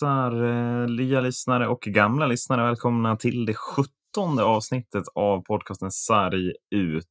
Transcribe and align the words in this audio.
hälsar 0.00 0.44
eh, 0.44 0.88
nya 0.88 1.20
lyssnare 1.20 1.68
och 1.68 1.80
gamla 1.80 2.26
lyssnare 2.26 2.62
välkomna 2.62 3.16
till 3.16 3.46
det 3.46 3.54
sjuttonde 3.54 4.44
avsnittet 4.44 5.04
av 5.14 5.42
podcasten 5.42 5.90
Sarg 5.90 6.52
ut. 6.70 7.06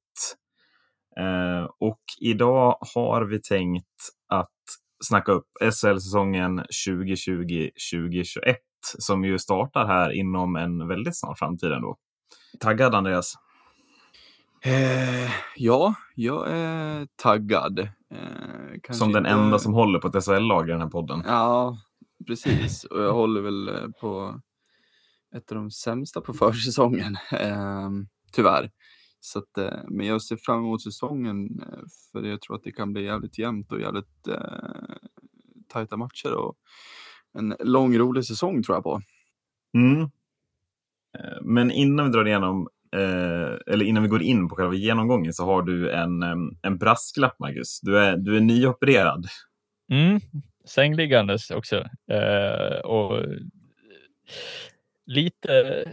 Eh, 1.20 1.70
och 1.80 2.02
idag 2.22 2.78
har 2.96 3.22
vi 3.22 3.42
tänkt 3.42 3.86
att 4.28 4.48
snacka 5.04 5.32
upp 5.32 5.48
SHL-säsongen 5.62 6.60
2020-2021 6.88 8.56
som 9.00 9.24
ju 9.24 9.40
startar 9.40 9.88
här 9.88 10.12
inom 10.12 10.56
en 10.56 10.88
väldigt 10.88 11.20
snar 11.20 11.36
framtid 11.36 11.72
ändå. 11.72 11.98
Taggad 12.60 12.96
Andreas? 12.96 13.34
Eh, 14.66 15.32
ja, 15.56 15.94
jag 16.16 16.52
är 16.52 17.08
taggad. 17.16 17.80
Eh, 17.80 18.92
som 18.92 19.12
den 19.12 19.26
inte... 19.26 19.30
enda 19.30 19.60
som 19.60 19.74
håller 19.74 20.00
på 20.00 20.08
ett 20.08 20.26
SHL-lag 20.26 20.70
i 20.70 20.72
den 20.72 20.82
här 20.82 20.90
podden. 20.90 21.24
Ja, 21.26 21.78
precis. 22.28 22.84
Och 22.84 23.02
jag 23.02 23.14
håller 23.14 23.42
väl 23.42 23.68
eh, 23.68 23.88
på 24.02 24.42
ett 25.36 25.52
av 25.52 25.58
de 25.58 25.72
sämsta 25.72 26.22
på 26.22 26.34
försäsongen, 26.52 27.18
eh, 27.32 27.90
tyvärr. 28.32 28.72
Så 29.20 29.40
att, 29.40 29.58
eh, 29.58 29.80
men 29.88 30.08
jag 30.08 30.22
ser 30.22 30.38
fram 30.38 30.60
emot 30.60 30.84
säsongen 30.84 31.62
eh, 31.62 31.80
för 32.12 32.24
jag 32.24 32.42
tror 32.42 32.56
att 32.56 32.64
det 32.64 32.72
kan 32.72 32.94
bli 32.94 33.04
jävligt 33.04 33.38
jämnt 33.38 33.72
och 33.72 33.82
jävligt 33.82 34.28
eh, 34.28 34.98
tajta 35.68 35.98
matcher 35.98 36.34
och 36.34 36.58
en 37.34 37.56
lång 37.60 37.98
rolig 37.98 38.26
säsong 38.26 38.64
tror 38.64 38.76
jag 38.76 38.84
på. 38.84 39.02
Mm. 39.74 40.10
Men 41.42 41.72
innan 41.72 42.06
vi 42.06 42.12
drar 42.12 42.28
igenom, 42.28 42.68
eh, 42.96 43.74
eller 43.74 43.84
innan 43.84 44.04
vi 44.04 44.10
går 44.10 44.22
in 44.22 44.50
på 44.50 44.56
själva 44.56 44.74
genomgången 44.74 45.34
så 45.34 45.46
har 45.46 45.62
du 45.62 45.92
en, 45.92 46.24
en 46.62 46.78
brasklapp, 46.78 47.40
Marcus. 47.40 47.80
Du 47.82 48.00
är, 48.00 48.18
du 48.18 48.38
är 48.38 48.42
nyopererad. 48.42 49.26
Mm, 49.92 50.20
sängliggandes 50.70 51.52
också. 51.52 51.86
Eh, 52.12 52.80
och 52.80 53.26
lite 55.06 55.84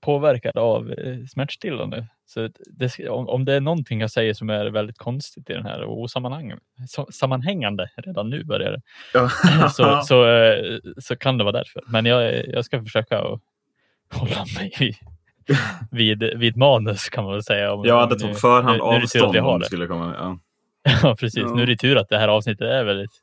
påverkad 0.00 0.58
av 0.58 0.94
smärtstillande. 1.28 2.06
Så 2.26 2.48
det, 2.66 3.08
om, 3.08 3.28
om 3.28 3.44
det 3.44 3.54
är 3.54 3.60
någonting 3.60 4.00
jag 4.00 4.10
säger 4.10 4.34
som 4.34 4.50
är 4.50 4.66
väldigt 4.66 4.98
konstigt 4.98 5.50
i 5.50 5.52
den 5.52 5.66
här 5.66 5.82
och 5.82 6.00
osammanhängande 6.00 7.90
redan 7.96 8.30
nu 8.30 8.44
börjar 8.44 8.72
det. 8.72 8.82
så, 9.70 10.00
så, 10.02 10.26
så 10.98 11.16
kan 11.16 11.38
det 11.38 11.44
vara 11.44 11.58
därför. 11.58 11.82
Men 11.86 12.06
jag, 12.06 12.48
jag 12.48 12.64
ska 12.64 12.82
försöka 12.82 13.18
att 13.18 13.40
hålla 14.12 14.44
mig 14.58 14.98
vid, 15.90 16.22
vid 16.22 16.56
manus 16.56 17.08
kan 17.08 17.24
man 17.24 17.32
väl 17.32 17.42
säga. 17.42 17.72
Om, 17.72 17.84
ja, 17.84 18.06
det 18.06 18.18
tog 18.18 18.38
förhand 18.38 18.76
nu, 18.76 18.82
avstånd 18.82 19.36
om 19.36 19.60
det 19.60 19.66
skulle 19.66 19.86
komma. 19.86 20.14
Ja, 20.18 20.38
ja 21.02 21.16
precis. 21.16 21.42
Ja. 21.42 21.54
Nu 21.54 21.62
är 21.62 21.66
det 21.66 21.76
tur 21.76 21.96
att 21.96 22.08
det 22.08 22.18
här 22.18 22.28
avsnittet 22.28 22.66
är 22.66 22.84
väldigt 22.84 23.22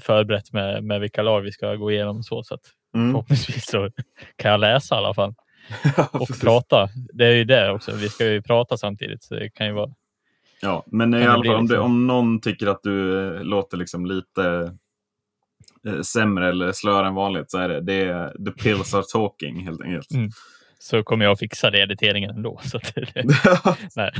förberett 0.00 0.52
med, 0.52 0.84
med 0.84 1.00
vilka 1.00 1.22
lag 1.22 1.40
vi 1.40 1.52
ska 1.52 1.74
gå 1.74 1.90
igenom 1.90 2.22
så, 2.22 2.42
så 2.42 2.54
att 2.54 2.60
mm. 2.94 3.10
förhoppningsvis 3.10 3.66
så 3.66 3.90
kan 4.36 4.50
jag 4.50 4.60
läsa 4.60 4.94
i 4.94 4.98
alla 4.98 5.14
fall. 5.14 5.34
och 6.12 6.40
prata. 6.40 6.88
Det 7.12 7.26
är 7.26 7.34
ju 7.34 7.44
det 7.44 7.70
också. 7.70 7.92
Vi 7.92 8.08
ska 8.08 8.26
ju 8.26 8.42
prata 8.42 8.76
samtidigt 8.76 9.22
så 9.22 9.34
det 9.34 9.50
kan 9.50 9.66
ju 9.66 9.72
vara. 9.72 9.90
Ja, 10.62 10.84
men 10.86 11.14
i 11.14 11.26
alla 11.26 11.44
fall 11.44 11.54
om, 11.54 11.64
liksom... 11.64 11.84
om 11.84 12.06
någon 12.06 12.40
tycker 12.40 12.66
att 12.66 12.82
du 12.82 13.26
eh, 13.26 13.42
låter 13.42 13.76
liksom 13.76 14.06
lite 14.06 14.72
eh, 15.86 16.00
sämre 16.00 16.48
eller 16.48 16.72
slör 16.72 17.04
än 17.04 17.14
vanligt 17.14 17.50
så 17.50 17.58
är 17.58 17.68
det, 17.68 17.80
det 17.80 17.94
är 17.94 18.44
the 18.44 18.50
pills 18.50 18.94
are 18.94 19.02
talking 19.12 19.64
helt 19.64 19.82
enkelt. 19.82 20.10
Mm. 20.10 20.30
Så 20.78 21.02
kommer 21.02 21.24
jag 21.24 21.38
fixa 21.38 21.70
det 21.70 21.78
editeringen 21.78 22.30
ändå. 22.30 22.60
Så 22.62 22.76
att 22.76 22.94
det, 22.94 23.24
nej, 23.96 24.12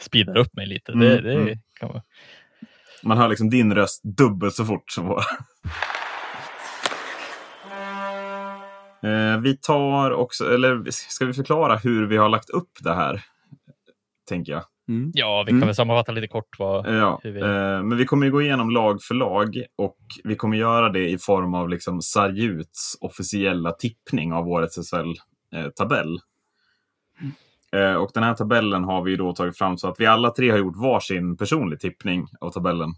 speedar 0.00 0.38
upp 0.38 0.56
mig 0.56 0.66
lite. 0.66 0.92
Det, 0.92 1.18
mm, 1.18 1.24
det 1.24 1.34
mm. 1.34 1.58
kan 1.80 1.88
man. 1.88 2.02
Man 3.04 3.18
hör 3.18 3.28
liksom 3.28 3.50
din 3.50 3.74
röst 3.74 4.02
dubbelt 4.04 4.54
så 4.54 4.64
fort 4.64 4.90
som 4.90 5.06
vår. 5.06 5.22
Eh, 9.04 9.40
vi 9.40 9.56
tar 9.56 10.10
också, 10.10 10.54
eller 10.54 10.90
ska 10.90 11.24
vi 11.24 11.32
förklara 11.32 11.76
hur 11.76 12.06
vi 12.06 12.16
har 12.16 12.28
lagt 12.28 12.50
upp 12.50 12.70
det 12.80 12.94
här? 12.94 13.22
Tänker 14.28 14.52
jag. 14.52 14.62
Mm. 14.88 15.10
Ja, 15.14 15.42
vi 15.46 15.50
kan 15.50 15.56
mm. 15.56 15.66
väl 15.66 15.74
sammanfatta 15.74 16.12
lite 16.12 16.28
kort. 16.28 16.58
Vad, 16.58 16.94
ja, 16.94 17.20
vi... 17.22 17.40
eh, 17.40 17.82
men 17.82 17.96
vi 17.96 18.04
kommer 18.04 18.28
gå 18.28 18.42
igenom 18.42 18.70
lag 18.70 19.02
för 19.02 19.14
lag 19.14 19.62
och 19.78 19.98
vi 20.24 20.36
kommer 20.36 20.56
göra 20.56 20.88
det 20.88 21.08
i 21.08 21.18
form 21.18 21.54
av 21.54 21.68
liksom 21.68 22.02
Sarjuts 22.02 22.96
officiella 23.00 23.72
tippning 23.72 24.32
av 24.32 24.48
årets 24.48 24.78
SHL-tabell. 24.90 26.18
Eh, 27.74 27.94
och 27.94 28.10
den 28.14 28.22
här 28.22 28.34
tabellen 28.34 28.84
har 28.84 29.02
vi 29.02 29.16
då 29.16 29.32
tagit 29.32 29.58
fram 29.58 29.78
så 29.78 29.88
att 29.88 30.00
vi 30.00 30.06
alla 30.06 30.30
tre 30.30 30.50
har 30.50 30.58
gjort 30.58 30.76
varsin 30.76 31.36
personlig 31.36 31.80
tippning 31.80 32.26
av 32.40 32.50
tabellen. 32.50 32.94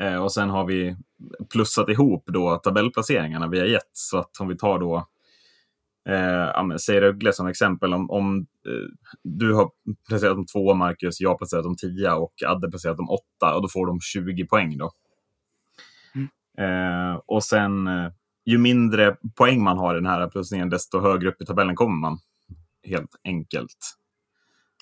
Eh, 0.00 0.22
och 0.22 0.32
sen 0.32 0.50
har 0.50 0.64
vi 0.64 0.96
plussat 1.52 1.88
ihop 1.88 2.24
då 2.26 2.56
tabellplaceringarna 2.56 3.48
vi 3.48 3.58
har 3.58 3.66
gett. 3.66 3.90
Så 3.92 4.18
att 4.18 4.40
om 4.40 4.48
vi 4.48 4.56
tar 4.56 4.78
då, 4.78 4.96
eh, 6.08 6.76
säg 6.76 7.00
Rögle 7.00 7.32
som 7.32 7.46
exempel, 7.46 7.94
om, 7.94 8.10
om 8.10 8.46
eh, 8.66 9.08
du 9.22 9.54
har 9.54 9.70
placerat 10.08 10.36
dem 10.36 10.46
två, 10.46 10.74
Marcus, 10.74 11.20
jag 11.20 11.30
har 11.30 11.38
placerat 11.38 11.64
dem 11.64 11.76
tio 11.76 12.12
och 12.12 12.32
Adde 12.46 12.70
placerat 12.70 12.96
dem 12.96 13.10
åtta 13.10 13.54
och 13.54 13.62
då 13.62 13.68
får 13.68 13.86
de 13.86 14.00
20 14.00 14.46
poäng 14.46 14.78
då. 14.78 14.90
Mm. 16.14 16.28
Eh, 16.58 17.20
och 17.26 17.44
sen, 17.44 17.86
eh, 17.86 18.12
ju 18.44 18.58
mindre 18.58 19.16
poäng 19.36 19.62
man 19.62 19.78
har 19.78 19.94
i 19.94 19.98
den 19.98 20.06
här 20.06 20.28
plussningen, 20.28 20.70
desto 20.70 21.00
högre 21.00 21.28
upp 21.28 21.42
i 21.42 21.46
tabellen 21.46 21.76
kommer 21.76 21.96
man. 21.96 22.18
Helt 22.88 23.20
enkelt. 23.24 23.98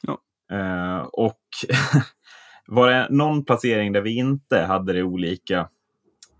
Ja. 0.03 0.19
Eh, 0.57 1.01
och 1.01 1.41
Var 2.67 2.91
det 2.91 3.07
någon 3.11 3.45
placering 3.45 3.93
där 3.93 4.01
vi 4.01 4.17
inte 4.17 4.61
hade 4.61 4.93
det 4.93 5.03
olika 5.03 5.59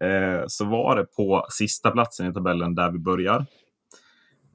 eh, 0.01 0.45
så 0.47 0.65
var 0.65 0.97
det 0.97 1.05
på 1.05 1.47
sista 1.51 1.91
platsen 1.91 2.31
i 2.31 2.35
tabellen 2.35 2.75
där 2.75 2.91
vi 2.91 2.99
börjar. 2.99 3.47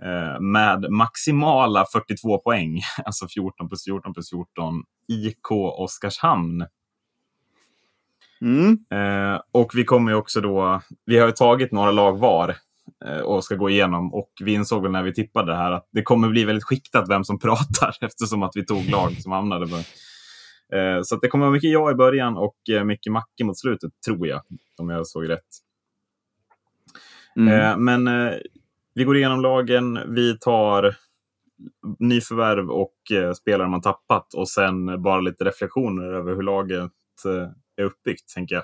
Eh, 0.02 0.40
med 0.40 0.92
maximala 0.92 1.86
42 1.86 2.38
poäng, 2.38 2.82
alltså 3.06 3.28
14 3.28 3.70
plus 3.70 3.84
14 3.84 4.14
plus 4.14 4.30
14, 4.30 4.84
IK 5.08 5.52
Oskarshamn. 5.52 6.66
Mm. 8.42 8.78
Eh, 8.90 9.42
och 9.52 9.72
vi 9.76 9.84
kommer 9.84 10.12
ju 10.12 10.18
också 10.18 10.42
då, 10.42 10.82
vi 11.06 11.20
har 11.20 11.28
ju 11.28 11.34
tagit 11.34 11.72
några 11.72 11.92
lag 11.92 12.18
var 12.18 12.56
och 13.24 13.44
ska 13.44 13.56
gå 13.56 13.70
igenom 13.70 14.14
och 14.14 14.32
vi 14.44 14.54
insåg 14.54 14.84
väl 14.84 14.92
när 14.92 15.04
vi 15.04 15.14
tippade 15.14 15.52
det 15.52 15.58
här 15.58 15.72
att 15.72 15.90
det 15.92 16.04
kommer 16.04 16.30
bli 16.30 16.44
väldigt 16.44 16.64
skiktat 16.64 17.10
vem 17.10 17.24
som 17.24 17.40
pratar 17.48 17.98
eftersom 18.02 18.44
att 18.44 18.52
vi 18.56 18.66
tog 18.66 18.90
lag 18.90 19.12
som 19.22 19.32
hamnade 19.32 19.68
på 19.68 19.78
Eh, 20.74 21.02
så 21.04 21.16
det 21.16 21.28
kommer 21.28 21.46
vara 21.46 21.54
mycket 21.54 21.72
jag 21.72 21.92
i 21.92 21.96
början 21.96 22.38
och 22.38 22.70
eh, 22.70 22.84
mycket 22.84 23.14
Macke 23.14 23.44
mot 23.44 23.60
slutet, 23.60 23.92
tror 24.06 24.28
jag. 24.28 24.42
Om 24.78 24.90
jag 24.90 25.08
såg 25.08 25.30
rätt. 25.30 25.48
Mm. 27.36 27.54
Eh, 27.54 27.78
men 27.78 28.32
vi 28.94 29.04
går 29.04 29.18
igenom 29.18 29.42
lagen, 29.42 30.00
vi 30.16 30.38
tar 30.40 30.96
nyförvärv 32.00 32.70
och 32.70 32.96
spelare 33.38 33.68
man 33.68 33.82
tappat 33.82 34.34
och 34.34 34.50
sen 34.50 35.02
bara 35.02 35.22
lite 35.22 35.44
reflektioner 35.44 36.14
över 36.14 36.36
hur 36.36 36.42
laget 36.42 36.92
är 37.78 37.84
uppbyggt, 37.84 38.34
tänker 38.34 38.56
jag. 38.56 38.64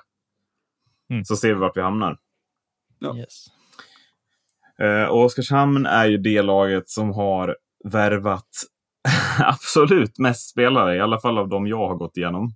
Mm. 1.09 1.25
Så 1.25 1.35
ser 1.35 1.47
vi 1.47 1.59
vart 1.59 1.77
vi 1.77 1.81
hamnar. 1.81 2.17
Ja. 2.99 3.17
Yes. 3.17 3.45
Och 5.09 5.23
Oskarshamn 5.23 5.85
är 5.85 6.05
ju 6.05 6.17
det 6.17 6.41
laget 6.41 6.89
som 6.89 7.11
har 7.11 7.57
värvat 7.83 8.49
absolut 9.39 10.19
mest 10.19 10.49
spelare, 10.49 10.95
i 10.95 10.99
alla 10.99 11.19
fall 11.19 11.37
av 11.37 11.49
de 11.49 11.67
jag 11.67 11.87
har 11.87 11.95
gått 11.95 12.17
igenom. 12.17 12.51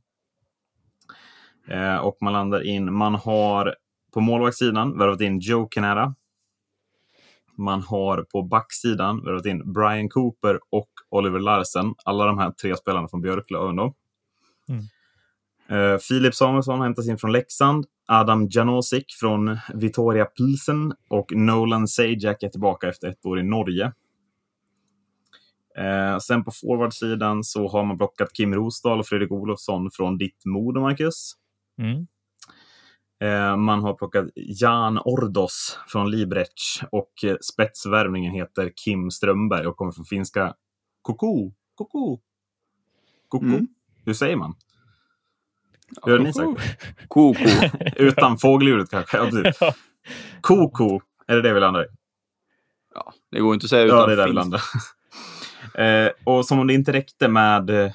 Eh, 1.68 1.96
och 1.96 2.18
man 2.22 2.34
landar 2.34 2.68
in, 2.68 2.94
man 2.94 3.16
har 3.16 3.76
på 4.14 4.20
målvaktssidan 4.20 4.98
värvat 4.98 5.22
in 5.22 5.40
Joe 5.40 5.68
Canara. 5.68 6.16
Man 7.58 7.82
har 7.82 8.24
på 8.24 8.44
backsidan 8.44 9.24
värvat 9.26 9.46
in 9.46 9.74
Brian 9.74 10.10
Cooper 10.10 10.60
och 10.70 10.90
Oliver 11.10 11.40
Larsen. 11.40 11.94
Alla 12.06 12.26
de 12.26 12.38
här 12.38 12.52
tre 12.52 12.78
spelarna 12.78 13.08
från 13.08 13.22
Björklöven. 13.22 13.76
Då. 13.76 13.94
Mm. 14.70 14.84
Eh, 15.94 15.98
Filip 16.00 16.36
Samuelsson 16.36 16.82
hämtas 16.82 17.08
in 17.08 17.18
från 17.18 17.32
Leksand. 17.32 17.86
Adam 18.14 18.48
Janosik 18.52 19.06
från 19.20 19.58
Vitoria 19.74 20.26
Pilsen 20.26 20.94
och 21.08 21.32
Nolan 21.36 21.88
Sajak 21.88 22.44
är 22.44 22.50
tillbaka 22.50 22.90
efter 22.90 23.08
ett 23.08 23.26
år 23.26 23.40
i 23.40 23.44
Norge. 23.44 23.94
Eh, 25.78 26.18
sen 26.18 26.44
på 26.44 26.52
forwardsidan 26.52 27.44
så 27.44 27.68
har 27.68 27.86
man 27.86 27.98
plockat 27.98 28.34
Kim 28.34 28.56
Rosdahl 28.56 29.00
och 29.00 29.08
Fredrik 29.08 29.32
Olofsson 29.32 29.92
från 29.92 30.18
ditt 30.18 30.46
Modo, 30.46 30.82
Marcus. 30.82 31.34
Mm. 31.78 32.08
Eh, 33.22 33.58
man 33.58 33.80
har 33.80 33.94
plockat 33.94 34.26
Jan 34.36 34.98
Ordos 34.98 35.80
från 35.88 36.12
Librec 36.12 36.82
och 36.92 37.24
eh, 37.24 37.36
spetsvärvningen 37.42 38.34
heter 38.34 38.72
Kim 38.86 39.12
Strömberg 39.12 39.68
och 39.68 39.78
kommer 39.78 39.92
från 39.92 40.06
finska 40.06 40.54
Koko. 41.02 41.52
Koko. 41.76 42.22
Koko. 43.28 43.46
Mm. 43.46 43.68
Hur 44.06 44.14
säger 44.14 44.36
man? 44.36 44.56
Hur 46.04 46.12
har 46.12 46.20
ni 46.20 46.34
sagt? 46.34 46.78
Koko. 47.08 47.46
Utan 47.96 48.38
fågelljudet 48.38 48.90
kanske. 48.90 49.18
Ja, 49.18 49.30
precis. 49.30 49.60
Koko. 50.42 51.02
Är 51.28 51.36
det 51.36 51.42
det 51.42 51.54
vi 51.54 51.60
landar 51.60 51.84
i? 51.84 51.88
Ja, 52.96 53.14
det 53.32 53.40
går 53.40 53.54
inte 53.54 53.66
att 53.66 53.70
säga 53.70 53.84
utan 53.84 53.98
Ja, 53.98 54.06
det 54.06 54.14
är 54.14 54.18
där 54.18 54.28
vi 54.28 54.34
landar. 54.34 54.62
Eh, 55.76 56.10
och 56.24 56.46
som 56.46 56.60
om 56.60 56.68
det 56.68 56.74
inte 56.74 56.94
räckte 56.94 57.28
med 57.28 57.70
eh, 57.70 57.92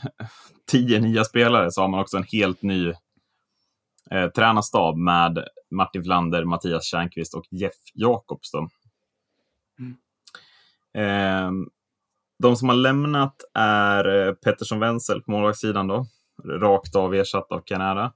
tio 0.70 1.00
nya 1.00 1.24
spelare 1.24 1.70
så 1.70 1.80
har 1.80 1.88
man 1.88 2.00
också 2.00 2.16
en 2.16 2.24
helt 2.32 2.62
ny 2.62 2.92
Eh, 4.10 4.30
tränarstab 4.30 4.96
med 4.96 5.44
Martin 5.70 6.04
Flander, 6.04 6.44
Mattias 6.44 6.84
Tjärnqvist 6.84 7.34
och 7.34 7.44
Jeff 7.50 7.74
Jakobs. 7.94 8.50
Mm. 9.78 9.96
Eh, 10.94 11.50
de 12.38 12.56
som 12.56 12.68
har 12.68 12.76
lämnat 12.76 13.36
är 13.54 14.26
eh, 14.28 14.34
Pettersson 14.34 14.80
Wenzel 14.80 15.22
på 15.22 15.30
målvaktssidan 15.30 15.86
då. 15.86 16.06
Rakt 16.46 16.96
av 16.96 17.14
ersatt 17.14 17.52
av 17.52 17.60
Canara. 17.60 18.12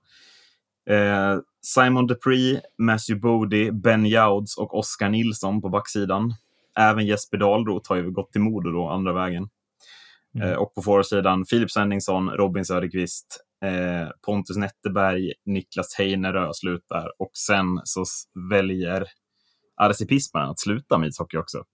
Eh, 0.91 1.39
Simon 1.63 2.07
Dupree, 2.07 2.61
Matthew 2.79 3.21
Bodie, 3.21 3.73
Ben 3.73 4.07
Jouds 4.07 4.59
och 4.59 4.79
Oskar 4.79 5.09
Nilsson 5.09 5.63
på 5.63 5.69
backsidan. 5.69 6.35
Även 6.79 7.07
Jesper 7.07 7.39
Dahlroth 7.39 7.89
har 7.89 7.97
ju 7.97 8.11
gått 8.11 8.33
till 8.33 8.41
Modo 8.41 8.71
då, 8.71 8.89
andra 8.89 9.13
vägen. 9.13 9.49
Mm. 10.35 10.49
Eh, 10.49 10.55
och 10.55 10.75
på 10.75 10.83
forwardsidan 10.83 11.45
Filip 11.47 11.71
Svenningsson, 11.71 12.31
Robin 12.31 12.65
Söderqvist, 12.65 13.41
eh, 13.65 14.09
Pontus 14.27 14.57
Netterberg, 14.57 15.33
Niklas 15.45 15.95
Heinerö 15.99 16.51
slutar. 16.53 17.13
Och 17.19 17.31
sen 17.33 17.81
så 17.85 18.05
väljer 18.51 19.07
Arsi 19.77 20.07
Pismanen 20.07 20.51
att 20.51 20.61
sluta 20.61 20.99
med 20.99 21.09
ishockey 21.09 21.37
också. 21.37 21.65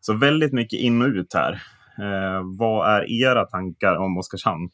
Så 0.00 0.14
väldigt 0.14 0.52
mycket 0.52 0.80
in 0.80 1.02
och 1.02 1.08
ut 1.08 1.34
här. 1.34 1.52
Eh, 1.98 2.42
vad 2.58 2.94
är 2.94 3.24
era 3.24 3.44
tankar 3.44 3.96
om 3.96 4.18
Oskarshamn? 4.18 4.70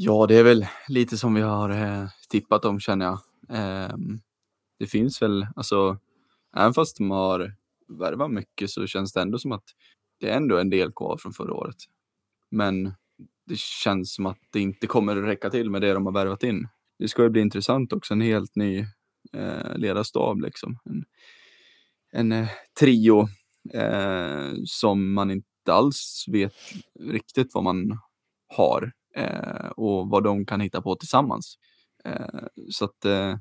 Ja, 0.00 0.26
det 0.26 0.36
är 0.36 0.44
väl 0.44 0.66
lite 0.88 1.18
som 1.18 1.34
vi 1.34 1.40
har 1.40 1.70
eh, 1.70 2.08
tippat 2.28 2.64
om 2.64 2.80
känner 2.80 3.06
jag. 3.06 3.18
Eh, 3.48 3.96
det 4.78 4.86
finns 4.86 5.22
väl, 5.22 5.46
alltså, 5.56 5.98
även 6.56 6.74
fast 6.74 6.96
de 6.96 7.10
har 7.10 7.54
värvat 7.88 8.30
mycket 8.30 8.70
så 8.70 8.86
känns 8.86 9.12
det 9.12 9.20
ändå 9.20 9.38
som 9.38 9.52
att 9.52 9.64
det 10.20 10.30
är 10.30 10.36
ändå 10.36 10.58
en 10.58 10.70
del 10.70 10.92
kvar 10.92 11.16
från 11.16 11.32
förra 11.32 11.54
året. 11.54 11.76
Men 12.50 12.84
det 13.46 13.58
känns 13.58 14.14
som 14.14 14.26
att 14.26 14.38
det 14.52 14.60
inte 14.60 14.86
kommer 14.86 15.16
att 15.16 15.28
räcka 15.28 15.50
till 15.50 15.70
med 15.70 15.82
det 15.82 15.92
de 15.92 16.06
har 16.06 16.12
värvat 16.12 16.42
in. 16.42 16.68
Det 16.98 17.08
ska 17.08 17.22
ju 17.22 17.30
bli 17.30 17.40
intressant 17.40 17.92
också, 17.92 18.14
en 18.14 18.20
helt 18.20 18.56
ny 18.56 18.78
eh, 19.32 19.76
ledarstab 19.76 20.40
liksom. 20.40 20.78
En, 20.84 21.04
en 22.12 22.32
eh, 22.32 22.48
trio 22.80 23.28
eh, 23.74 24.52
som 24.64 25.12
man 25.12 25.30
inte 25.30 25.72
alls 25.72 26.24
vet 26.28 26.54
riktigt 27.00 27.54
vad 27.54 27.64
man 27.64 27.98
har 28.48 28.92
Eh, 29.18 29.68
och 29.76 30.08
vad 30.08 30.24
de 30.24 30.46
kan 30.46 30.60
hitta 30.60 30.82
på 30.82 30.96
tillsammans. 30.96 31.58
Eh, 32.04 32.46
så 32.70 32.84
att 32.84 33.04
eh, 33.04 33.36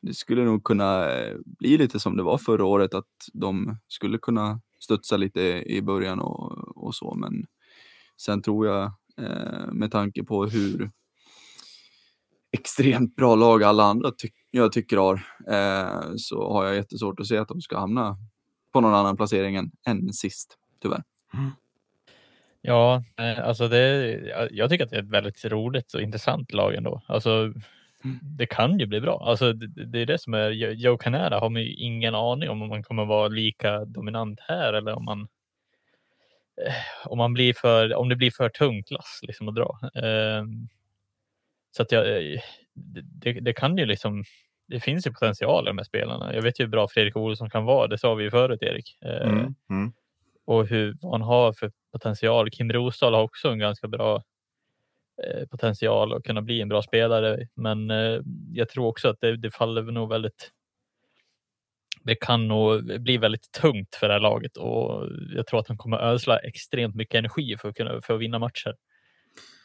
det 0.00 0.14
skulle 0.14 0.44
nog 0.44 0.64
kunna 0.64 1.10
eh, 1.12 1.36
bli 1.44 1.78
lite 1.78 2.00
som 2.00 2.16
det 2.16 2.22
var 2.22 2.38
förra 2.38 2.64
året, 2.64 2.94
att 2.94 3.08
de 3.32 3.76
skulle 3.88 4.18
kunna 4.18 4.60
studsa 4.80 5.16
lite 5.16 5.40
i 5.66 5.82
början 5.82 6.20
och, 6.20 6.76
och 6.76 6.94
så, 6.94 7.14
men 7.14 7.46
sen 8.16 8.42
tror 8.42 8.66
jag 8.66 8.84
eh, 9.20 9.72
med 9.72 9.90
tanke 9.90 10.24
på 10.24 10.46
hur 10.46 10.90
extremt 12.52 13.16
bra 13.16 13.34
lag 13.34 13.62
alla 13.62 13.84
andra 13.84 14.10
ty 14.10 14.28
jag 14.50 14.72
tycker 14.72 14.96
har, 14.96 15.14
eh, 15.48 16.12
så 16.16 16.52
har 16.52 16.64
jag 16.64 16.74
jättesvårt 16.74 17.20
att 17.20 17.26
se 17.26 17.36
att 17.36 17.48
de 17.48 17.60
ska 17.60 17.78
hamna 17.78 18.16
på 18.72 18.80
någon 18.80 18.94
annan 18.94 19.16
placering 19.16 19.56
än, 19.56 19.70
än 19.86 20.12
sist, 20.12 20.58
tyvärr. 20.82 21.02
Mm. 21.34 21.50
Ja, 22.66 23.04
eh, 23.18 23.46
alltså 23.48 23.68
det, 23.68 24.12
jag- 24.50 24.70
tycker 24.70 24.84
att 24.84 24.90
det 24.90 24.96
är 24.96 25.02
ett 25.02 25.08
väldigt 25.10 25.44
roligt 25.44 25.94
och 25.94 26.00
intressant 26.02 26.52
lag 26.52 26.74
ändå. 26.74 27.02
Alltså, 27.06 27.52
det 28.22 28.46
kan 28.46 28.78
ju 28.78 28.86
bli 28.86 29.00
bra. 29.00 29.24
Alltså, 29.28 29.52
det, 29.52 29.84
det 29.86 29.98
är 29.98 30.06
det 30.06 30.18
som 30.18 30.34
är, 30.34 30.50
Jo- 30.50 30.70
Joe 30.70 30.96
Canara 30.98 31.38
har 31.38 31.50
man 31.50 31.62
ju 31.62 31.74
ingen 31.74 32.14
aning 32.14 32.50
om 32.50 32.62
om 32.62 32.68
man 32.68 32.82
kommer 32.82 33.04
vara 33.04 33.28
lika 33.28 33.84
dominant 33.84 34.40
här 34.40 34.72
eller 34.72 34.92
om 34.94 35.04
man 35.04 35.20
eh, 36.66 36.74
om, 37.10 37.18
man 37.18 37.34
blir 37.34 37.52
för, 37.54 37.94
om 37.94 38.08
det 38.08 38.16
blir 38.16 38.30
för 38.30 38.48
tungt 38.48 38.90
lass 38.90 39.20
liksom 39.22 39.48
att 39.48 39.54
dra. 39.54 39.78
Ehm, 39.94 40.68
så 41.76 41.82
att 41.82 41.92
jag, 41.92 42.06
eh, 42.32 42.40
det, 42.74 43.32
det- 43.32 43.52
kan 43.52 43.78
ju 43.78 43.86
liksom, 43.86 44.24
det 44.68 44.80
finns 44.80 45.06
ju 45.06 45.10
potential 45.12 45.64
i 45.64 45.70
de 45.70 45.78
här 45.78 45.84
spelarna. 45.84 46.34
Jag 46.34 46.42
vet 46.42 46.60
ju 46.60 46.64
hur 46.64 46.70
bra 46.70 46.88
Fredrik 46.88 47.16
Olsson 47.16 47.50
kan 47.50 47.64
vara, 47.64 47.86
det 47.86 47.98
sa 47.98 48.14
vi 48.14 48.24
ju 48.24 48.30
förut 48.30 48.62
Erik. 48.62 48.98
Mm. 49.02 49.54
Mm 49.70 49.92
och 50.44 50.66
hur, 50.66 50.96
vad 51.00 51.12
han 51.12 51.22
har 51.22 51.52
för 51.52 51.72
potential. 51.92 52.50
Kim 52.50 52.72
Rosdahl 52.72 53.14
har 53.14 53.22
också 53.22 53.48
en 53.48 53.58
ganska 53.58 53.88
bra 53.88 54.22
eh, 55.22 55.46
potential 55.50 56.12
att 56.12 56.24
kunna 56.24 56.42
bli 56.42 56.60
en 56.60 56.68
bra 56.68 56.82
spelare. 56.82 57.48
Men 57.54 57.90
eh, 57.90 58.20
jag 58.52 58.68
tror 58.68 58.86
också 58.86 59.08
att 59.08 59.20
det, 59.20 59.36
det 59.36 59.50
faller 59.50 59.82
nog 59.82 60.08
väldigt 60.08 60.50
det 62.04 62.14
kan 62.14 62.48
nog 62.48 63.00
bli 63.02 63.16
väldigt 63.16 63.52
tungt 63.52 63.94
för 63.94 64.08
det 64.08 64.14
här 64.14 64.20
laget 64.20 64.56
och 64.56 65.08
jag 65.36 65.46
tror 65.46 65.60
att 65.60 65.68
han 65.68 65.76
kommer 65.76 65.98
ödsla 65.98 66.38
extremt 66.38 66.94
mycket 66.94 67.18
energi 67.18 67.56
för 67.56 67.68
att 67.68 67.74
kunna 67.74 68.00
för 68.02 68.14
att 68.14 68.20
vinna 68.20 68.38
matcher. 68.38 68.74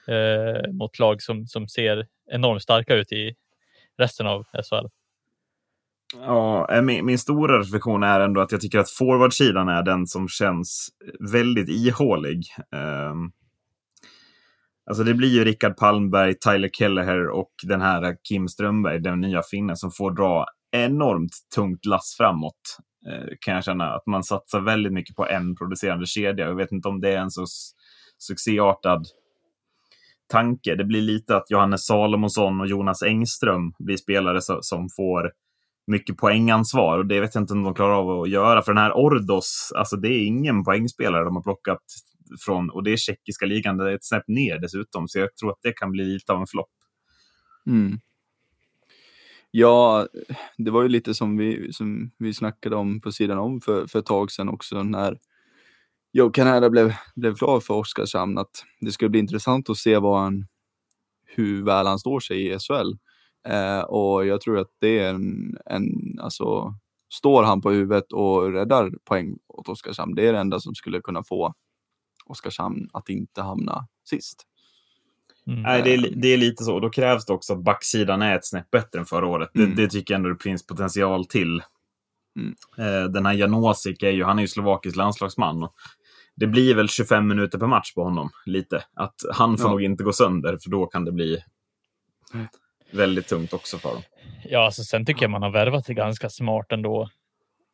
Eh, 0.08 0.72
mot 0.72 1.00
lag 1.00 1.22
som, 1.22 1.48
som 1.48 1.68
ser 1.68 2.08
enormt 2.32 2.62
starka 2.62 2.96
ut 2.96 3.12
i 3.12 3.36
resten 3.98 4.28
av 4.28 4.44
SHL. 4.44 4.88
Ja, 6.16 6.68
eh, 6.72 6.82
min, 6.82 7.06
min 7.06 7.20
stora 7.20 7.60
reflektion 7.60 8.04
är 8.04 8.20
ändå 8.20 8.42
att 8.42 8.52
jag 8.52 8.62
tycker 8.62 8.80
att 8.80 8.90
forwardsidan 8.90 9.70
är 9.70 9.84
den 9.84 10.08
som 10.08 10.28
känns 10.28 10.90
väldigt 11.32 11.70
ihålig. 11.70 12.44
Um, 12.72 13.32
alltså 14.90 15.04
det 15.04 15.14
blir 15.14 15.30
ju 15.30 15.44
Rickard 15.46 15.78
Palmberg, 15.78 16.36
Tyler 16.40 16.70
Kelleher 16.70 17.28
och 17.28 17.52
den 17.64 17.82
här 17.82 18.16
Kim 18.24 18.48
Strömberg, 18.48 19.00
den 19.00 19.22
nya 19.22 19.42
finnen, 19.42 19.76
som 19.76 19.92
får 19.92 20.12
dra 20.12 20.46
enormt 20.72 21.32
tungt 21.56 21.86
lass 21.86 22.16
framåt. 22.18 22.78
Uh, 23.08 23.30
kan 23.40 23.54
jag 23.54 23.64
känna 23.64 23.94
att 23.94 24.06
man 24.06 24.24
satsar 24.24 24.60
väldigt 24.62 24.94
mycket 24.94 25.16
på 25.16 25.28
en 25.28 25.56
producerande 25.56 26.06
kedja. 26.06 26.46
Jag 26.46 26.56
vet 26.56 26.72
inte 26.72 26.88
om 26.88 27.02
det 27.02 27.14
är 27.14 27.18
en 27.18 27.32
så 27.32 27.46
succéartad 28.18 29.06
tanke. 30.30 30.76
Det 30.76 30.86
blir 30.86 31.02
lite 31.02 31.36
att 31.36 31.52
Johannes 31.52 31.86
Salomonsson 31.86 32.62
och 32.62 32.68
Jonas 32.68 33.04
Engström 33.04 33.74
blir 33.80 33.98
spelare 33.98 34.42
som 34.62 34.88
får 34.98 35.32
mycket 35.90 36.18
poängansvar 36.18 36.98
och 36.98 37.06
det 37.06 37.20
vet 37.20 37.36
jag 37.36 37.42
inte 37.42 37.54
om 37.54 37.64
de 37.64 37.74
klarar 37.74 37.94
av 37.94 38.22
att 38.22 38.30
göra. 38.30 38.62
För 38.62 38.74
den 38.74 38.84
här 38.84 38.94
Ordos, 38.94 39.72
alltså 39.76 39.96
det 39.96 40.08
är 40.08 40.26
ingen 40.26 40.64
poängspelare 40.64 41.24
de 41.24 41.36
har 41.36 41.44
plockat 41.44 41.84
från 42.46 42.70
och 42.70 42.84
det 42.84 42.92
är 42.92 42.98
tjeckiska 42.98 43.46
ligan, 43.46 43.78
det 43.78 43.92
är 43.92 43.96
ett 43.96 44.06
snäpp 44.06 44.28
ner 44.28 44.60
dessutom. 44.60 45.08
Så 45.08 45.20
jag 45.20 45.36
tror 45.36 45.52
att 45.52 45.60
det 45.62 45.72
kan 45.72 45.92
bli 45.92 46.04
lite 46.04 46.34
av 46.34 46.40
en 46.40 46.48
flopp. 46.48 46.70
Mm. 47.68 48.00
Ja, 49.52 50.08
det 50.58 50.72
var 50.72 50.82
ju 50.84 50.90
lite 50.90 51.14
som 51.14 51.38
vi, 51.38 51.74
som 51.74 52.12
vi 52.18 52.34
snackade 52.34 52.76
om 52.76 53.02
på 53.02 53.12
sidan 53.12 53.38
om 53.38 53.62
för, 53.62 53.88
för 53.88 54.00
ett 54.00 54.06
tag 54.06 54.32
sedan 54.32 54.50
också 54.50 54.84
när 54.84 55.18
Joe 56.14 56.30
Canada 56.30 56.70
blev, 56.70 56.94
blev 57.16 57.36
klar 57.36 57.60
för 57.60 57.74
Oskarshamn 57.74 58.38
att 58.38 58.66
det 58.82 58.92
skulle 58.92 59.10
bli 59.10 59.20
intressant 59.20 59.70
att 59.70 59.78
se 59.78 59.98
vad 59.98 60.20
han, 60.20 60.48
hur 61.26 61.66
väl 61.66 61.88
han 61.88 62.00
står 62.00 62.20
sig 62.20 62.48
i 62.48 62.60
SHL. 62.60 62.94
Eh, 63.48 63.80
och 63.82 64.26
jag 64.26 64.42
tror 64.42 64.58
att 64.60 64.72
det 64.80 65.00
är 65.00 65.14
en, 65.14 65.58
en, 65.66 65.86
alltså 66.22 66.74
står 67.14 67.44
han 67.44 67.62
på 67.62 67.72
huvudet 67.72 68.12
och 68.14 68.52
räddar 68.54 68.92
poäng 69.04 69.38
åt 69.48 69.70
Oskarshamn, 69.70 70.16
det 70.16 70.28
är 70.28 70.34
det 70.34 70.40
enda 70.40 70.60
som 70.60 70.76
skulle 70.76 71.02
kunna 71.02 71.24
få 71.24 71.54
Oskarshamn 72.26 72.90
att 72.94 73.10
inte 73.10 73.42
hamna 73.42 73.88
sist. 74.10 74.46
Mm. 75.48 75.62
Nej, 75.62 75.82
det 75.84 75.94
är, 75.94 75.98
li- 75.98 76.14
det 76.16 76.28
är 76.28 76.38
lite 76.38 76.64
så. 76.64 76.74
Och 76.76 76.82
då 76.82 76.90
krävs 76.90 77.26
det 77.26 77.34
också 77.34 77.54
att 77.54 77.64
backsidan 77.64 78.22
är 78.22 78.36
ett 78.36 78.46
snäpp 78.46 78.72
bättre 78.72 79.00
än 79.00 79.06
förra 79.06 79.28
året. 79.28 79.56
Mm. 79.56 79.76
Det, 79.76 79.82
det 79.82 79.90
tycker 79.90 80.14
jag 80.14 80.18
ändå 80.20 80.30
det 80.30 80.44
finns 80.44 80.66
potential 80.68 81.26
till. 81.26 81.62
Mm. 82.40 82.56
Eh, 82.78 83.10
den 83.12 83.26
här 83.26 83.34
Janosik 83.34 84.04
är 84.04 84.10
ju, 84.12 84.24
han 84.24 84.38
är 84.38 84.42
ju 84.44 84.48
slovakisk 84.48 84.96
landslagsman. 84.96 85.64
Och 85.64 85.74
det 86.36 86.48
blir 86.48 86.76
väl 86.76 86.90
25 86.90 87.28
minuter 87.28 87.60
per 87.60 87.68
match 87.68 87.94
på 87.94 88.04
honom, 88.04 88.30
lite. 88.46 88.84
Att 88.94 89.16
han 89.34 89.58
får 89.58 89.68
Ja. 89.68 89.72
nog 89.72 89.82
inte 89.84 90.04
gå 90.04 90.14
sönder, 90.14 90.58
för 90.64 90.70
då 90.70 90.86
kan 90.86 91.06
det 91.06 91.12
bli 91.12 91.38
Nej. 92.34 92.48
Väldigt 92.92 93.28
tungt 93.28 93.54
också 93.54 93.78
för 93.78 93.90
dem. 93.90 94.02
Ja, 94.50 94.66
alltså, 94.66 94.84
sen 94.84 95.06
tycker 95.06 95.22
jag 95.24 95.32
man 95.32 95.44
har 95.44 95.52
värvat 95.52 95.86
det 95.86 95.94
ganska 95.94 96.30
smart 96.30 96.72
ändå. 96.72 97.10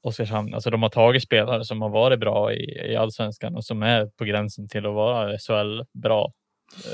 Oskarshamn, 0.02 0.54
alltså 0.54 0.70
de 0.70 0.82
har 0.84 0.90
tagit 0.90 1.24
spelare 1.24 1.64
som 1.66 1.82
har 1.82 1.90
varit 1.90 2.20
bra 2.20 2.54
i, 2.54 2.92
i 2.92 2.96
allsvenskan 2.96 3.56
och 3.56 3.66
som 3.66 3.84
är 3.84 4.06
på 4.06 4.26
gränsen 4.26 4.68
till 4.68 4.86
att 4.86 4.94
vara 4.94 5.38
SHL 5.38 5.82
bra. 5.94 6.32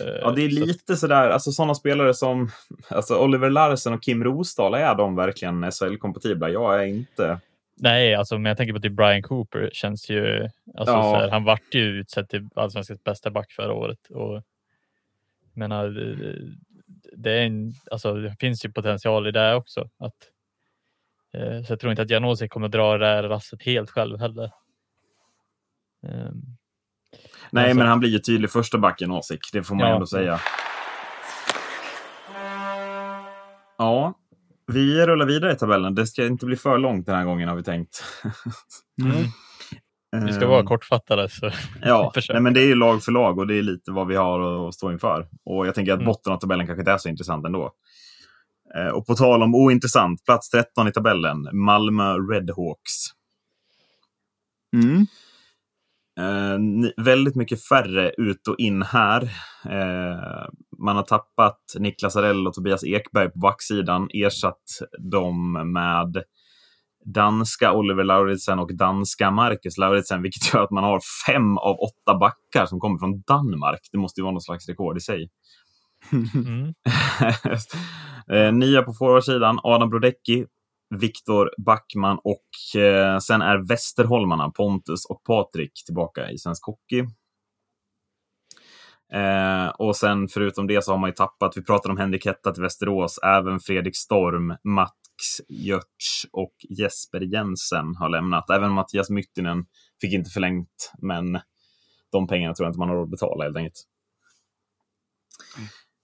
Eh, 0.01 0.07
Ja, 0.21 0.31
det 0.31 0.41
är 0.45 0.49
så 0.49 0.61
att- 0.61 0.67
lite 0.67 0.95
sådär, 0.95 1.29
alltså 1.29 1.51
sådana 1.51 1.75
spelare 1.75 2.13
som 2.13 2.49
alltså 2.87 3.15
Oliver 3.17 3.49
Larsen 3.49 3.93
och 3.93 4.03
Kim 4.03 4.23
Rosdahl, 4.23 4.73
är 4.73 4.95
de 4.95 5.15
verkligen 5.15 5.63
SHL-kompatibla? 5.71 6.49
Jag 6.49 6.81
är 6.81 6.85
inte. 6.85 7.39
Nej, 7.77 8.15
alltså 8.15 8.37
men 8.37 8.45
jag 8.49 8.57
tänker 8.57 8.73
på 8.73 8.79
typ 8.79 8.93
Brian 8.93 9.21
Cooper 9.21 9.69
känns 9.73 10.09
ju, 10.09 10.49
alltså, 10.77 10.93
Ja. 10.93 11.03
så 11.03 11.15
här, 11.15 11.29
han 11.29 11.43
vart 11.43 11.73
ju 11.73 11.81
utsedd 11.81 12.29
till 12.29 12.47
allsvenskans 12.55 13.03
bästa 13.03 13.31
back 13.31 13.51
förra 13.51 13.73
året. 13.73 13.99
Och, 14.09 14.41
menar, 15.53 15.85
det- 17.21 17.31
är 17.31 17.45
en, 17.45 17.73
alltså, 17.91 18.13
det 18.13 18.35
finns 18.39 18.65
ju 18.65 18.71
potential 18.71 19.27
i 19.27 19.31
det 19.31 19.55
också. 19.55 19.89
Att, 19.99 20.15
eh, 21.33 21.63
så 21.63 21.71
jag 21.73 21.79
tror 21.79 21.91
inte 21.91 22.01
att 22.01 22.09
Janosik 22.09 22.51
kommer 22.51 22.67
dra 22.67 22.97
det 22.97 23.05
här 23.05 23.23
rasset 23.23 23.63
helt 23.63 23.89
själv 23.89 24.19
heller. 24.19 24.51
Ehm, 26.07 26.41
Nej, 27.51 27.63
Alltså- 27.63 27.77
men 27.77 27.87
han 27.87 27.99
blir 27.99 28.09
ju 28.09 28.19
tydlig 28.19 28.49
första 28.51 28.77
backen, 28.77 29.11
Åsik. 29.11 29.39
Det 29.53 29.63
får 29.63 29.75
man 29.75 29.87
Ja. 29.87 29.93
ändå 29.93 30.07
säga. 30.07 30.39
Ja, 33.77 34.13
vi 34.67 35.05
rullar 35.05 35.25
vidare 35.25 35.51
i 35.51 35.55
tabellen. 35.55 35.95
Det 35.95 36.07
ska 36.07 36.25
inte 36.25 36.45
bli 36.45 36.55
för 36.55 36.77
långt 36.77 37.05
den 37.05 37.15
här 37.15 37.25
gången 37.25 37.49
har 37.49 37.55
vi 37.55 37.63
tänkt. 37.63 38.03
Mm. 39.01 39.15
Vi 40.11 40.33
ska 40.33 40.43
Ehm, 40.43 40.49
vara 40.49 40.63
kortfattade. 40.63 41.29
Så. 41.29 41.51
Ja, 41.81 42.13
nej, 42.29 42.41
men 42.41 42.53
det 42.53 42.59
är 42.61 42.65
ju 42.67 42.75
lag 42.75 43.03
för 43.03 43.11
lag 43.11 43.39
och 43.39 43.47
det 43.47 43.55
är 43.55 43.61
lite 43.63 43.91
vad 43.91 44.07
vi 44.07 44.15
har 44.15 44.67
att 44.67 44.73
stå 44.75 44.91
inför. 44.91 45.27
Och 45.45 45.67
jag 45.67 45.75
tänker 45.75 45.91
att 45.93 45.99
Mm. 45.99 46.05
botten 46.07 46.33
av 46.33 46.37
tabellen 46.37 46.67
kanske 46.67 46.81
inte 46.81 46.91
är 46.91 46.97
så 46.97 47.09
intressant 47.09 47.45
ändå. 47.45 47.71
Eh, 48.75 48.87
och 48.87 49.07
på 49.07 49.15
tal 49.15 49.43
om 49.43 49.55
ointressant, 49.55 50.25
plats 50.25 50.49
13 50.49 50.87
i 50.87 50.91
tabellen, 50.91 51.49
Malmö 51.53 52.13
Redhawks. 52.17 52.93
Mm. 54.75 55.05
Eh, 56.19 56.59
väldigt 57.03 57.35
mycket 57.35 57.63
färre 57.67 58.11
ut 58.17 58.47
och 58.47 58.59
in 58.59 58.81
här. 58.81 59.21
Eh, 59.65 60.49
man 60.77 60.95
har 60.95 61.03
tappat 61.03 61.59
Niklas 61.79 62.15
Arell 62.15 62.47
och 62.47 62.53
Tobias 62.53 62.83
Ekberg 62.83 63.29
på 63.29 63.39
backsidan, 63.39 64.09
ersatt 64.13 64.63
dem 64.99 65.51
med 65.73 66.23
danska 67.05 67.73
Oliver 67.73 68.03
Lauritsen 68.03 68.59
och 68.59 68.75
danska 68.75 69.31
Marcus 69.31 69.77
Lauritsen, 69.77 70.21
vilket 70.21 70.53
gör 70.53 70.63
att 70.63 70.71
man 70.71 70.83
har 70.83 71.01
fem 71.27 71.57
av 71.57 71.75
åtta 71.79 72.17
backar 72.19 72.65
som 72.65 72.79
kommer 72.79 72.99
från 72.99 73.21
Danmark. 73.21 73.79
Det 73.91 73.97
måste 73.97 74.21
ju 74.21 74.23
vara 74.23 74.31
någon 74.31 74.41
slags 74.41 74.67
rekord 74.67 74.97
i 74.97 75.01
sig. 75.01 75.29
Mm. 76.13 76.73
Eh, 78.31 78.53
Nya 78.53 78.81
på 78.81 78.93
forwardsidan, 78.93 79.59
Adam 79.63 79.89
Brodecki, 79.89 80.45
Viktor 80.99 81.51
Backman 81.65 82.19
och 82.23 82.81
eh, 82.81 83.17
sen 83.17 83.41
är 83.41 83.67
Västerholmarna, 83.67 84.49
Pontus 84.49 85.05
och 85.05 85.23
Patrik 85.23 85.71
tillbaka 85.85 86.31
i 86.31 86.37
svensk 86.37 86.65
hockey. 86.65 86.99
Eh, 89.13 89.67
och 89.67 89.95
sen 89.95 90.27
förutom 90.27 90.67
det 90.67 90.83
så 90.83 90.91
har 90.91 90.97
man 90.97 91.09
ju 91.09 91.13
tappat, 91.13 91.57
vi 91.57 91.63
pratade 91.63 91.91
om 91.91 91.97
Henrik 91.97 92.25
Hetta 92.25 92.51
till 92.51 92.63
Västerås, 92.63 93.19
även 93.23 93.59
Fredrik 93.59 93.97
Storm, 93.97 94.55
Max 94.63 95.00
Görtz 95.47 96.25
och 96.31 96.53
Jesper 96.69 97.21
Jensen 97.21 97.95
har 97.95 98.09
lämnat. 98.09 98.49
Även 98.49 98.71
Mattias 98.71 99.09
Myttinen 99.09 99.65
fick 100.01 100.13
inte 100.13 100.29
förlängt, 100.29 100.91
men 101.01 101.39
de 102.11 102.27
pengarna 102.27 102.53
tror 102.53 102.65
jag 102.65 102.69
inte 102.69 102.79
man 102.79 102.89
har 102.89 102.95
råd 102.95 103.03
att 103.03 103.11
betala 103.11 103.43
helt 103.43 103.57
enkelt. 103.57 103.87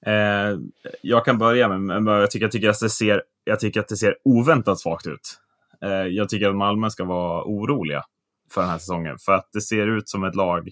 Eh, 0.06 0.60
jag 1.02 1.26
kan 1.26 1.38
börja 1.38 1.70
med, 1.70 2.04
med 2.04 2.22
jag, 2.22 2.32
tycker, 2.32 2.46
jag, 2.46 2.52
tycker 2.52 2.70
att 2.70 2.80
det 2.80 2.90
ser, 2.90 3.24
jag 3.44 3.60
tycker 3.60 3.80
att 3.80 3.88
det 3.88 3.98
ser 3.98 4.16
oväntat 4.24 4.80
svagt 4.80 5.08
ut. 5.08 5.40
Eh, 5.82 5.90
jag 5.90 6.30
tycker 6.30 6.50
att 6.50 6.56
Malmö 6.56 6.90
ska 6.90 7.04
vara 7.04 7.44
oroliga 7.44 8.04
för 8.52 8.62
den 8.62 8.70
här 8.70 8.78
säsongen. 8.78 9.18
För 9.26 9.32
att 9.32 9.50
det 9.54 9.62
ser 9.62 9.88
ut 9.88 10.10
som 10.10 10.24
ett 10.24 10.36
lag 10.36 10.70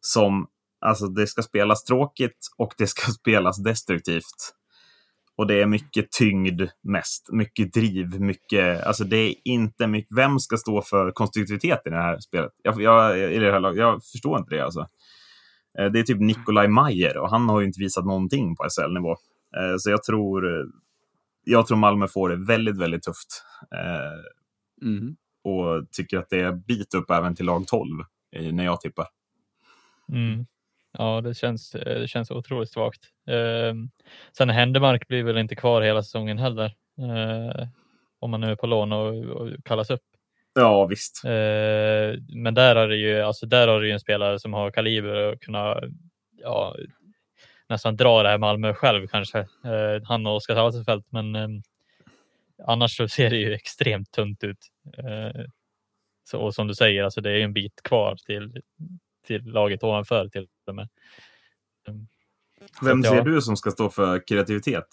som, 0.00 0.46
alltså 0.80 1.06
det 1.06 1.26
ska 1.26 1.42
spelas 1.42 1.84
tråkigt 1.84 2.48
och 2.56 2.74
det 2.78 2.86
ska 2.86 3.12
spelas 3.20 3.62
destruktivt. 3.62 4.54
Och 5.36 5.46
det 5.46 5.62
är 5.62 5.66
mycket 5.66 6.12
tyngd 6.12 6.62
mest, 6.82 7.28
mycket 7.32 7.72
driv, 7.72 8.20
mycket, 8.20 8.86
alltså 8.86 9.04
det 9.04 9.16
är 9.16 9.34
inte 9.44 9.86
mycket, 9.86 10.16
vem 10.16 10.38
ska 10.38 10.56
stå 10.56 10.82
för 10.82 11.10
konstruktivitet 11.10 11.80
i 11.86 11.90
det 11.90 11.96
här 11.96 12.18
spelet? 12.18 12.52
Jag, 12.62 12.82
jag, 12.82 13.18
i 13.32 13.38
det 13.38 13.52
här 13.52 13.60
laget? 13.60 13.78
jag 13.78 14.04
förstår 14.04 14.38
inte 14.38 14.54
det 14.54 14.64
alltså. 14.64 14.80
Eh, 15.78 15.86
Det 15.86 15.98
är 15.98 16.02
typ 16.02 16.20
Nikolaj 16.20 16.68
Mayer 16.68 17.16
och 17.16 17.30
han 17.30 17.48
har 17.48 17.60
ju 17.60 17.66
inte 17.66 17.80
visat 17.80 18.04
någonting 18.04 18.56
på 18.56 18.64
SHL-nivå. 18.70 19.10
Eh, 19.56 19.76
Så 19.78 19.90
jag 19.90 20.02
tror, 20.02 20.44
jag 21.44 21.66
tror 21.66 21.78
Malmö 21.78 22.08
får 22.08 22.28
det 22.28 22.36
väldigt, 22.46 22.78
väldigt 22.78 23.02
tufft. 23.02 23.42
Eh, 23.74 24.20
Mm. 24.82 25.16
Och 25.44 25.90
tycker 25.92 26.18
att 26.18 26.30
det 26.30 26.40
är 26.40 26.52
bit 26.52 26.94
upp 26.94 27.10
även 27.10 27.34
till 27.34 27.46
lag 27.46 27.66
12 27.66 28.00
eh, 28.36 28.52
när 28.52 28.64
jag 28.64 28.80
tippar. 28.80 29.06
Mm. 30.12 30.46
Ja, 30.98 31.20
det 31.20 31.34
känns, 31.34 31.74
eh, 31.74 32.00
det 32.00 32.08
känns 32.08 32.30
otroligt 32.30 32.70
svagt. 32.70 33.04
Eh, 33.28 33.74
sen 34.36 34.50
Händemark 34.50 35.08
blir 35.08 35.22
väl 35.22 35.38
inte 35.38 35.56
kvar 35.56 35.82
hela 35.82 36.02
säsongen 36.02 36.38
heller. 36.38 36.74
Eh, 36.98 37.68
om 38.18 38.30
man 38.30 38.40
nu 38.40 38.50
är 38.50 38.56
på 38.56 38.66
lån 38.66 38.92
och, 38.92 39.24
och 39.24 39.50
kallas 39.64 39.90
upp. 39.90 40.02
Ja, 40.54 40.86
visst. 40.86 41.24
Eh, 41.24 42.20
men 42.28 42.54
där 42.54 42.76
har 42.76 42.88
det 42.88 42.96
ju, 42.96 43.20
alltså 43.20 43.46
där 43.46 43.68
har 43.68 43.80
du 43.80 43.86
ju 43.86 43.92
en 43.92 44.00
spelare 44.00 44.38
som 44.38 44.52
har 44.52 44.70
kaliber 44.70 45.32
och 45.32 45.42
kunna 45.42 45.80
ja, 46.42 46.76
nästan 47.68 47.96
dra 47.96 48.22
det 48.22 48.28
här 48.28 48.38
Malmö 48.38 48.74
själv 48.74 49.06
kanske. 49.06 49.38
Eh, 49.38 50.02
han 50.04 50.26
och 50.26 50.36
Oskar 50.36 50.54
Salsefelt, 50.54 51.06
men 51.12 51.34
eh, 51.34 51.48
annars 52.66 52.96
så 52.96 53.08
ser 53.08 53.30
det 53.30 53.36
ju 53.36 53.54
extremt 53.54 54.10
tunt 54.10 54.44
ut. 54.44 54.68
Eh, 54.98 55.44
så, 56.24 56.38
och 56.38 56.54
som 56.54 56.68
du 56.68 56.74
säger, 56.74 57.04
alltså 57.04 57.20
det 57.20 57.30
är 57.30 57.36
ju 57.36 57.42
en 57.42 57.52
bit 57.52 57.82
kvar 57.82 58.16
till, 58.26 58.62
till 59.24 59.44
laget 59.44 59.82
ovanför 59.82 60.28
till 60.28 60.46
och 60.66 60.74
med. 60.74 60.88
Mm. 61.88 62.06
Vem 62.82 63.02
ser 63.02 63.22
du 63.22 63.42
som 63.42 63.56
ska 63.56 63.70
stå 63.70 63.88
för 63.90 64.26
kreativitet? 64.26 64.86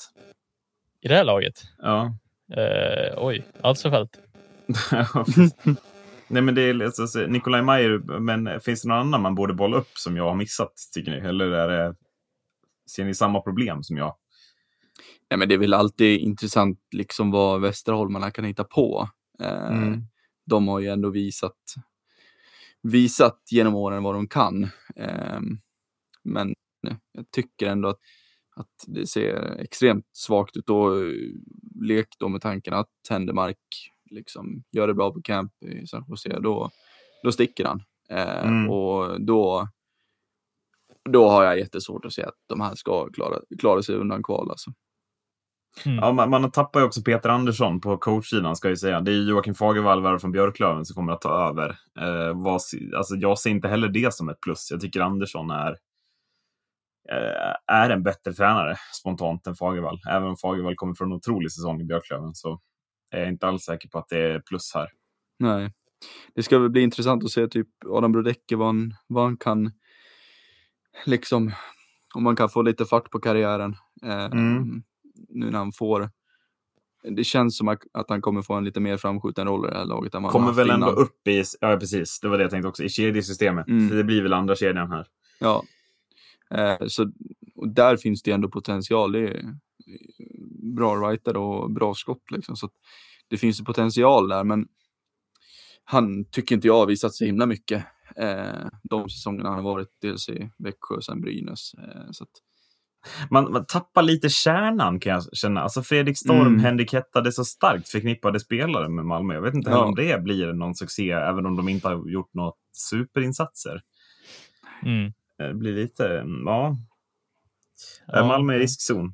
I 1.02 1.08
det 1.08 1.16
här 1.16 1.24
laget? 1.24 1.62
Ja. 1.78 2.16
Eh, 2.58 3.14
oj, 3.26 3.46
Alsefelt. 3.62 4.20
Nej, 6.28 6.42
men 6.44 6.56
det 6.56 6.62
är 6.62 6.84
alltså, 6.84 7.08
så- 7.08 7.28
Nikolaj 7.28 7.62
Mayer, 7.62 8.20
men 8.20 8.62
finns 8.62 8.82
det 8.82 8.88
någon 8.90 8.98
annan 8.98 9.22
man 9.22 9.36
borde 9.36 9.54
bolla 9.54 9.78
upp 9.78 9.98
som 9.98 10.18
jag 10.18 10.24
har 10.24 10.36
missat, 10.36 10.74
tycker 10.94 11.12
ni? 11.12 11.18
Eller 11.18 11.46
är 11.52 11.68
det, 11.68 11.96
ser 12.92 13.06
ni 13.06 13.14
samma 13.16 13.42
problem 13.42 13.84
som 13.84 13.98
jag? 13.98 14.16
Nej, 15.30 15.38
men 15.38 15.50
det 15.50 15.56
är 15.56 15.60
väl 15.60 15.74
alltid 15.74 16.20
intressant 16.20 16.80
liksom 16.92 17.32
vad 17.32 17.62
Västerholmarna 17.62 18.32
kan 18.32 18.46
hitta 18.46 18.64
på. 18.64 19.10
Eh, 19.40 19.68
Mm. 19.68 20.02
De 20.46 20.68
har 20.68 20.80
ju 20.80 20.88
ändå 20.88 21.10
visat, 21.10 21.58
visat 22.84 23.40
genom 23.52 23.76
åren 23.76 24.04
vad 24.04 24.16
de 24.16 24.28
kan. 24.28 24.64
Eh, 24.96 25.40
men 26.24 26.54
jag 27.12 27.32
tycker 27.32 27.68
ändå 27.68 27.88
att, 27.90 28.00
att 28.56 28.86
det 28.88 29.08
ser 29.08 29.58
extremt 29.60 30.06
svagt 30.12 30.58
ut. 30.58 30.70
Och 30.70 30.98
eh, 30.98 31.14
lek 31.82 32.08
då 32.20 32.30
med 32.30 32.42
tanken 32.42 32.74
att 32.74 32.90
Händemark 33.10 33.58
liksom 34.10 34.64
gör 34.72 34.88
det 34.88 34.94
bra 34.94 35.14
på 35.14 35.22
camp 35.22 35.64
i 35.64 35.88
San 35.88 36.06
Jose, 36.08 36.40
då, 36.40 36.70
då 37.24 37.32
sticker 37.32 37.66
han. 37.66 37.84
Eh, 38.10 38.48
Mm. 38.48 38.70
Och 38.70 39.22
då, 39.22 39.68
då 41.10 41.30
har 41.30 41.44
jag 41.44 41.60
jättesvårt 41.60 42.06
att 42.06 42.14
se 42.14 42.24
att 42.24 42.38
de 42.48 42.62
här 42.62 42.76
ska 42.76 43.10
klara, 43.10 43.40
klara 43.60 43.82
sig 43.82 43.96
undan 43.96 44.24
kval. 44.24 44.52
Alltså. 44.52 44.72
Mm. 45.86 45.98
Ja, 45.98 46.12
man, 46.12 46.30
man 46.30 46.52
tappar 46.52 46.80
ju 46.80 46.86
också 46.86 47.02
Peter 47.02 47.30
Andersson 47.30 47.82
på 47.82 47.98
coachsidan, 47.98 48.56
ska 48.56 48.70
jag 48.70 48.80
säga. 48.80 49.02
Det 49.02 49.12
är 49.12 49.30
Joakim 49.30 49.56
Fagervall 49.56 50.20
från 50.20 50.32
Björklöven 50.32 50.86
som 50.86 50.96
kommer 50.96 51.14
att 51.14 51.22
ta 51.22 51.50
över. 51.50 51.70
Eh, 52.00 52.42
vad, 52.44 52.54
alltså, 52.98 53.16
jag 53.16 53.40
ser 53.40 53.50
inte 53.50 53.68
heller 53.68 53.88
det 53.88 54.14
som 54.14 54.30
ett 54.30 54.42
plus. 54.42 54.68
Jag 54.72 54.82
tycker 54.82 55.02
Andersson 55.02 55.50
är, 55.52 55.72
eh, 57.12 57.76
är 57.76 57.90
en 57.90 58.04
bättre 58.04 58.34
tränare 58.34 58.76
spontant 59.00 59.48
än 59.48 59.56
Fagervall. 59.56 60.00
Även 60.10 60.28
om 60.28 60.38
Fagervall 60.38 60.76
kommer 60.76 60.94
från 60.94 61.08
en 61.12 61.18
otrolig 61.18 61.52
säsong 61.52 61.82
i 61.82 61.84
Björklöven 61.84 62.34
så 62.36 62.60
är 63.12 63.20
jag 63.20 63.30
inte 63.30 63.48
alls 63.48 63.64
säker 63.64 63.90
på 63.90 63.98
att 64.00 64.10
det 64.10 64.18
är 64.18 64.40
plus 64.40 64.72
här. 64.76 64.88
Nej. 65.40 65.74
Det 66.36 66.44
ska 66.44 66.60
väl 66.60 66.70
bli 66.70 66.82
intressant 66.82 67.24
att 67.24 67.32
se 67.32 67.48
typ 67.48 67.68
Adam 67.90 68.12
Brodecki 68.12 68.56
vad 68.56 68.68
han, 68.68 68.94
vad 69.08 69.24
han 69.24 69.38
kan 69.38 69.72
liksom 71.06 71.52
om 72.16 72.24
man 72.24 72.36
kan 72.36 72.50
få 72.50 72.62
lite 72.62 72.86
fart 72.86 73.10
på 73.12 73.20
karriären. 73.20 73.76
Eh, 74.04 74.26
Mm. 74.26 74.84
Nu 75.30 75.52
när 75.52 75.58
han 75.58 75.72
får 75.72 76.10
det 77.04 77.24
känns 77.24 77.58
som 77.58 77.68
att, 77.68 78.10
han 78.10 78.22
kommer 78.22 78.42
få 78.42 78.54
en 78.54 78.64
lite 78.64 78.80
mer 78.80 78.98
framskjuten 78.98 79.48
roll 79.48 79.66
i 79.66 79.70
det 79.70 79.78
här 79.78 79.86
laget 79.86 80.16
än 80.16 80.24
vad 80.24 80.32
han 80.32 80.40
Kommer 80.40 80.48
haft 80.48 80.60
väl 80.60 80.70
ändå 80.70 80.88
innan. 80.88 81.04
upp 81.04 81.28
i, 81.28 81.44
ja 81.62 81.78
precis, 81.78 82.20
det 82.20 82.28
var 82.28 82.38
det 82.38 82.44
jag 82.44 82.52
tänkte 82.52 82.68
också, 82.68 82.84
i 82.84 82.90
kedjesystemet. 82.90 83.68
Mm. 83.68 83.98
Det 83.98 84.04
blir 84.04 84.22
väl 84.22 84.34
andra 84.34 84.56
kedjan 84.56 84.92
här. 84.92 85.08
Ja. 85.40 85.64
Eh, 86.52 86.88
så 86.88 87.12
och 87.56 87.70
där 87.70 87.98
finns 87.98 88.24
det 88.24 88.32
ändå 88.32 88.50
potential. 88.50 89.12
Det 89.12 89.20
är 89.20 89.56
bra 90.76 90.96
writer 90.96 91.38
och 91.38 91.72
bra 91.72 91.94
skott 91.94 92.32
liksom. 92.32 92.56
Så 92.56 92.66
att 92.66 92.74
det 93.28 93.38
finns 93.38 93.62
ju 93.62 93.66
potential 93.66 94.28
där, 94.28 94.44
men 94.44 94.68
han 95.84 96.26
tycker 96.26 96.56
inte 96.56 96.68
jag 96.68 96.78
har 96.78 96.88
visat 96.88 97.14
så 97.14 97.26
himla 97.26 97.46
mycket. 97.46 97.86
Eh, 98.16 98.68
de 98.84 99.10
säsongerna 99.10 99.50
han 99.50 99.58
har 99.58 99.74
varit 99.74 99.90
dels 100.02 100.30
i 100.30 100.52
Växjö 100.58 100.96
och 100.96 101.04
sen 101.04 101.22
Brynäs. 101.22 101.74
Eh, 101.74 102.12
så 102.12 102.24
att, 102.24 102.32
Man, 103.30 103.52
man 103.52 103.66
tappar 103.66 104.02
lite 104.02 104.30
kärnan 104.30 105.00
kan 105.00 105.14
jag 105.14 105.24
känna. 105.34 105.62
Alltså 105.62 105.84
Fredrik 105.84 106.18
Storm, 106.18 106.42
Mm. 106.48 106.60
Henrik 106.60 106.94
Hetta, 106.94 107.22
det 107.22 107.30
är 107.30 107.32
så 107.32 107.46
starkt 107.46 107.90
förknippade 107.90 108.40
spelare 108.40 108.90
med 108.90 109.06
Malmö. 109.06 109.34
Jag 109.34 109.42
vet 109.42 109.54
inte 109.54 109.70
Ja. 109.70 109.84
om 109.86 109.96
det 109.96 110.24
blir 110.24 110.54
någon 110.54 110.76
succé, 110.76 111.12
även 111.12 111.46
om 111.46 111.56
de 111.56 111.70
inte 111.70 111.88
har 111.88 112.10
gjort 112.10 112.34
något 112.34 112.58
superinsatser. 112.74 113.82
Mm. 114.86 115.14
Det 115.38 115.54
blir 115.54 115.74
lite, 115.74 116.08
mm, 116.20 116.42
ja. 116.46 116.78
Ja, 118.08 118.26
Malmö 118.28 118.54
är 118.54 118.60
riskzon. 118.60 119.14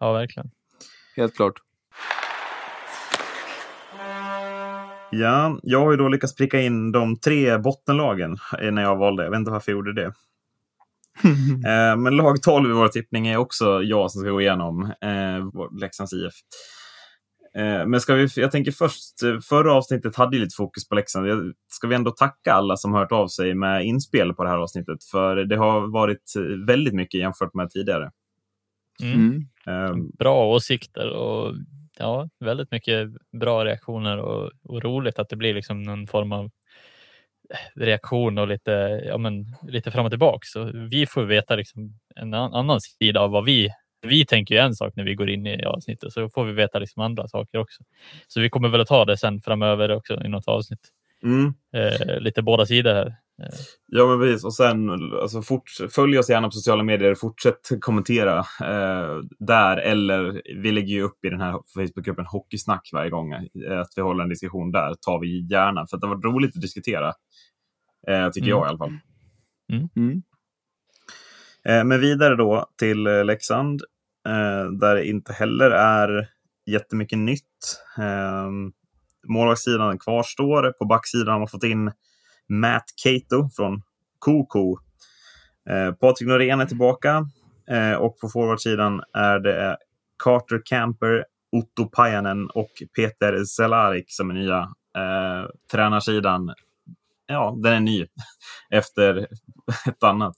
Ja, 0.00 0.12
verkligen. 0.12 0.50
helt 1.16 1.36
klart. 1.36 1.54
Ja, 5.10 5.58
jag 5.62 5.80
har 5.80 5.90
ju 5.90 5.96
då 5.96 6.08
lyckats 6.08 6.34
pricka 6.34 6.60
in 6.60 6.92
de 6.92 7.16
tre 7.16 7.58
bottenlagen 7.58 8.36
eh, 8.60 8.70
när 8.72 8.82
jag 8.82 8.96
valde. 8.96 9.22
Jag 9.24 9.30
vet 9.30 9.38
inte 9.38 9.50
varför 9.50 9.72
jag 9.72 9.76
gjorde 9.76 9.92
det. 9.94 10.12
Eh, 11.66 11.96
men 11.96 12.16
lag 12.16 12.42
12 12.42 12.70
i 12.70 12.72
vår 12.72 12.88
tippning 12.88 13.26
är 13.26 13.36
också 13.36 13.82
jag 13.82 14.10
som 14.10 14.20
ska 14.20 14.30
gå 14.30 14.40
igenom. 14.40 14.82
Eh, 14.82 15.78
Leksands 15.80 16.12
IF. 16.12 16.34
Eh, 17.54 17.86
men 17.86 18.00
ska 18.00 18.14
vi, 18.14 18.28
jag 18.36 18.50
tänker 18.50 18.72
först, 18.72 19.22
eh, 19.22 19.38
förra 19.48 19.74
avsnittet 19.74 20.16
hade 20.16 20.36
ju 20.36 20.42
lite 20.42 20.56
fokus 20.56 20.88
på 20.88 20.94
Leksand. 20.94 21.54
Ska 21.68 21.86
vi 21.86 21.94
ändå 21.94 22.10
tacka 22.10 22.52
alla 22.52 22.76
som 22.76 22.94
hört 22.94 23.12
av 23.12 23.28
sig 23.28 23.54
med 23.54 23.84
inspel 23.84 24.34
på 24.34 24.44
det 24.44 24.50
här 24.50 24.58
avsnittet? 24.58 25.04
För 25.04 25.36
det 25.36 25.56
har 25.56 25.92
varit 25.92 26.32
väldigt 26.66 26.94
mycket 26.94 27.20
jämfört 27.20 27.54
med 27.54 27.70
tidigare. 27.70 28.10
Mm. 29.02 29.46
Mm. 29.66 29.84
Eh, 29.84 29.96
Bra 30.18 30.46
åsikter 30.46 31.10
och 31.10 31.54
ja, 31.98 32.28
väldigt 32.40 32.70
mycket 32.70 33.08
bra 33.40 33.64
reaktioner 33.64 34.18
och, 34.18 34.50
och 34.62 34.82
roligt 34.82 35.18
att 35.18 35.28
det 35.28 35.36
blir 35.36 35.54
liksom 35.54 35.82
någon 35.82 36.06
form 36.06 36.32
av 36.32 36.50
reaktion 37.74 38.38
och 38.38 38.48
lite, 38.48 39.02
ja, 39.06 39.18
men, 39.18 39.46
lite 39.68 39.90
fram 39.90 40.04
och 40.04 40.12
tillbaka. 40.12 40.40
Så 40.42 40.70
vi 40.90 41.06
får 41.06 41.24
veta 41.24 41.56
liksom 41.56 41.98
en 42.16 42.34
an- 42.34 42.54
annan 42.54 42.80
sida 42.80 43.20
av 43.20 43.30
vad 43.30 43.44
vi 43.44 43.68
vi 44.02 44.26
tänker 44.26 44.54
ju 44.54 44.60
en 44.60 44.74
sak 44.74 44.92
när 44.96 45.04
vi 45.04 45.14
går 45.14 45.30
in 45.30 45.46
i 45.46 45.64
avsnittet, 45.64 46.12
så 46.12 46.28
får 46.28 46.44
vi 46.44 46.52
veta 46.52 46.78
liksom 46.78 47.02
andra 47.02 47.28
saker 47.28 47.58
också. 47.58 47.82
Så 48.28 48.40
vi 48.40 48.50
kommer 48.50 48.68
väl 48.68 48.80
att 48.80 48.88
ta 48.88 49.04
det 49.04 49.16
sen 49.16 49.40
framöver 49.40 49.90
också 49.90 50.24
i 50.24 50.28
något 50.28 50.48
avsnitt. 50.48 50.88
Mm. 51.22 51.54
Eh, 51.72 52.20
lite 52.20 52.42
båda 52.42 52.66
sidor 52.66 52.94
här. 52.94 53.14
Eh, 53.40 53.48
Ja, 53.86 54.06
men 54.06 54.18
precis. 54.20 54.44
Och 54.44 54.54
sen, 54.54 54.90
alltså, 54.90 55.42
fort, 55.42 55.70
följ 55.90 56.18
oss 56.18 56.30
gärna 56.30 56.48
på 56.48 56.52
sociala 56.52 56.82
medier. 56.82 57.14
Fortsätt 57.14 57.68
kommentera 57.80 58.38
eh, 58.38 59.18
där. 59.38 59.76
Eller 59.76 60.42
vi 60.62 60.72
lägger 60.72 60.94
ju 60.94 61.02
upp 61.02 61.24
i 61.24 61.30
den 61.30 61.40
här 61.40 61.52
Facebookgruppen 61.74 62.26
Hockeysnack 62.26 62.90
varje 62.92 63.10
gång. 63.10 63.32
Eh, 63.32 63.80
att 63.80 63.92
vi 63.96 64.02
håller 64.02 64.22
en 64.22 64.28
diskussion 64.30 64.72
där 64.72 64.94
tar 64.94 65.20
vi 65.20 65.46
gärna. 65.50 65.86
För 65.86 65.96
att 65.96 66.00
det 66.00 66.06
varit 66.08 66.24
roligt 66.24 66.56
att 66.56 66.60
diskutera. 66.62 67.08
Eh, 68.08 68.30
tycker 68.30 68.46
Mm. 68.46 68.58
jag 68.58 68.66
i 68.66 68.68
alla 68.68 68.78
fall. 68.78 68.92
Mm. 69.96 70.22
Eh, 71.64 71.84
men 71.84 72.00
vidare 72.00 72.36
då 72.36 72.66
till 72.78 73.06
eh, 73.06 73.24
Leksand. 73.24 73.82
Eh, 74.28 74.70
där 74.80 74.94
det 74.94 75.06
inte 75.06 75.32
heller 75.32 75.70
är 75.70 76.28
jättemycket 76.66 77.18
nytt. 77.18 77.82
Eh, 77.98 78.50
målvaktssidan 79.28 79.98
kvarstår. 79.98 80.72
På 80.78 80.84
backsidan 80.84 81.32
har 81.32 81.38
man 81.38 81.48
fått 81.48 81.64
in 81.64 81.92
Matt 82.50 82.84
Cato 83.04 83.48
från 83.56 83.82
Koko. 84.18 84.76
Eh, 85.70 85.92
Patrik 85.92 86.28
Norén 86.28 86.60
är 86.60 86.66
tillbaka. 86.66 87.28
Eh, 87.70 87.92
och 87.92 88.18
på 88.18 88.28
forwardsidan 88.28 89.02
är 89.12 89.38
det 89.38 89.76
Carter 90.24 90.62
Camper, 90.64 91.24
Otto 91.52 91.88
Pajanen 91.88 92.50
och 92.50 92.70
Peter 92.96 93.44
Zelarik 93.44 94.04
som 94.08 94.30
är 94.30 94.34
nya. 94.34 94.58
Eh, 94.96 95.48
tränarsidan, 95.72 96.54
ja, 97.26 97.56
den 97.62 97.72
är 97.72 97.80
ny 97.80 98.06
efter 98.70 99.28
ett 99.86 100.02
annat 100.02 100.34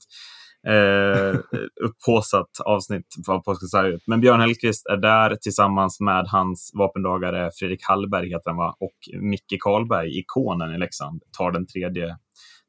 eh, 0.67 1.39
upphåsat 1.81 2.49
avsnitt 2.65 3.15
av 3.27 3.39
Påskensarget. 3.39 4.01
Men 4.07 4.21
Björn 4.21 4.41
Hellkvist 4.41 4.85
är 4.85 4.97
där 4.97 5.35
tillsammans 5.35 5.99
med 5.99 6.25
hans 6.27 6.71
vapendragare 6.73 7.51
Fredrik 7.59 7.83
Hallberg 7.83 8.29
heter 8.29 8.49
han 8.49 8.57
va? 8.57 8.75
och 8.79 9.21
Micke 9.21 9.57
Karlberg, 9.59 10.19
ikonen 10.19 10.75
i 10.75 10.77
Leksand, 10.77 11.23
tar 11.37 11.51
den 11.51 11.67
tredje 11.67 12.17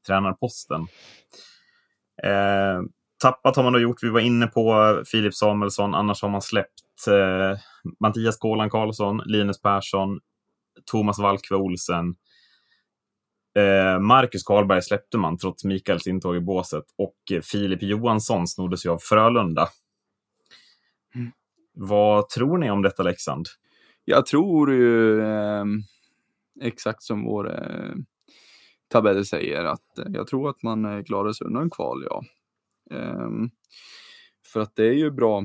tränarposten. 0.07 0.81
Eh, 2.23 2.83
tappat 3.23 3.57
har 3.57 3.63
man 3.63 3.73
då 3.73 3.81
gjort, 3.81 4.03
vi 4.03 4.11
var 4.11 4.21
inne 4.21 4.47
på 4.47 5.03
Filip 5.11 5.35
Samuelsson, 5.35 5.95
annars 5.95 6.23
har 6.23 6.29
man 6.29 6.43
släppt 6.43 7.07
eh, 7.09 7.59
Mattias 8.01 8.37
Kolan 8.39 8.71
Karlsson, 8.71 9.23
Linus 9.25 9.63
Persson, 9.63 10.21
Thomas 10.91 11.19
Valkve 11.19 11.57
Olsen, 11.57 12.07
Eh, 12.07 12.34
Marcus 14.01 14.45
Karlberg 14.45 14.83
släppte 14.83 15.19
man 15.19 15.39
trots 15.39 15.65
Mikaels 15.65 16.07
intåg 16.07 16.37
i 16.37 16.41
båset 16.41 16.85
och 16.99 17.17
eh, 17.33 17.41
Filip 17.41 17.83
Johansson 17.83 18.49
snoddes 18.49 18.87
ju 18.87 18.91
av 18.91 18.99
Frölunda. 18.99 19.69
Mm. 21.15 21.33
Vad 21.75 22.29
tror 22.29 22.59
ni 22.59 22.71
om 22.71 22.83
detta 22.83 23.03
Leksand? 23.03 23.47
Jag 24.05 24.27
tror 24.27 24.73
ju 24.73 25.21
eh, 25.21 25.65
exakt 26.61 27.03
som 27.03 27.25
vår 27.25 27.53
eh, 27.53 27.95
tabell 28.89 29.27
säger 29.27 29.65
att 29.65 29.99
eh, 29.99 30.05
jag 30.09 30.27
tror 30.27 30.51
att 30.51 30.63
man 30.63 30.85
eh, 30.85 31.05
klarar 31.05 31.33
sig 31.33 31.47
undan 31.47 31.71
kval, 31.71 32.07
ja. 32.11 32.23
Ehm, 32.91 33.51
för 34.53 34.61
att 34.61 34.77
det 34.77 34.85
är 34.85 34.93
ju 34.93 35.11
bra, 35.11 35.43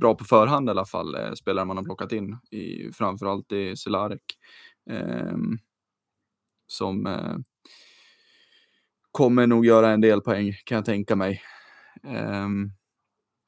bra 0.00 0.14
på 0.14 0.24
förhand 0.24 0.68
i 0.68 0.70
alla 0.70 0.84
fall, 0.84 1.14
eh, 1.14 1.32
spelare 1.32 1.64
man 1.64 1.76
har 1.76 1.84
plockat 1.84 2.12
in, 2.12 2.36
i, 2.50 2.92
framförallt 2.92 3.52
i 3.52 3.76
Celarek. 3.76 4.22
ehm, 4.90 5.58
som 6.68 7.06
eh, 7.06 7.36
kommer 9.12 9.46
nog 9.46 9.66
göra 9.66 9.90
en 9.90 10.00
del 10.00 10.20
poäng 10.20 10.52
kan 10.64 10.76
jag 10.76 10.84
tänka 10.84 11.16
mig. 11.16 11.42
Ehm, 12.04 12.70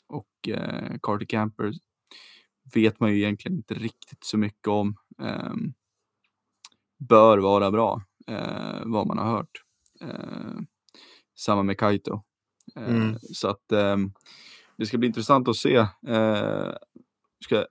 och 0.06 0.48
eh, 0.48 0.96
Carter 1.02 1.26
Camper 1.26 1.72
vet 2.74 3.00
man 3.00 3.10
ju 3.12 3.16
egentligen 3.18 3.56
inte 3.56 3.74
riktigt 3.74 4.24
så 4.24 4.38
mycket 4.38 4.68
om. 4.68 4.96
Ehm, 5.22 5.72
bör 6.98 7.38
vara 7.38 7.70
bra, 7.70 8.02
eh, 8.26 8.82
vad 8.84 9.06
man 9.06 9.18
har 9.18 9.30
hört. 9.30 9.62
Eh, 10.00 10.60
samma 11.38 11.62
med 11.62 11.78
Kaito. 11.78 12.22
Eh, 12.76 12.88
Mm. 12.88 13.18
Så 13.22 13.48
att 13.48 13.72
ehm, 13.72 14.12
det 14.76 14.86
ska 14.86 14.98
bli 14.98 15.06
intressant 15.08 15.48
att 15.48 15.56
se. 15.56 15.76
Eh, 16.08 16.72
ska 17.44 17.66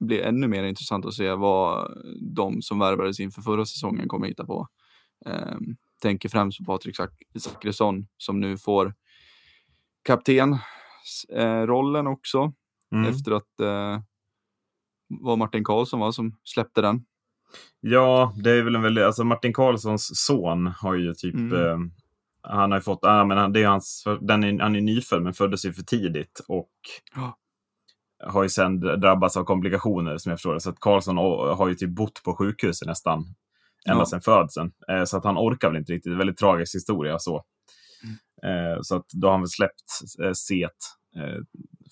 bli 0.00 0.20
ännu 0.22 0.48
mer 0.48 0.64
intressant 0.64 1.06
att 1.06 1.14
se 1.14 1.32
vad 1.34 1.92
de 2.34 2.62
som 2.62 2.78
värvades 2.78 3.20
inför 3.20 3.42
förra 3.42 3.66
säsongen 3.66 4.08
kommer 4.08 4.26
hitta 4.28 4.46
på. 4.46 4.68
Ehm, 5.26 5.76
tänker 6.02 6.28
främst 6.28 6.58
på 6.58 6.64
Patrik 6.64 6.96
Zack- 6.96 7.40
Zackrisson 7.40 8.06
som 8.16 8.40
nu 8.40 8.58
får 8.58 8.94
kaptensrollen 10.04 12.06
också 12.06 12.52
Mm. 12.92 13.10
efter 13.10 13.32
att 13.32 13.60
eh, 13.60 14.00
var 15.08 15.36
Martin 15.36 15.64
Karlsson 15.64 16.00
va, 16.00 16.12
som 16.12 16.36
släppte 16.44 16.80
den. 16.82 17.04
Ja, 17.80 18.34
det 18.42 18.50
är 18.50 18.62
väl 18.62 18.74
en 18.74 18.82
väldigt, 18.82 19.04
alltså 19.04 19.24
Martin 19.24 19.52
Karlssons 19.52 20.10
son 20.26 20.66
har 20.66 20.94
ju 20.94 21.14
typ, 21.14 21.34
Mm. 21.34 21.52
eh, 21.54 21.78
han 22.42 22.70
har 22.70 22.78
ju 22.78 22.82
fått, 22.82 23.04
ah, 23.04 23.24
men 23.24 23.52
det 23.52 23.62
är 23.62 23.66
hans, 23.66 24.04
den 24.20 24.44
är, 24.44 24.58
han 24.60 24.76
är 24.76 24.80
nyfödd 24.80 25.22
men 25.22 25.34
föddes 25.34 25.64
ju 25.66 25.72
för 25.72 25.82
tidigt 25.82 26.40
och 26.48 26.70
Ja. 27.14 27.38
har 28.26 28.42
ju 28.42 28.48
sen 28.48 28.80
drabbats 28.80 29.36
av 29.36 29.44
komplikationer 29.44 30.18
som 30.18 30.30
jag 30.30 30.38
förstår 30.38 30.54
det. 30.54 30.60
Så 30.60 30.70
att 30.70 30.80
Karlsson 30.80 31.16
har 31.56 31.68
ju 31.68 31.74
typ 31.74 31.90
bott 31.90 32.22
på 32.24 32.34
sjukhuset 32.36 32.88
nästan 32.88 33.34
ända 33.88 34.00
Ja. 34.02 34.06
sedan 34.06 34.20
födseln. 34.20 34.72
Eh, 34.88 35.04
så 35.04 35.16
att 35.16 35.24
han 35.24 35.36
orkar 35.38 35.68
väl 35.68 35.78
inte 35.78 35.92
riktigt. 35.92 36.04
Det 36.04 36.10
är 36.10 36.12
en 36.12 36.18
väldigt 36.18 36.36
tragisk 36.38 36.74
historia 36.74 37.18
så. 37.18 37.44
Mm. 38.42 38.72
Eh, 38.72 38.78
så 38.82 38.96
att 38.96 39.06
då 39.08 39.26
har 39.26 39.32
han 39.32 39.40
väl 39.40 39.48
släppt 39.48 39.82
eh, 40.24 40.32
set 40.32 40.70
eh, 41.16 41.42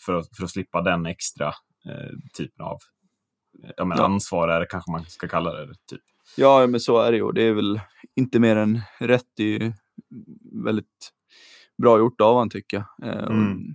för, 0.07 0.15
att- 0.15 0.37
för 0.37 0.45
att 0.45 0.51
slippa 0.51 0.83
den 0.83 1.07
extra 1.07 1.53
typen 2.37 2.65
av 2.67 2.79
ja, 3.77 3.85
men 3.85 3.99
Ja. 3.99 4.05
ansvar, 4.05 4.49
är 4.49 4.61
det 4.61 4.67
kanske 4.67 4.91
man 4.91 5.05
ska 5.05 5.29
kalla 5.29 5.53
det. 5.53 5.75
Typ. 5.91 6.01
Ja, 6.37 6.67
men 6.67 6.81
så 6.81 6.99
är 7.01 7.11
det 7.13 7.19
ju. 7.19 7.33
Det 7.33 7.43
är 7.43 7.53
väl 7.53 7.81
inte 8.17 8.39
mer 8.41 8.57
än 8.57 8.81
rätt. 8.99 9.27
Det 9.37 9.43
är 9.45 9.61
ju 9.61 9.73
väldigt 10.65 11.13
bra 11.83 11.99
gjort 11.99 12.21
av 12.21 12.39
han 12.39 12.51
tycker 12.51 12.85
jag. 12.99 13.15
Och, 13.25 13.31
Mm. 13.35 13.75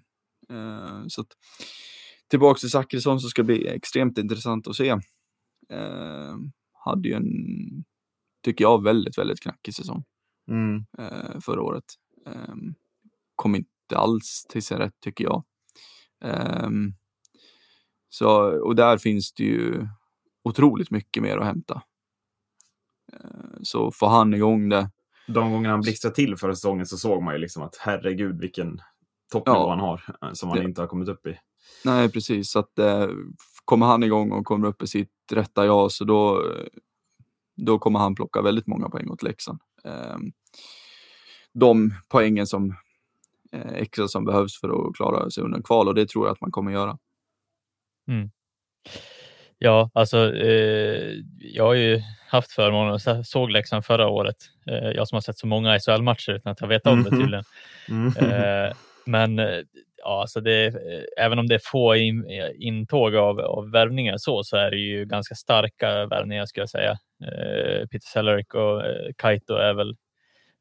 eh, 0.49 1.03
så 1.07 1.21
att, 1.21 1.27
tillbaks 2.29 2.61
till 2.61 2.69
Zachrisson 2.69 3.19
så 3.19 3.27
ska 3.27 3.43
bli 3.43 3.67
extremt 3.67 4.17
intressant 4.17 4.67
att 4.67 4.75
se. 4.75 4.89
Eh, 5.69 6.35
hade 6.85 7.07
ju 7.07 7.13
en, 7.13 7.25
tycker 8.45 8.63
jag, 8.63 8.83
väldigt, 8.83 9.17
väldigt 9.17 9.39
knackig 9.41 9.73
säsong 9.75 10.03
Mm. 10.47 10.85
eh, 10.97 11.39
förra 11.41 11.61
året. 11.61 11.83
Eh, 12.27 12.55
kom 13.35 13.55
inte 13.55 13.97
alls 13.97 14.45
till 14.49 14.63
sin 14.63 14.77
rätt 14.77 14.99
tycker 14.99 15.23
jag. 15.23 15.43
Eh, 16.23 16.69
så, 18.09 18.29
och 18.65 18.75
där 18.75 18.97
finns 18.97 19.33
det 19.33 19.43
ju 19.43 19.87
otroligt 20.43 20.91
mycket 20.91 21.23
mer 21.23 21.37
att 21.37 21.45
hämta. 21.45 21.81
Eh, 23.13 23.19
Så 23.63 23.91
får 23.91 24.07
han 24.07 24.33
igång 24.33 24.69
det. 24.69 24.89
De 25.27 25.51
gånger 25.51 25.69
han 25.69 25.81
blixtrade 25.81 26.15
till 26.15 26.37
förra 26.37 26.55
säsongen 26.55 26.85
så 26.85 26.97
såg 26.97 27.23
man 27.23 27.33
ju 27.33 27.39
liksom 27.39 27.63
att 27.63 27.75
herregud 27.79 28.39
vilken 28.41 28.79
toppnivå 29.31 29.57
Ja. 29.57 29.69
han 29.69 29.79
har 29.79 30.01
eh, 30.21 30.33
som 30.33 30.49
han 30.49 30.57
Det- 30.57 30.63
inte 30.65 30.81
har 30.81 30.87
kommit 30.87 31.09
upp 31.09 31.27
i. 31.27 31.37
Nej, 31.85 32.11
precis. 32.11 32.51
Så 32.51 32.59
att 32.59 32.79
eh, 32.79 33.07
kommer 33.65 33.85
han 33.85 34.03
igång 34.03 34.31
och 34.31 34.45
kommer 34.45 34.67
upp 34.67 34.83
i 34.83 34.87
sitt 34.87 35.11
rätta 35.31 35.65
jag 35.65 35.91
så 35.91 36.03
då, 36.05 36.51
eh, 36.51 36.65
då 37.55 37.79
kommer 37.79 37.99
han 37.99 38.15
plocka 38.15 38.41
väldigt 38.41 38.67
många 38.67 38.89
poäng 38.89 39.09
åt 39.09 39.23
Leksand. 39.23 39.59
Eh, 39.85 40.17
de 41.53 41.93
poängen 42.09 42.47
som 42.47 42.75
eh, 43.51 43.73
extra 43.73 44.07
som 44.07 44.25
behövs 44.25 44.59
för 44.59 44.87
att 44.87 44.95
klara 44.95 45.29
sig 45.29 45.43
undan 45.43 45.63
kval 45.63 45.87
och 45.87 45.95
det 45.95 46.09
tror 46.09 46.25
jag 46.27 46.33
att 46.33 46.41
man 46.41 46.51
kommer 46.51 46.71
göra. 46.71 46.97
Ja, 49.57 49.89
alltså 49.93 50.35
eh, 50.35 51.13
jag 51.39 51.63
har 51.65 51.73
ju 51.73 52.01
haft 52.29 52.51
förmånen 52.51 52.93
att 52.93 53.27
såg 53.27 53.51
Leksand 53.51 53.85
förra 53.85 54.07
året. 54.07 54.35
Eh, 54.67 54.89
jag 54.89 55.07
som 55.07 55.15
har 55.15 55.21
sett 55.21 55.37
så 55.37 55.47
många 55.47 55.79
SHL-matcher 55.79 56.31
utan 56.31 56.51
att 56.51 56.61
jag 56.61 56.67
vet 56.67 56.87
om 56.87 57.03
det 57.03 57.11
Mhm. 57.11 57.19
tydligen. 57.21 57.43
Mm. 57.89 58.07
Eh, 58.17 58.73
men 59.05 59.39
eh, 59.39 59.59
ja, 59.97 60.21
alltså 60.21 60.41
det, 60.41 60.65
eh, 60.67 61.25
även 61.25 61.39
om 61.39 61.47
det 61.47 61.55
är 61.55 61.61
få 61.63 61.95
in, 61.95 62.25
intåg 62.55 63.15
av, 63.15 63.39
av 63.39 63.71
värvningar 63.71 64.15
så, 64.17 64.43
så 64.43 64.57
är 64.57 64.71
det 64.71 64.77
ju 64.77 65.05
ganska 65.05 65.35
starka 65.35 66.05
värvningar 66.05 66.45
skulle 66.45 66.61
jag 66.61 66.69
säga. 66.69 66.97
Eh, 67.21 67.87
Peter 67.87 68.07
Cehlarik 68.13 68.53
och 68.53 68.85
eh, 68.85 69.11
Kaito 69.17 69.55
är 69.55 69.73
väl 69.73 69.97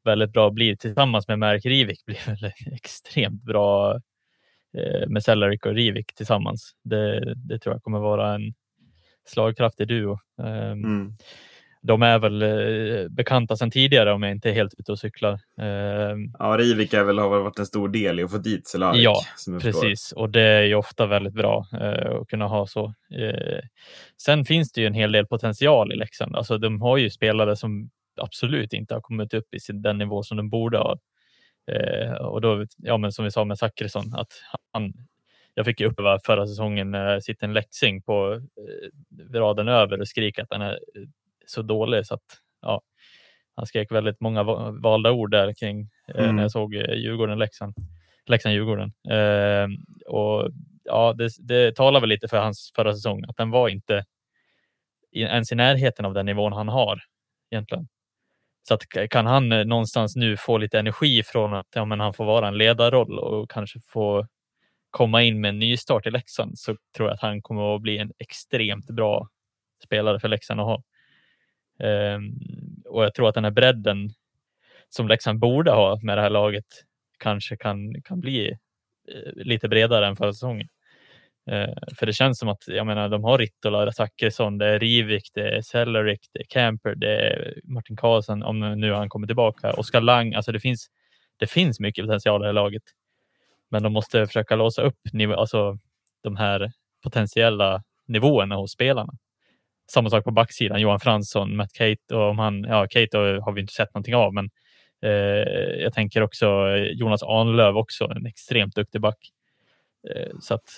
väldigt 0.03 0.31
bra. 0.31 0.49
Blir 0.49 0.75
tillsammans 0.75 1.27
med 1.27 1.39
Mark 1.39 1.65
Rivik 1.65 2.05
blir 2.05 2.19
väl 2.27 2.51
extremt 2.73 3.43
bra 3.43 3.95
eh, 4.77 5.07
med 5.07 5.23
Cehlarik 5.23 5.65
och 5.65 5.73
Rivik 5.73 6.15
tillsammans. 6.15 6.71
Det, 6.83 7.33
det 7.35 7.59
tror 7.59 7.75
jag 7.75 7.83
kommer 7.83 7.99
vara 7.99 8.35
en 8.35 8.53
slagkraftig 9.25 9.87
duo. 9.87 10.19
Ehm, 10.41 10.85
mm. 10.85 11.13
De 11.85 12.01
är 12.01 12.19
väl 12.19 12.41
eh, 12.41 13.09
bekanta 13.09 13.55
sedan 13.55 13.71
tidigare 13.71 14.13
om 14.13 14.23
jag 14.23 14.31
inte 14.31 14.49
är 14.49 14.53
helt 14.53 14.73
ute 14.77 14.91
och 14.91 14.99
cyklar. 14.99 15.39
Ehm, 15.61 16.33
Ja, 16.39 16.57
Rivik 16.59 16.93
är 16.93 17.03
väl, 17.03 17.19
har 17.19 17.29
väl 17.29 17.41
varit 17.41 17.59
en 17.59 17.65
stor 17.65 17.89
del 17.89 18.19
i 18.19 18.23
att 18.23 18.31
få 18.31 18.37
dit 18.37 18.67
Cehlarik. 18.67 19.01
Ja, 19.03 19.21
förstår. 19.35 19.59
Precis, 19.59 20.11
och 20.11 20.29
det 20.29 20.41
är 20.41 20.63
ju 20.63 20.75
ofta 20.75 21.05
väldigt 21.05 21.33
bra 21.33 21.67
eh, 21.73 22.15
att 22.15 22.27
kunna 22.27 22.47
ha 22.47 22.67
så. 22.67 22.93
Eh, 23.15 23.59
sen 24.21 24.45
finns 24.45 24.71
det 24.71 24.81
ju 24.81 24.87
en 24.87 24.93
hel 24.93 25.11
del 25.11 25.27
potential 25.27 25.93
i 25.93 25.95
Leksand. 25.95 26.35
Alltså, 26.35 26.57
de 26.57 26.81
har 26.81 26.97
ju 26.97 27.09
spelare 27.09 27.55
som 27.55 27.89
absolut 28.21 28.73
inte 28.73 28.93
har 28.93 29.01
kommit 29.01 29.33
upp 29.33 29.53
i 29.53 29.57
den 29.73 29.97
nivå 29.97 30.23
som 30.23 30.37
de 30.37 30.49
borde 30.49 30.77
ha. 30.77 30.97
Och 32.19 32.41
då, 32.41 32.65
ja, 32.77 32.97
men 32.97 33.11
som 33.11 33.25
vi 33.25 33.31
sa 33.31 33.45
med 33.45 33.57
Zachrisson, 33.57 34.13
att 34.13 34.27
han 34.73 34.93
jag 35.53 35.65
fick 35.65 35.79
ju 35.79 35.87
uppleva 35.87 36.19
förra 36.25 36.47
säsongen 36.47 36.91
när 36.91 37.13
jag 37.13 37.23
sitter 37.23 37.47
en 37.47 37.53
läxing 37.53 38.01
på 38.01 38.41
raden 39.33 39.67
över 39.67 39.99
och 39.99 40.07
skriker 40.07 40.43
att 40.43 40.49
den 40.49 40.61
är 40.61 40.79
så 41.49 41.61
dålig 41.61 42.05
så 42.05 42.13
att 42.13 42.39
ja, 42.61 42.81
han 43.55 43.65
skrek 43.65 43.91
väldigt 43.91 44.21
många 44.21 44.43
valda 44.71 45.11
ord 45.11 45.31
där 45.31 45.53
kring 45.53 45.89
eh, 46.07 46.23
mm. 46.23 46.35
när 46.35 46.43
jag 46.43 46.51
såg 46.51 46.73
Djurgården-Leksand. 46.73 47.73
Leksand-Djurgården. 48.25 48.93
Eh, 49.09 49.67
och 50.07 50.51
ja, 50.83 51.13
det, 51.13 51.29
det 51.39 51.75
talar 51.75 51.99
väl 51.99 52.09
lite 52.09 52.27
för 52.27 52.37
hans 52.37 52.71
förra 52.75 52.93
säsong, 52.93 53.23
att 53.27 53.37
den 53.37 53.51
var 53.51 53.69
inte 53.69 54.05
ens 55.11 55.51
i 55.51 55.55
närheten 55.55 56.05
av 56.05 56.13
den 56.13 56.25
nivån 56.25 56.53
han 56.53 56.67
har 56.67 56.99
egentligen. 57.51 57.87
Så 58.67 58.73
att 58.73 59.09
kan 59.09 59.25
han 59.25 59.51
eh, 59.51 59.65
någonstans 59.65 60.15
nu 60.15 60.37
få 60.37 60.57
lite 60.57 60.79
energi 60.79 61.23
från 61.23 61.53
att 61.53 61.67
ja, 61.75 61.85
men 61.85 61.99
han 61.99 62.13
får 62.13 62.25
vara 62.25 62.47
en 62.47 62.57
ledarroll 62.57 63.19
och 63.19 63.51
kanske 63.51 63.79
få 63.79 64.27
komma 64.89 65.23
in 65.23 65.41
med 65.41 65.49
en 65.49 65.59
ny 65.59 65.77
start 65.77 66.07
i 66.07 66.11
Leksand 66.11 66.59
så 66.59 66.75
tror 66.95 67.09
jag 67.09 67.13
att 67.13 67.21
han 67.21 67.41
kommer 67.41 67.75
att 67.75 67.81
bli 67.81 67.97
en 67.97 68.11
extremt 68.19 68.87
bra 68.87 69.29
spelare 69.83 70.19
för 70.19 70.27
Leksand 70.27 70.59
att 70.59 70.65
ha. 70.65 70.83
Ehm, 71.79 72.33
och 72.85 73.03
jag 73.03 73.13
tror 73.13 73.29
att 73.29 73.35
den 73.35 73.43
här 73.43 73.51
bredden 73.51 74.09
som 74.89 75.07
Leksand 75.07 75.39
borde 75.39 75.71
ha 75.71 75.99
med 76.01 76.17
det 76.17 76.21
här 76.21 76.29
laget 76.29 76.65
kanske 77.19 77.57
kan, 77.57 78.01
kan 78.01 78.19
bli 78.19 78.51
eh, 79.11 79.33
lite 79.35 79.69
bredare 79.69 80.07
än 80.07 80.15
förra 80.15 80.33
säsongen. 80.33 80.67
Ehm, 81.51 81.75
för 81.99 82.05
det 82.05 82.13
känns 82.13 82.39
som 82.39 82.49
att 82.49 82.63
jag 82.67 82.85
menar, 82.87 83.09
de 83.09 83.23
har 83.23 83.37
Rittola, 83.37 83.91
Zachrisson, 83.91 84.57
det 84.57 84.65
är 84.67 84.79
Rivik, 84.79 85.29
det 85.33 85.57
är 85.57 85.61
Sellerik, 85.61 86.29
det 86.33 86.39
är 86.39 86.45
Camper, 86.49 86.95
det 86.95 87.17
är 87.17 87.59
Martin 87.63 87.95
Karlsson 87.97 88.43
om 88.43 88.59
nu 88.59 88.93
han 88.93 89.09
kommer 89.09 89.27
tillbaka. 89.27 89.73
Oskar 89.73 90.01
Lang, 90.01 90.33
alltså 90.33 90.51
det 90.51 90.59
finns, 90.59 90.87
det 91.37 91.47
finns 91.47 91.79
mycket 91.79 92.05
potential 92.05 92.41
i 92.41 92.43
det 92.43 92.47
här 92.47 92.53
laget. 92.53 92.83
Men 93.69 93.83
de 93.83 93.93
måste 93.93 94.27
försöka 94.27 94.55
låsa 94.55 94.81
upp 94.81 94.99
alltså, 95.37 95.77
de 96.23 96.35
här 96.35 96.71
potentiella 97.03 97.83
nivåerna 98.07 98.55
hos 98.55 98.71
spelarna. 98.71 99.13
Samma 99.91 100.09
sak 100.09 100.23
på 100.23 100.31
backsidan, 100.31 100.81
Johan 100.81 100.99
Fransson, 100.99 101.55
Matt 101.55 101.73
Kate 101.73 102.15
och 102.15 102.29
om 102.29 102.39
han, 102.39 102.63
ja, 102.63 102.87
Kate 102.89 103.17
har 103.17 103.51
vi 103.51 103.61
inte 103.61 103.73
sett 103.73 103.93
någonting 103.93 104.15
av, 104.15 104.33
men 104.33 104.49
eh, 105.03 105.81
jag 105.83 105.93
tänker 105.93 106.21
också 106.21 106.45
eh, 106.45 106.91
Jonas 106.91 107.23
Ahnlöv 107.23 107.77
också, 107.77 108.05
en 108.05 108.25
extremt 108.25 108.75
duktig 108.75 109.01
back. 109.01 109.31
Eh, 110.15 110.31
så 110.39 110.53
att 110.53 110.69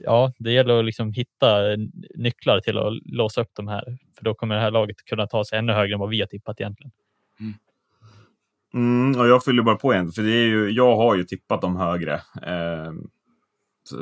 ja, 0.00 0.32
det 0.38 0.52
gäller 0.52 0.78
att 0.78 0.84
liksom 0.84 1.12
hitta 1.12 1.76
nycklar 2.14 2.60
till 2.60 2.78
att 2.78 2.92
låsa 3.04 3.40
upp 3.40 3.50
de 3.52 3.68
här, 3.68 3.98
för 4.18 4.24
då 4.24 4.34
kommer 4.34 4.54
det 4.54 4.60
här 4.60 4.70
laget 4.70 5.04
kunna 5.04 5.26
ta 5.26 5.44
sig 5.44 5.58
ännu 5.58 5.72
högre 5.72 5.94
än 5.94 6.00
vad 6.00 6.10
vi 6.10 6.20
har 6.20 6.26
tippat 6.26 6.60
egentligen. 6.60 6.92
Mm. 7.40 7.54
Mm, 8.74 9.20
och 9.20 9.28
jag 9.28 9.44
fyller 9.44 9.62
bara 9.62 9.76
på 9.76 9.92
en, 9.92 10.12
för 10.12 10.22
det 10.22 10.32
är 10.32 10.46
ju, 10.46 10.70
jag 10.70 10.96
har 10.96 11.16
ju 11.16 11.24
tippat 11.24 11.60
dem 11.60 11.76
högre. 11.76 12.14
Eh, 12.42 12.92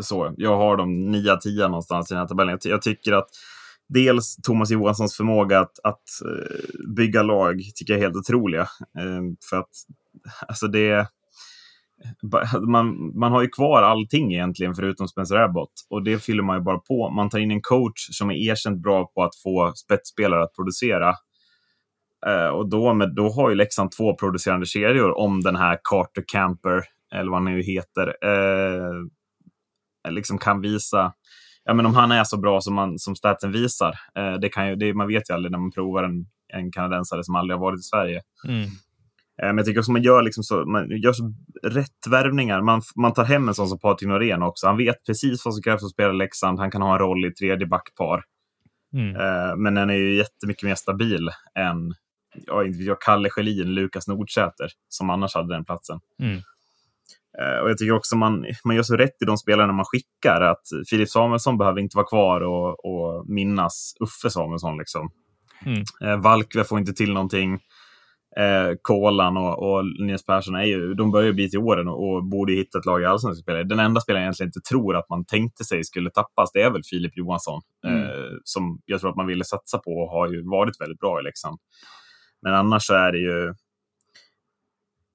så, 0.02 0.34
jag 0.36 0.56
har 0.56 0.76
dem 0.76 1.14
9-10 1.14 1.68
någonstans 1.68 2.10
i 2.10 2.14
den 2.14 2.20
här 2.20 2.28
tabellen. 2.28 2.58
Jag, 2.62 2.72
jag, 2.72 2.82
tycker 2.82 3.12
att 3.12 3.28
dels 3.88 4.36
Thomas 4.36 4.70
Johanssons 4.70 5.16
förmåga 5.16 5.60
att, 5.60 5.78
att 5.84 6.02
eh, 6.24 6.94
bygga 6.96 7.22
lag 7.22 7.62
tycker 7.74 7.92
jag 7.92 7.98
är 8.00 8.04
helt 8.04 8.16
otroliga. 8.16 8.62
Eh, 8.98 9.22
för 9.50 9.56
att 9.56 9.70
alltså 10.48 10.66
det, 10.66 11.08
man, 12.68 13.18
man 13.18 13.32
har 13.32 13.42
ju 13.42 13.48
kvar 13.48 13.82
allting 13.82 14.34
egentligen 14.34 14.74
förutom 14.74 15.08
Spencer 15.08 15.36
Abbott 15.36 15.72
och 15.90 16.04
det 16.04 16.18
fyller 16.18 16.42
man 16.42 16.56
ju 16.58 16.62
bara 16.62 16.78
på. 16.78 17.10
Man 17.10 17.30
tar 17.30 17.38
in 17.38 17.50
en 17.50 17.62
coach 17.62 18.08
som 18.10 18.30
är 18.30 18.34
erkänt 18.34 18.82
bra 18.82 19.10
på 19.14 19.22
att 19.22 19.36
få 19.36 19.72
spetsspelare 19.76 20.42
att 20.42 20.54
producera 20.54 21.14
eh, 22.26 22.48
och 22.48 22.68
då, 22.68 22.94
med, 22.94 23.14
då 23.14 23.28
har 23.28 23.50
ju 23.50 23.56
Leksand 23.56 23.90
två 23.90 24.14
producerande 24.14 24.66
kedjor 24.66 25.18
om 25.18 25.40
den 25.40 25.56
här 25.56 25.78
Carter 25.82 26.24
Camper, 26.26 26.84
eller 27.14 27.30
vad 27.30 27.42
han 27.42 27.52
nu 27.52 27.62
heter, 27.62 28.16
eh, 28.22 28.92
liksom 30.10 30.38
kan 30.38 30.60
visa 30.60 31.12
ja, 31.68 31.74
men 31.74 31.86
om 31.86 31.94
han 31.94 32.12
är 32.12 32.24
så 32.24 32.36
bra 32.36 32.60
som, 32.60 32.74
man, 32.74 32.98
som 32.98 33.16
statsen 33.16 33.52
visar. 33.52 33.94
Uh, 34.18 34.40
det 34.40 34.48
kan 34.48 34.68
ju, 34.68 34.76
det, 34.76 34.94
man 34.94 35.08
vet 35.08 35.30
ju 35.30 35.34
aldrig 35.34 35.52
när 35.52 35.58
man 35.58 35.70
provar 35.70 36.04
en, 36.04 36.26
en 36.48 36.72
kanadensare 36.72 37.24
som 37.24 37.34
aldrig 37.34 37.56
har 37.56 37.60
varit 37.60 37.80
i 37.80 37.82
Sverige. 37.82 38.22
Mm. 38.44 38.70
Men 39.42 39.56
jag 39.56 39.66
tycker 39.66 39.80
också 39.80 39.92
man 39.92 40.02
gör, 40.02 40.22
liksom 40.22 40.44
så, 40.44 40.64
man 40.64 40.90
gör 40.90 41.12
så 41.12 41.32
rätt 41.62 42.06
värvningar. 42.10 42.62
Man, 42.62 42.82
man 42.96 43.14
tar 43.14 43.24
hem 43.24 43.48
en 43.48 43.54
sån 43.54 43.68
som 43.68 43.78
Patrik 43.78 44.08
Norén 44.08 44.42
också. 44.42 44.66
Han 44.66 44.76
vet 44.76 45.06
precis 45.06 45.44
vad 45.44 45.54
som 45.54 45.62
krävs 45.62 45.80
för 45.80 45.86
att 45.86 45.92
spela 45.92 46.12
Leksand. 46.12 46.58
Han 46.58 46.70
kan 46.70 46.82
ha 46.82 46.92
en 46.92 46.98
roll 46.98 47.24
i 47.24 47.30
tredje 47.30 47.66
backpar. 47.66 48.24
Mm. 48.92 49.62
Men 49.62 49.74
den 49.74 49.90
är 49.90 49.94
ju 49.94 50.14
jättemycket 50.14 50.62
mer 50.62 50.74
stabil 50.74 51.28
än 51.54 51.94
ja, 52.46 52.64
inte 52.64 52.82
jag, 52.82 53.00
Kalle 53.00 53.30
Schelin, 53.30 53.74
Lukas 53.74 54.08
Nordsäter, 54.08 54.68
som 54.88 55.10
annars 55.10 55.34
hade 55.34 55.54
den 55.54 55.64
platsen. 55.64 56.00
Mm. 56.22 56.40
Uh, 57.42 57.62
och 57.62 57.70
Jag 57.70 57.78
tycker 57.78 57.92
också 57.92 58.16
man, 58.16 58.46
man 58.64 58.76
gör 58.76 58.82
så 58.82 58.96
rätt 58.96 59.22
i 59.22 59.24
de 59.24 59.36
spelarna 59.36 59.72
man 59.72 59.84
skickar. 59.84 60.40
Att 60.40 60.62
Filip 60.90 61.08
Samuelsson 61.08 61.58
behöver 61.58 61.80
inte 61.80 61.96
vara 61.96 62.06
kvar 62.06 62.40
och, 62.40 62.84
och 62.84 63.28
minnas 63.28 63.94
Uffe 64.00 64.30
Samuelsson. 64.30 64.78
Liksom. 64.78 65.10
Mm. 65.66 65.82
Uh, 66.04 66.22
Valkve 66.22 66.64
får 66.64 66.78
inte 66.78 66.92
till 66.92 67.12
någonting. 67.12 67.52
Uh, 68.38 68.76
Kolan 68.82 69.36
och, 69.36 69.58
och 69.58 69.84
Linus 69.84 70.26
Persson 70.26 70.54
är 70.54 70.64
ju, 70.64 70.94
de 70.94 71.10
börjar 71.10 71.32
bli 71.32 71.50
till 71.50 71.58
åren 71.58 71.88
och, 71.88 72.14
och 72.14 72.24
borde 72.24 72.52
hitta 72.52 72.78
ett 72.78 72.86
lag 72.86 73.02
i 73.02 73.04
allsvenskan 73.04 73.42
spelare. 73.42 73.64
Den 73.64 73.80
enda 73.80 74.00
spelaren 74.00 74.22
jag 74.22 74.26
egentligen 74.26 74.48
inte 74.48 74.68
tror 74.68 74.96
att 74.96 75.08
man 75.10 75.24
tänkte 75.24 75.64
sig 75.64 75.84
skulle 75.84 76.10
tappas, 76.10 76.52
det 76.52 76.62
är 76.62 76.70
väl 76.70 76.82
Filip 76.90 77.16
Johansson. 77.16 77.60
Mm. 77.86 78.08
som 78.44 78.80
jag 78.84 79.00
tror 79.00 79.10
att 79.10 79.16
man 79.16 79.26
ville 79.26 79.44
satsa 79.44 79.78
på 79.78 79.90
och 79.90 80.10
har 80.10 80.28
ju 80.28 80.42
varit 80.42 80.80
väldigt 80.80 80.98
bra 80.98 81.20
i 81.20 81.22
Leksand. 81.22 81.58
Men 82.42 82.54
annars 82.54 82.82
så 82.82 82.94
är 82.94 83.12
det 83.12 83.18
ju 83.18 83.54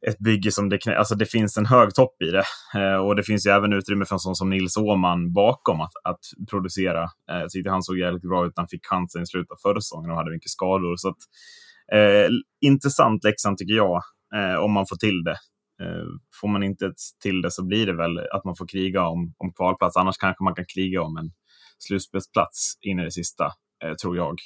ett 0.07 0.19
bygge 0.19 0.51
som 0.51 0.69
det, 0.69 0.97
alltså 0.97 1.15
det 1.15 1.25
finns 1.25 1.57
en 1.57 1.65
hög 1.65 1.93
topp 1.95 2.21
i 2.21 2.31
det. 2.31 2.43
Eh, 2.75 2.95
och 2.95 3.15
det 3.15 3.23
finns 3.23 3.47
ju 3.47 3.51
även 3.51 3.73
utrymme 3.73 4.05
för 4.05 4.15
en 4.15 4.19
sån 4.19 4.35
som 4.35 4.49
Nils 4.49 4.77
Åman 4.77 5.33
bakom 5.33 5.81
att, 5.81 5.91
att 6.03 6.19
producera. 6.49 7.03
Eh, 7.03 7.37
jag 7.37 7.49
tyckte 7.49 7.69
han 7.69 7.83
såg 7.83 7.97
jävligt 7.97 8.21
bra 8.21 8.45
ut. 8.45 8.53
Han 8.55 8.67
fick 8.67 8.85
chansen 8.85 9.21
i 9.21 9.25
slutet 9.25 9.51
av 9.51 9.57
förra 9.61 9.81
säsongen 9.81 10.11
och 10.11 10.17
hade 10.17 10.31
mycket 10.31 10.49
skador. 10.49 10.95
Så 10.95 11.09
att, 11.09 11.17
eh, 11.93 12.29
intressant 12.61 13.23
Leksand 13.23 13.57
tycker 13.57 13.73
jag, 13.73 14.01
eh, 14.35 14.55
om 14.55 14.71
man 14.71 14.85
får 14.89 14.95
till 14.95 15.23
det. 15.23 15.37
Eh, 15.81 16.05
får 16.41 16.47
man 16.47 16.63
inte 16.63 16.93
till 17.21 17.41
det 17.41 17.51
så 17.51 17.65
blir 17.65 17.85
det 17.85 17.93
väl 17.93 18.19
att 18.19 18.45
man 18.45 18.55
får 18.55 18.67
kriga 18.67 19.07
om, 19.07 19.33
om 19.37 19.53
kvalplats. 19.53 19.97
Annars 19.97 20.17
kanske 20.17 20.43
man 20.43 20.55
kan 20.55 20.65
kriga 20.73 21.01
om 21.01 21.17
en 21.17 21.31
slutspelsplats 21.77 22.77
in 22.81 22.99
i 22.99 23.03
det 23.03 23.11
sista, 23.11 23.45
eh, 23.83 23.93
tror 23.93 24.17
jag. 24.17 24.39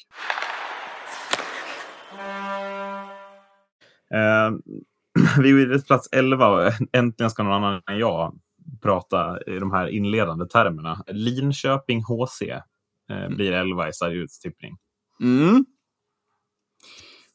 Eh, 4.13 4.52
Vi 5.41 5.49
är 5.49 5.86
plats 5.86 6.10
11 6.12 6.47
och 6.47 6.71
äntligen 6.93 7.30
ska 7.30 7.43
någon 7.43 7.53
annan 7.53 7.82
än 7.91 7.97
jag 7.97 8.39
prata 8.82 9.39
i 9.47 9.60
de 9.60 9.71
här 9.71 9.88
inledande 9.88 10.45
termerna. 10.45 11.03
Linköping 11.08 12.03
HC 12.03 12.41
eh, 13.12 13.30
blir 13.30 13.51
11 13.51 13.89
i 13.89 13.93
Sarjuts 13.93 14.39
tippning. 14.39 14.77
Mm. 15.21 15.65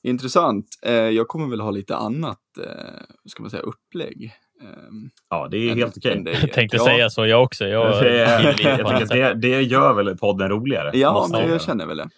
Intressant. 0.02 0.66
Eh, 0.82 0.92
jag 0.92 1.28
kommer 1.28 1.48
väl 1.48 1.60
ha 1.60 1.70
lite 1.70 1.96
annat, 1.96 2.40
eh, 2.58 3.02
ska 3.26 3.42
man 3.42 3.50
säga, 3.50 3.62
upplägg. 3.62 4.32
Ehm, 4.62 5.10
ja, 5.30 5.48
det 5.50 5.56
är 5.56 5.74
helt 5.74 5.96
okej. 5.96 6.20
Okay. 6.20 6.34
Jag 6.40 6.52
tänkte 6.52 6.76
ja. 6.76 6.84
säga 6.84 7.10
så 7.10 7.26
jag 7.26 7.42
också. 7.42 7.64
Jag, 7.64 8.06
jag, 8.16 8.60
jag 8.60 9.08
det, 9.08 9.34
det 9.34 9.62
gör 9.62 9.92
väl 9.92 10.16
podden 10.16 10.48
roligare? 10.48 10.90
Ja, 10.98 11.28
men 11.30 11.48
jag 11.48 11.62
känner 11.62 11.86
väl 11.86 11.96
det. 11.96 12.08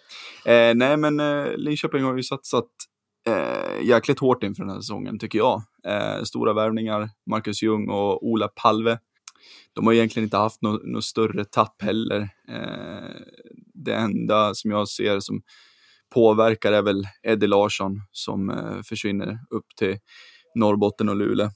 Eh, 0.45 0.75
nej, 0.75 0.97
men 0.97 1.19
eh, 1.19 1.57
Linköping 1.57 2.03
har 2.03 2.15
ju 2.15 2.23
satsat 2.23 2.69
eh, 3.29 3.81
jäkligt 3.83 4.19
hårt 4.19 4.43
inför 4.43 4.63
den 4.63 4.69
här 4.69 4.79
säsongen 4.79 5.19
tycker 5.19 5.37
jag. 5.37 5.63
Eh, 5.87 6.23
stora 6.23 6.53
värvningar, 6.53 7.09
Marcus 7.29 7.63
Ljung 7.63 7.89
och 7.89 8.27
Ola 8.27 8.47
Palve. 8.47 8.99
De 9.73 9.87
har 9.87 9.93
egentligen 9.93 10.23
inte 10.23 10.37
haft 10.37 10.61
något 10.61 10.81
no 10.83 11.01
större 11.01 11.45
tapp 11.45 11.81
heller. 11.81 12.21
Eh, 12.49 13.15
det 13.73 13.93
enda 13.93 14.55
som 14.55 14.71
jag 14.71 14.87
ser 14.87 15.19
som 15.19 15.41
påverkar 16.13 16.71
är 16.71 16.81
väl 16.81 17.07
Eddie 17.23 17.47
Larsson 17.47 18.01
som 18.11 18.49
eh, 18.49 18.81
försvinner 18.85 19.39
upp 19.49 19.65
till 19.77 19.97
Norrbotten 20.55 21.09
och 21.09 21.15
Luleå. 21.15 21.49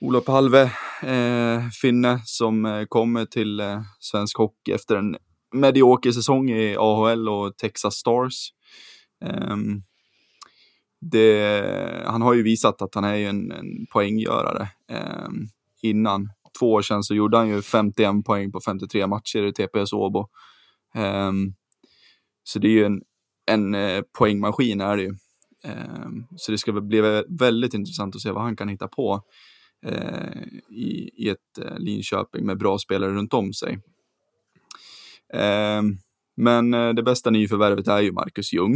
Ola 0.00 0.20
Palve, 0.20 0.62
eh, 1.02 1.68
finne 1.82 2.20
som 2.24 2.66
eh, 2.66 2.84
kommer 2.84 3.24
till 3.24 3.60
eh, 3.60 3.80
svensk 4.00 4.38
hockey 4.38 4.72
efter 4.72 4.96
en 4.96 5.16
medioker 5.54 6.12
säsong 6.12 6.50
i 6.50 6.76
AHL 6.76 7.28
och 7.28 7.56
Texas 7.56 7.94
Stars. 7.94 8.50
Um, 9.24 9.82
det, 11.00 12.02
han 12.06 12.22
har 12.22 12.34
ju 12.34 12.42
visat 12.42 12.82
att 12.82 12.94
han 12.94 13.04
är 13.04 13.16
en, 13.16 13.52
en 13.52 13.86
poänggörare. 13.92 14.68
Eh, 14.90 15.28
innan 15.82 16.30
två 16.58 16.72
år 16.72 16.82
sedan 16.82 17.02
så 17.02 17.14
gjorde 17.14 17.36
han 17.36 17.48
ju 17.48 17.62
51 17.62 18.24
poäng 18.24 18.52
på 18.52 18.60
53 18.60 19.06
matcher 19.06 19.42
i 19.42 19.52
TPS 19.52 19.92
Åbo. 19.92 20.28
Eh, 20.94 21.32
så 22.44 22.58
det 22.58 22.68
är 22.68 22.72
ju 22.72 22.84
en, 22.84 23.02
en 23.46 23.74
eh, 23.74 24.02
poängmaskin 24.18 24.80
är 24.80 24.96
det 24.96 25.02
ju. 25.02 25.14
Ehm, 25.64 26.26
så 26.36 26.52
det 26.52 26.58
ska 26.58 26.72
bli 26.72 27.22
väldigt 27.28 27.74
intressant 27.74 28.14
att 28.14 28.20
se 28.20 28.30
vad 28.30 28.42
han 28.42 28.56
kan 28.56 28.68
hitta 28.68 28.88
på 28.88 29.22
eh, 29.86 30.42
i, 30.70 31.10
i 31.14 31.28
ett 31.28 31.58
eh, 31.58 31.78
Linköping 31.78 32.46
med 32.46 32.58
bra 32.58 32.78
spelare 32.78 33.10
runt 33.10 33.34
om 33.34 33.52
sig. 33.52 33.80
Ehm, 35.32 35.98
men 36.36 36.74
eh, 36.74 36.88
det 36.88 37.02
bästa 37.02 37.30
nyförvärvet 37.30 37.88
är 37.88 38.00
ju 38.00 38.12
Marcus 38.12 38.52
Ljung 38.52 38.74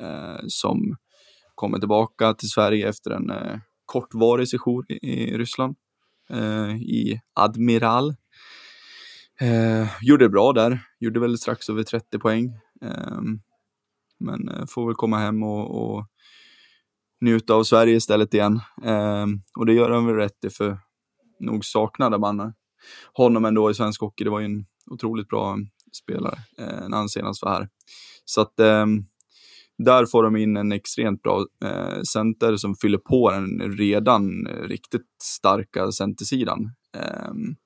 eh, 0.00 0.40
som 0.46 0.96
kommer 1.56 1.78
tillbaka 1.78 2.34
till 2.34 2.48
Sverige 2.48 2.88
efter 2.88 3.10
en 3.10 3.30
eh, 3.30 3.58
kortvarig 3.86 4.48
session 4.48 4.84
i, 4.88 4.94
i 4.94 5.38
Ryssland, 5.38 5.76
eh, 6.30 6.76
i 6.76 7.20
Admiral. 7.34 8.14
Eh, 9.40 9.88
gjorde 10.02 10.24
det 10.24 10.28
bra 10.28 10.52
där, 10.52 10.80
gjorde 11.00 11.20
väl 11.20 11.38
strax 11.38 11.68
över 11.68 11.82
30 11.82 12.18
poäng. 12.18 12.46
Eh, 12.82 13.20
men 14.18 14.48
eh, 14.48 14.66
får 14.68 14.86
väl 14.86 14.94
komma 14.94 15.18
hem 15.18 15.42
och, 15.42 15.82
och 15.82 16.06
njuta 17.20 17.54
av 17.54 17.64
Sverige 17.64 17.96
istället 17.96 18.34
igen. 18.34 18.60
Eh, 18.84 19.26
och 19.58 19.66
det 19.66 19.72
gör 19.72 19.90
han 19.90 20.06
väl 20.06 20.14
rätt 20.14 20.44
i, 20.44 20.50
för 20.50 20.78
nog 21.40 21.64
saknade 21.64 22.18
man 22.18 22.40
eh, 22.40 22.50
honom 23.12 23.44
ändå 23.44 23.70
i 23.70 23.74
svensk 23.74 24.00
hockey. 24.00 24.24
Det 24.24 24.30
var 24.30 24.40
ju 24.40 24.46
en 24.46 24.66
otroligt 24.90 25.28
bra 25.28 25.56
spelare 25.92 26.38
eh, 26.58 26.88
när 26.88 26.96
han 26.96 27.08
senast 27.08 27.42
var 27.42 27.50
här. 27.50 27.68
Så 28.24 28.40
att 28.40 28.60
eh, 28.60 28.86
där 29.78 30.06
får 30.06 30.22
de 30.22 30.36
in 30.36 30.56
en 30.56 30.72
extremt 30.72 31.22
bra 31.22 31.46
eh, 31.64 32.02
center 32.02 32.56
som 32.56 32.76
fyller 32.76 32.98
på 32.98 33.30
den 33.30 33.76
redan 33.76 34.46
eh, 34.46 34.62
riktigt 34.62 35.06
starka 35.22 35.92
centersidan. 35.92 36.70
Ehm, 36.96 37.56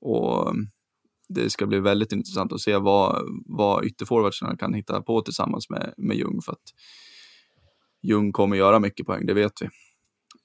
och 0.00 0.54
det 1.28 1.50
ska 1.50 1.66
bli 1.66 1.80
väldigt 1.80 2.12
intressant 2.12 2.52
att 2.52 2.60
se 2.60 2.76
vad, 2.76 3.22
vad 3.46 3.84
ytterforwardsarna 3.84 4.56
kan 4.56 4.74
hitta 4.74 5.02
på 5.02 5.20
tillsammans 5.20 5.70
med, 5.70 5.94
med 5.96 6.16
Ljung 6.16 6.40
för 6.42 6.52
att 6.52 6.74
Ljung 8.02 8.32
kommer 8.32 8.56
göra 8.56 8.78
mycket 8.78 9.06
poäng, 9.06 9.26
det 9.26 9.34
vet 9.34 9.62
vi. 9.62 9.68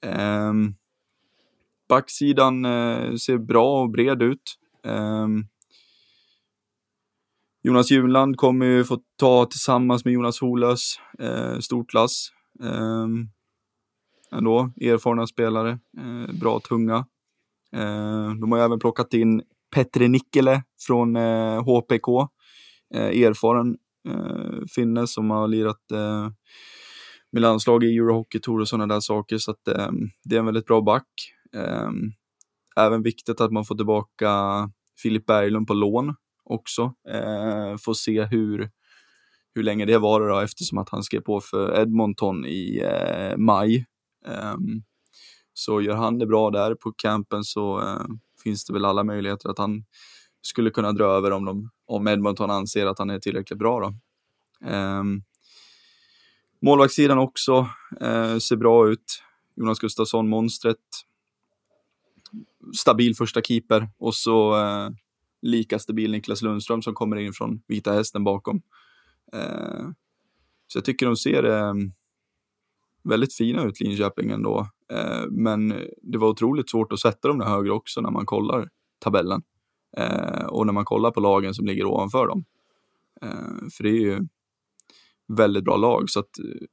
Ehm, 0.08 0.74
backsidan 1.88 2.64
eh, 2.64 3.14
ser 3.14 3.38
bra 3.38 3.82
och 3.82 3.90
bred 3.90 4.22
ut. 4.22 4.56
Um, 4.82 5.46
Jonas 7.62 7.90
Junland 7.90 8.36
kommer 8.36 8.66
ju 8.66 8.84
få 8.84 8.98
ta 9.16 9.46
tillsammans 9.46 10.04
med 10.04 10.14
Jonas 10.14 10.40
Holös 10.40 10.94
eh, 11.18 11.52
Stort 11.52 11.64
storklass. 11.64 12.28
Eh, 12.62 13.06
ändå, 14.38 14.72
erfarna 14.80 15.26
spelare, 15.26 15.70
eh, 15.70 16.40
bra 16.40 16.60
tunga. 16.60 17.06
Ehm, 17.76 18.40
de 18.40 18.52
har 18.52 18.58
ju 18.58 18.64
även 18.64 18.78
plockat 18.78 19.14
in 19.14 19.42
Petri 19.74 20.08
Nikkele 20.08 20.62
från 20.86 21.16
eh, 21.16 21.62
HPK, 21.64 22.28
eh, 22.94 23.22
erfaren 23.22 23.76
finne 24.74 25.06
som 25.06 25.30
har 25.30 25.48
lirat 25.48 25.80
med 27.32 27.42
landslag 27.42 27.84
i 27.84 27.96
Eurohockey 27.96 28.40
Tour 28.40 28.60
och 28.60 28.68
sådana 28.68 28.94
där 28.94 29.00
saker. 29.00 29.38
Så 29.38 29.50
att, 29.50 29.68
eh, 29.68 29.88
det 30.24 30.34
är 30.34 30.38
en 30.38 30.46
väldigt 30.46 30.66
bra 30.66 30.80
back. 30.80 31.06
Eh, 31.56 31.90
även 32.76 33.02
viktigt 33.02 33.40
att 33.40 33.52
man 33.52 33.64
får 33.64 33.74
tillbaka 33.74 34.30
Filip 35.02 35.26
Berglund 35.26 35.66
på 35.66 35.74
lån 35.74 36.14
också. 36.50 36.94
Eh, 37.08 37.76
får 37.76 37.94
se 37.94 38.24
hur, 38.24 38.70
hur 39.54 39.62
länge 39.62 39.84
det 39.84 39.98
varar 39.98 40.28
då, 40.28 40.38
eftersom 40.40 40.78
att 40.78 40.88
han 40.88 41.02
skrev 41.02 41.20
på 41.20 41.40
för 41.40 41.80
Edmonton 41.80 42.46
i 42.46 42.82
eh, 42.84 43.36
maj. 43.36 43.86
Ehm, 44.26 44.82
så 45.52 45.80
gör 45.80 45.96
han 45.96 46.18
det 46.18 46.26
bra 46.26 46.50
där 46.50 46.74
på 46.74 46.92
campen 46.92 47.44
så 47.44 47.80
eh, 47.80 48.06
finns 48.42 48.64
det 48.64 48.72
väl 48.72 48.84
alla 48.84 49.04
möjligheter 49.04 49.48
att 49.48 49.58
han 49.58 49.84
skulle 50.42 50.70
kunna 50.70 50.92
dra 50.92 51.04
över 51.04 51.30
om, 51.30 51.44
de, 51.44 51.70
om 51.86 52.08
Edmonton 52.08 52.50
anser 52.50 52.86
att 52.86 52.98
han 52.98 53.10
är 53.10 53.18
tillräckligt 53.18 53.58
bra. 53.58 53.80
Då. 53.80 53.94
Um, 54.68 55.22
Målvaktssidan 56.62 57.18
också 57.18 57.68
eh, 58.00 58.38
ser 58.38 58.56
bra 58.56 58.88
ut. 58.88 59.22
Jonas 59.56 59.78
Gustafsson, 59.78 60.28
monstret. 60.28 60.76
Stabil 62.76 63.16
första 63.16 63.42
keeper 63.42 63.88
och 63.98 64.14
så 64.14 64.56
eh, 64.56 64.90
lika 65.42 65.78
stabil 65.78 66.10
Niklas 66.10 66.42
Lundström 66.42 66.82
som 66.82 66.94
kommer 66.94 67.16
in 67.16 67.32
från 67.32 67.62
Vita 67.66 67.92
Hästen 67.92 68.24
bakom. 68.24 68.62
Eh, 69.32 69.88
så 70.66 70.78
jag 70.78 70.84
tycker 70.84 71.06
de 71.06 71.16
ser 71.16 71.44
eh, 71.44 71.74
väldigt 73.02 73.34
fina 73.34 73.64
ut, 73.64 73.80
Linköping 73.80 74.30
ändå. 74.30 74.68
Eh, 74.92 75.26
men 75.30 75.68
det 76.02 76.18
var 76.18 76.28
otroligt 76.28 76.70
svårt 76.70 76.92
att 76.92 77.00
sätta 77.00 77.28
dem 77.28 77.38
där 77.38 77.46
högre 77.46 77.72
också 77.72 78.00
när 78.00 78.10
man 78.10 78.26
kollar 78.26 78.68
tabellen. 78.98 79.42
Eh, 79.96 80.44
och 80.44 80.66
när 80.66 80.72
man 80.72 80.84
kollar 80.84 81.10
på 81.10 81.20
lagen 81.20 81.54
som 81.54 81.66
ligger 81.66 81.84
ovanför 81.84 82.26
dem. 82.26 82.44
Eh, 83.22 83.68
för 83.76 83.82
det 83.82 83.90
är 83.90 84.00
ju 84.00 84.20
väldigt 85.28 85.64
bra 85.64 85.76
lag. 85.76 86.10
Så 86.10 86.20
att 86.20 86.38
eh, 86.38 86.66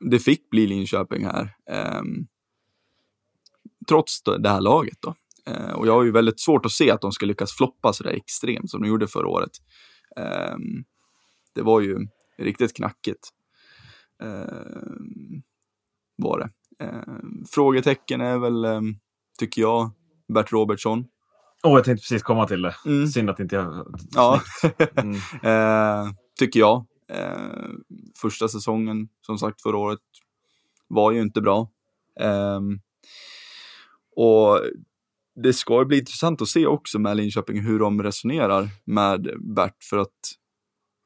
det 0.00 0.18
fick 0.18 0.50
bli 0.50 0.66
Linköping 0.66 1.24
här. 1.24 1.56
Eh, 1.70 2.02
trots 3.88 4.22
det 4.22 4.48
här 4.48 4.60
laget 4.60 4.98
då. 5.00 5.14
Eh, 5.46 5.72
och 5.72 5.86
jag 5.86 5.92
har 5.92 6.04
ju 6.04 6.12
väldigt 6.12 6.40
svårt 6.40 6.66
att 6.66 6.72
se 6.72 6.90
att 6.90 7.00
de 7.00 7.12
ska 7.12 7.26
lyckas 7.26 7.52
floppa 7.52 7.92
så 7.92 8.04
där 8.04 8.10
extremt 8.10 8.70
som 8.70 8.82
de 8.82 8.88
gjorde 8.88 9.08
förra 9.08 9.28
året. 9.28 9.50
Eh, 10.16 10.56
det 11.54 11.62
var 11.62 11.80
ju 11.80 11.96
riktigt 12.38 12.76
knackigt. 12.76 13.28
Ehm, 14.22 15.42
var 16.16 16.38
det. 16.38 16.50
Ehm, 16.84 17.44
frågetecken 17.50 18.20
är 18.20 18.38
väl, 18.38 18.64
ehm, 18.64 18.94
tycker 19.38 19.62
jag, 19.62 19.90
Bert 20.34 20.52
Robertsson. 20.52 21.04
Oh, 21.62 21.72
jag 21.72 21.84
tänkte 21.84 22.02
precis 22.02 22.22
komma 22.22 22.46
till 22.46 22.62
det. 22.62 22.74
Mm. 22.86 23.06
Synd 23.06 23.30
att 23.30 23.40
inte 23.40 23.56
jag... 23.56 23.96
Ja, 24.10 24.42
mm. 24.96 25.14
eh, 25.42 26.12
tycker 26.38 26.60
jag. 26.60 26.86
Eh, 27.08 27.68
första 28.20 28.48
säsongen, 28.48 29.08
som 29.20 29.38
sagt, 29.38 29.62
förra 29.62 29.76
året 29.76 30.00
var 30.88 31.12
ju 31.12 31.20
inte 31.20 31.40
bra. 31.40 31.70
Eh, 32.20 32.60
och 34.16 34.60
det 35.34 35.52
ska 35.52 35.84
bli 35.84 35.98
intressant 35.98 36.42
att 36.42 36.48
se 36.48 36.66
också 36.66 36.98
med 36.98 37.16
Linköping 37.16 37.60
hur 37.62 37.78
de 37.78 38.02
resonerar 38.02 38.68
med 38.84 39.28
Bert, 39.54 39.84
för 39.90 39.98
att 39.98 40.18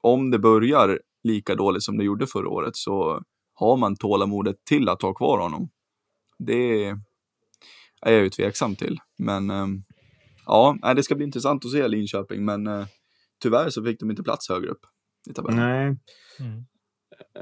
om 0.02 0.30
det 0.30 0.38
börjar 0.38 1.00
lika 1.24 1.54
dåligt 1.54 1.82
som 1.82 1.98
det 1.98 2.04
gjorde 2.04 2.26
förra 2.26 2.48
året 2.48 2.76
så 2.76 3.22
har 3.54 3.76
man 3.76 3.96
tålamodet 3.96 4.56
till 4.64 4.88
att 4.88 5.02
ha 5.02 5.14
kvar 5.14 5.38
honom. 5.38 5.70
Det 6.38 6.84
är 8.00 8.12
jag 8.12 8.22
ju 8.22 8.30
tveksam 8.30 8.76
till, 8.76 8.98
men 9.18 9.50
eh, 9.50 9.66
ja, 10.46 10.94
det 10.96 11.02
ska 11.02 11.14
bli 11.14 11.24
intressant 11.24 11.64
att 11.64 11.70
se 11.70 11.88
Linköping, 11.88 12.44
men 12.44 12.66
eh, 12.66 12.86
tyvärr 13.42 13.70
så 13.70 13.84
fick 13.84 14.00
de 14.00 14.10
inte 14.10 14.22
plats 14.22 14.48
högre 14.48 14.70
upp 14.70 14.86
i 15.30 15.32
tabellen. 15.32 15.60
Nej. 15.60 15.84
Mm. 16.40 16.66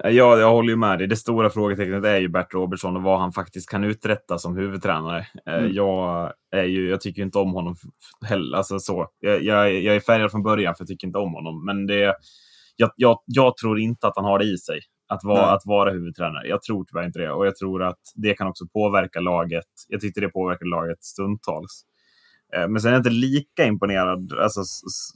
Ja, 0.03 0.39
jag 0.39 0.51
håller 0.51 0.71
ju 0.71 0.77
med 0.77 0.99
dig. 0.99 1.07
Det 1.07 1.17
stora 1.17 1.51
frågetecknet 1.51 2.05
är 2.05 2.17
ju 2.17 2.29
Bert 2.29 2.55
Robertson 2.55 2.97
och 2.97 3.03
vad 3.03 3.21
han 3.21 3.33
faktiskt 3.33 3.71
kan 3.71 3.85
uträtta 3.85 4.39
som 4.39 4.57
huvudtränare. 4.57 5.27
Eh, 5.47 5.55
mm. 5.55 5.73
Jag, 5.75 6.33
är 6.51 6.65
ju, 6.65 6.91
jag 6.91 7.01
tycker 7.01 7.23
inte 7.23 7.39
om 7.39 7.53
honom 7.53 7.77
heller. 8.27 8.57
Alltså 8.57 8.79
så. 8.79 9.09
Jag, 9.21 9.43
jag, 9.43 9.75
jag 9.75 9.97
är 9.97 10.01
färgad 10.01 10.31
från 10.31 10.43
början 10.43 10.75
för 10.75 10.83
jag 10.83 10.89
tycker 10.89 11.07
inte 11.07 11.19
om 11.19 11.35
honom. 11.35 11.65
Men 11.65 11.87
det, 11.87 12.15
jag, 12.77 12.91
jag, 12.97 13.19
jag 13.27 13.57
tror 13.57 13.81
inte 13.81 14.07
att 14.07 14.17
han 14.17 14.25
har 14.25 14.39
det 14.39 14.45
i 14.45 14.57
sig 14.59 14.81
att 15.09 15.25
vara, 15.25 15.51
att 15.51 15.63
vara 15.65 15.91
huvudtränare. 15.91 16.49
Jag 16.49 16.63
tror 16.63 16.85
tyvärr 16.85 17.07
inte 17.07 17.19
det. 17.19 17.31
Och 17.31 17.47
jag 17.47 17.57
tror 17.57 17.83
att 17.83 18.01
det 18.15 18.35
kan 18.35 18.47
också 18.47 18.65
påverka 18.73 19.21
laget. 19.21 19.65
Jag 19.89 20.01
tyckte 20.01 20.21
det 20.21 20.29
påverkar 20.29 20.67
laget 20.67 21.05
stundtals. 21.05 21.85
Eh, 22.57 22.69
men 22.69 22.81
sen 22.81 22.89
är 22.89 22.93
jag 22.93 23.01
inte 23.01 23.11
lika 23.11 23.65
imponerad 23.67 24.33
alltså, 24.33 24.63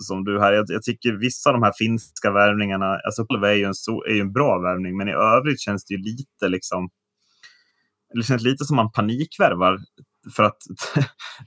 som 0.09 0.25
du 0.25 0.41
här. 0.41 0.53
Jag, 0.53 0.65
jag, 0.69 0.83
tycker 0.83 1.13
vissa 1.13 1.51
av 1.51 1.55
de 1.55 1.63
här 1.63 1.73
finska 1.79 2.31
värvningarna, 2.31 3.01
alltså 3.07 3.23
är 3.23 3.53
ju 3.53 3.65
en, 3.65 3.75
so, 3.75 4.05
är 4.05 4.15
ju 4.15 4.21
en 4.21 4.33
bra 4.33 4.59
värvning, 4.59 4.97
men 4.97 5.09
i 5.09 5.13
övrigt 5.13 5.61
känns 5.61 5.85
det 5.85 5.95
ju 5.95 6.01
lite 6.03 6.49
liksom 6.49 6.91
det 8.15 8.23
känns 8.23 8.43
lite 8.43 8.65
som 8.65 8.77
man 8.77 8.93
panikvärvar 8.93 9.79
för 10.37 10.43
att, 10.43 10.57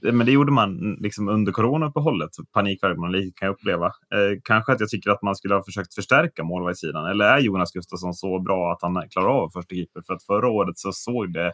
men 0.00 0.26
det 0.26 0.32
gjorde 0.32 0.52
man 0.52 0.96
liksom 1.00 1.28
under 1.28 1.52
coronauppehållet, 1.52 2.30
panikvärvar 2.52 2.96
man 2.96 3.12
lite 3.12 3.32
kan 3.38 3.46
jag 3.46 3.54
uppleva. 3.54 3.86
Eh, 3.86 4.38
kanske 4.44 4.72
att 4.72 4.80
jag 4.80 4.88
tycker 4.88 5.10
att 5.10 5.22
man 5.22 5.36
skulle 5.36 5.54
ha 5.54 5.64
försökt 5.64 5.94
förstärka 5.94 6.44
målvaktssidan, 6.44 7.06
eller 7.06 7.24
är 7.24 7.38
Jonas 7.38 7.72
Gustafsson 7.72 8.14
så 8.14 8.40
bra 8.40 8.72
att 8.72 8.82
han 8.82 9.08
klarar 9.10 9.28
av 9.28 9.50
första 9.50 9.74
keeper? 9.74 10.02
För 10.06 10.14
att 10.14 10.22
förra 10.22 10.48
året 10.48 10.78
så 10.78 10.92
såg 10.92 11.32
det, 11.32 11.52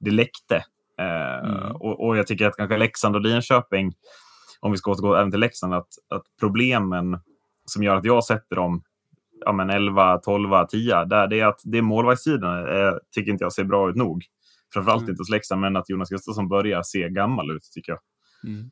det 0.00 0.10
läckte 0.10 0.64
Mm. 1.02 1.56
Eh, 1.56 1.70
och, 1.70 2.06
och, 2.06 2.16
jag 2.16 2.26
tycker 2.26 2.46
att 2.46 2.56
kanske 2.56 2.78
Leksand 2.78 3.16
och 3.16 3.22
Linköping, 3.22 3.92
om 4.60 4.72
vi 4.72 4.78
ska 4.78 4.90
återgå 4.90 5.14
även 5.14 5.30
till 5.30 5.40
Leksand, 5.40 5.74
att, 5.74 5.88
att 6.08 6.22
problemen 6.40 7.18
som 7.66 7.82
gör 7.82 7.96
att 7.96 8.04
jag 8.04 8.24
sätter 8.24 8.56
dem 8.56 8.82
ja, 9.44 9.52
men 9.52 9.70
11, 9.70 10.18
12, 10.18 10.66
10, 10.66 11.04
där, 11.04 11.26
det 11.26 11.40
är 11.40 11.46
att 11.46 11.60
det 11.64 11.78
är 11.78 11.82
målvaktssidan 11.82 12.58
eh, 12.58 12.94
tycker 13.14 13.32
inte 13.32 13.44
jag 13.44 13.52
ser 13.52 13.64
bra 13.64 13.90
ut 13.90 13.96
nog. 13.96 14.24
Framförallt 14.72 15.02
mm. 15.02 15.10
inte 15.10 15.20
hos 15.20 15.30
Leksand, 15.30 15.60
men 15.60 15.76
att 15.76 15.90
Jonas 15.90 16.10
Gustafsson 16.10 16.48
börjar 16.48 16.82
se 16.82 17.08
gammal 17.08 17.50
ut 17.50 17.62
tycker 17.74 17.92
jag. 17.92 18.00
Mm. 18.52 18.70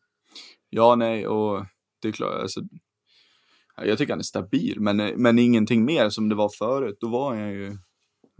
Ja, 0.71 0.95
nej, 0.95 1.27
och 1.27 1.67
det 2.03 2.09
är 2.09 2.13
klart, 2.13 2.41
alltså, 2.43 2.61
jag 3.83 3.99
tycker 3.99 4.13
han 4.13 4.21
är 4.21 4.25
stabil, 4.25 4.81
men, 4.81 4.97
men 4.97 5.39
ingenting 5.39 5.85
mer 5.85 6.09
som 6.09 6.29
det 6.29 6.35
var 6.35 6.51
förut. 6.59 6.97
Då 7.01 7.09
var 7.09 7.35
han 7.35 7.51
ju 7.51 7.77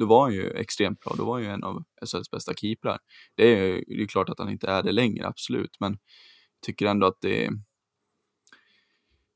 då 0.01 0.07
var 0.07 0.23
han 0.23 0.33
ju 0.33 0.51
extremt 0.51 1.01
bra. 1.01 1.15
Då 1.17 1.25
var 1.25 1.33
han 1.33 1.43
ju 1.43 1.49
en 1.49 1.65
av 1.65 1.85
SHLs 2.07 2.31
bästa 2.31 2.55
keeprar. 2.55 2.99
Det 3.35 3.59
är 3.59 3.85
ju 3.93 4.07
klart 4.07 4.29
att 4.29 4.39
han 4.39 4.51
inte 4.51 4.67
är 4.67 4.83
det 4.83 4.93
längre, 4.93 5.27
absolut, 5.27 5.77
men 5.81 5.99
tycker 6.67 6.87
ändå 6.87 7.07
att 7.07 7.21
det 7.21 7.45
är 7.47 7.53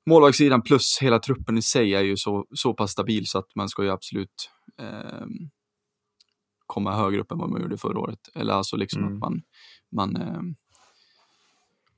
målvaktssidan 0.06 0.62
plus 0.62 0.98
hela 1.00 1.18
truppen 1.18 1.58
i 1.58 1.62
sig 1.62 1.94
är 1.94 2.02
ju 2.02 2.16
så, 2.16 2.46
så 2.54 2.74
pass 2.74 2.90
stabil 2.90 3.26
så 3.26 3.38
att 3.38 3.54
man 3.54 3.68
ska 3.68 3.82
ju 3.82 3.90
absolut 3.90 4.50
eh, 4.80 5.26
komma 6.66 6.96
högre 6.96 7.20
upp 7.20 7.32
än 7.32 7.38
vad 7.38 7.50
man 7.50 7.62
gjorde 7.62 7.76
förra 7.76 7.98
året. 7.98 8.28
Eller 8.34 8.54
alltså 8.54 8.76
liksom 8.76 9.02
mm. 9.02 9.14
att 9.14 9.20
man, 9.20 9.42
man, 9.92 10.16
eh, 10.16 10.42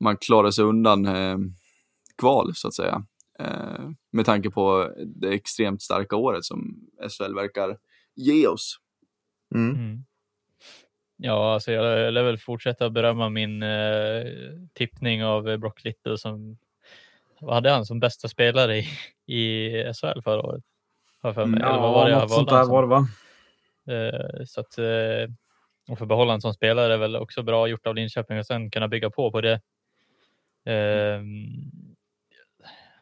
man 0.01 0.17
klarar 0.17 0.51
sig 0.51 0.65
undan 0.65 1.07
eh, 1.07 1.39
kval 2.19 2.55
så 2.55 2.69
att 2.69 2.75
säga. 2.75 3.07
Eh, 3.39 3.91
med 4.11 4.27
tanke 4.27 4.51
på 4.51 4.93
det 5.07 5.29
extremt 5.29 5.83
starka 5.83 6.17
året 6.17 6.45
som 6.45 6.77
SHL 7.09 7.35
verkar 7.35 7.79
ge 8.17 8.47
oss. 8.47 8.77
Mm. 9.55 9.75
Mm. 9.77 10.05
Ja, 11.17 11.55
alltså 11.55 11.73
jag 11.73 12.13
lär 12.15 12.23
väl 12.23 12.39
fortsätta 12.39 12.91
berömma 12.91 13.29
min 13.29 13.63
eh, 13.63 14.25
tippning 14.73 15.25
av 15.25 15.59
Brock 15.59 15.85
Little 15.85 16.19
som 16.19 16.59
vad 17.41 17.55
hade 17.55 17.71
han 17.71 17.87
som 17.87 18.01
bästa 18.01 18.29
spelare 18.29 18.79
i, 18.79 18.89
i 19.27 19.71
SHL 19.95 20.21
förra 20.25 20.43
året? 20.43 20.65
Har 21.23 21.33
för 21.33 21.47
mig. 21.47 21.61
Ja, 21.61 21.69
Eller 21.69 21.79
vad 21.81 21.93
var 21.93 22.09
det 22.09 22.15
något 22.17 22.31
sånt 22.31 22.49
där 22.49 22.65
var 22.65 22.83
det 22.83 22.89
va? 22.89 23.09
Eh, 23.89 24.45
Så 24.45 24.61
att 24.61 24.79
eh, 24.79 25.31
att 25.93 25.99
få 25.99 26.07
behålla 26.07 26.35
en 26.35 26.41
sån 26.41 26.55
spelare 26.55 26.95
är 26.95 26.99
väl 26.99 27.17
också 27.17 27.43
bra 27.43 27.69
gjort 27.69 27.87
av 27.87 27.95
Linköping 27.95 28.39
och 28.39 28.47
sen 28.47 28.71
kunna 28.71 28.89
bygga 28.89 29.11
på 29.11 29.31
på 29.33 29.41
det. 29.41 29.61
Ehm, 30.65 31.47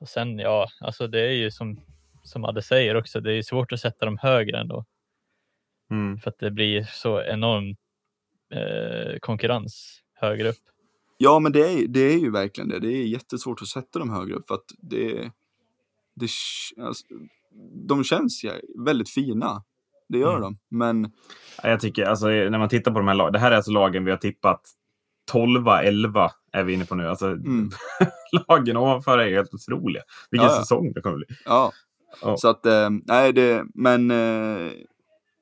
Och 0.01 0.09
sen 0.09 0.39
ja, 0.39 0.69
alltså 0.81 1.07
det 1.07 1.21
är 1.21 1.33
ju 1.33 1.51
som, 1.51 1.81
som 2.23 2.45
Adde 2.45 2.63
säger 2.63 2.95
också, 2.95 3.21
det 3.21 3.33
är 3.33 3.43
svårt 3.43 3.73
att 3.73 3.81
sätta 3.81 4.05
dem 4.05 4.19
högre 4.23 4.59
ändå 4.61 4.85
Mm. 5.95 6.19
för 6.19 6.31
att 6.31 6.39
det 6.39 6.51
blir 6.51 6.83
så 6.93 7.23
enorm 7.23 7.77
eh, 8.55 9.19
konkurrens 9.21 10.01
högre 10.15 10.49
upp. 10.49 10.57
Ja, 11.19 11.39
men 11.39 11.53
det 11.53 11.61
är, 11.73 11.89
det 11.89 12.01
är 12.01 12.19
ju 12.19 12.31
verkligen 12.31 12.69
det. 12.69 12.79
Det 12.79 12.89
är 12.89 13.05
jättesvårt 13.07 13.63
att 13.63 13.69
sätta 13.69 13.99
dem 13.99 14.11
högre 14.11 14.35
upp 14.35 14.47
för 14.47 14.55
att 14.55 14.65
det, 14.79 15.31
det 16.17 16.29
alltså, 16.81 17.05
de 17.89 18.05
känns 18.05 18.45
ju 18.45 18.51
väldigt 18.85 19.11
fina. 19.11 19.63
Det 20.09 20.19
gör 20.19 20.31
Mm. 20.37 20.43
de. 20.43 20.59
Men 20.71 21.13
Ja, 21.63 21.69
Jag 21.69 21.81
tycker, 21.81 22.05
alltså, 22.05 22.27
när 22.27 22.59
man 22.59 22.69
tittar 22.69 22.93
på 22.93 22.99
de 22.99 23.09
här 23.09 23.15
lagen, 23.15 23.33
det 23.33 23.39
här 23.39 23.51
är 23.53 23.57
alltså 23.57 23.71
lagen 23.71 24.05
vi 24.05 24.11
har 24.11 24.19
tippat 24.19 24.61
12, 25.31 25.69
11 25.69 26.31
är 26.53 26.65
vi 26.65 26.73
inne 26.73 26.85
på 26.85 26.95
nu. 26.95 27.09
Alltså, 27.09 27.27
Mm. 27.27 27.71
lagen 28.49 28.77
ovanför 28.77 29.19
är 29.19 29.31
helt 29.31 29.55
otroliga. 29.55 30.03
Vilken 30.31 30.47
Ja, 30.49 30.55
ja. 30.55 30.61
säsong 30.61 30.93
det 30.93 31.01
kommer 31.01 31.17
bli. 31.17 31.27
ja, 31.45 31.73
Ja. 32.23 32.37
så 32.37 32.49
att 32.49 32.67
eh, 32.67 32.91
nej, 33.05 33.33
det, 33.33 33.65
men 33.75 34.11
eh, 34.11 34.73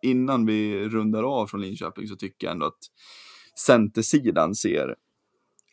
innan 0.02 0.46
vi 0.46 0.88
rundar 0.88 1.22
av 1.22 1.46
från 1.46 1.60
Linköping 1.60 2.08
så 2.08 2.16
tycker 2.16 2.46
jag 2.46 2.52
ändå 2.52 2.66
att 2.66 2.80
centersidan 3.66 4.54
ser, 4.54 4.96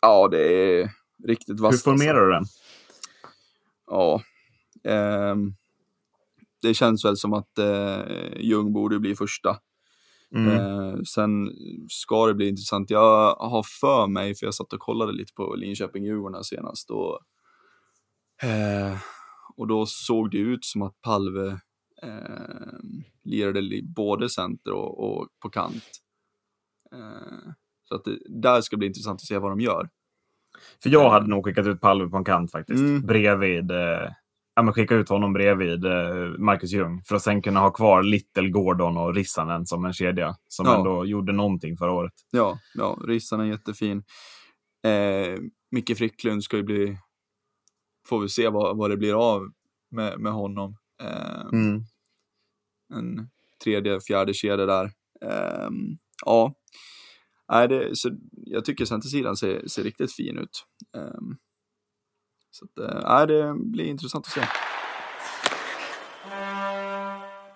ja, 0.01 0.27
det 0.27 0.53
är 0.53 0.91
riktigt 1.27 1.57
Hur 1.57 1.63
vasst. 1.63 1.83
formerar 1.83 2.25
du 2.25 2.31
den? 2.31 2.43
Ja. 3.87 4.21
ehm, 4.83 5.53
det 6.61 6.73
känns 6.73 7.05
väl 7.05 7.17
som 7.17 7.33
att 7.33 7.57
eh, 7.57 8.01
Ljung 8.39 8.73
borde 8.73 8.99
bli 8.99 9.15
första. 9.15 9.57
Mm. 10.35 10.47
Eh, 10.57 10.95
sen 11.01 11.49
ska 11.89 12.27
det 12.27 12.33
bli 12.33 12.47
intressant. 12.49 12.89
Jag 12.89 13.35
har 13.35 13.63
för 13.81 14.07
mig, 14.07 14.35
för 14.35 14.45
jag 14.45 14.53
satt 14.53 14.73
och 14.73 14.79
kollade 14.79 15.11
lite 15.11 15.33
på 15.33 15.55
Linköping-Djurgården 15.55 16.43
senast. 16.43 16.89
Och, 16.91 17.19
eh, 18.47 18.97
och 19.55 19.67
då 19.67 19.85
såg 19.85 20.31
det 20.31 20.37
ut 20.37 20.65
som 20.65 20.81
att 20.81 21.01
Palve 21.01 21.59
eh, 22.03 22.79
lirade 23.23 23.61
li- 23.61 23.83
både 23.95 24.29
center 24.29 24.73
och, 24.73 24.99
och 25.21 25.27
på 25.41 25.49
kant. 25.49 25.83
Eh, 26.95 27.51
så 27.83 27.95
att 27.95 28.03
det, 28.05 28.17
där 28.41 28.61
ska 28.61 28.77
bli 28.77 28.87
intressant 28.87 29.15
att 29.21 29.27
se 29.27 29.37
vad 29.37 29.51
de 29.51 29.59
gör. 29.59 29.89
För 30.83 30.89
jag 30.89 31.09
hade 31.09 31.27
nog 31.27 31.45
skickat 31.45 31.67
ut 31.67 31.81
Palve 31.81 32.09
på 32.09 32.17
en 32.17 32.23
kant 32.23 32.51
faktiskt. 32.51 32.79
Mm. 32.79 33.01
Bredvid. 33.01 33.71
Eh, 33.71 34.11
ja, 34.55 34.63
men 34.63 34.73
skicka 34.73 34.95
ut 34.95 35.09
honom 35.09 35.33
bredvid 35.33 35.85
eh, 35.85 36.15
Marcus 36.39 36.71
Ljung. 36.71 37.01
För 37.03 37.15
att 37.15 37.21
sen 37.21 37.41
kunna 37.41 37.59
ha 37.59 37.71
kvar 37.71 38.03
Little, 38.03 38.49
Gordon 38.49 38.97
och 38.97 39.15
Rissanen 39.15 39.65
som 39.65 39.85
en 39.85 39.93
kedja. 39.93 40.35
Som 40.47 40.65
Ja. 40.65 40.77
ändå 40.77 41.05
gjorde 41.05 41.31
någonting 41.31 41.77
förra 41.77 41.91
året. 41.91 42.13
Ja, 42.31 42.59
ja 42.73 42.97
Rissan 43.07 43.39
är 43.39 43.45
jättefin. 43.45 44.03
Eh, 44.83 45.39
Micke 45.71 45.97
Fricklund 45.97 46.43
ska 46.43 46.57
ju 46.57 46.63
bli, 46.63 46.97
får 48.07 48.19
vi 48.19 48.29
se 48.29 48.49
vad, 48.49 48.77
vad 48.77 48.89
det 48.89 48.97
blir 48.97 49.33
av 49.33 49.51
med, 49.91 50.19
med 50.19 50.31
honom. 50.33 50.75
Eh, 51.01 51.45
Mm. 51.51 51.83
En 52.93 53.29
tredje, 53.63 53.99
fjärde 54.01 54.33
kedja 54.33 54.65
där. 54.65 54.85
Eh, 55.25 55.69
ja, 56.25 56.53
Nej, 57.51 57.67
det, 57.67 57.95
så 57.97 58.09
jag 58.31 58.65
tycker 58.65 58.85
centersidan 58.85 59.37
ser, 59.37 59.67
ser 59.67 59.83
riktigt 59.83 60.13
fin 60.13 60.37
ut. 60.37 60.65
Eh, 60.97 61.19
så 62.51 62.65
att, 62.65 62.91
eh, 62.91 63.01
nej, 63.09 63.27
det 63.27 63.53
blir 63.55 63.85
intressant 63.85 64.25
att 64.27 64.31
se. 64.33 64.41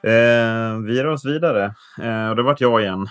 Eh, 0.10 0.78
vi 0.80 1.04
rör 1.04 1.12
oss 1.12 1.26
vidare. 1.26 1.76
Eh, 2.02 2.30
och 2.30 2.36
det 2.36 2.44
vart 2.44 2.62
jag 2.62 2.82
igen. 2.82 3.08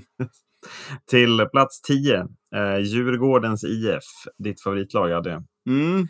Till 1.10 1.46
plats 1.52 1.80
10. 1.82 2.28
Eh, 2.54 2.78
Djurgårdens 2.78 3.64
IF. 3.64 4.04
Ditt 4.38 4.62
favoritlag, 4.62 5.10
ja 5.10 5.20
det. 5.20 5.42
Mm, 5.68 6.08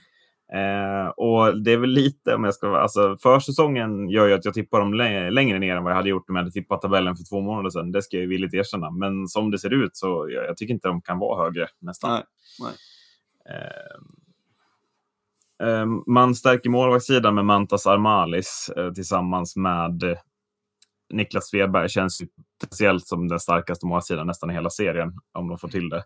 Eh, 0.53 1.09
och 1.09 1.63
det 1.63 1.73
är 1.73 1.77
väl 1.77 1.91
lite, 1.91 2.35
om 2.35 2.45
jag 2.45 2.55
ska 2.55 2.69
vara, 2.69 2.83
alltså 2.83 3.17
försäsongen 3.23 4.09
gör 4.11 4.27
ju 4.27 4.35
att 4.35 4.45
jag 4.45 4.55
tippar 4.55 4.81
dem 4.81 4.95
lä- 4.95 5.31
längre 5.31 5.59
ner 5.59 5.77
än 5.77 5.85
vad 5.85 5.93
jag 5.93 5.97
hade 5.97 6.09
gjort 6.09 6.29
om 6.31 6.37
jag 6.37 6.43
hade 6.43 6.53
tippat 6.53 6.83
tabellen 6.83 7.17
för 7.17 7.25
två 7.25 7.41
månader 7.41 7.71
sedan. 7.71 7.93
Det 7.93 8.03
ska 8.03 8.17
jag 8.17 8.23
ju 8.23 8.29
villigt 8.29 8.55
erkänna. 8.55 8.91
Men 8.91 9.29
som 9.29 9.51
det 9.51 9.59
ser 9.59 9.73
ut 9.73 9.97
så 9.97 10.29
jag, 10.31 10.45
jag 10.45 10.57
tycker 10.57 10.75
inte 10.75 10.89
de 10.89 11.03
kan 11.03 11.19
vara 11.19 11.45
högre 11.45 11.69
nästan. 11.79 12.11
nej, 12.11 12.23
nej. 12.61 12.73
Eh, 15.61 15.69
eh, 15.69 15.87
man 16.07 16.35
stärker 16.35 16.71
målvaktssidan 16.71 17.35
med 17.35 17.45
Mantas 17.45 17.87
Armalis 17.87 18.71
eh, 18.77 18.93
tillsammans 18.93 19.57
med 19.57 20.19
Niklas 21.13 21.49
Svedberg. 21.49 21.89
Känns 21.89 22.23
ju 22.23 22.27
potentiellt 22.61 23.07
som 23.07 23.29
den 23.29 23.41
starkaste 23.41 23.87
målvaktssidan 23.87 24.27
nästan 24.27 24.51
i 24.51 24.55
hela 24.55 24.71
serien 24.71 25.13
om 25.33 25.49
de 25.49 25.59
får 25.59 25.69
till 25.69 25.89
det. 25.89 26.05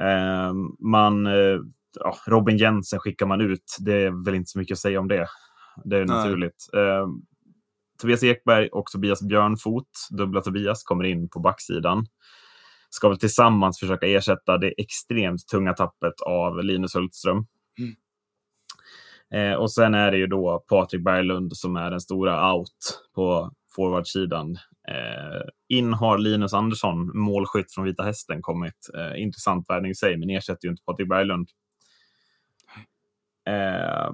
Eh, 0.00 0.52
man, 0.78 1.26
ja, 2.00 2.16
Robin 2.26 2.56
Jensen 2.56 2.98
skickar 2.98 3.26
man 3.26 3.40
ut. 3.40 3.76
Det 3.80 3.92
är 3.92 4.24
väl 4.24 4.34
inte 4.34 4.50
så 4.50 4.58
mycket 4.58 4.74
att 4.74 4.78
säga 4.78 5.00
om 5.00 5.08
det. 5.08 5.28
Det 5.84 5.96
är 5.96 6.04
Nej. 6.04 6.16
naturligt. 6.16 6.70
Eh, 6.74 7.08
Tobias 8.00 8.22
Ekberg 8.22 8.68
och 8.68 8.86
Tobias 8.86 9.22
Björnfot, 9.22 9.88
dubbla 10.10 10.40
Tobias, 10.40 10.82
kommer 10.82 11.04
in 11.04 11.28
på 11.28 11.40
backsidan. 11.40 12.06
Ska 12.90 13.08
väl 13.08 13.18
tillsammans 13.18 13.80
försöka 13.80 14.06
ersätta 14.06 14.58
det 14.58 14.74
extremt 14.78 15.48
tunga 15.48 15.72
tappet 15.72 16.20
av 16.20 16.64
Linus 16.64 16.94
Hultström. 16.94 17.46
Eh, 19.34 19.54
och 19.54 19.72
sen 19.72 19.94
är 19.94 20.10
det 20.10 20.16
ju 20.18 20.26
då 20.26 20.64
Patrik 20.68 21.04
Berglund 21.04 21.56
som 21.56 21.76
är 21.76 21.90
den 21.90 22.00
stora 22.00 22.54
out 22.54 23.00
på 23.14 23.50
forwardsidan. 23.76 24.56
Eh, 24.88 25.48
in 25.68 25.92
har 25.92 26.18
Linus 26.18 26.54
Andersson, 26.54 27.18
målskytt 27.18 27.74
från 27.74 27.84
Vita 27.84 28.02
Hästen, 28.02 28.42
kommit. 28.42 28.90
Eh, 28.94 29.22
intressant 29.22 29.70
värvning 29.70 29.90
i 29.90 29.94
sig, 29.94 30.16
men 30.16 30.30
ersätter 30.30 30.66
ju 30.66 30.70
inte 30.70 30.82
Patrik 30.86 31.08
Berglund. 31.08 31.48
Eh, 33.46 34.12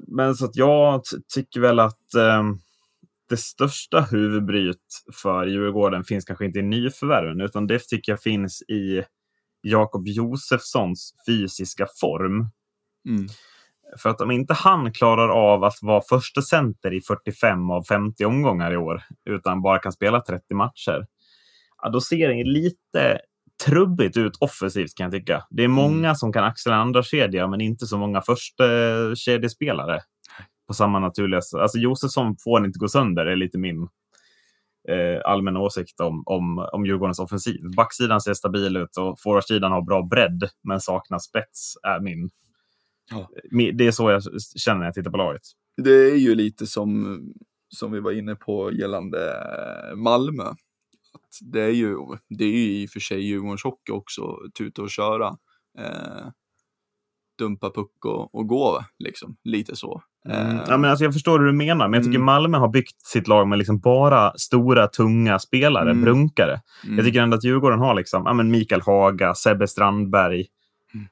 men 0.00 0.34
så 0.34 0.44
att 0.44 0.56
jag 0.56 1.02
tycker 1.34 1.60
väl 1.60 1.80
att 1.80 2.14
eh, 2.14 2.42
det 3.28 3.36
största 3.36 4.00
huvudbryt 4.00 5.04
för 5.22 5.46
Djurgården 5.46 6.04
finns 6.04 6.24
kanske 6.24 6.44
inte 6.44 6.58
i 6.58 6.62
nyförvärven, 6.62 7.40
utan 7.40 7.66
det 7.66 7.78
tycker 7.78 8.12
jag 8.12 8.22
finns 8.22 8.62
i 8.62 9.04
Jakob 9.62 10.08
Josefssons 10.08 11.14
fysiska 11.26 11.86
form. 12.00 12.48
Mm. 13.08 13.26
För 13.98 14.10
att 14.10 14.20
om 14.20 14.30
inte 14.30 14.54
han 14.54 14.92
klarar 14.92 15.28
av 15.28 15.64
att 15.64 15.78
vara 15.82 16.02
första 16.08 16.42
center 16.42 16.94
i 16.94 17.00
45 17.00 17.70
av 17.70 17.82
50 17.82 18.24
omgångar 18.24 18.72
i 18.72 18.76
år, 18.76 19.02
utan 19.24 19.62
bara 19.62 19.78
kan 19.78 19.92
spela 19.92 20.20
30 20.20 20.54
matcher, 20.54 21.06
ja, 21.82 21.88
då 21.88 22.00
ser 22.00 22.28
det 22.28 22.44
lite 22.44 23.20
trubbigt 23.64 24.16
ut 24.16 24.36
offensivt 24.40 24.94
kan 24.94 25.04
jag 25.04 25.12
tycka. 25.12 25.44
Det 25.50 25.64
är 25.64 25.68
många 25.68 26.14
som 26.14 26.32
kan 26.32 26.44
axla 26.44 26.74
en 26.74 26.80
andra 26.80 27.02
kedja 27.02 27.46
men 27.46 27.60
inte 27.60 27.86
så 27.86 27.98
många 27.98 28.20
första 28.20 28.64
kedjespelare 29.14 30.00
på 30.66 30.74
samma 30.74 30.98
naturliga 30.98 31.40
sätt. 31.40 31.60
Alltså 31.60 31.78
Josefsson 31.78 32.36
får 32.44 32.64
inte 32.64 32.78
gå 32.78 32.88
sönder, 32.88 33.26
är 33.26 33.36
lite 33.36 33.58
min 33.58 33.82
eh, 34.88 35.20
allmänna 35.24 35.60
åsikt 35.60 36.00
om, 36.00 36.22
om, 36.26 36.68
om 36.72 36.86
Djurgårdens 36.86 37.18
offensiv. 37.18 37.60
Backsidan 37.76 38.20
ser 38.20 38.34
stabil 38.34 38.76
ut 38.76 38.96
och 38.96 39.20
forwardsidan 39.20 39.72
har 39.72 39.82
bra 39.82 40.02
bredd 40.02 40.48
men 40.62 40.80
saknar 40.80 41.18
spets, 41.18 41.74
är 41.82 42.00
min. 42.00 42.30
Ja. 43.10 43.30
Det 43.74 43.86
är 43.86 43.90
så 43.90 44.10
jag 44.10 44.22
känner 44.56 44.78
när 44.78 44.86
jag 44.86 44.94
tittar 44.94 45.10
på 45.10 45.16
laget. 45.16 45.42
Det 45.76 46.10
är 46.10 46.16
ju 46.16 46.34
lite 46.34 46.66
som, 46.66 47.20
som 47.68 47.92
vi 47.92 48.00
var 48.00 48.12
inne 48.12 48.34
på 48.34 48.72
gällande 48.72 49.32
eh, 49.32 49.96
Malmö. 49.96 50.44
Att 51.14 51.38
det, 51.52 51.60
är 51.62 51.70
ju, 51.70 51.96
det 52.28 52.44
är 52.44 52.48
ju 52.50 52.82
i 52.82 52.86
och 52.86 52.90
för 52.90 53.00
sig 53.00 53.20
Djurgårdens 53.20 53.64
hockey 53.64 53.92
också, 53.92 54.36
tuta 54.58 54.82
och 54.82 54.90
köra. 54.90 55.26
Eh, 55.78 56.26
dumpa 57.38 57.70
puck 57.70 58.04
och, 58.04 58.34
och 58.34 58.48
gå, 58.48 58.84
liksom. 58.98 59.36
Lite 59.44 59.76
så. 59.76 60.02
Mm. 60.28 60.56
Eh, 60.56 60.62
Ja, 60.68 60.76
men 60.76 60.90
alltså 60.90 61.04
jag 61.04 61.12
förstår 61.12 61.38
hur 61.38 61.46
du 61.46 61.52
menar, 61.52 61.88
men 61.88 61.94
jag 61.98 62.04
tycker 62.04 62.16
Mm. 62.18 62.26
Malmö 62.26 62.58
har 62.58 62.68
byggt 62.68 63.02
sitt 63.06 63.28
lag 63.28 63.48
med 63.48 63.58
liksom 63.58 63.78
bara 63.80 64.32
stora, 64.36 64.86
tunga 64.86 65.38
spelare, 65.38 65.90
Mm. 65.90 66.02
brunkare. 66.02 66.60
mm, 66.84 66.96
Jag 66.96 67.06
tycker 67.06 67.20
ändå 67.22 67.36
att 67.36 67.44
Djurgården 67.44 67.78
har 67.78 67.94
liksom, 67.94 68.22
ja, 68.26 68.32
men 68.32 68.50
Mikael 68.50 68.80
Haga, 68.80 69.34
Sebbe 69.34 69.68
Strandberg. 69.68 70.46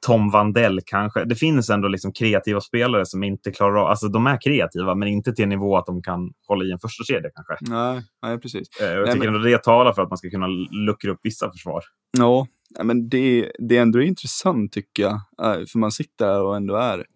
Tom 0.00 0.30
Vandell 0.30 0.80
kanske. 0.86 1.24
Det 1.24 1.34
finns 1.34 1.70
ändå 1.70 1.88
liksom 1.88 2.12
kreativa 2.12 2.60
spelare 2.60 3.06
som 3.06 3.22
inte 3.24 3.52
klarar 3.52 3.76
av... 3.76 3.86
Alltså 3.86 4.08
de 4.08 4.26
är 4.26 4.40
kreativa, 4.40 4.94
men 4.94 5.08
inte 5.08 5.32
till 5.32 5.42
en 5.42 5.48
nivå 5.48 5.76
att 5.76 5.86
de 5.86 6.02
kan 6.02 6.32
hålla 6.48 6.64
i 6.64 6.70
en 6.72 6.78
första 6.78 7.04
kedja 7.04 7.30
kanske. 7.34 7.56
Nej, 7.74 8.02
nej, 8.22 8.38
precis. 8.38 8.68
Eh, 8.80 8.86
Jag 8.86 8.96
Nej, 9.04 9.06
tycker 9.14 9.26
men- 9.26 9.34
ändå 9.36 9.48
det 9.48 9.62
talar 9.62 9.92
för 9.92 10.02
att 10.02 10.08
man 10.10 10.18
ska 10.18 10.30
kunna 10.30 10.46
luckra 10.86 11.10
upp 11.10 11.20
vissa 11.22 11.50
försvar. 11.50 11.82
Ja, 12.18 12.46
nej, 12.76 12.86
men 12.86 13.08
det, 13.08 13.52
det 13.58 13.76
är 13.76 13.82
ändå 13.82 14.02
intressant 14.02 14.72
tycker 14.72 15.02
jag. 15.02 15.12
Eh, 15.42 15.66
För 15.66 15.78
man 15.78 15.92
sitter 15.92 16.26
där 16.26 16.42
och 16.42 16.56
ändå 16.56 16.76
är 16.76 17.06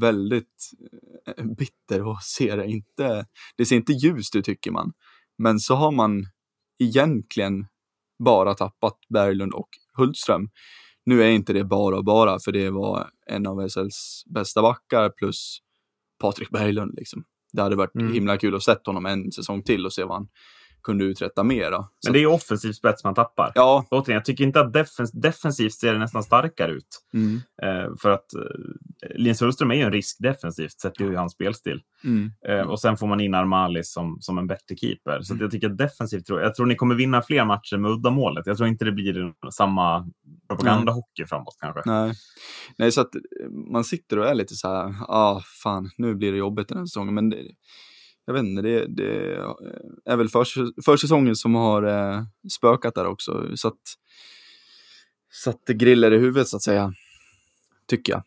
väldigt 0.00 0.70
eh, 1.38 1.44
bitter 1.44 2.06
och 2.06 2.22
ser 2.22 2.56
det 2.56 2.66
inte, 2.66 3.26
det 3.56 3.66
ser 3.66 3.76
inte 3.76 3.92
ljust 3.92 4.36
ut 4.36 4.44
tycker 4.44 4.70
man. 4.70 4.92
Men 5.38 5.58
så 5.60 5.74
har 5.74 5.90
man 5.92 6.26
egentligen 6.78 7.66
bara 8.24 8.54
tappat 8.54 8.98
Berglund 9.08 9.52
och 9.52 9.68
Hultström. 9.96 10.48
Nu 11.08 11.22
är 11.22 11.28
inte 11.30 11.52
det 11.52 11.64
bara 11.64 11.96
och 11.96 12.04
bara, 12.04 12.38
för 12.38 12.52
det 12.52 12.70
var 12.70 13.10
en 13.26 13.46
av 13.46 13.68
SLs 13.68 14.22
bästa 14.26 14.62
backar 14.62 15.08
plus 15.10 15.58
Patrik 16.20 16.50
Berglund. 16.50 16.94
Liksom. 16.96 17.24
Det 17.52 17.62
hade 17.62 17.76
varit 17.76 17.94
Mm. 17.94 18.12
himla 18.12 18.38
kul 18.38 18.54
att 18.54 18.62
se 18.62 18.86
honom 18.86 19.06
en 19.06 19.32
säsong 19.32 19.62
till 19.62 19.86
och 19.86 19.92
se 19.92 20.04
vad 20.04 20.16
han 20.16 20.28
kunde 20.82 21.04
uträtta 21.04 21.42
mer. 21.42 21.70
Då. 21.70 21.88
Så, 21.98 22.08
Men 22.08 22.12
det 22.12 22.18
är 22.18 22.20
ju 22.20 22.26
offensiv 22.26 22.72
spets 22.72 23.04
man 23.04 23.14
tappar. 23.14 23.52
Ja, 23.54 23.86
Återigen, 23.90 24.14
jag 24.16 24.24
tycker 24.24 24.44
inte 24.44 24.60
att 24.60 24.72
defens 24.72 25.12
defensivt 25.12 25.72
ser 25.72 25.92
det 25.92 25.98
nästan 25.98 26.22
starkare 26.22 26.72
ut. 26.72 26.86
mm, 27.14 27.40
Eh, 27.62 27.96
för 28.02 28.10
att 28.10 28.34
eh, 28.34 29.10
Linus 29.16 29.42
Hultström 29.42 29.70
är 29.70 29.74
ju 29.74 29.82
en 29.82 29.92
risk 29.92 30.16
defensivt, 30.20 30.80
sett 30.80 31.00
ju 31.00 31.16
hans 31.16 31.32
spelstil. 31.32 31.80
mm, 32.04 32.30
Eh, 32.48 32.60
och 32.60 32.80
sen 32.80 32.96
får 32.96 33.06
man 33.06 33.20
in 33.20 33.34
Armalis 33.34 33.92
som, 33.92 34.16
som 34.20 34.38
en 34.38 34.46
bättre 34.46 34.76
keeper. 34.76 35.22
Så 35.22 35.32
Mm. 35.32 35.42
jag 35.42 35.50
tycker 35.50 35.70
att 35.70 35.78
defensivt, 35.78 36.26
tror, 36.26 36.40
jag 36.40 36.54
tror 36.54 36.66
ni 36.66 36.74
kommer 36.76 36.94
vinna 36.94 37.22
fler 37.22 37.44
matcher 37.44 37.76
med 37.76 37.90
uddamålet. 37.90 38.46
Jag 38.46 38.56
tror 38.56 38.68
inte 38.68 38.84
det 38.84 38.92
blir 38.92 39.32
samma 39.50 40.08
propagandahockey 40.48 41.26
framåt 41.26 41.56
kanske. 41.60 41.82
nej. 41.86 42.12
nej, 42.78 42.92
så 42.92 43.00
att 43.00 43.10
man 43.72 43.84
sitter 43.84 44.18
och 44.18 44.26
är 44.28 44.34
lite 44.34 44.54
så 44.54 44.68
här, 44.68 44.94
ah, 45.08 45.40
fan, 45.62 45.90
nu 45.98 46.14
blir 46.14 46.32
det 46.32 46.38
jobbigt 46.38 46.68
den 46.68 46.78
här 46.78 46.86
säsongen. 46.86 47.14
Men 47.14 47.30
det, 47.30 47.36
jag 48.28 48.34
vet 48.34 48.44
inte, 48.44 48.62
det, 48.62 48.86
det 48.86 49.36
är 50.04 50.16
väl 50.16 50.28
för, 50.28 50.44
försäsongen 50.82 51.36
som 51.36 51.54
har 51.54 51.82
eh, 51.82 52.22
spökat 52.52 52.94
där 52.94 53.06
också. 53.06 53.56
Så 53.56 53.68
att, 53.68 53.80
satt 55.44 55.64
griller 55.66 56.12
i 56.12 56.18
huvudet 56.18 56.48
så 56.48 56.56
att 56.56 56.62
säga, 56.62 56.92
tycker 57.86 58.12
jag. 58.12 58.22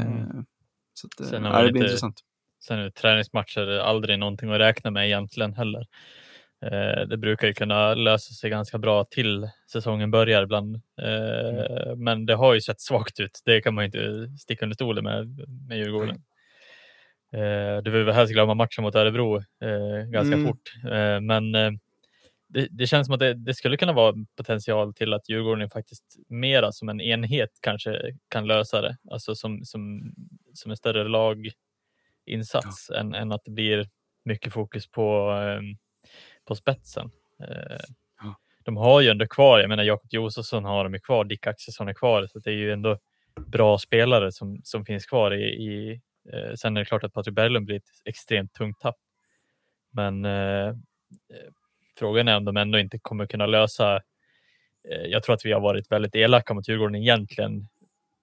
Eh, 0.00 0.06
Mm. 0.06 0.44
Så 0.94 1.06
att, 1.06 1.20
eh, 1.20 1.26
Sen 1.26 1.42
man 1.42 1.64
det 1.64 1.72
blir 1.72 1.82
intressant. 1.82 2.20
Sen 2.64 2.78
är 2.78 2.90
träningsmatcher 2.90 3.78
aldrig 3.78 4.18
någonting 4.18 4.50
att 4.50 4.60
räkna 4.60 4.90
med 4.90 5.06
egentligen 5.06 5.54
heller. 5.54 5.86
Eh, 6.62 7.08
det 7.08 7.16
brukar 7.16 7.46
ju 7.46 7.54
kunna 7.54 7.94
lösa 7.94 8.34
sig 8.34 8.50
ganska 8.50 8.78
bra 8.78 9.04
till 9.04 9.48
säsongen 9.72 10.10
börjar 10.10 10.42
ibland. 10.42 10.74
Eh, 10.76 11.96
Men 11.96 12.26
det 12.26 12.34
har 12.34 12.54
ju 12.54 12.60
sett 12.60 12.80
svagt 12.80 13.20
ut. 13.20 13.42
Det 13.44 13.60
kan 13.60 13.74
man 13.74 13.84
ju 13.84 13.86
inte 13.86 14.36
sticka 14.38 14.64
under 14.64 14.74
stolen 14.74 15.04
med, 15.04 15.48
med 15.68 15.78
Djurgården. 15.78 16.22
Eh, 17.34 17.82
du 17.82 17.90
vill 17.90 18.04
väl 18.04 18.14
helst 18.14 18.32
glömma 18.32 18.54
matchen 18.54 18.84
mot 18.84 18.94
Örebro 18.94 19.36
eh, 19.36 20.04
ganska 20.10 20.34
Mm. 20.34 20.46
fort. 20.46 20.74
Eh, 20.84 21.20
men 21.20 21.52
det, 22.48 22.68
det 22.70 22.86
känns 22.86 23.06
som 23.06 23.14
att 23.14 23.20
det, 23.20 23.34
det 23.34 23.54
skulle 23.54 23.76
kunna 23.76 23.92
vara 23.92 24.14
potential 24.36 24.94
till 24.94 25.12
att 25.12 25.28
Djurgården 25.28 25.70
faktiskt 25.70 26.04
mera 26.28 26.72
som 26.72 26.88
en 26.88 27.00
enhet 27.00 27.50
kanske 27.60 28.00
kan 28.28 28.46
lösa 28.46 28.80
det. 28.80 28.96
Alltså 29.10 29.34
som, 29.34 29.64
som, 29.64 30.12
som 30.54 30.70
en 30.70 30.76
större 30.76 31.08
laginsats 31.08 32.90
än, 32.90 33.14
än 33.14 33.32
att 33.32 33.44
det 33.44 33.50
blir 33.50 33.88
mycket 34.24 34.52
fokus 34.52 34.90
på, 34.90 35.30
ehm, 35.30 35.76
på 36.44 36.54
spetsen. 36.54 37.10
Ja. 38.22 38.34
De 38.64 38.76
har 38.76 39.00
ju 39.00 39.08
ändå 39.08 39.26
kvar, 39.26 39.58
jag 39.58 39.68
menar 39.68 39.84
Jakob 39.84 40.12
Josefsson 40.12 40.64
har 40.64 40.84
de 40.84 40.94
ju 40.94 41.00
kvar, 41.00 41.24
Dick 41.24 41.46
Axelsson 41.46 41.88
är 41.88 41.94
kvar, 41.94 42.26
så 42.26 42.38
det 42.38 42.50
är 42.50 42.54
ju 42.54 42.72
ändå 42.72 42.98
bra 43.46 43.78
spelare 43.78 44.32
som, 44.32 44.60
som 44.64 44.84
finns 44.84 45.06
kvar 45.06 45.30
i, 45.34 45.44
i 45.44 46.00
eh, 46.32 46.54
Sen 46.54 46.76
är 46.76 46.80
det 46.80 46.86
klart 46.86 47.04
att 47.04 47.12
Patrik 47.12 47.34
Berglund 47.34 47.66
blir 47.66 47.76
ett 47.76 47.90
extremt 48.04 48.52
tungt 48.52 48.80
tapp. 48.80 48.96
Men 49.92 50.24
eh, 50.24 50.68
eh, 50.68 50.74
frågan 51.98 52.28
är 52.28 52.36
om 52.36 52.44
de 52.44 52.56
ändå 52.56 52.78
inte 52.78 52.98
kommer 52.98 53.26
kunna 53.26 53.46
lösa 53.46 53.96
eh, 54.88 55.06
jag 55.06 55.22
tror 55.22 55.34
att 55.34 55.44
vi 55.44 55.52
har 55.52 55.60
varit 55.60 55.92
väldigt 55.92 56.14
elaka 56.14 56.54
mot 56.54 56.68
Djurgården 56.68 56.94
egentligen 56.94 57.68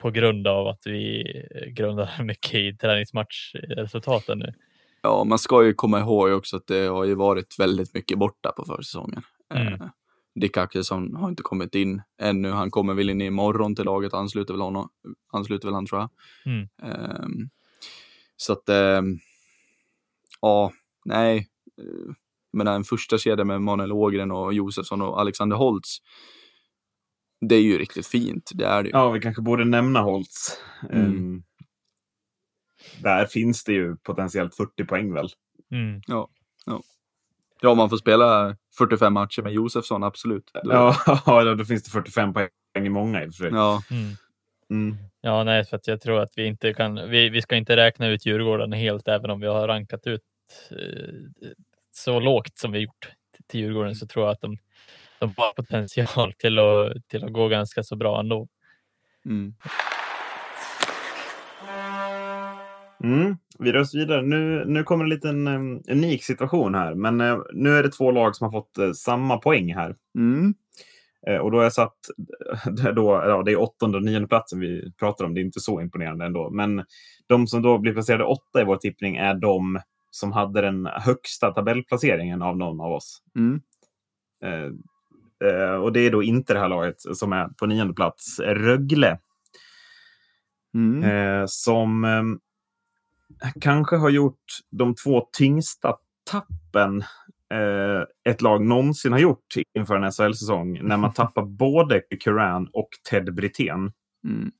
på 0.01 0.11
grund 0.11 0.47
av 0.47 0.67
att 0.67 0.81
vi 0.85 1.21
eh, 1.51 1.67
grundar 1.67 2.23
mycket 2.23 2.55
i 2.55 2.77
träningsmatchresultaten 2.77 4.39
nu. 4.39 4.53
Ja, 5.01 5.23
man 5.23 5.39
ska 5.39 5.65
ju 5.65 5.73
komma 5.73 5.99
ihåg 5.99 6.31
också 6.31 6.57
att 6.57 6.67
det 6.67 6.87
har 6.87 7.05
ju 7.05 7.15
varit 7.15 7.59
väldigt 7.59 7.93
mycket 7.93 8.17
borta 8.17 8.51
på 8.51 8.65
försäsongen. 8.65 9.21
Mm. 9.53 9.73
Eh, 9.73 9.87
Dick 10.35 10.57
Axelsson 10.57 11.15
har 11.15 11.29
inte 11.29 11.43
kommit 11.43 11.75
in 11.75 12.01
ännu. 12.21 12.49
Han 12.49 12.71
kommer 12.71 12.93
väl 12.93 13.09
in 13.09 13.21
imorgon 13.21 13.75
till 13.75 13.85
laget, 13.85 14.13
ansluter 14.13 14.53
väl, 14.53 14.61
honom, 14.61 14.89
ansluter 15.31 15.67
väl 15.67 15.75
han 15.75 15.85
tror 15.85 16.01
jag. 16.01 16.09
Mm. 16.45 16.67
Ehm, 16.83 17.49
så 18.41 18.53
att, 18.53 18.69
ehm, 18.69 19.17
ja, 20.41 20.71
nej. 21.05 21.47
Men 22.53 22.67
en 22.67 22.83
första 22.83 23.17
kedja 23.17 23.45
med 23.45 23.61
Manuel 23.61 23.91
Ågren 23.91 24.31
och 24.31 24.53
Josefsson 24.53 25.01
och 25.01 25.19
Alexander 25.21 25.55
Holtz. 25.57 25.97
Det 27.49 27.55
är 27.55 27.61
ju 27.61 27.77
riktigt 27.77 28.07
fint, 28.07 28.51
det 28.53 28.65
är 28.65 28.83
det 28.83 28.89
ju. 28.89 28.93
Ja, 28.95 29.09
vi 29.11 29.19
kanske 29.19 29.41
borde 29.41 29.65
nämna 29.65 30.01
Holtz. 30.01 30.57
Mm. 30.89 31.05
Ehm, 31.05 31.43
där 33.01 33.25
finns 33.25 33.63
det 33.63 33.73
ju 33.73 33.95
potentiellt 33.97 34.55
40 34.55 34.85
poäng 34.85 35.13
väl? 35.13 35.29
Mm. 35.71 36.01
Ja, 36.07 36.29
om 37.71 37.77
man 37.77 37.89
får 37.89 37.97
spela 37.97 38.57
45 38.77 39.13
matcher 39.13 39.41
med 39.41 39.53
Josefsson, 39.53 40.03
absolut. 40.03 40.51
Då- 40.53 40.95
Ja, 41.25 41.55
då 41.55 41.65
finns 41.65 41.83
det 41.83 41.89
45 41.91 42.33
poäng 42.33 42.49
i 42.85 42.89
många 42.89 43.23
i 43.23 43.29
och 43.29 43.33
för 43.33 43.43
sig. 43.43 43.51
ja, 43.53 43.81
Mm. 44.69 44.95
Ja, 45.21 45.43
nej, 45.43 45.65
för 45.65 45.77
att 45.77 45.87
jag 45.87 46.01
tror 46.01 46.19
att 46.19 46.31
vi 46.35 46.45
inte 46.45 46.73
kan. 46.73 47.09
Vi, 47.09 47.29
vi 47.29 47.41
ska 47.41 47.55
inte 47.55 47.75
räkna 47.75 48.07
ut 48.07 48.25
Djurgården 48.25 48.73
helt, 48.73 49.07
även 49.07 49.29
om 49.29 49.39
vi 49.39 49.47
har 49.47 49.67
rankat 49.67 50.07
ut 50.07 50.21
eh, 50.71 51.13
så 51.91 52.19
lågt 52.19 52.57
som 52.57 52.71
vi 52.71 52.79
gjort 52.79 53.11
till- 53.35 53.45
till 53.47 53.59
Djurgården, 53.59 53.95
så 53.95 54.07
tror 54.07 54.25
jag 54.25 54.31
att 54.31 54.41
de, 54.41 54.57
de 55.19 55.33
har 55.37 55.53
potential 55.53 56.33
till 56.33 56.59
att, 56.59 57.07
till 57.07 57.23
att 57.25 57.33
gå 57.33 57.47
ganska 57.47 57.83
så 57.83 57.95
bra 57.95 58.19
ändå. 58.19 58.47
mm. 59.25 59.53
Mm. 63.03 63.37
Vi 63.59 63.71
rör 63.71 63.79
oss 63.81 63.95
vidare. 63.95 64.21
Nu, 64.21 64.63
nu 64.67 64.83
kommer 64.83 65.03
en 65.03 65.09
liten 65.09 65.47
um, 65.47 65.83
unik 65.91 66.23
situation 66.23 66.75
här. 66.75 66.95
Men 66.95 67.21
eh, 67.21 67.37
nu 67.53 67.69
är 67.77 67.83
det 67.83 67.89
två 67.89 68.11
lag 68.11 68.35
som 68.35 68.45
har 68.45 68.51
fått 68.51 68.77
eh, 68.77 68.91
samma 68.91 69.37
poäng 69.37 69.73
här. 69.75 69.95
Mm. 70.15 70.53
Eh, 71.27 71.37
och 71.37 71.51
då 71.51 71.57
har 71.57 71.63
jag 71.63 71.73
satt, 71.73 71.97
det, 72.65 72.91
då, 72.91 73.23
ja, 73.25 73.43
det 73.43 73.51
är 73.51 73.59
åttonde 73.59 73.97
och 73.97 74.03
nionde 74.03 74.27
platsen 74.27 74.59
vi 74.59 74.91
pratar 74.99 75.25
om. 75.25 75.33
Det 75.33 75.41
är 75.41 75.45
inte 75.45 75.59
så 75.59 75.81
imponerande 75.81 76.25
ändå. 76.25 76.49
Men 76.49 76.85
de 77.27 77.47
som 77.47 77.61
då 77.61 77.77
blir 77.77 77.93
placerade 77.93 78.23
åtta 78.23 78.61
i 78.61 78.63
vår 78.63 78.77
tippning 78.77 79.15
är 79.15 79.33
de 79.33 79.79
som 80.11 80.31
hade 80.31 80.61
den 80.61 80.85
högsta 80.85 81.51
tabellplaceringen 81.51 82.41
av 82.41 82.57
någon 82.57 82.81
av 82.81 82.91
oss. 82.91 83.23
Mm. 83.35 83.61
Eh, 84.43 84.71
eh, 85.49 85.75
och 85.75 85.93
det 85.93 85.99
är 85.99 86.11
då 86.11 86.23
inte 86.23 86.53
det 86.53 86.59
här 86.59 86.69
laget 86.69 86.95
som 86.99 87.33
är 87.33 87.47
på 87.47 87.65
nionde 87.65 87.93
plats. 87.93 88.39
Rögle. 88.39 89.19
Mm. 90.73 91.03
Eh, 91.03 91.43
som 91.47 92.03
eh, 92.03 92.23
kanske 93.61 93.95
har 93.95 94.09
gjort 94.09 94.43
de 94.69 94.95
två 94.95 95.27
tyngsta 95.37 95.95
tappen 96.31 97.03
eh, 97.51 98.31
ett 98.31 98.41
lag 98.41 98.65
någonsin 98.65 99.11
har 99.11 99.19
gjort 99.19 99.55
inför 99.77 99.95
en 99.95 100.11
SHL-säsong. 100.11 100.79
När 100.87 100.97
man 100.97 101.13
tappar 101.13 101.43
både 101.43 102.01
Curran 102.23 102.69
och 102.73 102.89
Ted 103.09 103.33
Brithén. 103.33 103.91
Mm. 104.27 104.51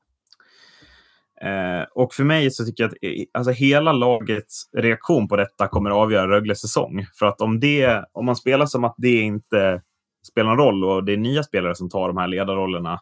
Eh, 1.42 1.86
och 1.96 2.14
för 2.14 2.24
mig 2.24 2.52
så 2.52 2.66
tycker 2.66 2.84
jag 2.84 2.92
att 2.92 2.98
eh, 3.02 3.24
alltså, 3.34 3.52
hela 3.52 3.92
lagets 3.92 4.70
reaktion 4.78 5.28
på 5.28 5.36
detta 5.36 5.68
kommer 5.68 5.90
att 5.90 5.96
avgöra 5.96 6.28
Rögles 6.28 6.62
säsong. 6.62 7.06
För 7.20 7.26
att 7.26 7.42
om, 7.42 7.60
det, 7.60 8.06
om 8.12 8.26
man 8.26 8.36
spelar 8.36 8.66
som 8.66 8.84
att 8.84 8.96
det 8.98 9.22
inte 9.22 9.82
spelar 10.28 10.50
någon 10.50 10.58
roll 10.58 10.84
och 10.84 11.04
det 11.04 11.14
är 11.14 11.18
nya 11.18 11.44
spelare 11.44 11.76
som 11.76 11.90
tar 11.90 12.08
de 12.08 12.18
här 12.18 12.28
ledarrollerna, 12.28 13.00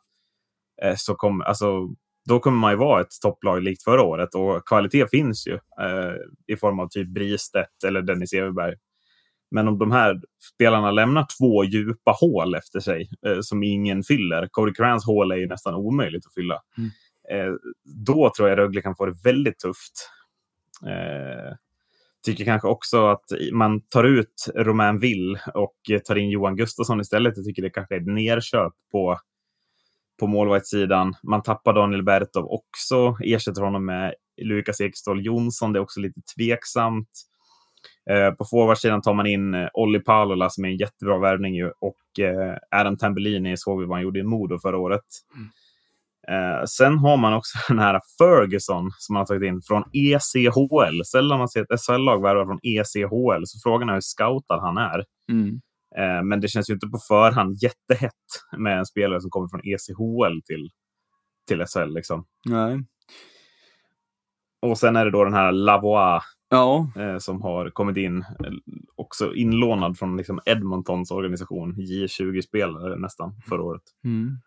eh, 0.82 0.94
så 0.98 1.16
kommer, 1.16 1.46
alltså, 1.46 1.88
då 2.30 2.40
kommer 2.40 2.58
man 2.58 2.72
ju 2.72 2.78
vara 2.78 3.02
ett 3.02 3.22
topplag 3.22 3.64
likt 3.64 3.84
förra 3.84 4.02
året. 4.02 4.36
Och 4.36 4.68
kvalitet 4.68 5.08
finns 5.08 5.48
ju 5.48 5.54
eh, 5.54 6.14
i 6.48 6.56
form 6.56 6.80
av 6.80 6.88
typ 6.88 7.08
Bristedt 7.08 7.84
eller 7.86 8.02
Dennis 8.02 8.34
Everberg. 8.34 8.76
Men 9.52 9.68
om 9.68 9.78
de 9.78 9.92
här 9.92 10.22
spelarna 10.54 10.92
lämnar 10.92 11.26
två 11.38 11.64
djupa 11.64 12.12
hål 12.12 12.56
efter 12.56 12.80
sig 12.80 13.10
eh, 13.26 13.40
som 13.42 13.64
ingen 13.64 14.04
fyller, 14.04 14.48
Cody 14.52 14.74
Crans 14.74 15.06
hål 15.06 15.32
är 15.32 15.36
ju 15.36 15.48
nästan 15.48 15.76
omöjligt 15.76 16.26
att 16.26 16.34
fylla. 16.34 16.62
Mm. 16.78 16.90
Eh, 17.30 17.56
då 17.84 18.32
tror 18.38 18.50
jag 18.50 18.58
Rögle 18.58 18.82
kan 18.82 18.96
få 18.96 19.06
det 19.06 19.16
väldigt 19.24 19.60
tufft. 19.60 20.10
Eh, 20.86 21.56
tycker 22.26 22.46
kanske 22.46 22.68
också 22.68 23.08
att 23.08 23.26
man 23.52 23.82
tar 23.82 24.04
ut 24.04 24.46
Romain 24.56 25.00
Will 25.00 25.40
och 25.54 25.76
tar 26.06 26.16
in 26.16 26.30
Johan 26.30 26.56
Gustafsson 26.56 27.02
istället. 27.02 27.38
Jag 27.38 27.46
tycker 27.46 27.62
det 27.62 27.70
kanske 27.70 27.96
är 27.96 28.00
ett 28.00 28.08
nerköp 28.08 28.74
på, 28.92 29.20
på 30.20 30.28
målvaktssidan. 30.28 31.16
Man 31.24 31.44
tappar 31.44 31.74
Daniel 31.74 32.04
Bertov 32.04 32.46
också, 32.46 33.18
ersätter 33.24 33.62
honom 33.62 33.86
med 33.86 34.14
Lukas 34.42 34.82
Ekståhl 34.82 35.26
Jonsson. 35.26 35.74
Det 35.74 35.80
är 35.80 35.82
också 35.82 36.00
lite 36.00 36.22
tveksamt. 36.36 37.10
Eh, 38.10 38.32
på 38.32 38.46
forwardsidan 38.46 39.02
tar 39.02 39.14
man 39.14 39.28
in 39.28 39.54
eh, 39.54 39.68
Olli 39.74 40.00
Palola 40.00 40.50
som 40.50 40.66
är 40.66 40.70
en 40.70 40.78
jättebra 40.78 41.20
värvning 41.20 41.56
ju, 41.56 41.72
och 41.82 42.20
eh, 42.20 42.58
Adam 42.72 42.98
Tambellini 42.98 43.58
såg 43.58 43.80
vi 43.80 43.86
vad 43.86 43.98
han 43.98 44.04
gjorde 44.04 44.20
i 44.20 44.24
Modo 44.24 44.60
förra 44.60 44.78
året. 44.78 45.06
Eh, 46.28 46.66
sen 46.66 46.98
har 46.98 47.18
man 47.18 47.34
också 47.34 47.58
den 47.68 47.80
här 47.80 48.00
Ferguson 48.18 48.92
som 48.98 49.14
man 49.14 49.22
har 49.22 49.26
tagit 49.26 49.48
in 49.48 49.62
från 49.62 49.84
ECHL. 49.94 51.04
Sällan 51.12 51.40
man 51.40 51.50
ser 51.50 51.62
ett 51.62 51.82
SHL-lag 51.82 52.22
värva 52.22 52.46
från 52.46 52.60
ECHL, 52.64 53.44
så 53.46 53.60
frågan 53.64 53.90
är 53.90 53.94
hur 53.94 54.02
scoutad 54.02 54.60
han 54.60 54.78
är. 54.78 55.04
Mm. 55.32 55.62
Eh, 55.98 56.24
men 56.24 56.42
det 56.42 56.48
känns 56.48 56.70
ju 56.70 56.74
inte 56.74 56.88
på 56.88 57.00
förhand 57.08 57.58
jättehett 57.64 58.14
med 58.58 58.80
en 58.80 58.86
spelare 58.86 59.22
som 59.22 59.30
kommer 59.30 59.48
från 59.48 59.62
ECHL 59.64 60.42
till, 60.46 60.70
till 61.48 61.66
SHL. 61.66 61.94
Liksom. 61.94 62.26
Nej. 62.46 62.80
Och 64.62 64.78
sen 64.78 64.96
är 64.96 65.06
det 65.06 65.12
då 65.12 65.24
den 65.24 65.34
här 65.34 65.52
Lavois 65.52 66.24
Ja. 66.50 66.92
eh, 66.96 67.18
som 67.18 67.42
har 67.42 67.70
kommit 67.70 67.98
in, 67.98 68.18
eh, 68.20 68.52
också 68.96 69.34
inlånad 69.36 69.98
från 69.98 70.18
liksom, 70.18 70.40
Edmontons 70.46 71.12
organisation, 71.12 71.76
J20-spelare 71.76 72.96
nästan, 72.96 73.34
förra 73.50 73.64
året. 73.64 73.82
Mm. 74.04 74.38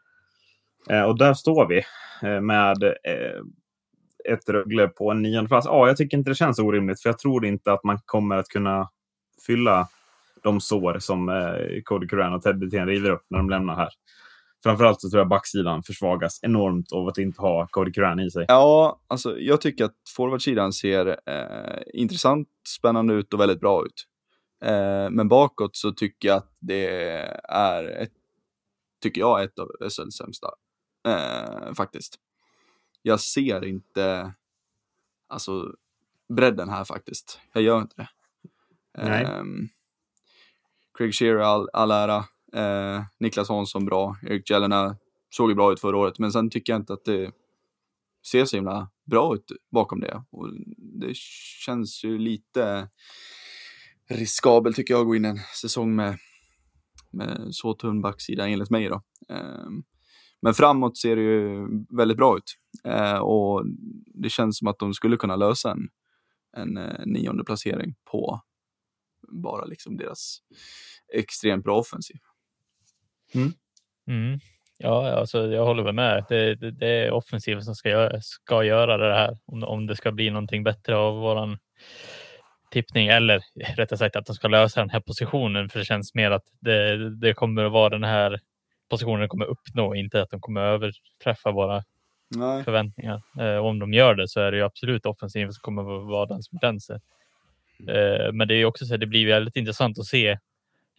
Eh, 0.90 1.02
och 1.02 1.18
där 1.18 1.34
står 1.34 1.68
vi 1.68 1.82
eh, 2.28 2.40
med 2.40 2.82
eh, 2.82 3.42
ett 4.32 4.48
Rögle 4.48 4.88
på 4.88 5.10
en 5.10 5.22
nionde 5.22 5.48
plats. 5.48 5.66
Ja, 5.66 5.86
jag 5.86 5.96
tycker 5.96 6.16
inte 6.16 6.30
det 6.30 6.34
känns 6.34 6.58
orimligt, 6.58 7.00
för 7.02 7.08
jag 7.08 7.18
tror 7.18 7.46
inte 7.46 7.72
att 7.72 7.84
man 7.84 7.98
kommer 8.04 8.36
att 8.36 8.48
kunna 8.48 8.88
fylla 9.46 9.88
de 10.42 10.60
sår 10.60 10.98
som 10.98 11.28
eh, 11.28 11.82
Cody 11.84 12.06
Curran 12.06 12.34
och 12.34 12.42
Ted 12.42 12.58
Brithén 12.58 12.86
river 12.86 13.10
upp 13.10 13.24
när 13.28 13.38
de 13.38 13.50
lämnar 13.50 13.76
här. 13.76 13.88
Framförallt 14.62 15.00
så 15.00 15.10
tror 15.10 15.20
jag 15.20 15.28
backsidan 15.28 15.82
försvagas 15.82 16.38
enormt 16.42 16.92
av 16.92 17.08
att 17.08 17.18
inte 17.18 17.40
ha 17.40 17.66
Cody 17.66 17.92
Curran 17.92 18.20
i 18.20 18.30
sig. 18.30 18.44
Ja, 18.48 19.00
alltså 19.06 19.38
jag 19.38 19.60
tycker 19.60 19.84
att 19.84 19.96
forwardsidan 20.16 20.72
ser 20.72 21.06
eh, 21.26 21.82
intressant, 21.94 22.48
spännande 22.68 23.14
ut 23.14 23.34
och 23.34 23.40
väldigt 23.40 23.60
bra 23.60 23.84
ut. 23.86 24.06
Eh, 24.64 25.10
men 25.10 25.28
bakåt 25.28 25.76
så 25.76 25.92
tycker 25.92 26.28
jag 26.28 26.36
att 26.36 26.56
det 26.60 26.86
är 27.44 27.84
ett, 27.84 28.12
tycker 29.02 29.20
jag, 29.20 29.42
ett 29.42 29.58
av 29.58 29.68
SHLs 29.80 30.16
sämsta. 30.16 30.48
Eh, 31.08 31.74
faktiskt. 31.74 32.16
Jag 33.02 33.20
ser 33.20 33.64
inte 33.64 34.32
alltså 35.28 35.74
bredden 36.28 36.68
här 36.68 36.84
faktiskt. 36.84 37.40
Jag 37.52 37.62
gör 37.62 37.80
inte 37.80 37.96
det. 37.96 38.08
Nej. 38.98 39.24
Ehm, 39.24 39.68
Craig 40.98 41.14
Shearer 41.14 41.38
all, 41.38 41.68
all 41.72 41.90
ära. 41.90 42.24
Eh, 42.56 43.02
Niklas 43.18 43.48
Hansson 43.48 43.84
bra. 43.84 44.16
Erik 44.22 44.50
Jelena 44.50 44.96
såg 45.30 45.50
ju 45.50 45.54
bra 45.54 45.72
ut 45.72 45.80
förra 45.80 45.96
året, 45.96 46.18
men 46.18 46.32
sen 46.32 46.50
tycker 46.50 46.72
jag 46.72 46.80
inte 46.80 46.92
att 46.92 47.04
det 47.04 47.32
ser 48.26 48.44
så 48.44 48.56
himla 48.56 48.90
bra 49.04 49.34
ut 49.34 49.52
bakom 49.70 50.00
det. 50.00 50.24
Och 50.30 50.48
det 50.76 51.16
känns 51.64 52.04
ju 52.04 52.18
lite 52.18 52.88
riskabelt 54.08 54.76
tycker 54.76 54.94
jag 54.94 55.00
att 55.00 55.06
gå 55.06 55.16
in 55.16 55.24
en 55.24 55.38
säsong 55.60 55.96
med, 55.96 56.18
med 57.10 57.48
så 57.50 57.74
tunn 57.74 58.02
backsida 58.02 58.48
enligt 58.48 58.70
mig 58.70 58.88
då. 58.88 59.02
Eh, 59.28 59.68
men 60.42 60.54
framåt 60.54 60.98
ser 60.98 61.16
det 61.16 61.22
ju 61.22 61.66
väldigt 61.96 62.16
bra 62.16 62.36
ut 62.36 62.56
eh, 62.84 63.18
och 63.18 63.64
det 64.06 64.30
känns 64.30 64.58
som 64.58 64.68
att 64.68 64.78
de 64.78 64.94
skulle 64.94 65.16
kunna 65.16 65.36
lösa 65.36 65.70
en, 65.70 65.88
en 66.56 66.76
eh, 66.76 67.06
nionde 67.06 67.44
placering 67.44 67.94
på 68.10 68.40
bara 69.28 69.64
liksom 69.64 69.96
deras 69.96 70.38
extremt 71.14 71.64
bra 71.64 71.78
offensiv. 71.78 72.16
Mm. 74.08 74.38
Ja, 74.78 75.10
alltså, 75.10 75.46
jag 75.46 75.64
håller 75.64 75.82
väl 75.82 75.94
med. 75.94 76.24
Det, 76.28 76.54
det, 76.54 76.70
det 76.70 76.88
är 76.88 77.10
offensiven 77.10 77.62
som 77.62 77.74
ska 77.74 77.88
göra, 77.88 78.20
ska 78.20 78.64
göra 78.64 78.96
det 78.96 79.14
här. 79.14 79.38
Om, 79.46 79.64
om 79.64 79.86
det 79.86 79.96
ska 79.96 80.12
bli 80.12 80.30
någonting 80.30 80.64
bättre 80.64 80.96
av 80.96 81.14
våran 81.14 81.58
tippning 82.70 83.08
eller 83.08 83.40
rättare 83.76 83.98
sagt 83.98 84.16
att 84.16 84.26
de 84.26 84.34
ska 84.34 84.48
lösa 84.48 84.80
den 84.80 84.90
här 84.90 85.00
positionen. 85.00 85.68
För 85.68 85.78
det 85.78 85.84
känns 85.84 86.14
mer 86.14 86.30
att 86.30 86.44
det, 86.60 87.10
det 87.20 87.34
kommer 87.34 87.64
att 87.64 87.72
vara 87.72 87.88
den 87.88 88.04
här 88.04 88.40
positionen 88.90 89.20
de 89.20 89.28
kommer 89.28 89.46
uppnå, 89.46 89.94
inte 89.94 90.22
att 90.22 90.30
de 90.30 90.40
kommer 90.40 90.60
överträffa 90.60 91.50
våra 91.50 91.84
Nej. 92.36 92.64
förväntningar. 92.64 93.22
Eh, 93.40 93.56
om 93.56 93.78
de 93.78 93.92
gör 93.92 94.14
det 94.14 94.28
så 94.28 94.40
är 94.40 94.50
det 94.50 94.56
ju 94.56 94.64
absolut 94.64 95.06
offensiven 95.06 95.52
som 95.52 95.60
kommer 95.60 95.82
att 95.82 96.06
vara 96.06 96.26
den 96.26 96.42
som 96.42 96.58
glänser. 96.58 97.00
Eh, 97.88 98.32
men 98.32 98.48
det 98.48 98.54
är 98.54 98.58
ju 98.58 98.64
också 98.64 98.86
så 98.86 98.94
att 98.94 99.00
det 99.00 99.06
blir 99.06 99.26
väldigt 99.26 99.56
intressant 99.56 99.98
att 99.98 100.04
se 100.04 100.38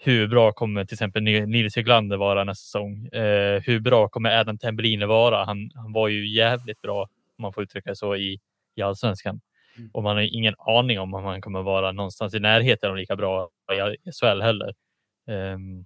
hur 0.06 0.28
bra 0.28 0.52
kommer 0.52 0.86
till 0.86 0.96
exempel 0.96 1.24
Nils 1.24 1.76
Höglander 1.76 2.18
vara 2.18 2.44
nästa 2.44 2.64
säsong? 2.64 3.08
Eh, 3.08 3.62
hur 3.62 3.80
bra 3.80 4.10
kommer 4.10 4.40
Adam 4.40 4.58
Tambellini 4.58 5.06
vara? 5.06 5.46
Han, 5.46 5.72
han 5.76 5.94
var 5.94 6.08
ju 6.08 6.28
jävligt 6.36 6.82
bra, 6.82 7.02
om 7.38 7.42
man 7.42 7.54
får 7.54 7.64
uttrycka 7.64 7.90
det 7.90 7.96
så, 7.96 8.16
i, 8.16 8.40
i 8.76 8.82
allsvenskan. 8.82 9.42
Mm. 9.78 9.90
Och 9.94 10.04
man 10.04 10.16
har 10.16 10.24
ingen 10.38 10.56
aning 10.58 11.00
om 11.00 11.14
om 11.14 11.24
han 11.24 11.42
kommer 11.42 11.62
vara 11.62 11.92
någonstans 11.92 12.34
i 12.34 12.40
närheten 12.40 12.90
av 12.90 12.98
lika 12.98 13.16
bra 13.16 13.50
i 14.06 14.12
SHL 14.12 14.42
heller. 14.42 14.74
Ehm, 15.28 15.86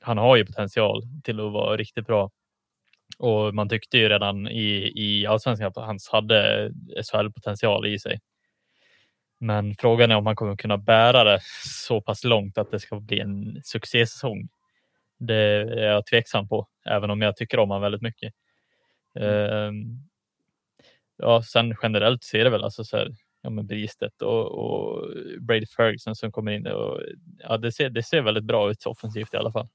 han 0.00 0.18
har 0.18 0.36
ju 0.36 0.46
potential 0.46 1.02
till 1.24 1.40
att 1.40 1.52
vara 1.52 1.76
riktigt 1.76 2.06
bra. 2.06 2.30
Och 3.18 3.54
man 3.54 3.68
tyckte 3.68 3.98
ju 3.98 4.08
redan 4.08 4.48
i, 4.48 4.92
i 4.96 5.26
allsvenskan 5.26 5.68
att 5.68 5.76
han 5.76 5.98
hade 6.12 6.70
SHL-potential 7.12 7.86
i 7.86 7.98
sig. 7.98 8.18
Men 9.42 9.74
frågan 9.74 10.10
är 10.10 10.16
om 10.16 10.26
han 10.26 10.36
kommer 10.36 10.56
kunna 10.56 10.76
bära 10.76 11.24
det 11.24 11.40
så 11.64 12.00
pass 12.00 12.24
långt 12.24 12.58
att 12.58 12.70
det 12.70 12.80
ska 12.80 13.00
bli 13.00 13.20
en 13.20 13.60
succésäsong. 13.64 14.48
Det 15.18 15.34
är 15.34 15.92
jag 15.92 16.06
tveksam 16.06 16.48
på, 16.48 16.68
även 16.86 17.10
om 17.10 17.22
jag 17.22 17.36
tycker 17.36 17.58
om 17.58 17.68
honom 17.68 17.82
väldigt 17.82 18.02
mycket. 18.02 18.34
Ehm, 19.20 19.98
ja, 21.16 21.42
sen 21.42 21.74
generellt 21.82 22.24
ser 22.24 22.44
det 22.44 22.50
väl 22.50 22.64
alltså 22.64 22.84
så 22.84 22.96
här, 22.96 23.10
ja, 23.42 23.50
men 23.50 23.66
Bristedt 23.66 24.22
och, 24.22 24.46
och 24.46 25.06
Brady 25.40 25.66
Ferguson 25.66 26.16
som 26.16 26.32
kommer 26.32 26.52
in. 26.52 26.66
Och, 26.66 27.00
ja, 27.38 27.56
det, 27.56 27.72
ser, 27.72 27.90
det 27.90 28.02
ser 28.02 28.22
väldigt 28.22 28.44
bra 28.44 28.70
ut 28.70 28.86
offensivt 28.86 29.34
i 29.34 29.36
alla 29.36 29.52
fall. 29.52 29.68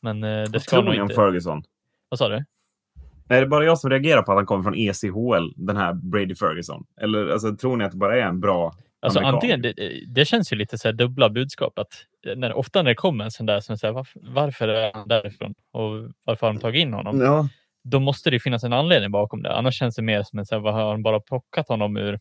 Men 0.00 0.24
eh, 0.24 0.48
det 0.48 0.60
ska 0.60 0.80
nog 0.80 0.94
inte... 0.94 1.14
Ferguson? 1.14 1.62
Vad 2.08 2.18
sa 2.18 2.28
du? 2.28 2.44
Nej, 3.32 3.40
det 3.40 3.46
är 3.46 3.48
bara 3.48 3.64
jag 3.64 3.78
som 3.78 3.90
reagerar 3.90 4.22
på 4.22 4.32
att 4.32 4.38
han 4.38 4.46
kommer 4.46 4.62
från 4.62 4.74
ECHL, 4.74 5.52
den 5.56 5.76
här 5.76 5.92
Brady 5.92 6.34
Ferguson. 6.34 6.84
Eller 7.00 7.28
alltså, 7.28 7.56
tror 7.56 7.76
ni 7.76 7.84
att 7.84 7.90
det 7.92 7.96
bara 7.98 8.18
är 8.18 8.22
en 8.22 8.40
bra 8.40 8.72
Alltså 9.00 9.18
amerikan? 9.18 9.34
antingen, 9.34 9.62
det, 9.62 9.74
det 10.06 10.24
känns 10.24 10.52
ju 10.52 10.56
lite 10.56 10.78
så 10.78 10.88
här 10.88 10.92
dubbla 10.92 11.30
budskap. 11.30 11.78
Att 11.78 11.92
när, 12.36 12.52
ofta 12.52 12.82
när 12.82 12.90
det 12.90 12.94
kommer 12.94 13.24
en 13.24 13.30
sån 13.30 13.46
där 13.46 13.60
som 13.60 13.78
säger 13.78 13.94
varför, 13.94 14.20
varför 14.24 14.68
är 14.68 14.92
han 14.94 15.08
därifrån 15.08 15.54
och 15.72 16.10
varför 16.24 16.46
har 16.46 16.54
de 16.54 16.60
tagit 16.60 16.80
in 16.80 16.92
honom? 16.92 17.20
Ja, 17.20 17.48
Då 17.84 18.00
måste 18.00 18.30
det 18.30 18.40
finnas 18.40 18.64
en 18.64 18.72
anledning 18.72 19.10
bakom 19.10 19.42
det. 19.42 19.56
Annars 19.56 19.74
känns 19.74 19.96
det 19.96 20.02
mer 20.02 20.22
som 20.22 20.38
en 20.38 20.46
så 20.46 20.54
här, 20.54 20.62
vad 20.62 20.74
har 20.74 20.92
de 20.92 21.02
bara 21.02 21.20
plockat 21.20 21.68
honom 21.68 21.96
ur, 21.96 22.20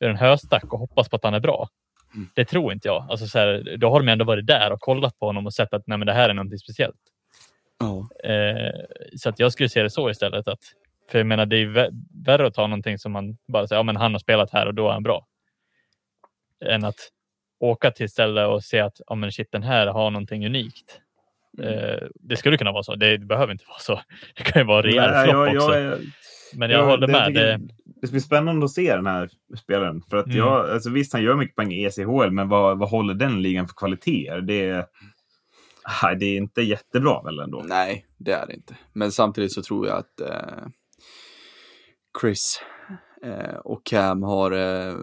ur 0.00 0.10
en 0.10 0.16
höstack 0.16 0.72
och 0.72 0.78
hoppas 0.78 1.08
på 1.08 1.16
att 1.16 1.24
han 1.24 1.34
är 1.34 1.40
bra? 1.40 1.68
Mm. 2.14 2.28
Det 2.34 2.44
tror 2.44 2.72
inte 2.72 2.88
jag. 2.88 3.06
Alltså 3.10 3.26
så 3.26 3.38
här, 3.38 3.76
då 3.80 3.90
har 3.90 4.00
de 4.00 4.08
ändå 4.08 4.24
varit 4.24 4.46
där 4.46 4.72
och 4.72 4.80
kollat 4.80 5.18
på 5.18 5.26
honom 5.26 5.46
och 5.46 5.54
sett 5.54 5.74
att 5.74 5.82
nej, 5.86 5.98
men 5.98 6.06
det 6.06 6.12
här 6.12 6.28
är 6.28 6.34
någonting 6.34 6.58
speciellt. 6.58 7.11
Ja. 7.82 8.30
Eh, 8.30 8.72
så 9.16 9.28
att 9.28 9.38
jag 9.38 9.52
skulle 9.52 9.68
se 9.68 9.82
det 9.82 9.90
så 9.90 10.10
istället. 10.10 10.48
Att, 10.48 10.60
för 11.10 11.18
jag 11.18 11.26
menar, 11.26 11.46
det 11.46 11.56
är 11.56 11.66
vä- 11.66 12.04
värre 12.24 12.46
att 12.46 12.54
ta 12.54 12.66
någonting 12.66 12.98
som 12.98 13.12
man 13.12 13.36
bara 13.48 13.66
säger, 13.66 13.78
ja 13.78 13.82
men 13.82 13.96
han 13.96 14.12
har 14.12 14.18
spelat 14.18 14.50
här 14.52 14.66
och 14.66 14.74
då 14.74 14.88
är 14.88 14.92
han 14.92 15.02
bra. 15.02 15.26
Än 16.64 16.84
att 16.84 16.96
åka 17.60 17.90
till 17.90 18.08
stället 18.10 18.48
och 18.48 18.64
se 18.64 18.80
att, 18.80 19.00
ja 19.06 19.14
men 19.14 19.32
shit, 19.32 19.52
den 19.52 19.62
här 19.62 19.86
har 19.86 20.10
någonting 20.10 20.46
unikt. 20.46 21.00
Mm. 21.58 21.74
Eh, 21.74 21.98
det 22.14 22.36
skulle 22.36 22.56
kunna 22.56 22.72
vara 22.72 22.82
så. 22.82 22.94
Det, 22.94 23.18
behöver 23.18 23.52
inte 23.52 23.64
vara 23.68 23.78
så. 23.78 24.00
Det 24.36 24.42
kan 24.42 24.62
ju 24.62 24.66
vara 24.66 24.82
rejäl 24.82 25.24
flopp 25.24 25.34
jag, 25.48 25.56
också. 25.56 25.72
jag, 25.78 25.82
är- 25.92 25.98
men 26.54 26.70
jag 26.70 26.84
håller 26.86 27.06
det, 27.06 27.12
med. 27.12 27.34
Det, 27.34 27.60
det 28.02 28.10
blir 28.10 28.20
spännande 28.20 28.64
att 28.64 28.70
se 28.70 28.96
den 28.96 29.06
här 29.06 29.28
spelaren. 29.58 30.02
För 30.10 30.16
att 30.16 30.26
Mm. 30.26 30.38
jag, 30.38 30.70
alltså 30.70 30.90
visst, 30.90 31.12
han 31.12 31.22
gör 31.22 31.34
mycket 31.34 31.56
poäng 31.56 31.72
i 31.72 31.84
ECHL, 31.84 32.30
men 32.30 32.48
vad, 32.48 32.78
vad 32.78 32.88
håller 32.90 33.14
den 33.14 33.42
ligan 33.42 33.66
för 33.68 33.74
kvaliteter? 33.74 34.40
Det 34.40 34.86
nej, 36.02 36.16
det 36.16 36.26
är 36.26 36.36
inte 36.36 36.62
jättebra 36.62 37.22
väl 37.22 37.38
ändå? 37.38 37.62
Nej, 37.66 38.06
det 38.18 38.32
är 38.32 38.46
det 38.46 38.54
inte. 38.54 38.76
Men 38.92 39.12
samtidigt 39.12 39.52
så 39.52 39.62
tror 39.62 39.86
jag 39.86 39.98
att 39.98 40.20
eh, 40.20 40.66
Chris 42.20 42.60
eh, 43.22 43.56
och 43.56 43.84
Cam 43.84 44.22
har 44.22 44.50
eh, 44.50 44.96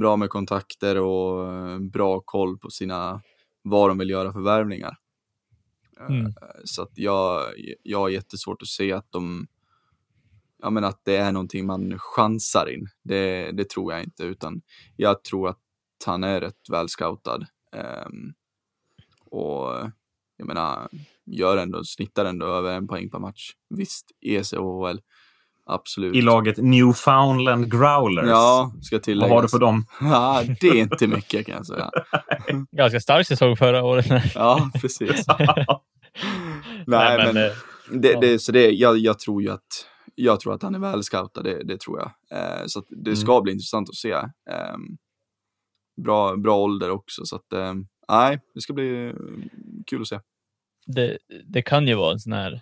bra 0.00 0.16
med 0.16 0.30
kontakter 0.30 1.00
och 1.00 1.52
eh, 1.52 1.78
bra 1.78 2.20
koll 2.20 2.58
på 2.58 2.70
sina, 2.70 3.22
vad 3.62 3.90
de 3.90 3.98
vill 3.98 4.10
göra 4.10 4.32
för 4.32 4.40
värvningar. 4.40 4.96
Eh, 6.00 6.06
Mm. 6.08 6.32
Så 6.64 6.82
att 6.82 6.98
jag, 6.98 7.42
jag 7.82 7.98
har 7.98 8.08
jättesvårt 8.08 8.62
att 8.62 8.68
se 8.68 8.92
att 8.92 9.12
de, 9.12 9.46
ja 10.62 10.70
men 10.70 10.84
att 10.84 11.00
det 11.04 11.16
är 11.16 11.32
någonting 11.32 11.66
man 11.66 11.98
chansar 11.98 12.66
in. 12.74 12.88
Det, 13.02 13.52
det 13.52 13.70
tror 13.70 13.92
jag 13.92 14.02
inte, 14.02 14.22
utan 14.24 14.62
jag 14.96 15.24
tror 15.24 15.48
att 15.48 15.58
han 16.06 16.24
är 16.24 16.40
rätt 16.40 16.70
väl 16.70 16.88
scoutad. 16.88 17.46
Ehm, 17.72 18.32
och 19.30 19.90
jag 20.36 20.46
menar, 20.46 20.88
gör 21.26 21.56
ändå, 21.56 21.84
snittar 21.84 22.24
ändå 22.24 22.46
över 22.46 22.72
en 22.72 22.88
poäng 22.88 23.10
per 23.10 23.18
match. 23.18 23.50
Visst, 23.70 24.06
ECHL, 24.20 24.98
absolut. 25.66 26.14
I 26.16 26.22
laget 26.22 26.56
Newfoundland 26.58 27.70
Growlers. 27.70 28.28
Ja, 28.28 28.72
ska 28.82 28.96
vad 28.96 29.02
tilläggas. 29.02 29.30
har 29.32 29.42
du 29.42 29.48
på 29.48 29.58
dem? 29.58 29.84
Ja, 30.00 30.42
det 30.60 30.68
är 30.68 30.74
inte 30.74 31.06
mycket 31.06 31.46
kan 31.46 31.54
jag 31.56 31.66
säga. 31.66 31.90
ganska 32.72 33.00
stark 33.00 33.26
säsong 33.26 33.56
förra 33.56 33.84
året. 33.84 34.06
Ja, 34.34 34.70
precis. 34.80 35.26
Nej, 35.38 35.56
Nej, 36.86 37.32
men, 37.34 37.44
eh, 37.44 37.52
det, 37.90 38.12
ja. 38.12 38.20
det, 38.20 38.38
så 38.38 38.52
det, 38.52 38.70
jag, 38.70 38.98
jag 38.98 39.18
tror 39.18 39.42
ju 39.42 39.50
att 39.50 39.86
jag 40.14 40.40
tror 40.40 40.54
att 40.54 40.62
han 40.62 40.74
är 40.74 40.78
väl 40.78 41.02
scoutad, 41.02 41.42
det, 41.42 41.64
det 41.64 41.80
tror 41.80 41.98
jag. 41.98 42.10
Eh, 42.38 42.62
så 42.66 42.78
att 42.78 42.84
det 42.88 43.10
Mm. 43.10 43.16
ska 43.16 43.40
bli 43.40 43.52
intressant 43.52 43.88
att 43.88 43.94
se. 43.94 44.10
Eh, 44.50 44.76
bra, 46.04 46.36
bra 46.36 46.56
ålder 46.56 46.90
också, 46.90 47.24
så 47.24 47.36
att 47.36 47.52
eh, 47.52 47.74
nej, 48.08 48.38
det 48.54 48.60
ska 48.60 48.72
bli 48.72 49.06
eh, 49.08 49.12
kul 49.86 50.00
att 50.00 50.08
se. 50.08 50.18
det, 50.86 51.18
det 51.44 51.62
kan 51.62 51.88
ju 51.88 51.94
vara 51.94 52.12
en 52.12 52.18
sån 52.18 52.32
här, 52.32 52.60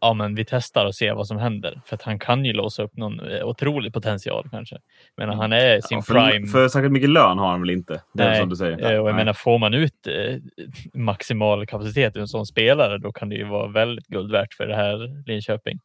ja 0.00 0.14
men 0.14 0.34
vi 0.34 0.44
testar 0.44 0.86
och 0.86 0.94
ser 0.94 1.14
vad 1.14 1.26
som 1.26 1.36
händer. 1.36 1.80
För 1.86 1.94
att 1.96 2.02
han 2.02 2.18
kan 2.18 2.44
ju 2.44 2.52
låsa 2.52 2.82
upp 2.82 2.96
någon 2.96 3.20
eh, 3.20 3.44
otrolig 3.46 3.92
potential 3.92 4.48
kanske. 4.50 4.76
Men 5.16 5.28
han 5.28 5.52
är 5.52 5.80
sin 5.80 5.96
Ja, 5.98 6.02
för, 6.02 6.14
prime. 6.14 6.46
för 6.46 6.68
särskilt 6.68 6.92
mycket 6.92 7.10
lön 7.10 7.38
har 7.38 7.50
han 7.50 7.60
väl 7.60 7.70
inte? 7.70 8.02
Det 8.12 8.24
Nej, 8.24 8.40
som 8.40 8.48
du 8.48 8.56
säger. 8.56 8.78
Eh, 8.82 8.86
Och 8.86 8.94
jag 8.94 9.04
Nej. 9.04 9.14
menar, 9.14 9.32
får 9.32 9.58
man 9.58 9.74
ut 9.74 10.06
eh, 10.06 10.36
maximal 10.94 11.66
kapacitet 11.66 12.16
ur 12.16 12.20
en 12.20 12.28
sån 12.28 12.46
spelare, 12.46 12.98
då 12.98 13.12
kan 13.12 13.28
det 13.28 13.34
ju 13.36 13.44
vara 13.44 13.68
väldigt 13.68 14.06
guld 14.06 14.32
värt 14.32 14.54
för 14.54 14.66
det 14.66 14.76
här 14.76 15.24
Linköping. 15.26 15.78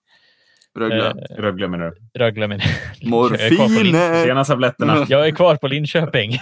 Rögle. 0.78 1.10
Eh, 1.10 1.36
Rögle 1.42 1.68
menar 1.68 1.86
du? 1.86 2.20
Rögle 2.20 2.48
menar 2.48 2.66
jag. 3.00 3.10
Morfiner! 3.10 4.24
Sena 4.24 4.44
tabletterna. 4.44 5.06
Jag 5.10 5.28
är 5.28 5.32
kvar 5.32 5.56
på 5.56 5.68
Linköping. 5.68 6.32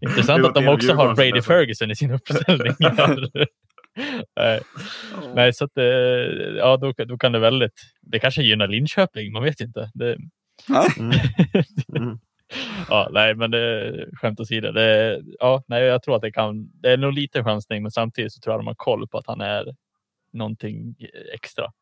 Intressant 0.00 0.44
att 0.44 0.54
de 0.54 0.68
också 0.68 0.92
har 0.92 1.14
Brady. 1.14 1.42
Ferguson 1.42 1.90
i 1.90 1.96
sin 1.96 2.10
uppställning. 2.10 2.72
Nej. 5.34 5.52
Så 5.52 5.64
att 5.64 5.70
det, 5.74 6.56
ja, 6.56 6.76
då, 6.76 6.92
då 7.04 7.18
kan 7.18 7.32
det 7.32 7.38
väldigt. 7.38 7.80
Det 8.00 8.18
kanske 8.18 8.42
gynnar 8.42 8.68
Linköping, 8.68 9.32
man 9.32 9.42
vet 9.42 9.60
inte. 9.60 9.90
Det, 9.94 10.16
Nej. 10.68 10.88
Mm. 10.98 11.10
Mm. 11.96 12.18
ja, 12.88 13.08
nej, 13.12 13.34
men 13.34 13.50
det, 13.50 13.94
skämt 14.12 14.40
åsido. 14.40 14.72
Det, 14.72 15.20
ja, 15.38 15.62
nej, 15.66 15.82
jag 15.82 16.02
tror 16.02 16.16
att 16.16 16.22
det 16.22 16.32
kan. 16.32 16.70
Det 16.72 16.90
är 16.90 16.96
nog 16.96 17.12
lite 17.12 17.44
chansning, 17.44 17.82
men 17.82 17.90
samtidigt 17.90 18.32
så 18.32 18.40
tror 18.40 18.52
jag 18.52 18.60
de 18.60 18.66
har 18.66 18.74
koll 18.74 19.08
på 19.08 19.18
att 19.18 19.26
han 19.26 19.40
är 19.40 19.74
någonting 20.32 20.94
extra. 21.34 21.72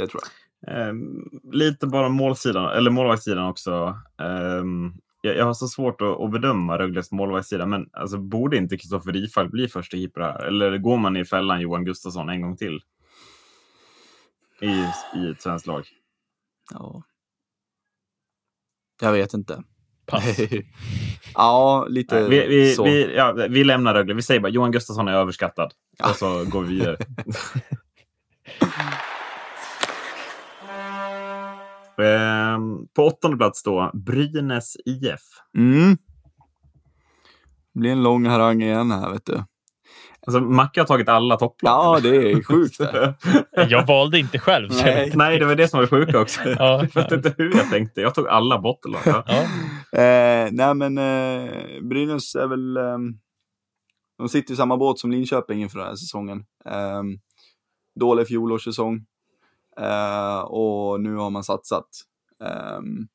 Det 0.00 0.06
tror 0.06 0.22
jag. 0.22 0.30
Ehm, 0.66 1.24
lite 1.52 1.86
bara 1.86 2.08
målsidan, 2.08 2.72
eller 2.72 2.90
målvaktssidan 2.90 3.46
också. 3.46 3.98
Ehm, 4.18 4.92
jag, 5.20 5.36
jag 5.36 5.44
har 5.44 5.54
så 5.54 5.68
svårt 5.68 6.00
att, 6.00 6.20
att 6.20 6.30
bedöma 6.30 6.78
Rögles 6.78 7.12
målvaktssida, 7.12 7.66
men 7.66 7.88
alltså, 7.92 8.18
borde 8.18 8.56
inte 8.56 8.76
Kristoffer 8.76 9.12
Rifalk 9.12 9.50
bli 9.50 9.68
första 9.68 9.96
keeper 9.96 10.20
här? 10.20 10.44
Eller 10.44 10.78
går 10.78 10.96
man 10.96 11.16
i 11.16 11.24
fällan 11.24 11.60
Johan 11.60 11.84
Gustafsson 11.84 12.28
en 12.28 12.42
gång 12.42 12.56
till? 12.56 12.80
I, 14.60 14.84
i 15.18 15.30
ett 15.30 15.42
svenskt 15.42 15.66
lag. 15.66 15.86
Ja. 16.70 17.02
Jag 19.00 19.12
vet 19.12 19.34
inte. 19.34 19.62
Pass. 20.06 20.38
ja, 21.34 21.86
lite 21.88 22.20
Nej, 22.20 22.28
vi, 22.28 22.46
vi, 22.46 22.74
så. 22.74 22.84
vi, 22.84 23.16
ja, 23.16 23.32
vi 23.32 23.64
lämnar 23.64 23.94
Rögle. 23.94 24.14
Vi 24.14 24.22
säger 24.22 24.40
bara 24.40 24.48
Johan 24.48 24.72
Gustafsson 24.72 25.08
är 25.08 25.12
överskattad. 25.12 25.72
Ja. 25.98 26.10
Och 26.10 26.16
så 26.16 26.44
går 26.44 26.62
vi 26.62 26.74
vidare. 26.74 26.96
Ehm, 32.00 32.86
på 32.96 33.06
åttonde 33.06 33.36
plats 33.36 33.62
då, 33.62 33.90
Brynäs 33.94 34.76
IF. 34.84 35.20
Mm. 35.58 35.96
Det 37.74 37.80
blir 37.80 37.92
en 37.92 38.02
lång 38.02 38.26
harang 38.26 38.62
igen 38.62 38.90
här, 38.90 39.10
vet 39.10 39.26
du. 39.26 39.44
Alltså, 40.26 40.40
Macke 40.40 40.80
har 40.80 40.86
tagit 40.86 41.08
alla 41.08 41.36
topplag. 41.36 41.70
Ja, 41.72 42.00
det 42.02 42.30
är 42.32 42.42
sjukt. 42.42 42.76
Jag 43.70 43.86
valde 43.86 44.18
inte 44.18 44.38
själv. 44.38 44.68
Nej. 44.70 45.12
Nej, 45.14 45.38
det 45.38 45.44
var 45.46 45.54
det 45.54 45.68
som 45.68 45.78
var 45.78 45.82
det 45.82 45.88
sjuka 45.90 46.20
också. 46.20 46.40
Ja, 46.58 46.86
jag 46.94 47.02
vet 47.02 47.12
inte 47.12 47.34
hur 47.38 47.56
jag 47.56 47.70
tänkte. 47.70 48.00
Jag 48.00 48.14
tog 48.14 48.28
alla 48.28 48.58
bottenlag. 48.58 49.02
Ja. 49.04 49.24
Eh, 50.00 50.48
nej, 50.52 50.74
men 50.74 50.98
eh, 50.98 51.52
Brynäs 51.82 52.34
är 52.34 52.46
väl... 52.46 52.76
ehm, 52.76 53.14
de 54.18 54.28
sitter 54.28 54.54
i 54.54 54.56
samma 54.56 54.76
båt 54.76 54.98
som 54.98 55.10
Linköping 55.10 55.62
inför 55.62 55.78
den 55.78 55.88
här 55.88 55.94
säsongen. 55.94 56.44
Eh, 56.64 57.02
dålig 58.00 58.26
fjolårssäsong. 58.26 59.06
Uh, 59.80 60.40
och 60.40 61.00
nu 61.00 61.14
har 61.14 61.30
man 61.30 61.44
satsat. 61.44 61.88
Um, 62.78 63.08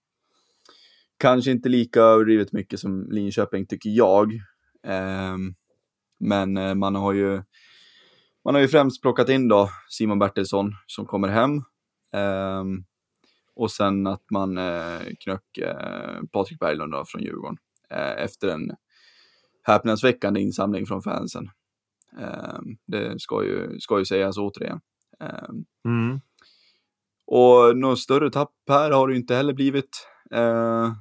kanske 1.17 1.51
inte 1.51 1.69
lika 1.69 2.01
överdrivet 2.01 2.51
mycket 2.51 2.79
som 2.79 3.11
Linköping, 3.11 3.65
tycker 3.65 3.89
jag. 3.89 4.33
Um, 4.87 5.55
men 6.19 6.57
eh, 6.57 6.75
man 6.75 6.95
har 6.95 7.13
ju 7.13 7.43
man 8.43 8.55
har 8.55 8.61
ju 8.61 8.67
främst 8.67 9.01
plockat 9.01 9.29
in 9.29 9.47
då 9.47 9.69
Simon 9.89 10.19
Bertilsson 10.19 10.71
som 10.87 11.05
kommer 11.05 11.27
hem. 11.27 11.63
Um, 12.61 12.85
och 13.55 13.71
sen 13.71 14.07
att 14.07 14.23
man 14.31 14.57
eh, 14.57 14.99
knöck 15.19 15.57
eh, 15.57 16.21
Patrik 16.31 16.59
Berglund 16.59 16.91
då, 16.91 17.03
från 17.07 17.21
Djurgården 17.21 17.57
eh, 17.89 18.23
efter 18.23 18.47
en 18.47 18.71
häpnadsväckande 19.63 20.41
insamling 20.41 20.85
från 20.85 21.01
fansen. 21.01 21.49
Ehm, 22.19 22.77
det 22.87 23.21
ska 23.21 23.43
ju, 23.43 23.79
ska 23.79 23.99
ju 23.99 24.05
sägas 24.05 24.37
återigen. 24.37 24.79
Ehm, 25.19 25.65
Mm 25.85 26.19
och 27.27 27.77
något 27.77 27.99
större 27.99 28.29
tapp 28.29 28.53
här 28.69 28.91
har 28.91 29.07
det 29.07 29.15
inte 29.15 29.35
heller 29.35 29.53
blivit. 29.53 30.07
Eh, 30.31 30.91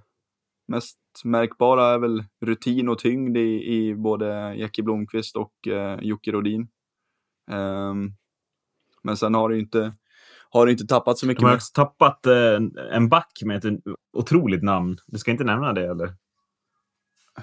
mest 0.69 0.99
märkbara 1.25 1.95
är 1.95 1.99
väl 1.99 2.25
rutin 2.41 2.89
och 2.89 2.99
tyngd 2.99 3.37
i, 3.37 3.75
i 3.75 3.95
både 3.95 4.55
Jackie 4.57 4.85
Blomqvist 4.85 5.37
och 5.37 5.69
eh, 5.69 5.99
Jocke 6.03 6.33
Rodin. 6.33 6.69
Ehm, 7.51 8.13
men 9.03 9.17
sen 9.17 9.35
har 9.35 9.49
det 9.49 9.59
inte, 9.59 9.95
har 10.51 10.67
inte 10.67 10.87
tappat 10.87 11.19
så 11.19 11.27
mycket. 11.27 11.41
De 11.41 11.47
har 11.47 11.55
också 11.55 11.73
tappat 11.75 12.27
eh, 12.27 12.61
en 12.93 13.09
back 13.09 13.43
med 13.45 13.65
ett 13.65 13.81
otroligt 14.13 14.63
namn. 14.63 14.99
Du 15.07 15.19
ska 15.19 15.31
inte 15.31 15.45
nämna 15.45 15.73
det, 15.73 15.91
eller? 15.91 16.15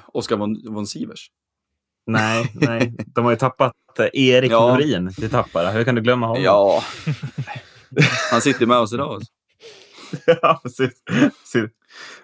Oskar 0.07 0.37
von, 0.37 0.73
von 0.73 0.87
Sivers. 0.87 1.31
Nej, 2.05 2.51
nej. 2.53 2.95
De 3.07 3.25
har 3.25 3.31
ju 3.31 3.37
tappat 3.37 3.73
eh, 3.99 4.05
Erik 4.13 4.51
Ja. 4.51 4.67
Norin 4.67 5.13
till 5.13 5.29
Tappara. 5.29 5.71
Hur 5.71 5.83
kan 5.83 5.95
du 5.95 6.01
glömma 6.01 6.27
honom? 6.27 6.43
Ja, 6.43 6.83
han 8.31 8.41
sitter 8.41 8.65
med 8.65 8.77
oss 8.77 8.93
idag. 8.93 9.13
alltså. 9.13 9.31
ja 10.41 10.59
precis. 10.63 10.91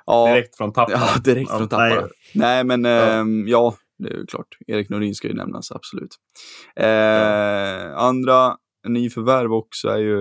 Ja, 0.05 0.27
Direkt 0.27 0.57
från 0.57 0.73
Tappara. 0.73 0.97
Ja, 0.97 1.19
direkt 1.23 1.49
Ja, 1.51 1.57
från 1.57 1.67
Tappara. 1.69 2.01
nej. 2.01 2.09
Nej, 2.33 2.63
men 2.63 2.85
ehm, 2.85 3.47
ja, 3.47 3.75
det 3.97 4.09
är 4.09 4.25
klart. 4.25 4.47
Erik 4.67 4.89
Norin 4.89 5.15
ska 5.15 5.27
ju 5.27 5.33
nämnas, 5.33 5.71
absolut. 5.71 6.15
Eh, 6.75 7.97
Andra 7.97 8.57
nyförvärv 8.87 9.53
också 9.53 9.87
är 9.89 9.97
ju 9.97 10.19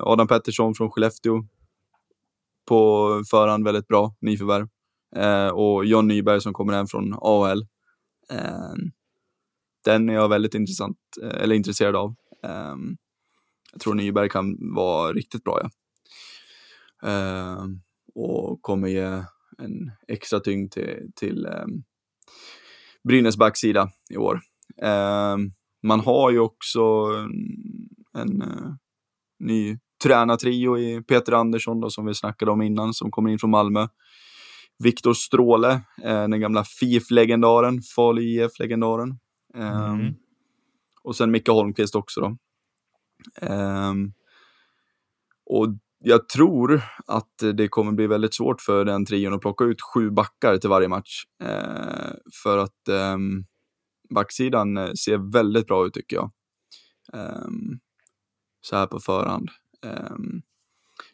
Adam 0.00 0.28
Pettersson 0.28 0.74
från 0.74 0.90
Skellefteå. 0.90 1.44
På 2.68 3.08
förhand 3.30 3.64
väldigt 3.64 3.88
bra 3.88 4.14
nyförvärv. 4.20 4.66
Eh, 5.16 5.48
och 5.48 5.84
John 5.84 6.08
Nyberg 6.08 6.40
som 6.40 6.52
kommer 6.52 6.72
hem 6.72 6.86
från 6.86 7.14
AHL. 7.20 7.60
Eh, 8.32 8.74
den 9.84 10.08
är 10.08 10.14
jag 10.14 10.28
väldigt 10.28 10.54
intressant, 10.54 10.96
eh, 11.22 11.42
eller 11.42 11.54
intresserad 11.56 11.96
av. 11.96 12.14
Eh, 12.44 12.74
jag 13.76 13.80
tror 13.80 13.94
Nyberg 13.94 14.28
kan 14.28 14.74
vara 14.74 15.12
riktigt 15.12 15.44
bra, 15.44 15.60
ja. 15.62 15.70
Eh, 17.10 17.64
och 18.14 18.62
kommer 18.62 18.88
ge 18.88 19.22
en 19.58 19.90
extra 20.08 20.40
tyngd 20.40 20.72
till, 20.72 21.10
till 21.16 21.46
um, 21.46 21.84
Brynäs 23.08 23.36
backsida 23.36 23.90
i 24.10 24.16
år. 24.16 24.40
Ehm, 24.82 25.52
man 25.82 26.00
har 26.00 26.30
ju 26.30 26.38
också 26.38 26.80
en, 28.14 28.22
en 28.22 28.42
eh, 28.42 28.74
ny 29.38 29.78
tränartrio 30.02 30.78
i 30.78 31.02
Peter 31.02 31.32
Andersson 31.32 31.80
då, 31.80 31.90
som 31.90 32.06
vi 32.06 32.14
snackade 32.14 32.50
om 32.50 32.62
innan, 32.62 32.94
som 32.94 33.10
kommer 33.10 33.30
in 33.30 33.38
från 33.38 33.50
Malmö. 33.50 33.88
Viktor 34.78 35.14
Stråle, 35.14 35.72
eh, 36.02 36.28
den 36.28 36.40
gamla 36.40 36.64
FIF-legendaren, 36.64 37.82
Falu 37.96 38.22
IF-legendaren. 38.22 39.18
Ehm, 39.54 40.00
Mm. 40.00 40.14
Och 41.02 41.16
sen 41.16 41.30
Micke 41.30 41.48
Holmqvist 41.48 41.94
också 41.94 42.20
då. 42.20 42.36
Ehm, 43.42 44.12
och 45.46 45.66
jag 45.98 46.28
tror 46.28 46.82
att 47.06 47.42
det 47.54 47.68
kommer 47.68 47.92
bli 47.92 48.06
väldigt 48.06 48.34
svårt 48.34 48.60
för 48.60 48.84
den 48.84 49.04
trion 49.04 49.34
att 49.34 49.40
plocka 49.40 49.64
ut 49.64 49.82
sju 49.82 50.10
backar 50.10 50.56
till 50.58 50.70
varje 50.70 50.88
match. 50.88 51.24
Ehm, 51.42 52.16
för 52.42 52.58
att 52.58 52.88
ehm, 52.88 53.44
backsidan 54.10 54.76
eh, 54.76 54.92
ser 54.92 55.32
väldigt 55.32 55.66
bra 55.66 55.86
ut 55.86 55.94
tycker 55.94 56.16
jag. 56.16 56.30
Så 58.60 58.76
här 58.76 58.86
på 58.86 59.00
förhand. 59.00 59.50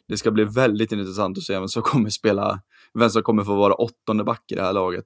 Det 0.07 0.17
ska 0.17 0.31
bli 0.31 0.43
väldigt 0.43 0.91
intressant 0.91 1.37
att 1.37 1.43
se 1.43 1.59
vem 1.59 1.67
som 1.67 1.81
kommer 1.81 2.09
spela, 2.09 2.61
vem 2.93 3.09
som 3.09 3.23
kommer 3.23 3.43
få 3.43 3.55
vara 3.55 3.73
åttonde 3.73 4.23
back 4.23 4.51
i 4.51 4.55
det 4.55 4.61
här 4.61 4.73
laget. 4.73 5.05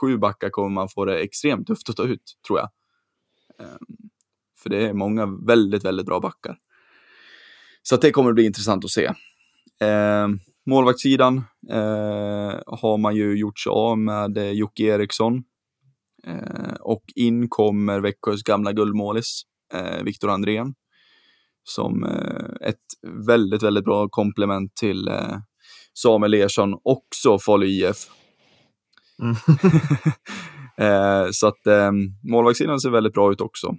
Sju 0.00 0.18
backar 0.18 0.50
kommer 0.50 0.68
man 0.68 0.88
få 0.88 1.04
det 1.04 1.18
extremt 1.18 1.66
tufft 1.66 1.88
att 1.88 1.96
ta 1.96 2.04
ut, 2.04 2.38
tror 2.46 2.58
jag. 2.58 2.68
För 4.62 4.70
det 4.70 4.86
är 4.86 4.92
många 4.92 5.26
väldigt, 5.26 5.84
väldigt 5.84 6.06
bra 6.06 6.20
backar. 6.20 6.56
Så 7.82 7.94
att 7.94 8.00
det 8.00 8.10
kommer 8.10 8.32
bli 8.32 8.44
intressant 8.46 8.84
att 8.84 8.90
se. 8.90 9.04
Eh, 9.80 10.28
målvaktssidan 10.66 11.36
eh, 11.70 12.60
har 12.66 12.98
man 12.98 13.16
ju 13.16 13.38
gjort 13.38 13.58
sig 13.58 13.70
av 13.70 13.98
med 13.98 14.38
eh, 14.38 14.50
Jocke 14.50 14.82
Eriksson. 14.82 15.42
Eh, 16.26 16.74
och 16.80 17.04
in 17.14 17.48
kommer 17.48 18.00
Växjös 18.00 18.42
gamla 18.42 18.72
guldmålis, 18.72 19.42
eh, 19.74 20.02
Viktor 20.02 20.30
Andrén. 20.30 20.74
Som 21.64 22.04
eh, 22.04 22.68
ett 22.68 22.76
väldigt, 23.26 23.62
väldigt 23.62 23.84
bra 23.84 24.08
komplement 24.08 24.76
till 24.76 25.08
eh, 25.08 25.36
Samuel 25.94 26.34
Ersson, 26.34 26.74
också 26.84 27.38
Falu 27.38 27.66
IF. 27.66 27.96
Mm. 29.22 29.36
eh, 30.78 31.28
så 31.32 31.46
att 31.46 31.66
eh, 31.66 31.90
målvaktssidan 32.30 32.80
ser 32.80 32.90
väldigt 32.90 33.12
bra 33.12 33.32
ut 33.32 33.40
också. 33.40 33.74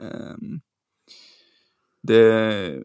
Ehm, 0.00 0.60
det 2.02 2.82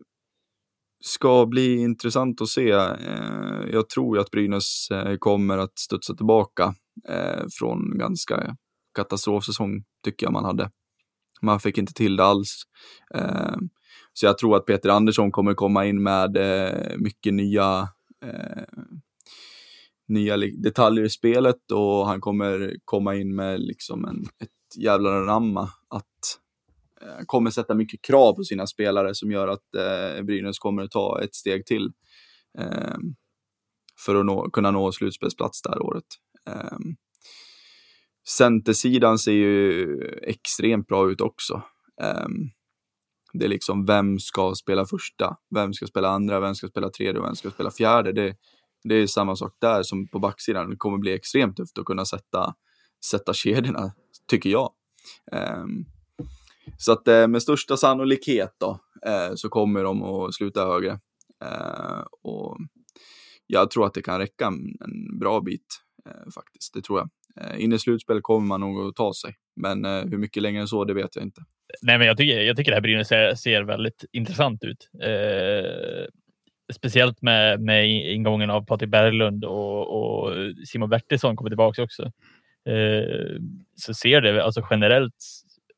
ska 1.05 1.45
bli 1.45 1.78
intressant 1.78 2.41
att 2.41 2.47
se. 2.47 2.72
Ehm, 2.72 3.70
jag 3.72 3.89
tror 3.89 4.18
ju 4.18 4.22
att 4.22 4.32
Brynäs 4.32 4.88
eh, 4.91 5.18
kommer 5.18 5.57
att 5.57 5.80
studsa 5.80 6.14
tillbaka 6.16 6.76
eh, 7.10 7.43
från 7.60 7.97
ganska 7.97 8.55
katastrofsäsong, 8.95 9.84
tycker 10.03 10.26
jag 10.26 10.34
man 10.34 10.45
hade. 10.45 10.72
Man 11.41 11.60
fick 11.60 11.78
inte 11.78 11.93
till 11.93 12.16
det 12.16 12.24
alls. 12.24 12.64
Ehm, 13.14 13.70
så 14.14 14.26
jag 14.26 14.38
tror 14.38 14.55
att 14.55 14.66
Peter 14.66 14.89
Andersson 14.89 15.32
kommer 15.32 15.53
komma 15.53 15.86
in 15.86 16.03
med 16.03 16.38
eh, 16.38 16.97
mycket 16.97 17.34
nya, 17.34 17.89
eh, 18.26 18.64
nya 20.07 20.38
detaljer 20.38 21.03
i 21.05 21.10
spelet 21.10 21.72
och 21.74 22.07
han 22.07 22.22
kommer 22.22 22.76
komma 22.86 23.16
in 23.16 23.36
med 23.36 23.60
liksom 23.60 24.05
en, 24.05 24.24
ett 24.39 24.82
jävla 24.84 25.10
ramma 25.26 25.70
att 25.89 26.39
Eh, 27.01 27.25
kommer 27.25 27.51
sätta 27.51 27.75
mycket 27.75 28.01
krav 28.01 28.33
på 28.33 28.43
sina 28.43 28.67
spelare 28.67 29.15
som 29.15 29.31
gör 29.31 29.47
att 29.47 29.75
eh, 29.75 30.23
Brynäs 30.23 30.59
kommer 30.59 30.83
att 30.83 30.91
ta 30.91 31.21
ett 31.21 31.35
steg 31.35 31.65
till 31.65 31.91
eh, 32.59 32.97
för 34.05 34.15
att 34.15 34.25
nå, 34.25 34.49
kunna 34.49 34.71
nå 34.71 34.91
slutspelsplats 34.91 35.61
det 35.61 35.69
här 35.69 35.81
året. 35.81 36.05
Eh, 36.49 36.77
Centersidan 38.29 39.19
ser 39.19 39.31
ju 39.31 39.97
extremt 40.23 40.87
bra 40.87 41.11
ut 41.11 41.21
också. 41.21 41.61
Eh, 42.01 42.27
det 43.33 43.45
är 43.45 43.49
liksom 43.49 43.85
vem 43.85 44.19
ska 44.19 44.55
spela 44.55 44.85
första, 44.85 45.37
vem 45.55 45.73
ska 45.73 45.87
spela 45.87 46.09
andra, 46.09 46.39
vem 46.39 46.55
ska 46.55 46.67
spela 46.67 46.89
tredje 46.89 47.21
och 47.21 47.25
vem 47.25 47.35
ska 47.35 47.49
spela 47.49 47.71
fjärde. 47.71 48.11
Det, 48.11 48.35
det 48.83 48.95
är 48.95 49.07
samma 49.07 49.35
sak 49.35 49.53
där 49.59 49.83
som 49.83 50.07
på 50.07 50.19
backsidan. 50.19 50.69
Det 50.69 50.75
kommer 50.75 50.97
bli 50.97 51.13
extremt 51.13 51.57
tufft 51.57 51.77
att 51.77 51.85
kunna 51.85 52.05
sätta, 52.05 52.53
sätta 53.05 53.33
kedjorna, 53.33 53.91
tycker 54.27 54.49
jag. 54.49 54.71
Um, 55.31 55.85
så 56.82 56.91
att 56.91 57.07
eh, 57.07 57.27
med 57.27 57.41
största 57.41 57.77
sannolikhet 57.77 58.55
då, 58.59 58.80
eh, 59.05 59.36
så 59.36 59.49
kommer 59.49 59.84
de 59.84 60.03
att 60.03 60.34
sluta 60.34 60.65
högre. 60.65 60.91
Eh, 61.45 62.03
och 62.21 62.57
jag 63.47 63.71
tror 63.71 63.86
att 63.86 63.93
det 63.93 64.01
kan 64.01 64.19
räcka 64.19 64.45
en, 64.45 64.77
en 64.86 65.19
bra 65.19 65.41
bit 65.41 65.65
faktiskt, 66.36 66.73
det 66.73 66.82
tror 66.82 66.99
jag. 66.99 67.59
in 67.59 67.73
i 67.73 67.80
slutspel 67.80 68.21
kommer 68.21 68.47
man 68.47 68.61
nog 68.61 68.88
att 68.88 68.95
ta 68.95 69.13
sig, 69.13 69.36
men 69.55 69.86
hur 69.86 70.17
mycket 70.17 70.43
längre 70.43 70.61
än 70.61 70.67
så, 70.67 70.86
det 70.86 70.93
vet 70.93 71.15
jag 71.15 71.25
inte. 71.25 71.41
Nej, 71.82 71.97
men 71.97 72.07
jag 72.07 72.17
tycker, 72.17 72.41
jag 72.41 72.57
tycker 72.57 72.71
det 72.71 72.75
här 72.75 72.82
Brynäs 72.82 73.07
ser, 73.07 73.36
ser 73.36 73.63
väldigt 73.63 74.05
intressant 74.11 74.63
ut. 74.63 74.89
Eh, 75.03 76.05
speciellt 76.73 77.21
med, 77.21 77.61
med 77.61 77.89
ingången 77.89 78.49
av 78.49 78.65
Patrik 78.65 78.89
Berglund 78.89 79.45
och, 79.45 79.99
och 79.99 80.34
Simon 80.65 80.89
Bertilsson 80.89 81.36
kommer 81.36 81.49
tillbaka 81.49 81.84
också. 81.84 82.03
Eh, 82.69 83.39
så 83.75 83.93
ser 83.93 84.21
det 84.21 84.43
alltså 84.43 84.61
generellt 84.69 85.15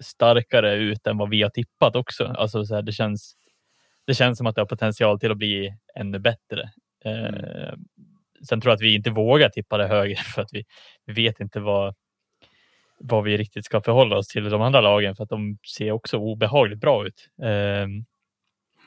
starkare 0.02 0.76
ut 0.76 1.08
än 1.08 1.18
vad 1.18 1.30
vi 1.30 1.41
har 1.41 1.49
tippat 1.49 1.95
också. 1.95 2.26
Alltså 2.26 2.66
så 2.66 2.76
här, 2.76 2.82
det, 2.82 2.91
känns, 2.91 3.36
det 4.06 4.14
känns 4.14 4.38
som 4.38 4.47
att 4.47 4.56
det 4.56 4.62
har 4.62 4.66
potential 4.66 5.20
till 5.20 5.32
att 5.32 5.38
bli 5.38 5.76
ännu 5.95 6.20
bättre. 6.20 6.72
Eh, 7.06 7.26
mm. 7.26 7.80
Sen 8.49 8.62
tror 8.62 8.72
jag 8.72 8.76
att 8.76 8.82
vi 8.82 8.95
inte 8.95 9.10
vågar 9.10 9.49
tippa 9.49 9.78
det 9.78 9.88
högre 9.88 10.16
för 10.36 10.41
att 10.41 10.49
vi, 10.52 10.64
vi 11.06 11.14
vet 11.14 11.39
inte 11.39 11.60
vad, 11.60 11.95
vad 12.99 13.24
vi 13.24 13.38
riktigt 13.38 13.66
ska 13.66 13.82
förhålla 13.82 14.18
oss 14.18 14.28
till 14.28 14.49
de 14.49 14.62
andra 14.62 14.82
lagen 14.82 15.16
för 15.16 15.24
att 15.24 15.30
de 15.30 15.58
ser 15.76 15.91
också 15.91 16.18
obehagligt 16.18 16.80
bra 16.80 17.08
ut. 17.08 17.30
Ehm, 17.43 18.06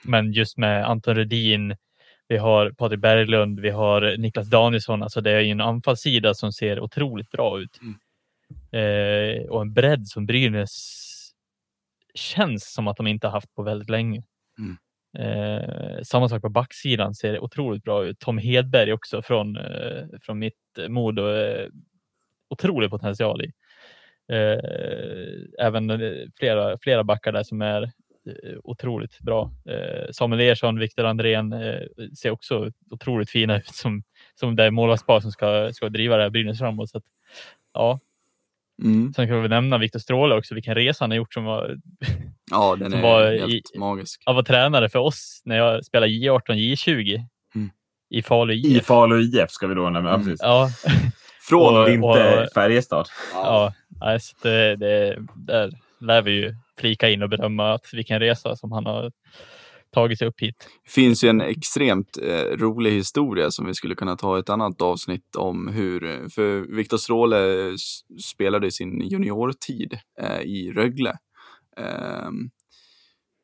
men 0.04 0.32
just 0.32 0.58
med 0.58 0.84
Anton 0.84 1.14
Rudin, 1.14 1.76
vi 2.28 2.36
har 2.36 2.70
Patrik 2.70 3.00
Berglund, 3.00 3.60
vi 3.60 3.70
har 3.70 4.16
Niklas 4.16 4.50
Danielsson. 4.50 5.02
Alltså 5.02 5.20
det 5.20 5.30
är 5.30 5.40
en 5.40 5.60
anfallssida 5.60 6.34
som 6.34 6.52
ser 6.52 6.80
otroligt 6.80 7.30
bra 7.30 7.60
ut. 7.60 7.78
Mm. 7.82 7.94
Eh, 8.74 9.42
och 9.48 9.60
en 9.60 9.72
bredd 9.72 10.08
som 10.08 10.26
Brynäs 10.26 11.00
känns 12.14 12.72
som 12.72 12.88
att 12.88 12.96
de 12.96 13.06
inte 13.06 13.26
har 13.26 13.32
haft 13.32 13.54
på 13.54 13.62
väldigt 13.62 13.90
länge. 13.90 14.22
Mm. 14.58 14.76
Eh, 15.18 16.02
samma 16.02 16.28
sak 16.28 16.42
på 16.42 16.48
backsidan 16.48 17.14
ser 17.14 17.40
otroligt 17.40 17.84
bra 17.84 18.04
ut. 18.04 18.18
Tom 18.18 18.38
Hedberg 18.38 18.92
också 18.92 19.22
från, 19.22 19.56
eh, 19.56 20.04
från 20.22 20.38
mitt 20.38 20.78
Modo. 20.88 21.28
Eh, 21.28 21.68
otrolig 22.48 22.90
potential 22.90 23.42
i. 23.42 23.52
Eh, 24.32 24.58
även 25.66 25.90
flera, 26.38 26.78
flera 26.78 27.04
backar 27.04 27.32
där 27.32 27.42
som 27.42 27.62
är 27.62 27.82
eh, 27.82 28.58
otroligt 28.64 29.20
bra. 29.20 29.50
Eh, 29.68 30.10
Samuel 30.12 30.40
Ersson, 30.40 30.78
Viktor 30.78 31.04
Andrén 31.04 31.54
ser 32.18 32.30
också 32.30 32.70
otroligt 32.90 33.30
fina 33.30 33.56
ut 33.58 33.66
som, 33.66 34.02
som 34.34 34.56
det 34.56 34.70
målvaktspar 34.70 35.20
som 35.20 35.30
ska, 35.30 35.72
ska 35.72 35.88
driva 35.88 36.16
det 36.16 36.22
här 36.22 36.30
Brynäs 36.30 36.58
framåt. 36.58 36.90
Så 36.90 36.98
att, 36.98 37.04
ja. 37.72 38.00
Mm. 38.82 39.12
Sen 39.12 39.28
kan 39.28 39.42
vi 39.42 39.48
nämna 39.48 39.78
Viktor 39.78 39.98
Stråle 39.98 40.34
också, 40.34 40.54
vilken 40.54 40.74
resa 40.74 41.04
han 41.04 41.10
har 41.10 41.16
gjort 41.16 41.34
som 41.34 41.44
var, 41.44 41.76
ja, 42.50 42.76
den 42.76 42.92
är 42.92 43.02
var 43.02 43.26
helt 43.26 43.70
i, 43.74 43.78
magisk. 43.78 44.22
Han 44.26 44.34
var 44.34 44.42
tränare 44.42 44.88
för 44.88 44.98
oss 44.98 45.42
när 45.44 45.56
jag 45.56 45.84
spelade 45.84 46.12
J18, 46.12 46.40
J20 46.48 47.26
mm. 47.54 47.70
i 48.10 48.22
Falu 48.22 48.54
IF. 48.54 48.66
I 48.66 48.80
Falu 48.80 49.20
IF 49.22 49.50
ska 49.50 49.66
vi 49.66 49.74
då 49.74 49.90
nämna. 49.90 50.14
Mm. 50.14 50.36
Ja. 50.38 50.70
Från 51.48 51.76
och, 51.76 51.88
inte 51.88 52.48
Färjestad. 52.54 53.08
Ja, 53.32 53.74
ja 54.00 54.18
det, 54.42 54.76
det, 54.76 55.18
där 55.34 55.70
lär 56.00 56.22
vi 56.22 56.30
ju 56.30 56.54
flika 56.78 57.10
in 57.10 57.22
och 57.22 57.28
bedöma 57.28 57.72
att 57.72 57.92
vilken 57.92 58.20
resa 58.20 58.56
som 58.56 58.72
han 58.72 58.86
har 58.86 59.12
tagit 59.94 60.18
sig 60.18 60.28
upp 60.28 60.40
hit. 60.40 60.68
Det 60.84 60.90
finns 60.90 61.24
ju 61.24 61.28
en 61.28 61.40
extremt 61.40 62.18
eh, 62.22 62.56
rolig 62.56 62.90
historia 62.90 63.50
som 63.50 63.66
vi 63.66 63.74
skulle 63.74 63.94
kunna 63.94 64.16
ta 64.16 64.38
ett 64.38 64.50
annat 64.50 64.82
avsnitt 64.82 65.36
om 65.36 65.68
hur, 65.68 66.28
för 66.28 66.76
Viktor 66.76 66.96
Stråle 66.96 67.68
eh, 67.68 67.74
spelade 68.32 68.70
sin 68.70 69.00
juniortid 69.00 69.98
eh, 70.20 70.40
i 70.40 70.72
Rögle. 70.72 71.18
Eh, 71.76 72.30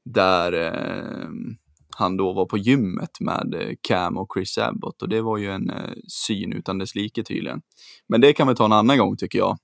där 0.04 0.52
ehm, 0.52 1.56
han 1.96 2.16
då 2.16 2.32
var 2.32 2.46
på 2.46 2.58
gymmet 2.58 3.20
med 3.20 3.54
eh, 3.54 3.74
Cam 3.80 4.16
och 4.16 4.28
Chris 4.34 4.58
Abbott 4.58 5.02
och 5.02 5.08
det 5.08 5.22
var 5.22 5.38
ju 5.38 5.50
en 5.50 5.70
eh, 5.70 5.92
syn 6.08 6.52
utan 6.52 6.78
dess 6.78 6.94
like 6.94 7.22
tydligen. 7.22 7.60
Men 8.08 8.20
det 8.20 8.32
kan 8.32 8.48
vi 8.48 8.54
ta 8.54 8.64
en 8.64 8.72
annan 8.72 8.98
gång 8.98 9.16
tycker 9.16 9.38
jag. 9.38 9.58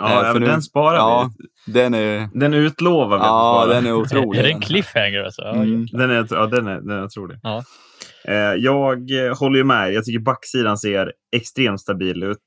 Ja, 0.00 0.26
eh, 0.26 0.32
för 0.32 0.40
nu, 0.40 0.46
den 0.46 0.62
sparar 0.62 0.96
ja, 0.96 1.30
vi. 1.66 1.72
Den, 1.72 1.94
är, 1.94 2.28
den 2.34 2.54
utlovar 2.54 3.18
vi 3.18 3.24
Ja, 3.24 3.66
den 3.68 3.86
är 3.86 3.92
otrolig. 3.92 4.38
är 4.38 4.42
det 4.42 4.50
en 4.50 4.60
cliffhanger 4.60 5.22
alltså? 5.22 5.42
Mm. 5.42 5.86
Den 5.86 6.10
är, 6.10 6.26
ja, 6.30 6.46
den 6.46 6.66
är, 6.66 6.80
den 6.80 6.90
är 6.90 7.04
otrolig. 7.04 7.38
Ja. 7.42 7.62
Jag 8.56 9.34
håller 9.34 9.56
ju 9.56 9.64
med. 9.64 9.92
Jag 9.92 10.04
tycker 10.04 10.18
backsidan 10.18 10.78
ser 10.78 11.12
extremt 11.36 11.80
stabil 11.80 12.22
ut. 12.22 12.38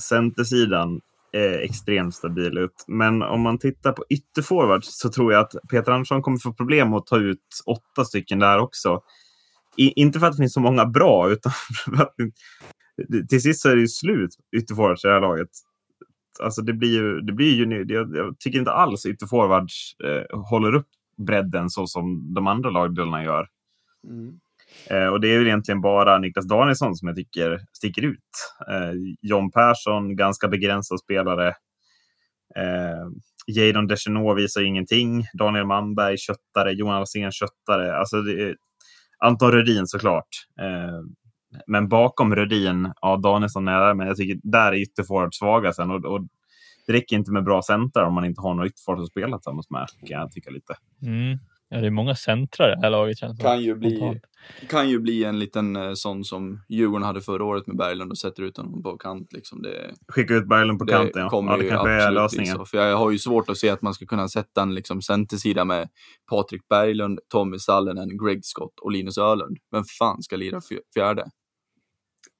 Centersidan 0.00 1.00
är 1.32 1.58
extremt 1.58 2.14
stabil 2.14 2.58
ut. 2.58 2.84
Men 2.86 3.22
om 3.22 3.40
man 3.40 3.58
tittar 3.58 3.92
på 3.92 4.04
ytterforwards 4.10 4.88
så 4.90 5.08
tror 5.08 5.32
jag 5.32 5.40
att 5.40 5.52
Peter 5.70 5.92
Andersson 5.92 6.22
kommer 6.22 6.38
få 6.38 6.52
problem 6.52 6.94
att 6.94 7.06
ta 7.06 7.18
ut 7.18 7.38
åtta 7.66 8.04
stycken 8.04 8.38
där 8.38 8.58
också. 8.58 9.00
I, 9.76 10.00
inte 10.00 10.20
för 10.20 10.26
att 10.26 10.32
det 10.32 10.42
finns 10.42 10.52
så 10.52 10.60
många 10.60 10.86
bra, 10.86 11.30
utan 11.30 11.52
för 11.84 12.02
att 12.02 12.14
till 13.28 13.42
sist 13.42 13.60
så 13.60 13.68
är 13.68 13.74
det 13.74 13.80
ju 13.80 13.88
slut 13.88 14.30
ytterforwards 14.56 15.04
i 15.04 15.08
det 15.08 15.14
här 15.14 15.20
laget. 15.20 15.48
Alltså 16.42 16.62
det 16.62 16.72
blir 16.72 16.92
ju, 16.92 17.20
det 17.20 17.32
blir 17.32 17.54
ju 17.54 17.84
jag, 17.94 18.16
jag 18.16 18.38
tycker 18.38 18.58
inte 18.58 18.72
alls 18.72 19.06
ytterforwards 19.06 19.94
eh, 20.04 20.40
håller 20.40 20.74
upp 20.74 20.88
bredden 21.26 21.70
så 21.70 21.86
som 21.86 22.34
de 22.34 22.46
andra 22.46 22.70
lagdelarna 22.70 23.24
gör. 23.24 23.48
Mm. 24.04 24.40
Eh, 24.90 25.06
och 25.06 25.20
det 25.20 25.28
är 25.28 25.40
ju 25.40 25.46
egentligen 25.46 25.80
bara 25.80 26.18
Niklas 26.18 26.48
Danielsson 26.48 26.96
som 26.96 27.08
jag 27.08 27.16
tycker 27.16 27.60
sticker 27.72 28.02
ut. 28.02 28.18
Eh, 28.70 28.92
John 29.22 29.50
Persson, 29.50 30.16
ganska 30.16 30.48
begränsad 30.48 31.00
spelare. 31.00 31.48
Eh, 32.56 33.06
Jadon 33.46 33.86
Deschenaux 33.86 34.42
visar 34.42 34.62
ingenting. 34.62 35.24
Daniel 35.38 35.66
Manberg, 35.66 36.16
köttare. 36.18 36.72
Johan 36.72 36.96
Alsén, 36.96 37.32
köttare. 37.32 37.96
Alltså 37.96 38.22
det, 38.22 38.56
Anton 39.18 39.52
Rödin 39.52 39.86
såklart. 39.86 40.28
Eh, 40.60 41.00
men 41.66 41.88
bakom 41.88 42.34
Rödin, 42.34 42.92
ja 43.00 43.16
Danielsson 43.16 43.68
är 43.68 43.80
där, 43.80 43.94
men 43.94 44.06
jag 44.06 44.16
tycker 44.16 44.40
där 44.42 44.72
är 44.72 44.82
ytterforward 44.82 45.34
svaga 45.34 45.72
sen. 45.72 45.90
Och, 45.90 46.04
och 46.04 46.20
det 46.86 46.92
räcker 46.92 47.16
inte 47.16 47.32
med 47.32 47.44
bra 47.44 47.62
center 47.62 48.04
om 48.04 48.14
man 48.14 48.24
inte 48.24 48.40
har 48.40 48.54
några 48.54 48.66
ytterforward 48.66 49.02
att 49.02 49.10
spela 49.10 49.38
tillsammans 49.38 49.70
med, 49.70 49.86
kan 50.06 50.20
jag 50.20 50.32
tycka 50.32 50.50
lite. 50.50 50.74
Mm. 51.02 51.38
Ja, 51.72 51.80
det 51.80 51.86
är 51.86 51.90
många 51.90 52.14
centrar 52.14 52.72
i 52.72 52.74
det 52.74 52.80
här 52.82 52.90
laget 52.90 53.18
känns 53.18 53.38
kan 53.38 53.62
ju, 53.62 53.74
bli, 53.74 54.20
kan 54.68 54.88
ju 54.88 54.98
bli 54.98 55.24
en 55.24 55.38
liten 55.38 55.76
eh, 55.76 55.92
sån 55.94 56.24
som 56.24 56.60
Djurgården 56.68 57.06
hade 57.06 57.20
förra 57.20 57.44
året 57.44 57.66
med 57.66 57.76
Berglund 57.76 58.10
och 58.10 58.18
sätter 58.18 58.42
ut 58.42 58.56
honom 58.56 58.82
på 58.82 58.96
kant. 58.96 59.32
Liksom. 59.32 59.62
Det, 59.62 59.94
Skicka 60.08 60.34
ut 60.34 60.48
Berglund 60.48 60.78
på 60.78 60.86
kanten, 60.86 61.22
ja. 61.22 61.28
Kommer 61.28 61.52
ja 61.52 61.58
det 61.58 61.68
kanske 61.68 61.90
är 61.90 62.10
lösningen. 62.10 62.56
Så, 62.56 62.64
för 62.64 62.78
jag 62.78 62.96
har 62.96 63.10
ju 63.10 63.18
svårt 63.18 63.50
att 63.50 63.56
se 63.56 63.68
att 63.68 63.82
man 63.82 63.94
ska 63.94 64.06
kunna 64.06 64.28
sätta 64.28 64.62
en 64.62 64.74
liksom, 64.74 65.02
centersida 65.02 65.64
med 65.64 65.88
Patrik 66.30 66.68
Berglund, 66.68 67.20
Tommy 67.28 67.58
Sallinen, 67.58 68.18
Greg 68.24 68.44
Scott 68.44 68.80
och 68.82 68.92
Linus 68.92 69.18
Öhlund. 69.18 69.58
Vem 69.72 69.84
fan 69.98 70.22
ska 70.22 70.36
lira 70.36 70.60
fjärde? 70.94 71.24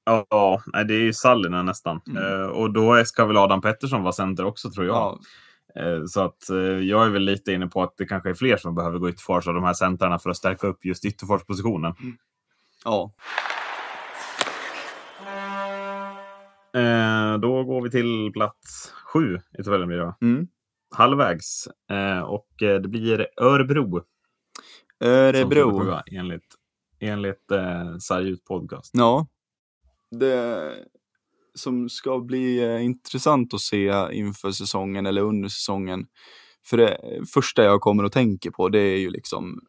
Ja, 0.05 0.61
det 0.87 0.93
är 0.93 1.01
ju 1.01 1.13
Sallinen 1.13 1.65
nästan. 1.65 2.01
Mm. 2.07 2.23
Uh, 2.23 2.47
och 2.47 2.73
då 2.73 3.05
ska 3.05 3.25
väl 3.25 3.37
Adam 3.37 3.61
Pettersson 3.61 4.03
vara 4.03 4.13
center 4.13 4.45
också 4.45 4.71
tror 4.71 4.85
jag. 4.85 4.95
Ja, 4.95 5.19
Eh, 5.75 6.05
så 6.05 6.21
att 6.21 6.49
eh, 6.49 6.57
jag 6.57 7.05
är 7.05 7.09
väl 7.09 7.21
lite 7.21 7.51
inne 7.51 7.67
på 7.67 7.83
att 7.83 7.97
det 7.97 8.05
kanske 8.05 8.29
är 8.29 8.33
fler 8.33 8.57
som 8.57 8.75
behöver 8.75 8.99
gå 8.99 9.09
ytterfors 9.09 9.47
av 9.47 9.53
de 9.53 9.63
här 9.63 9.73
centrarna 9.73 10.19
för 10.19 10.29
att 10.29 10.37
stärka 10.37 10.67
upp 10.67 10.85
just 10.85 11.05
ytterforspositionen. 11.05 11.93
Mm. 11.99 12.17
Ja. 12.85 13.13
Eh, 16.73 17.37
då 17.37 17.63
går 17.63 17.81
vi 17.81 17.91
till 17.91 18.31
plats 18.33 18.93
sju 19.05 19.39
i 19.59 19.63
tabellen 19.63 19.87
blir 19.87 19.97
det 19.97 20.13
mm. 20.21 20.47
Halvvägs. 20.95 21.67
och 22.25 22.47
det 22.57 22.87
blir 22.87 23.27
Örebro. 23.37 24.05
Örebro. 24.99 25.99
enligt 26.11 26.55
enligt 26.99 27.51
eh, 27.51 27.97
Sarjut 27.99 28.45
podcast. 28.45 28.91
Ja. 28.93 29.27
Det, 30.19 30.75
som 31.53 31.89
ska 31.89 32.19
bli 32.19 32.63
eh, 32.63 32.85
intressant 32.85 33.53
att 33.53 33.61
se 33.61 34.07
inför 34.11 34.51
säsongen 34.51 35.05
eller 35.05 35.21
under 35.21 35.49
säsongen. 35.49 36.05
För 36.65 36.77
det 36.77 36.97
första 37.33 37.63
jag 37.63 37.81
kommer 37.81 38.03
att 38.03 38.11
tänka 38.11 38.51
på 38.51 38.69
det 38.69 38.79
är 38.79 38.97
ju 38.97 39.09
liksom 39.09 39.59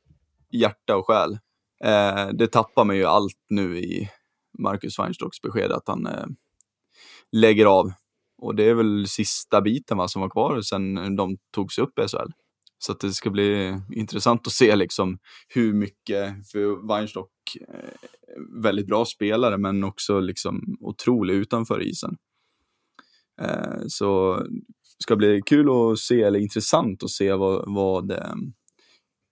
hjärta 0.51 0.97
och 0.97 1.07
själ. 1.07 1.38
Eh, 1.84 2.28
det 2.32 2.47
tappar 2.47 2.84
mig 2.84 2.97
ju 2.97 3.05
allt 3.05 3.38
nu 3.49 3.78
i 3.78 4.09
Marcus 4.59 4.99
Weinstocks 4.99 5.43
besked 5.43 5.72
att 5.72 5.88
han 5.88 6.07
eh, 6.07 6.26
lägger 7.32 7.66
av. 7.66 7.93
Och 8.38 8.55
det 8.55 8.64
är 8.64 8.74
väl 8.74 9.09
sista 9.09 9.61
biten 9.61 9.99
va, 9.99 10.09
som 10.09 10.22
var 10.22 10.30
kvar 10.30 10.61
sen 10.61 11.16
de 11.16 11.36
togs 11.51 11.78
upp 11.78 11.99
i 11.99 12.09
SHL. 12.09 12.32
Så 12.85 12.93
att 12.93 13.01
det 13.01 13.12
ska 13.12 13.30
bli 13.30 13.80
intressant 13.91 14.47
att 14.47 14.53
se 14.53 14.76
liksom 14.76 15.18
hur 15.49 15.72
mycket, 15.72 16.51
för 16.51 16.89
Weinstock 16.89 17.30
är 17.68 17.93
väldigt 18.62 18.87
bra 18.87 19.05
spelare 19.05 19.59
men 19.59 19.85
också 19.85 20.20
liksom 20.20 20.76
otrolig 20.80 21.35
utanför 21.35 21.83
isen. 21.83 22.16
Eh, 23.41 23.83
så 23.87 24.37
det 24.99 25.03
ska 25.03 25.16
bli 25.16 25.43
kul 25.47 25.68
att 25.70 25.99
se, 25.99 26.22
eller 26.22 26.39
intressant 26.39 27.03
att 27.03 27.11
se 27.11 27.33
vad, 27.33 27.74
vad 27.74 28.11
eh, 28.11 28.35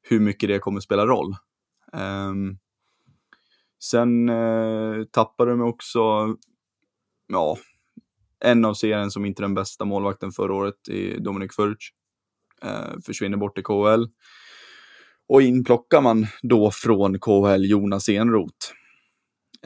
hur 0.03 0.21
mycket 0.21 0.49
det 0.49 0.59
kommer 0.59 0.81
spela 0.81 1.07
roll. 1.07 1.37
Ehm, 1.93 2.59
sen 3.83 4.31
tappade 5.11 5.51
de 5.51 5.61
också, 5.61 6.01
ja, 7.27 7.59
en 8.45 8.65
av 8.65 8.75
serien 8.75 9.11
som 9.11 9.25
inte 9.25 9.41
är 9.41 9.45
den 9.45 9.55
bästa 9.55 9.85
målvakten 9.85 10.33
förra 10.33 10.55
året 10.55 10.89
i 10.89 11.21
Dominik 11.21 11.53
Furch. 11.55 11.93
Uh, 12.65 13.01
försvinner 13.07 13.37
bort 13.37 13.59
i 13.59 13.63
KHL. 13.63 14.05
Och 15.29 15.43
in 15.43 15.65
plockar 15.65 16.01
man 16.01 16.27
då 16.43 16.71
från 16.71 17.19
KHL 17.19 17.65
Jonas 17.65 18.09
Enroth. 18.09 18.67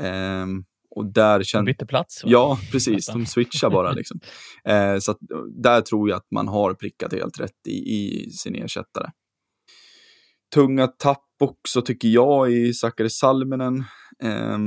Um, 0.00 0.64
och 0.96 1.06
där 1.12 1.42
känner... 1.42 1.64
De 1.64 1.72
bytte 1.72 1.86
plats? 1.86 2.22
Ja, 2.24 2.58
precis. 2.72 3.06
De 3.06 3.26
switchar 3.26 3.70
bara. 3.70 3.92
Liksom. 3.92 4.20
Eh, 4.64 4.98
så 4.98 5.10
att, 5.10 5.18
där 5.62 5.80
tror 5.80 6.08
jag 6.08 6.16
att 6.16 6.30
man 6.30 6.48
har 6.48 6.74
prickat 6.74 7.12
helt 7.12 7.40
rätt 7.40 7.66
i, 7.68 7.94
i 7.94 8.30
sin 8.30 8.54
ersättare. 8.54 9.10
Tunga 10.54 10.86
tapp 10.86 11.24
också 11.40 11.82
tycker 11.82 12.08
jag 12.08 12.52
i 12.52 12.74
Sakari 12.74 13.10
Salminen 13.10 13.84
eh, 14.22 14.58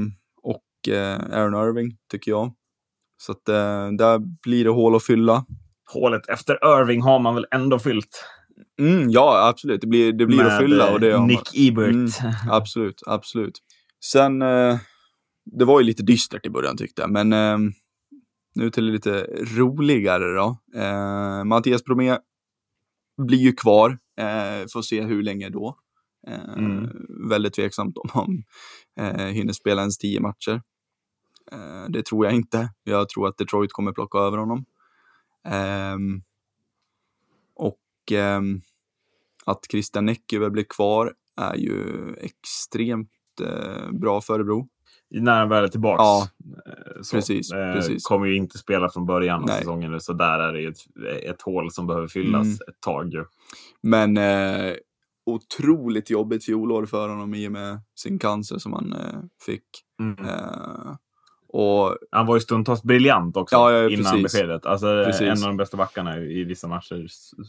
och 0.41 0.93
eh, 0.93 1.19
Aaron 1.32 1.69
Irving 1.69 1.97
tycker 2.11 2.32
jag. 2.32 2.53
Så 3.17 3.32
att 3.32 3.49
eh, 3.49 3.91
där 3.91 4.41
blir 4.43 4.63
det 4.63 4.69
hål 4.69 4.95
att 4.95 5.05
fylla. 5.05 5.45
Hålet 5.93 6.29
efter 6.29 6.79
Irving 6.81 7.01
har 7.01 7.19
man 7.19 7.35
väl 7.35 7.45
ändå 7.51 7.79
fyllt? 7.79 8.25
Mm, 8.79 9.09
ja, 9.09 9.47
absolut. 9.47 9.81
Det 9.81 9.88
blir, 9.88 10.13
det 10.13 10.25
blir 10.25 10.43
att 10.43 10.59
fylla. 10.59 10.93
Och 10.93 10.99
det 10.99 11.11
eh, 11.11 11.25
Nick 11.25 11.49
Ebert. 11.55 11.89
Mm, 11.89 12.09
absolut, 12.49 13.03
absolut. 13.05 13.59
Sen 14.03 14.41
eh, 14.41 14.77
det 15.45 15.65
var 15.65 15.79
ju 15.79 15.85
lite 15.85 16.03
dystert 16.03 16.45
i 16.45 16.49
början 16.49 16.77
tyckte 16.77 17.01
jag, 17.01 17.11
men 17.11 17.33
eh, 17.33 17.57
nu 18.55 18.69
till 18.69 18.85
det 18.85 18.91
lite 18.91 19.27
roligare 19.57 20.33
då. 20.33 20.57
Eh, 20.81 21.43
Mattias 21.43 21.83
Bromé 21.83 22.17
blir 23.21 23.38
ju 23.38 23.53
kvar, 23.53 23.97
eh, 24.19 24.67
får 24.73 24.81
se 24.81 25.01
hur 25.01 25.23
länge 25.23 25.49
då. 25.49 25.77
Eh, 26.27 26.57
mm. 26.57 26.89
Väldigt 27.29 27.53
tveksamt 27.53 27.97
om 27.97 28.09
han 28.13 28.43
eh, 28.99 29.25
hinner 29.25 29.53
spela 29.53 29.81
ens 29.81 29.97
tio 29.97 30.19
matcher. 30.19 30.61
Eh, 31.51 31.85
det 31.89 32.05
tror 32.05 32.25
jag 32.25 32.35
inte. 32.35 32.69
Jag 32.83 33.09
tror 33.09 33.27
att 33.27 33.38
Detroit 33.38 33.71
kommer 33.71 33.91
plocka 33.91 34.17
över 34.17 34.38
honom. 34.38 34.65
Ehm, 35.47 36.21
och 37.55 38.11
ehm, 38.11 38.61
att 39.45 39.65
Christian 39.71 40.05
Näckyve 40.05 40.49
blir 40.49 40.65
kvar 40.69 41.13
är 41.41 41.55
ju 41.55 42.13
extremt 42.21 43.09
eh, 43.41 43.91
bra 43.91 44.21
för 44.21 44.33
Örebro 44.33 44.67
när 45.09 45.39
han 45.39 45.49
väl 45.49 45.63
är 45.63 45.67
tillbaka. 45.67 46.03
Ja, 46.03 46.27
eh, 46.65 47.01
så, 47.01 47.15
precis, 47.15 47.51
eh, 47.51 47.73
precis. 47.73 48.03
Kommer 48.03 48.25
ju 48.25 48.35
inte 48.35 48.57
spela 48.57 48.89
från 48.89 49.05
början 49.05 49.41
av 49.41 49.47
Nej. 49.47 49.57
säsongen 49.57 49.91
nu, 49.91 49.99
så 49.99 50.13
där 50.13 50.39
är 50.39 50.53
det 50.53 50.67
ett, 50.67 50.77
ett 51.23 51.41
hål 51.41 51.71
som 51.71 51.87
behöver 51.87 52.07
fyllas 52.07 52.45
mm. 52.45 52.57
ett 52.67 52.81
tag. 52.81 53.13
Ju. 53.13 53.25
Men 53.81 54.17
eh, 54.17 54.73
otroligt 55.25 56.09
jobbigt 56.09 56.45
fjolår 56.45 56.85
för 56.85 57.09
honom 57.09 57.33
i 57.33 57.47
och 57.47 57.51
med 57.51 57.79
sin 57.95 58.19
cancer 58.19 58.57
som 58.57 58.73
han 58.73 58.93
eh, 58.93 59.19
fick. 59.45 59.63
Mm. 59.99 60.25
Eh, 60.25 60.95
och, 61.49 61.97
han 62.11 62.25
var 62.25 62.35
ju 62.35 62.39
stundtals 62.39 62.83
briljant 62.83 63.37
också 63.37 63.55
ja, 63.55 63.71
ja, 63.71 63.89
innan 63.89 64.03
precis. 64.03 64.23
beskedet. 64.23 64.65
Alltså 64.65 65.03
precis. 65.05 65.21
en 65.21 65.43
av 65.43 65.47
de 65.47 65.57
bästa 65.57 65.77
backarna 65.77 66.17
i 66.17 66.43
vissa 66.43 66.67
matcher. 66.67 67.05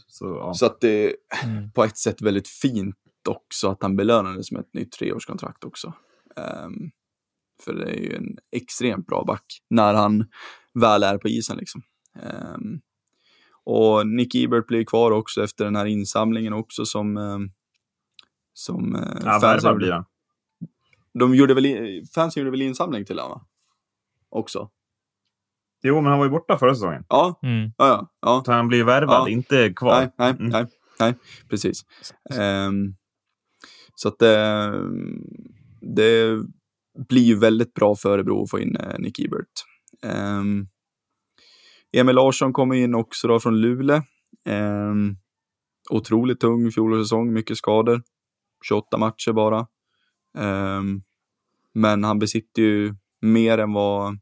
Så, 0.07 0.25
ja. 0.25 0.53
så 0.53 0.65
att 0.65 0.81
det 0.81 1.05
är 1.07 1.13
mm. 1.43 1.71
på 1.71 1.83
ett 1.83 1.97
sätt 1.97 2.21
väldigt 2.21 2.47
fint 2.47 2.95
också 3.29 3.69
att 3.69 3.83
han 3.83 3.95
belönades 3.95 4.51
med 4.51 4.61
ett 4.61 4.73
nytt 4.73 4.91
treårskontrakt 4.91 5.63
också. 5.63 5.93
Um, 6.35 6.91
för 7.63 7.73
det 7.73 7.91
är 7.91 8.01
ju 8.01 8.15
en 8.15 8.37
extremt 8.51 9.07
bra 9.07 9.23
back 9.23 9.45
när 9.69 9.93
han 9.93 10.25
väl 10.73 11.03
är 11.03 11.17
på 11.17 11.27
isen. 11.27 11.57
Liksom. 11.57 11.81
Um, 12.55 12.81
och 13.63 14.07
Nick 14.07 14.35
Ebert 14.35 14.67
blir 14.67 14.83
kvar 14.83 15.11
också 15.11 15.43
efter 15.43 15.65
den 15.65 15.75
här 15.75 15.85
insamlingen 15.85 16.53
också 16.53 16.85
som, 16.85 17.17
um, 17.17 17.51
som 18.53 18.95
uh, 18.95 19.21
ja, 19.25 19.39
fansen 19.39 19.77
blir 19.77 19.91
han. 19.91 20.05
De 21.13 21.35
gjorde 21.35 21.53
väl, 21.53 22.03
fansen 22.15 22.41
gjorde 22.41 22.51
väl 22.51 22.61
insamling 22.61 23.05
till 23.05 23.19
honom 23.19 23.45
Också. 24.29 24.69
Jo, 25.83 25.95
men 25.95 26.05
han 26.05 26.19
var 26.19 26.25
ju 26.25 26.31
borta 26.31 26.57
förra 26.57 26.75
säsongen. 26.75 27.03
Ja, 27.09 27.39
mm. 27.43 27.71
ja, 27.77 27.87
ja, 27.87 28.07
ja. 28.21 28.43
Så 28.45 28.51
han 28.51 28.67
blir 28.67 28.83
värvad, 28.83 29.15
ja. 29.15 29.29
inte 29.29 29.73
kvar. 29.73 29.99
Nej, 29.99 30.11
nej, 30.17 30.29
mm. 30.29 30.49
nej, 30.49 30.65
nej, 30.99 31.15
precis. 31.49 31.81
Um, 32.67 32.95
så 33.95 34.07
att 34.07 34.21
uh, 34.21 34.89
det 35.81 36.39
blir 37.09 37.21
ju 37.21 37.39
väldigt 37.39 37.73
bra 37.73 37.95
för 37.95 38.09
Örebro 38.09 38.43
att 38.43 38.49
få 38.49 38.59
in 38.59 38.75
eh, 38.75 38.99
Nick 38.99 39.19
Ebert. 39.19 39.47
Um, 40.05 40.67
Emil 41.91 42.15
Larsson 42.15 42.53
kommer 42.53 42.75
in 42.75 42.95
också 42.95 43.27
då 43.27 43.39
från 43.39 43.61
Luleå. 43.61 44.01
Um, 44.45 45.17
otroligt 45.89 46.39
tung 46.39 46.71
fjolårssäsong, 46.71 47.33
mycket 47.33 47.57
skador. 47.57 48.03
28 48.67 48.97
matcher 48.97 49.31
bara. 49.31 49.67
Um, 50.37 51.03
men 51.73 52.03
han 52.03 52.19
besitter 52.19 52.61
ju 52.61 52.95
mer 53.21 53.57
än 53.57 53.73
vad, 53.73 54.19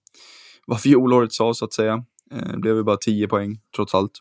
vad 0.68 0.82
fjolåret 0.82 1.34
sa 1.34 1.54
så 1.54 1.66
att 1.66 1.74
säga. 1.74 2.06
Det 2.52 2.58
blev 2.58 2.76
ju 2.76 2.84
bara 2.84 2.98
10 2.98 3.28
poäng 3.28 3.60
trots 3.76 3.96
allt. 3.96 4.12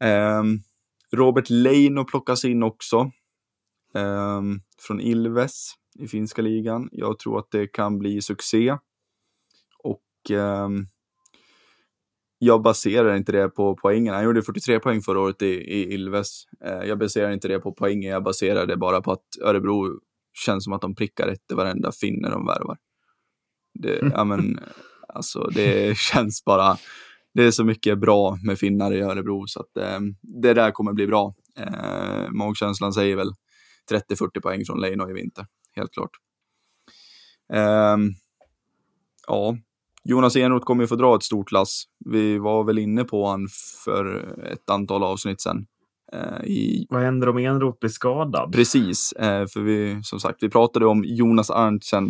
Ehm, 0.00 0.58
Robert 1.12 1.50
Leino 1.50 2.04
plockas 2.04 2.44
in 2.44 2.62
också. 2.62 3.10
Ehm, 3.94 4.60
från 4.78 5.00
Ilves 5.00 5.72
i 5.98 6.08
finska 6.08 6.42
ligan. 6.42 6.88
Jag 6.92 7.18
tror 7.18 7.38
att 7.38 7.50
det 7.50 7.66
kan 7.66 7.98
bli 7.98 8.22
succé. 8.22 8.76
Och 9.82 10.30
ehm, 10.30 10.86
jag 12.38 12.62
baserar 12.62 13.16
inte 13.16 13.32
det 13.32 13.48
på 13.48 13.76
poängen. 13.76 14.14
Han 14.14 14.24
gjorde 14.24 14.42
43 14.42 14.80
poäng 14.80 15.00
förra 15.00 15.20
året 15.20 15.42
i, 15.42 15.46
i 15.46 15.94
Ilves. 15.94 16.44
Eh, 16.64 16.88
jag 16.88 16.98
baserar 16.98 17.30
inte 17.30 17.48
det 17.48 17.58
på 17.58 17.72
poängen, 17.72 18.10
jag 18.10 18.22
baserar 18.22 18.66
det 18.66 18.76
bara 18.76 19.00
på 19.00 19.12
att 19.12 19.24
Örebro 19.42 20.00
känns 20.46 20.64
som 20.64 20.72
att 20.72 20.80
de 20.80 20.94
prickar 20.94 21.26
rätt 21.26 21.52
i 21.52 21.54
varenda 21.54 21.92
finne 21.92 22.30
de 22.30 22.46
värvar. 22.46 22.76
Det, 23.82 23.98
mm. 23.98 24.12
ja, 24.16 24.24
men, 24.24 24.60
alltså, 25.08 25.50
det 25.54 25.96
känns 26.12 26.44
bara, 26.44 26.76
det 27.34 27.44
är 27.44 27.50
så 27.50 27.64
mycket 27.64 27.98
bra 27.98 28.38
med 28.44 28.58
finnar 28.58 28.94
i 28.94 29.00
Örebro 29.00 29.46
så 29.46 29.60
att 29.60 29.76
eh, 29.76 30.00
det 30.22 30.54
där 30.54 30.70
kommer 30.70 30.92
bli 30.92 31.06
bra. 31.06 31.34
Eh, 31.58 32.30
magkänslan 32.30 32.92
säger 32.92 33.16
väl 33.16 33.32
30-40 33.90 34.40
poäng 34.40 34.64
från 34.64 34.80
Leino 34.80 35.10
i 35.10 35.12
vinter 35.12 35.46
helt 35.76 35.92
klart. 35.92 36.10
Um, 37.52 38.14
ja, 39.26 39.56
Jonas 40.04 40.36
Enroth 40.36 40.64
kommer 40.64 40.82
ju 40.82 40.86
få 40.86 40.96
dra 40.96 41.16
ett 41.16 41.22
stort 41.22 41.52
lass. 41.52 41.84
Vi 42.04 42.38
var 42.38 42.64
väl 42.64 42.78
inne 42.78 43.04
på 43.04 43.26
han 43.26 43.48
för 43.84 44.34
ett 44.52 44.70
antal 44.70 45.02
avsnitt 45.02 45.40
sedan. 45.40 45.66
Uh, 46.14 46.44
i... 46.44 46.86
Vad 46.90 47.02
händer 47.02 47.28
om 47.28 47.38
Enroth 47.38 47.78
blir 47.80 47.90
skadad? 47.90 48.52
Precis, 48.52 49.14
uh, 49.18 49.46
för 49.46 49.60
vi 49.60 50.00
som 50.02 50.20
sagt, 50.20 50.42
vi 50.42 50.48
pratade 50.48 50.86
om 50.86 51.04
Jonas 51.06 51.50
Arntzen 51.50 52.06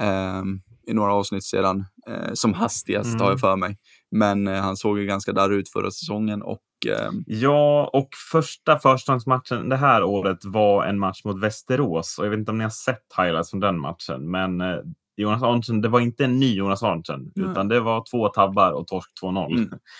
uh, 0.00 0.44
i 0.88 0.94
några 0.94 1.14
avsnitt 1.14 1.44
sedan, 1.44 1.84
eh, 2.08 2.30
som 2.34 2.54
hastigast 2.54 3.08
mm. 3.08 3.20
har 3.20 3.30
jag 3.30 3.40
för 3.40 3.56
mig. 3.56 3.78
Men 4.10 4.46
han 4.46 4.76
såg 4.76 4.98
ju 4.98 5.06
ganska 5.06 5.32
där 5.32 5.50
ut 5.50 5.68
förra 5.68 5.90
säsongen 5.90 6.42
och 6.42 6.62
Eh... 6.86 7.10
Ja, 7.26 7.90
och 7.92 8.08
första 8.32 8.78
förstahandsmatchen 8.78 9.68
det 9.68 9.76
här 9.76 10.02
året 10.02 10.44
var 10.44 10.84
en 10.84 10.98
match 10.98 11.24
mot 11.24 11.42
Västerås. 11.42 12.18
Och 12.18 12.24
jag 12.24 12.30
vet 12.30 12.38
inte 12.38 12.50
om 12.50 12.58
ni 12.58 12.64
har 12.64 12.70
sett 12.70 13.04
highlights 13.16 13.50
från 13.50 13.60
den 13.60 13.80
matchen. 13.80 14.30
Men 14.30 14.60
eh, 14.60 14.76
Jonas 15.16 15.42
Arntzen, 15.42 15.80
det 15.80 15.88
var 15.88 16.00
inte 16.00 16.24
en 16.24 16.38
ny 16.38 16.54
Jonas 16.54 16.82
Arntzen. 16.82 17.32
Mm. 17.36 17.50
Utan 17.50 17.68
det 17.68 17.80
var 17.80 18.04
två 18.10 18.28
tabbar 18.28 18.72
och 18.72 18.86
torsk 18.86 19.10
2-0. 19.22 19.46
Mm. 19.46 19.58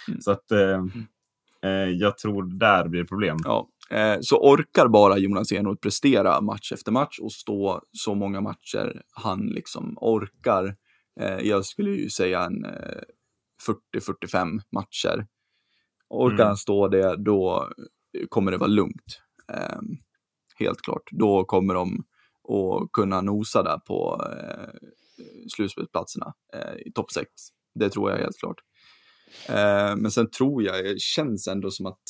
Mm. 0.08 0.20
Så 0.20 0.30
att 0.30 0.50
eh, 0.50 0.84
eh, 1.62 1.90
jag 1.90 2.18
tror 2.18 2.58
där 2.58 2.88
blir 2.88 3.00
det 3.00 3.08
problem. 3.08 3.36
Ja. 3.44 3.68
Eh, 3.90 4.16
så 4.20 4.36
orkar 4.36 4.88
bara 4.88 5.18
Jonas 5.18 5.52
Enroth 5.52 5.80
prestera 5.80 6.40
match 6.40 6.72
efter 6.72 6.92
match 6.92 7.18
och 7.18 7.32
stå 7.32 7.82
så 7.92 8.14
många 8.14 8.40
matcher 8.40 9.02
han 9.12 9.46
liksom 9.46 9.98
orkar. 10.00 10.76
Eh, 11.20 11.38
jag 11.38 11.64
skulle 11.64 11.90
ju 11.90 12.10
säga 12.10 12.42
en 12.42 12.66
40-45 13.94 14.60
matcher 14.72 15.26
Orkar 16.08 16.34
mm. 16.34 16.46
han 16.46 16.56
stå 16.56 16.88
det, 16.88 17.16
då 17.16 17.68
kommer 18.28 18.52
det 18.52 18.58
vara 18.58 18.70
lugnt. 18.70 19.20
Eh, 19.52 19.80
helt 20.58 20.82
klart. 20.82 21.08
Då 21.10 21.44
kommer 21.44 21.74
de 21.74 22.04
att 22.48 22.92
kunna 22.92 23.20
nosa 23.20 23.62
där 23.62 23.78
på 23.78 24.26
eh, 24.32 24.88
slutspelsplatserna 25.56 26.34
eh, 26.54 26.86
i 26.86 26.92
topp 26.92 27.12
6. 27.12 27.28
Det 27.74 27.90
tror 27.90 28.10
jag 28.10 28.18
helt 28.18 28.38
klart. 28.38 28.60
Eh, 29.48 29.96
men 29.96 30.10
sen 30.10 30.30
tror 30.30 30.62
jag, 30.62 30.84
det 30.84 31.00
känns 31.00 31.48
ändå 31.48 31.70
som 31.70 31.86
att 31.86 32.02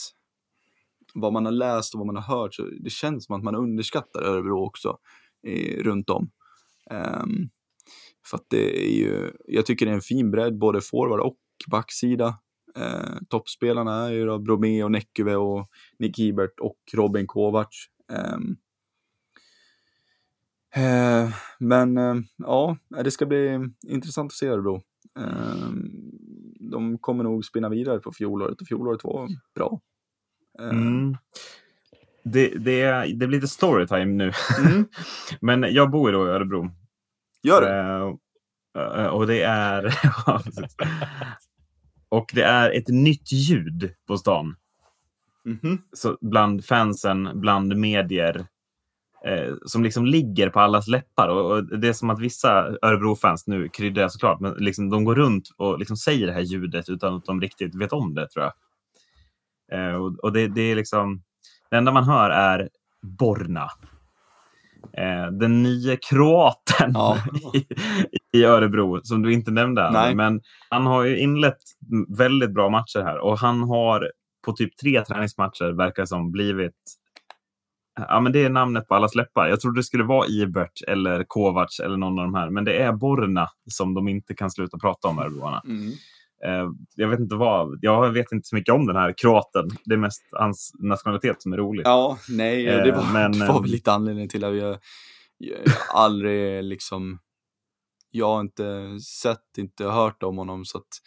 vad 1.21 1.33
man 1.33 1.45
har 1.45 1.53
läst 1.53 1.95
och 1.95 1.99
vad 1.99 2.07
man 2.07 2.17
har 2.17 2.37
hört, 2.37 2.55
så 2.55 2.63
det 2.63 2.91
känns 2.91 3.25
som 3.25 3.37
att 3.37 3.43
man 3.43 3.55
underskattar 3.55 4.23
Örebro 4.23 4.67
också 4.67 4.99
eh, 5.47 5.83
runt 5.83 6.11
om. 6.11 6.31
Um, 6.91 7.51
för 8.27 8.37
att 8.37 8.47
det 8.51 8.87
är 8.87 8.97
ju, 8.97 9.33
jag 9.47 9.67
tycker 9.67 9.87
det 9.87 9.93
är 9.93 9.97
en 9.97 10.01
fin 10.01 10.31
bredd, 10.31 10.59
både 10.59 10.81
forward 10.81 11.21
och 11.21 11.39
backsida. 11.71 12.39
Eh, 12.77 13.17
toppspelarna 13.29 14.07
är 14.07 14.13
ju 14.13 14.27
då 14.27 14.39
Bromé 14.39 14.85
och 14.85 14.91
Näckyve 14.91 15.37
och 15.37 15.69
Nick 15.99 16.19
Hibert 16.19 16.61
och 16.61 16.79
Robin 16.95 17.27
Kovacs. 17.27 17.77
Eh, 20.75 21.31
men 21.59 21.99
eh, 21.99 22.15
ja, 22.37 22.77
det 23.05 23.11
ska 23.11 23.27
bli 23.27 23.59
intressant 23.87 24.33
att 24.33 24.37
se 24.37 24.47
Örebro. 24.47 24.83
Eh, 25.19 25.71
de 26.71 26.99
kommer 26.99 27.25
nog 27.25 27.45
spinna 27.45 27.69
vidare 27.69 27.99
på 27.99 28.13
fjolåret 28.13 28.61
och 28.61 28.67
fjolåret 28.67 29.05
var 29.05 29.29
bra. 29.55 29.81
Eh, 30.61 30.69
Mm. 30.69 31.17
Det, 32.25 32.49
det, 32.49 32.91
det 33.15 33.27
blir 33.27 33.41
lite 33.41 33.49
storytime 33.49 34.05
nu. 34.05 34.33
Mm. 34.59 34.89
Men 35.41 35.75
jag 35.75 35.91
bor 35.91 36.13
då 36.13 36.27
i 36.27 36.31
Örebro. 36.31 36.71
Gör 37.43 37.63
det? 37.63 37.75
Eh, 38.81 39.05
eh, 39.05 39.07
och 39.07 39.27
det 39.27 39.43
är... 39.43 39.95
och 42.09 42.31
det 42.35 42.43
är 42.43 42.71
ett 42.71 42.89
nytt 42.89 43.33
ljud 43.33 43.95
på 44.07 44.19
stan. 44.19 44.57
Mhm. 45.45 45.83
Så 45.93 46.19
bland 46.21 46.65
fansen, 46.65 47.31
bland 47.35 47.77
medier. 47.77 48.47
Eh, 49.25 49.55
som 49.67 49.83
liksom 49.85 50.07
ligger 50.07 50.51
på 50.51 50.61
allas 50.61 50.89
läppar. 50.89 51.29
Och, 51.29 51.51
och 51.51 51.65
det 51.79 51.89
är 51.89 51.93
som 51.93 52.11
att 52.11 52.21
vissa 52.21 52.77
Örebro-fans, 52.83 53.47
nu 53.47 53.69
kryddar 53.69 54.03
jag 54.03 54.13
såklart, 54.13 54.41
men 54.41 54.55
liksom, 54.59 54.91
de 54.91 55.05
går 55.05 55.15
runt 55.15 55.49
och 55.57 55.79
liksom 55.79 55.97
säger 55.97 56.27
det 56.27 56.33
här 56.33 56.41
ljudet 56.41 56.89
utan 56.89 57.15
att 57.15 57.25
de 57.25 57.41
riktigt 57.41 57.75
vet 57.75 57.93
om 57.93 58.15
det, 58.15 58.29
tror 58.29 58.45
jag. 58.45 58.53
Eh, 59.73 59.95
och 59.95 60.19
och 60.23 60.33
det, 60.33 60.49
det 60.49 60.63
är 60.63 60.77
liksom... 60.77 61.23
Det 61.71 61.77
enda 61.77 61.93
man 61.93 62.05
hör 62.05 62.31
är 62.31 62.69
Borna. 63.03 63.71
Eh, 64.93 65.27
den 65.33 65.63
nya 65.63 65.97
kroaten 65.97 66.93
Ja. 66.95 67.17
i, 67.55 67.67
i 68.39 68.45
Örebro, 68.45 69.01
som 69.03 69.23
du 69.23 69.33
inte 69.33 69.51
nämnde. 69.51 69.91
Nej. 69.91 70.15
Men 70.15 70.41
han 70.71 70.87
har 70.87 71.05
ju 71.05 71.19
inlett 71.19 71.59
väldigt 72.09 72.51
bra 72.51 72.69
matcher 72.69 73.03
här 73.03 73.19
och 73.19 73.39
han 73.39 73.63
har 73.63 74.13
på 74.45 74.53
typ 74.53 74.77
tre 74.77 75.05
träningsmatcher, 75.05 75.73
verkar 75.73 76.05
som, 76.05 76.31
blivit 76.31 76.75
Ja, 78.09 78.21
men 78.21 78.33
det 78.33 78.45
är 78.45 78.51
namnet 78.51 78.89
på 78.89 78.95
allas 78.95 79.15
läppar. 79.15 79.49
Jag 79.49 79.61
trodde 79.61 79.79
det 79.79 79.85
skulle 79.85 80.05
vara 80.05 80.27
Ibert 80.27 80.83
eller 80.89 81.25
Kovacs 81.25 81.81
eller 81.81 81.97
någon 81.97 82.19
av 82.19 82.25
de 82.25 82.35
här. 82.35 82.51
Men 82.51 82.65
det 82.65 82.79
är 82.79 82.93
Borna 82.93 83.49
som 83.71 83.95
de 83.95 84.09
inte 84.09 84.35
kan 84.35 84.51
sluta 84.51 84.79
prata 84.79 85.09
om, 85.09 85.19
Örebroarna. 85.19 85.63
Mm. 85.65 85.93
Eh, 86.45 86.71
jag 86.95 87.09
vet 87.09 87.21
inte 87.21 87.35
vad. 87.35 87.79
Jag 87.83 88.13
vet 88.13 88.33
inte 88.33 88.49
så 88.49 88.57
mycket 88.57 88.75
om 88.75 88.87
den 88.87 88.97
här 88.97 89.15
kroaten. 89.17 89.69
Det 89.85 89.95
är 89.95 89.99
mest 89.99 90.23
hans 90.33 90.73
nationalitet 90.79 91.43
som 91.43 91.53
är 91.53 91.57
roligt. 91.57 91.87
Ja, 91.87 92.19
nej, 92.29 92.65
det 92.65 92.89
Eh, 92.89 92.97
var, 92.97 93.13
men, 93.13 93.33
det 93.33 93.47
var 93.47 93.55
eh, 93.55 93.61
väl 93.63 93.71
lite 93.71 93.93
anledningen 93.93 94.29
till 94.29 94.45
att 94.45 94.57
jag, 94.57 94.79
jag, 95.39 95.59
jag 95.59 95.59
aldrig 95.95 96.65
liksom, 96.65 97.19
jag 98.11 98.27
har 98.27 98.41
inte 98.41 98.99
sett, 99.23 99.59
inte 99.59 99.85
hört 99.85 100.23
om 100.23 100.39
honom 100.39 100.65
så 100.65 100.79
att 100.79 101.03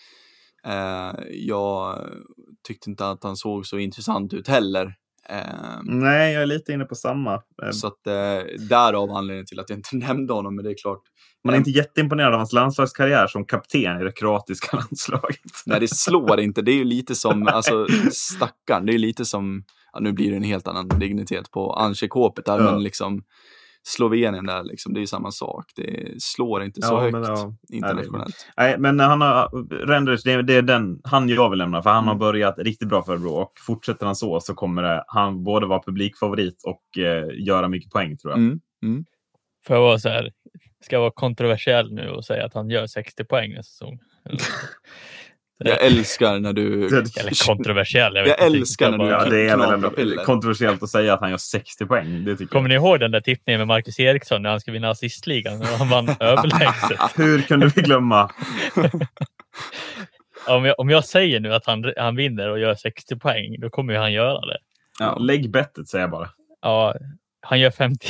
eh, 0.66 1.24
jag 1.30 2.00
tyckte 2.68 2.90
inte 2.90 3.10
att 3.10 3.24
han 3.24 3.38
såg 3.38 3.66
så 3.66 3.78
intressant 3.78 4.34
ut 4.34 4.48
heller. 4.48 4.96
Eh, 5.30 5.80
Nej, 5.84 6.34
jag 6.34 6.42
är 6.42 6.46
lite 6.46 6.74
inne 6.74 6.86
på 6.86 6.96
samma. 6.96 7.34
Eh, 7.34 7.72
Så 7.72 7.88
att 7.88 8.08
eh, 8.08 8.68
därav 8.70 9.12
anledningen 9.12 9.46
till 9.46 9.60
att 9.60 9.70
jag 9.70 9.80
inte 9.80 9.96
nämnde 10.08 10.34
honom, 10.34 10.56
men 10.56 10.66
det 10.66 10.72
är 10.72 10.76
klart, 10.82 11.02
Man 11.44 11.54
är 11.54 11.58
inte 11.58 11.72
jätteimponerad 11.72 12.34
av 12.34 12.38
hans 12.38 12.54
landslagskarriär 12.54 13.28
som 13.28 13.46
kapten 13.46 14.02
i 14.02 14.04
det 14.04 14.12
kroatiska 14.12 14.78
landslaget. 14.78 15.40
nej 15.66 15.80
det 15.80 15.88
slår 15.88 16.40
inte, 16.40 16.62
det 16.62 16.72
är 16.72 16.76
ju 16.76 16.84
lite 16.84 17.16
som, 17.16 17.48
alltså 17.48 17.88
stackarn, 18.12 18.86
det 18.86 18.94
är 18.94 18.98
lite 18.98 19.26
som, 19.26 19.64
ja, 19.94 20.00
nu 20.00 20.12
blir 20.12 20.30
det 20.32 20.38
en 20.38 20.44
helt 20.44 20.68
annan 20.68 20.88
dignitet 20.90 21.52
på 21.52 21.74
Anche 21.74 22.08
Kåpet 22.08 22.46
där, 22.46 22.58
Ja. 22.60 22.72
men 22.72 22.84
liksom 22.84 23.24
Slovenien 23.84 24.46
där, 24.46 24.64
liksom, 24.64 24.94
det 24.94 24.98
är 25.00 25.02
ju 25.02 25.08
samma 25.08 25.32
sak. 25.32 25.66
Det 25.76 26.22
slår 26.22 26.64
inte 26.64 26.82
så 26.82 26.94
Ja, 26.94 27.00
högt 27.00 27.12
men 27.14 27.24
ja. 27.24 27.54
internationellt. 27.74 28.48
Nej, 28.58 28.76
men 28.80 29.00
han 29.00 29.22
har, 29.22 29.50
Renders, 29.88 30.24
det, 30.24 30.32
är- 30.34 30.44
det 30.44 30.54
är 30.54 30.62
den 30.62 31.02
han 31.04 31.30
jag 31.30 31.50
vill 31.50 31.60
lämna. 31.60 31.82
För 31.84 31.90
han 31.90 32.04
har 32.04 32.12
Mm. 32.12 32.20
börjat 32.20 32.60
riktigt 32.60 32.88
bra 32.88 33.04
för 33.04 33.12
Örebro. 33.12 33.30
Och 33.32 33.52
fortsätter 33.68 34.06
han 34.06 34.16
så 34.16 34.40
så 34.40 34.54
kommer 34.54 34.84
det, 34.84 35.04
han 35.08 35.44
både 35.44 35.66
vara 35.68 35.82
publikfavorit 35.86 36.64
och 36.66 37.04
eh, 37.04 37.26
göra 37.46 37.68
mycket 37.68 37.92
poäng 37.92 38.18
tror 38.18 38.32
jag. 38.34 38.40
Mm. 38.40 38.60
Mm. 38.84 39.06
Får 39.68 39.76
jag 39.76 39.84
vara 39.84 40.00
så 40.00 40.10
här, 40.10 40.32
ska 40.84 40.96
jag 40.96 41.02
vara 41.02 41.12
kontroversiell 41.12 41.94
nu 41.94 42.10
och 42.10 42.26
säga 42.26 42.46
att 42.46 42.54
han 42.54 42.70
gör 42.70 42.88
60 42.88 43.24
poäng 43.26 43.54
nästa 43.54 43.72
säsong? 43.72 44.00
Jag 45.66 45.82
älskar 45.86 46.40
när 46.40 46.54
du... 46.54 46.86
eller 46.88 47.46
kontroversiell, 47.48 48.16
jag, 48.16 48.28
Jag 48.28 48.42
älskar 48.46 48.92
när 48.92 48.98
du- 48.98 49.06
Ja, 49.12 49.26
det 49.26 49.50
är 49.50 49.58
väl 49.58 49.74
ändå 49.74 50.24
kontroversiellt 50.26 50.84
att 50.84 50.90
säga 50.90 51.14
att 51.14 51.20
han 51.20 51.30
gör 51.30 51.38
60 51.38 51.86
poäng. 51.86 52.26
Det 52.26 52.46
Kommer 52.46 52.70
ni 52.70 52.76
ihåg 52.76 53.00
den 53.00 53.12
där 53.12 53.20
tippningen 53.20 53.60
med 53.60 53.68
Marcus 53.68 54.00
Eriksson 54.00 54.42
när 54.42 54.50
han 54.50 54.60
skulle 54.62 54.74
vinna 54.74 54.90
assistligan? 54.90 55.62
Och 55.62 55.68
Han 55.68 55.90
vann 55.90 56.10
överlägset. 56.20 56.98
jag. 57.16 57.24
Hur 57.26 57.42
kunde 57.42 57.68
vi 57.76 57.82
glömma? 57.82 58.32
Om 60.48 60.66
jag, 60.66 60.80
om 60.80 60.90
jag 60.90 61.06
säger 61.06 61.40
nu 61.40 61.54
att 61.54 61.66
han, 61.66 61.94
han 61.98 62.16
vinner 62.16 62.50
och 62.50 62.60
gör 62.60 62.76
60 62.76 63.16
poäng, 63.16 63.56
då 63.60 63.70
kommer 63.70 63.94
ju 63.94 64.00
han 64.00 64.14
göra 64.14 64.40
det. 64.46 64.58
Ja, 65.00 65.16
lägg 65.18 65.52
bettet 65.52 65.88
säger 65.88 66.04
jag 66.04 66.12
bara. 66.12 66.30
Ja, 66.62 66.96
han 67.42 67.60
gör 67.60 67.72
50, 67.72 68.08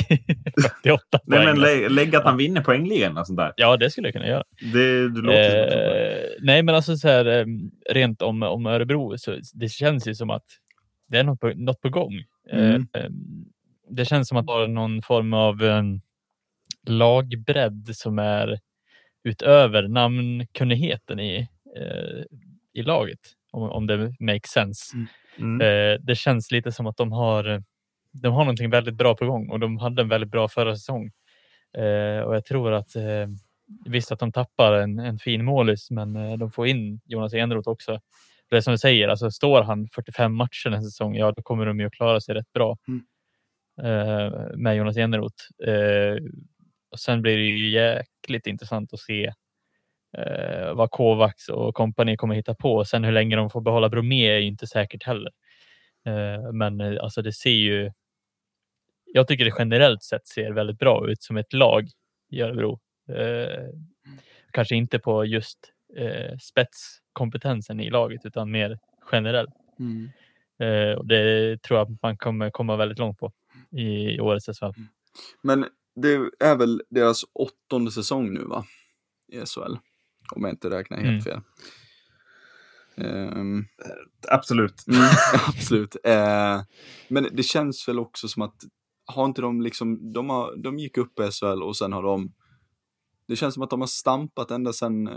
58 0.62 1.18
poäng. 1.18 1.20
Nej, 1.26 1.46
men 1.46 1.60
lägg, 1.60 1.90
lägg 1.90 2.16
att 2.16 2.24
han 2.24 2.36
vinner 2.36 2.60
poängligan 2.60 3.18
och 3.18 3.26
sånt 3.26 3.36
där. 3.36 3.52
Ja, 3.56 3.76
det 3.76 3.90
skulle 3.90 4.06
jag 4.06 4.12
kunna 4.14 4.26
göra. 4.28 4.44
Det, 4.72 5.08
det 5.08 5.20
låter 5.20 6.22
Eh, 6.22 6.28
nej, 6.40 6.62
men 6.62 6.74
alltså 6.74 6.96
så 6.96 7.08
här, 7.08 7.26
eh, 7.26 7.46
rent 7.90 8.22
om, 8.22 8.42
om 8.42 8.66
Örebro, 8.66 9.18
så 9.18 9.36
det 9.54 9.68
känns 9.68 10.08
ju 10.08 10.14
som 10.14 10.30
att 10.30 10.44
det 11.08 11.18
är 11.18 11.24
något 11.24 11.40
på, 11.40 11.52
något 11.56 11.80
på 11.80 11.88
gång. 11.88 12.14
Eh, 12.50 12.58
Mm. 12.68 12.86
eh, 12.94 13.10
det 13.90 14.04
känns 14.04 14.28
som 14.28 14.38
att 14.38 14.46
det 14.46 14.52
har 14.52 14.66
någon 14.66 15.02
form 15.02 15.32
av 15.32 15.62
eh, 15.62 15.82
lagbredd 16.86 17.90
som 17.92 18.18
är 18.18 18.58
utöver 19.24 19.88
namnkunnigheten 19.88 21.20
i, 21.20 21.48
eh, 21.76 22.22
i 22.74 22.82
laget, 22.82 23.18
om, 23.50 23.62
om 23.62 23.86
det 23.86 24.14
makes 24.20 24.50
sense. 24.50 24.96
Mm. 25.38 25.60
Eh, 25.60 26.00
det 26.00 26.14
känns 26.14 26.50
lite 26.50 26.72
som 26.72 26.86
att 26.86 26.96
de 26.96 27.12
har, 27.12 27.62
de 28.12 28.32
har 28.32 28.44
någonting 28.44 28.70
väldigt 28.70 28.94
bra 28.94 29.14
på 29.16 29.26
gång 29.26 29.50
och 29.50 29.60
de 29.60 29.78
hade 29.78 30.02
en 30.02 30.08
väldigt 30.08 30.30
bra 30.30 30.48
förra 30.48 30.76
säsong. 30.76 31.10
Eh, 31.78 32.20
och 32.20 32.36
jag 32.36 32.44
tror 32.44 32.72
att 32.72 32.96
eh, 32.96 33.26
visst 33.86 34.12
att 34.12 34.18
de 34.18 34.32
tappar 34.32 34.72
en, 34.72 34.98
en 34.98 35.18
fin 35.18 35.44
målis, 35.44 35.90
men 35.90 36.16
eh, 36.16 36.38
de 36.38 36.50
får 36.52 36.66
in 36.66 37.00
Jonas 37.04 37.34
Eneroth 37.34 37.68
också. 37.68 38.00
Det 38.50 38.56
är 38.56 38.60
som 38.60 38.72
du 38.72 38.78
säger, 38.78 39.08
alltså 39.08 39.30
står 39.30 39.62
han 39.62 39.88
45 39.88 40.34
matcher 40.34 40.70
en 40.70 40.82
säsong, 40.82 41.16
ja 41.16 41.32
då 41.36 41.42
kommer 41.42 41.66
de 41.66 41.80
ju 41.80 41.86
att 41.86 41.92
klara 41.92 42.20
sig 42.20 42.34
rätt 42.34 42.52
bra 42.52 42.76
Mm. 42.88 43.02
eh, 43.82 44.32
med 44.56 44.76
Jonas 44.76 44.96
Eneroth. 44.96 45.44
Eh, 45.68 46.16
och 46.90 46.98
sen 47.00 47.22
blir 47.22 47.36
det 47.36 47.42
ju 47.42 47.70
jäkligt 47.70 48.46
intressant 48.46 48.92
att 48.94 49.00
se 49.00 49.32
eh, 50.18 50.74
vad 50.74 50.90
Kovacs 50.90 51.48
och 51.48 51.74
kompani 51.74 52.16
kommer 52.16 52.34
hitta 52.34 52.54
på. 52.54 52.84
Sen 52.84 53.04
hur 53.04 53.12
länge 53.12 53.36
de 53.36 53.50
får 53.50 53.60
behålla 53.60 53.88
Bromé 53.88 54.26
är 54.28 54.38
ju 54.38 54.46
inte 54.46 54.66
säkert 54.66 55.04
heller. 55.04 55.30
Men 56.52 56.98
alltså 57.00 57.22
det 57.22 57.32
ser 57.32 57.50
ju. 57.50 57.90
Jag 59.12 59.28
tycker 59.28 59.44
det 59.44 59.54
generellt 59.58 60.02
sett 60.02 60.26
ser 60.26 60.52
väldigt 60.52 60.78
bra 60.78 61.10
ut 61.10 61.22
som 61.22 61.36
ett 61.36 61.52
lag 61.52 61.88
i 62.30 62.40
Örebro. 62.42 62.80
Eh, 63.08 63.68
kanske 64.50 64.74
inte 64.76 64.98
på 64.98 65.24
just 65.24 65.58
eh, 65.96 66.36
spetskompetensen 66.38 67.80
i 67.80 67.90
laget 67.90 68.20
utan 68.26 68.50
mer 68.50 68.78
generellt. 69.12 69.54
Mm. 69.78 70.10
Eh, 70.60 70.98
och 70.98 71.06
det 71.06 71.62
tror 71.62 71.78
jag 71.78 71.90
att 71.92 72.02
man 72.02 72.16
kommer 72.16 72.50
komma 72.50 72.76
väldigt 72.76 72.98
långt 72.98 73.18
på 73.18 73.32
i 73.70 74.20
årets 74.20 74.46
SHL. 74.46 74.80
Men 75.42 75.66
det 75.96 76.12
är 76.40 76.56
väl 76.56 76.82
deras 76.90 77.22
åttonde 77.32 77.90
säsong 77.90 78.34
nu 78.34 78.40
va? 78.44 78.64
I 79.32 79.38
SHL. 79.46 79.76
Om 80.36 80.42
jag 80.44 80.50
inte 80.50 80.70
räknar 80.70 80.96
helt 80.98 81.08
Mm. 81.08 81.22
fel. 81.22 81.40
Ehm, 82.96 83.64
Absolut. 84.28 84.86
Mm, 84.88 85.00
absolut. 85.48 85.96
Eh, 86.04 86.62
men 87.08 87.28
det 87.32 87.42
känns 87.42 87.88
väl 87.88 87.98
också 87.98 88.28
som 88.28 88.42
att, 88.42 88.54
har 89.06 89.24
inte 89.24 89.42
de 89.42 89.60
liksom, 89.60 90.12
de, 90.12 90.30
har, 90.30 90.56
de 90.56 90.78
gick 90.78 90.98
upp 90.98 91.20
i 91.20 91.30
SHL 91.30 91.62
och 91.62 91.76
sen 91.76 91.92
har 91.92 92.02
de, 92.02 92.32
det 93.28 93.36
känns 93.36 93.54
som 93.54 93.62
att 93.62 93.70
de 93.70 93.80
har 93.80 93.86
stampat 93.86 94.50
ända 94.50 94.72
sen, 94.72 95.10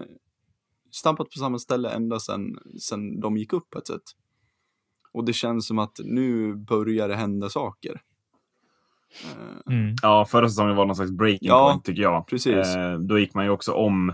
stampat 0.91 1.29
på 1.29 1.39
samma 1.39 1.59
ställe 1.59 1.89
ända 1.89 2.19
sen, 2.19 2.57
sen 2.81 3.19
de 3.19 3.37
gick 3.37 3.53
upp 3.53 3.69
på 3.69 3.79
ett 3.79 3.87
sätt. 3.87 4.01
Och 5.11 5.25
det 5.25 5.33
känns 5.33 5.67
som 5.67 5.79
att 5.79 5.99
nu 6.03 6.55
börjar 6.55 7.07
det 7.07 7.15
hända 7.15 7.49
saker. 7.49 8.01
Eh, 9.23 9.73
Mm. 9.73 9.95
Ja, 10.01 10.25
förra 10.25 10.49
säsongen 10.49 10.75
var 10.75 10.85
någon 10.85 10.95
slags 10.95 11.11
breaking 11.11 11.47
Ja, 11.47 11.71
point 11.71 11.85
tycker 11.85 12.01
jag. 12.01 12.27
precis. 12.27 12.75
Eh, 12.75 12.99
då 12.99 13.19
gick 13.19 13.33
man 13.33 13.45
ju 13.45 13.51
också 13.51 13.71
om. 13.73 14.13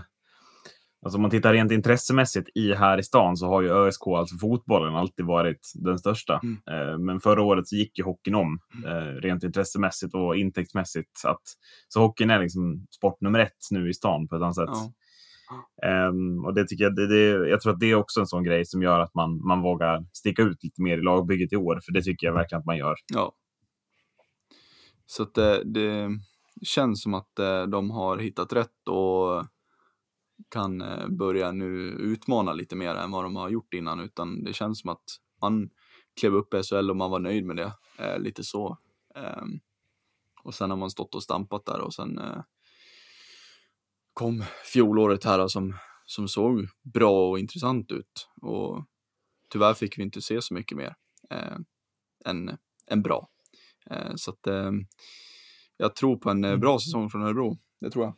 Alltså 1.02 1.16
om 1.16 1.22
man 1.22 1.30
tittar 1.30 1.52
rent 1.52 1.72
intressemässigt 1.72 2.48
i 2.54 2.74
här 2.74 2.98
i 2.98 3.02
stan 3.02 3.36
så 3.36 3.46
har 3.46 3.62
ju 3.62 3.68
ÖSK, 3.68 4.06
alltså 4.06 4.36
fotbollen, 4.36 4.94
alltid 4.94 5.26
varit 5.26 5.72
den 5.74 5.98
största. 5.98 6.40
Mm. 6.42 6.58
Eh, 6.70 6.98
men 6.98 7.20
förra 7.20 7.42
året 7.42 7.68
så 7.68 7.76
gick 7.76 7.98
ju 7.98 8.04
hockeyn 8.04 8.34
om 8.34 8.58
eh, 8.86 9.20
rent 9.20 9.44
intressemässigt 9.44 10.14
och 10.14 10.36
intäktsmässigt. 10.36 11.18
Så, 11.18 11.28
att, 11.28 11.42
så 11.88 12.00
hockeyn 12.00 12.30
är 12.30 12.40
liksom 12.40 12.86
sport 12.90 13.20
nummer 13.20 13.38
ett 13.38 13.58
nu 13.70 13.88
i 13.88 13.94
stan 13.94 14.28
på 14.28 14.36
ett 14.36 14.42
annat 14.42 14.56
sätt. 14.56 14.68
ja. 14.68 14.92
Ehm, 15.88 16.44
och 16.44 16.54
det 16.54 16.66
tycker 16.66 16.84
jag, 16.84 16.96
det, 16.96 17.06
det, 17.06 17.48
jag 17.48 17.60
tror 17.60 17.72
att 17.72 17.80
det 17.80 17.90
är 17.90 17.94
också 17.94 18.20
en 18.20 18.26
sån 18.26 18.44
grej 18.44 18.64
som 18.64 18.82
gör 18.82 19.00
att 19.00 19.14
man, 19.14 19.46
man 19.46 19.62
vågar 19.62 20.06
sticka 20.12 20.42
ut 20.42 20.64
lite 20.64 20.82
mer 20.82 20.98
i 20.98 21.02
lagbygget 21.02 21.52
i 21.52 21.56
år. 21.56 21.80
För 21.84 21.92
det 21.92 22.02
tycker 22.02 22.26
jag 22.26 22.34
verkligen 22.34 22.60
att 22.60 22.66
man 22.66 22.78
gör. 22.78 22.94
Ja. 23.14 23.32
Så 25.06 25.24
det, 25.24 25.62
det 25.64 26.10
känns 26.62 27.02
som 27.02 27.14
att 27.14 27.38
eh, 27.38 27.62
de 27.62 27.90
har 27.90 28.18
hittat 28.18 28.52
rätt 28.52 28.88
och 28.88 29.46
kan 30.48 30.80
eh, 30.80 31.08
börja 31.08 31.52
nu 31.52 31.70
utmana 31.88 32.52
lite 32.52 32.76
mer 32.76 32.94
än 32.94 33.10
vad 33.10 33.24
de 33.24 33.36
har 33.36 33.48
gjort 33.48 33.74
innan. 33.74 34.00
Utan 34.00 34.44
det 34.44 34.52
känns 34.52 34.80
som 34.80 34.90
att 34.90 35.04
man 35.40 35.70
klev 36.20 36.34
upp 36.34 36.54
i 36.54 36.62
SHL 36.62 36.90
och 36.90 36.96
man 36.96 37.10
var 37.10 37.18
nöjd 37.18 37.44
med 37.44 37.56
det. 37.56 37.72
Eh, 37.98 38.18
lite 38.18 38.44
så. 38.44 38.78
Ehm, 39.14 39.60
och 40.42 40.54
sen 40.54 40.70
har 40.70 40.76
man 40.76 40.90
stått 40.90 41.14
och 41.14 41.22
stampat 41.22 41.64
där 41.64 41.80
och 41.80 41.94
sen 41.94 42.18
eh, 42.18 42.42
kom 44.12 44.44
fjolåret 44.72 45.24
här 45.24 45.48
som 45.48 45.74
som 46.12 46.28
såg 46.28 46.68
bra 46.82 47.30
och 47.30 47.38
intressant 47.38 47.92
ut. 47.92 48.28
Och 48.42 48.84
tyvärr 49.48 49.74
fick 49.74 49.98
vi 49.98 50.02
inte 50.02 50.22
se 50.22 50.42
så 50.42 50.54
mycket 50.54 50.78
mer 50.78 50.94
eh, 51.30 51.56
än, 52.24 52.58
än 52.86 53.02
bra. 53.02 53.28
Eh, 53.90 54.12
så 54.14 54.30
att 54.30 54.46
eh, 54.46 54.70
jag 55.76 55.96
tror 55.96 56.16
på 56.16 56.30
en 56.30 56.44
eh, 56.44 56.56
bra 56.56 56.78
säsong 56.78 57.10
från 57.10 57.22
Örebro. 57.22 57.58
Det 57.80 57.90
tror 57.90 58.04
jag. 58.04 58.16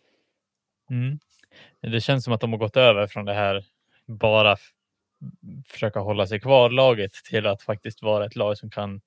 Mm. 0.90 1.18
Det 1.80 2.00
känns 2.00 2.24
som 2.24 2.32
att 2.32 2.40
de 2.40 2.52
har 2.52 2.58
gått 2.58 2.76
över 2.76 3.06
från 3.06 3.24
det 3.24 3.34
här 3.34 3.64
bara 4.06 4.56
försöka 5.66 6.00
hålla 6.00 6.26
sig 6.26 6.40
kvar 6.40 6.70
laget 6.70 7.12
till 7.12 7.46
att 7.46 7.62
faktiskt 7.62 8.02
vara 8.02 8.26
ett 8.26 8.36
lag 8.36 8.58
som 8.58 8.70
kan, 8.70 9.00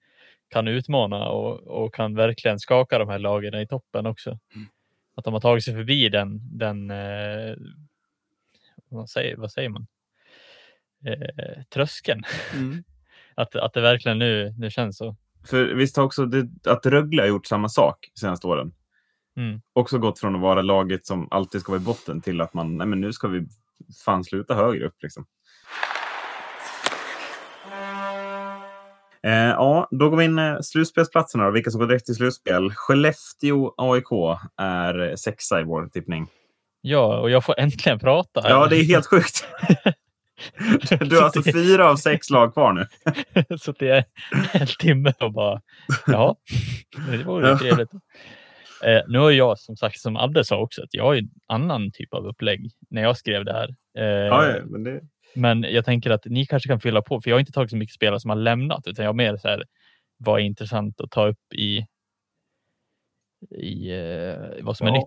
kan 0.50 0.68
utmana 0.68 1.30
och, 1.30 1.60
och 1.60 1.94
kan 1.94 2.16
verkligen 2.16 2.60
skaka 2.60 3.00
de 3.00 3.10
här 3.10 3.20
lagen 3.20 3.54
i 3.54 3.68
toppen 3.68 4.06
också. 4.06 4.30
Mm. 4.30 4.68
Att 5.16 5.24
de 5.24 5.34
har 5.34 5.42
tagit 5.42 5.64
sig 5.64 5.74
förbi 5.74 6.10
den, 6.10 6.58
den 6.58 6.92
eh, 6.92 7.56
vad, 8.90 9.10
säger, 9.10 9.36
vad 9.38 9.52
säger 9.52 9.70
man? 9.70 9.88
Eh, 11.06 11.64
tröskeln. 11.70 12.24
Mm. 12.54 12.84
Att, 13.36 13.56
att 13.56 13.74
det 13.74 13.82
verkligen 13.82 14.20
nu, 14.20 14.56
nu 14.58 14.70
känns 14.70 14.98
så. 14.98 15.16
För 15.50 15.66
visst 15.66 15.98
har 15.98 16.04
också 16.04 16.26
det, 16.26 16.72
att 16.72 16.86
Rögle 16.86 17.22
har 17.22 17.28
gjort 17.28 17.46
samma 17.46 17.70
sak 17.70 18.10
de 18.14 18.20
senaste 18.20 18.48
åren. 18.48 18.74
Mm. 19.38 19.62
Också 19.74 19.98
gått 19.98 20.20
från 20.20 20.36
att 20.36 20.42
vara 20.42 20.62
laget 20.62 21.06
som 21.06 21.28
alltid 21.32 21.62
ska 21.62 21.72
vara 21.72 21.82
i 21.82 21.86
botten 21.86 22.22
till 22.22 22.42
att 22.42 22.54
man, 22.54 22.78
nej 22.78 22.88
men 22.88 23.02
nu 23.02 23.14
ska 23.14 23.28
vi 23.28 23.48
fan 24.06 24.24
sluta 24.24 24.56
högre 24.56 24.86
upp 24.88 24.96
liksom. 25.02 25.26
Eh, 29.24 29.34
ja, 29.34 29.88
då 29.92 30.10
går 30.10 30.18
vi 30.18 30.26
in 30.26 30.40
eh, 30.40 30.60
slutspelsplatserna 30.62 31.46
då, 31.46 31.52
vilka 31.52 31.72
som 31.72 31.80
går 31.80 31.88
direkt 31.88 32.06
till 32.06 32.16
slutspel. 32.16 32.72
Skellefteå 32.74 33.74
AIK 33.78 34.40
är 34.58 35.16
sexa 35.16 35.62
i 35.62 35.64
vår 35.64 35.88
tippning. 35.88 36.28
Ja, 36.82 37.20
och 37.20 37.30
jag 37.30 37.46
får 37.46 37.60
äntligen 37.60 38.00
prata. 38.00 38.50
Ja, 38.50 38.68
det 38.68 38.78
är 38.78 38.84
helt 38.84 39.06
sjukt. 39.06 39.48
Du 41.00 41.16
har 41.16 41.24
alltså 41.24 41.44
fyra 41.44 41.90
av 41.90 41.96
sex 41.96 42.30
lag 42.30 42.54
kvar 42.54 42.74
nu. 42.74 42.88
så 43.58 43.72
det 43.72 43.90
är 43.90 44.06
en 44.54 44.68
timme 44.68 45.14
och 45.20 45.34
bara, 45.34 45.62
ja, 46.08 46.36
det 47.12 47.18
vore 47.24 47.58
trevligt. 47.58 47.90
Eh, 48.84 49.02
nu 49.08 49.18
har 49.20 49.32
jag 49.32 49.60
som 49.60 49.76
sagt, 49.78 50.00
som 50.00 50.18
Adde 50.18 50.44
sa 50.44 50.58
också, 50.58 50.84
att 50.84 50.94
jag 50.94 51.04
har 51.04 51.16
en 51.16 51.30
annan 51.48 51.92
typ 51.92 52.14
av 52.14 52.28
upplägg 52.28 52.72
när 52.90 53.02
jag 53.02 53.18
skrev 53.18 53.46
det 53.46 53.54
här. 53.54 53.70
Eh, 53.98 54.04
Ja, 54.28 54.46
ja, 54.48 54.66
men 54.66 54.84
det... 54.84 55.02
Men 55.36 55.64
jag 55.64 55.86
tänker 55.86 56.10
att 56.12 56.26
ni 56.26 56.46
kanske 56.46 56.70
kan 56.70 56.80
fylla 56.80 57.02
på, 57.02 57.22
för 57.22 57.30
jag 57.30 57.36
har 57.36 57.40
inte 57.40 57.52
tagit 57.52 57.70
så 57.70 57.78
mycket 57.78 57.96
spelare 57.96 58.20
som 58.20 58.30
har 58.30 58.38
lämnat, 58.38 58.88
utan 58.88 59.06
jag 59.06 59.10
har 59.10 59.14
mer 59.16 59.38
så 59.38 59.48
här, 59.48 59.64
vad 60.18 60.40
är 60.40 60.44
intressant 60.44 61.02
att 61.02 61.12
ta 61.12 61.28
upp 61.28 61.54
i, 61.54 61.86
i 63.56 63.92
eh, 63.92 64.36
vad 64.62 64.78
som 64.78 64.88
är 64.88 64.92
Ja. 64.92 64.98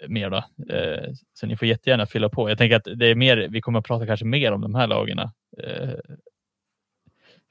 nytt 0.00 0.10
mer 0.10 0.30
då. 0.30 0.36
Eh, 0.74 1.10
så 1.34 1.46
ni 1.46 1.56
får 1.56 1.68
jättegärna 1.68 2.06
fylla 2.06 2.28
på. 2.28 2.48
Jag 2.50 2.58
tänker 2.58 2.76
att 2.76 2.88
det 2.96 3.06
är 3.06 3.14
mer, 3.14 3.48
vi 3.50 3.60
kommer 3.60 3.78
att 3.78 3.84
prata 3.86 4.06
kanske 4.06 4.26
mer 4.26 4.52
om 4.52 4.60
de 4.60 4.74
här 4.74 4.86
lagen 4.86 5.18
eh, 5.18 5.94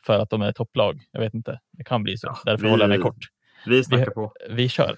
för 0.06 0.20
att 0.20 0.30
de 0.30 0.42
är 0.42 0.52
topplag. 0.52 1.02
Jag 1.12 1.20
vet 1.20 1.34
inte, 1.34 1.60
det 1.72 1.84
kan 1.84 2.04
bli 2.04 2.18
så. 2.18 2.28
Ja, 2.28 2.38
Därför 2.46 2.64
vi- 2.64 2.70
håller 2.72 2.84
jag 2.84 2.90
mig 2.90 3.00
kort. 3.00 3.26
Vi 3.66 3.84
snackar 3.84 4.06
Vi- 4.06 4.12
på. 4.12 4.34
Vi 4.50 4.70
kör. 4.70 4.98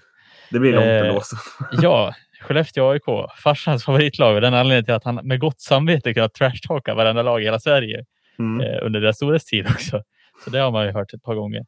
Det 0.50 0.58
blir 0.58 0.72
långt 0.72 0.86
Eh, 0.86 0.98
ändå. 1.08 1.20
så. 1.20 1.36
Ja, 1.82 2.14
Skellefteå 2.40 2.90
AIK, 2.90 3.02
farsans 3.42 3.84
favoritlag 3.84 4.34
och 4.34 4.40
den 4.40 4.54
anledningen 4.54 4.84
till 4.84 4.94
att 4.94 5.04
han 5.04 5.14
med 5.22 5.40
gott 5.40 5.60
samvete 5.60 6.14
kunnat 6.14 6.34
trashtalka 6.34 6.94
varenda 6.94 7.22
lag 7.22 7.40
i 7.42 7.44
hela 7.44 7.60
Sverige 7.60 8.04
Mm. 8.38 8.66
eh, 8.66 8.78
under 8.82 9.00
deras 9.00 9.16
storhetstid 9.16 9.66
också. 9.66 10.02
Så 10.44 10.50
det 10.50 10.58
har 10.58 10.70
man 10.70 10.86
ju 10.86 10.92
hört 10.92 11.14
ett 11.14 11.22
par 11.22 11.34
gånger. 11.34 11.60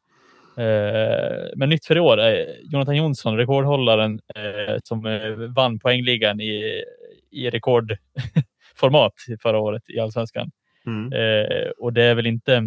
Eh, 0.57 1.47
men 1.55 1.69
nytt 1.69 1.85
för 1.85 1.95
i 1.95 1.99
år, 1.99 2.19
eh, 2.19 2.45
Jonathan 2.63 2.95
Jonsson, 2.95 3.37
rekordhållaren 3.37 4.19
eh, 4.35 4.75
som 4.83 5.05
eh, 5.05 5.29
vann 5.55 5.79
poängligan 5.79 6.41
i, 6.41 6.83
i 7.31 7.49
rekordformat 7.49 9.13
förra 9.41 9.59
året 9.59 9.83
i 9.89 9.99
Allsvenskan. 9.99 10.51
Mm. 10.85 11.13
Eh, 11.13 11.69
och 11.77 11.93
det 11.93 12.03
är 12.03 12.15
väl 12.15 12.25
inte, 12.27 12.63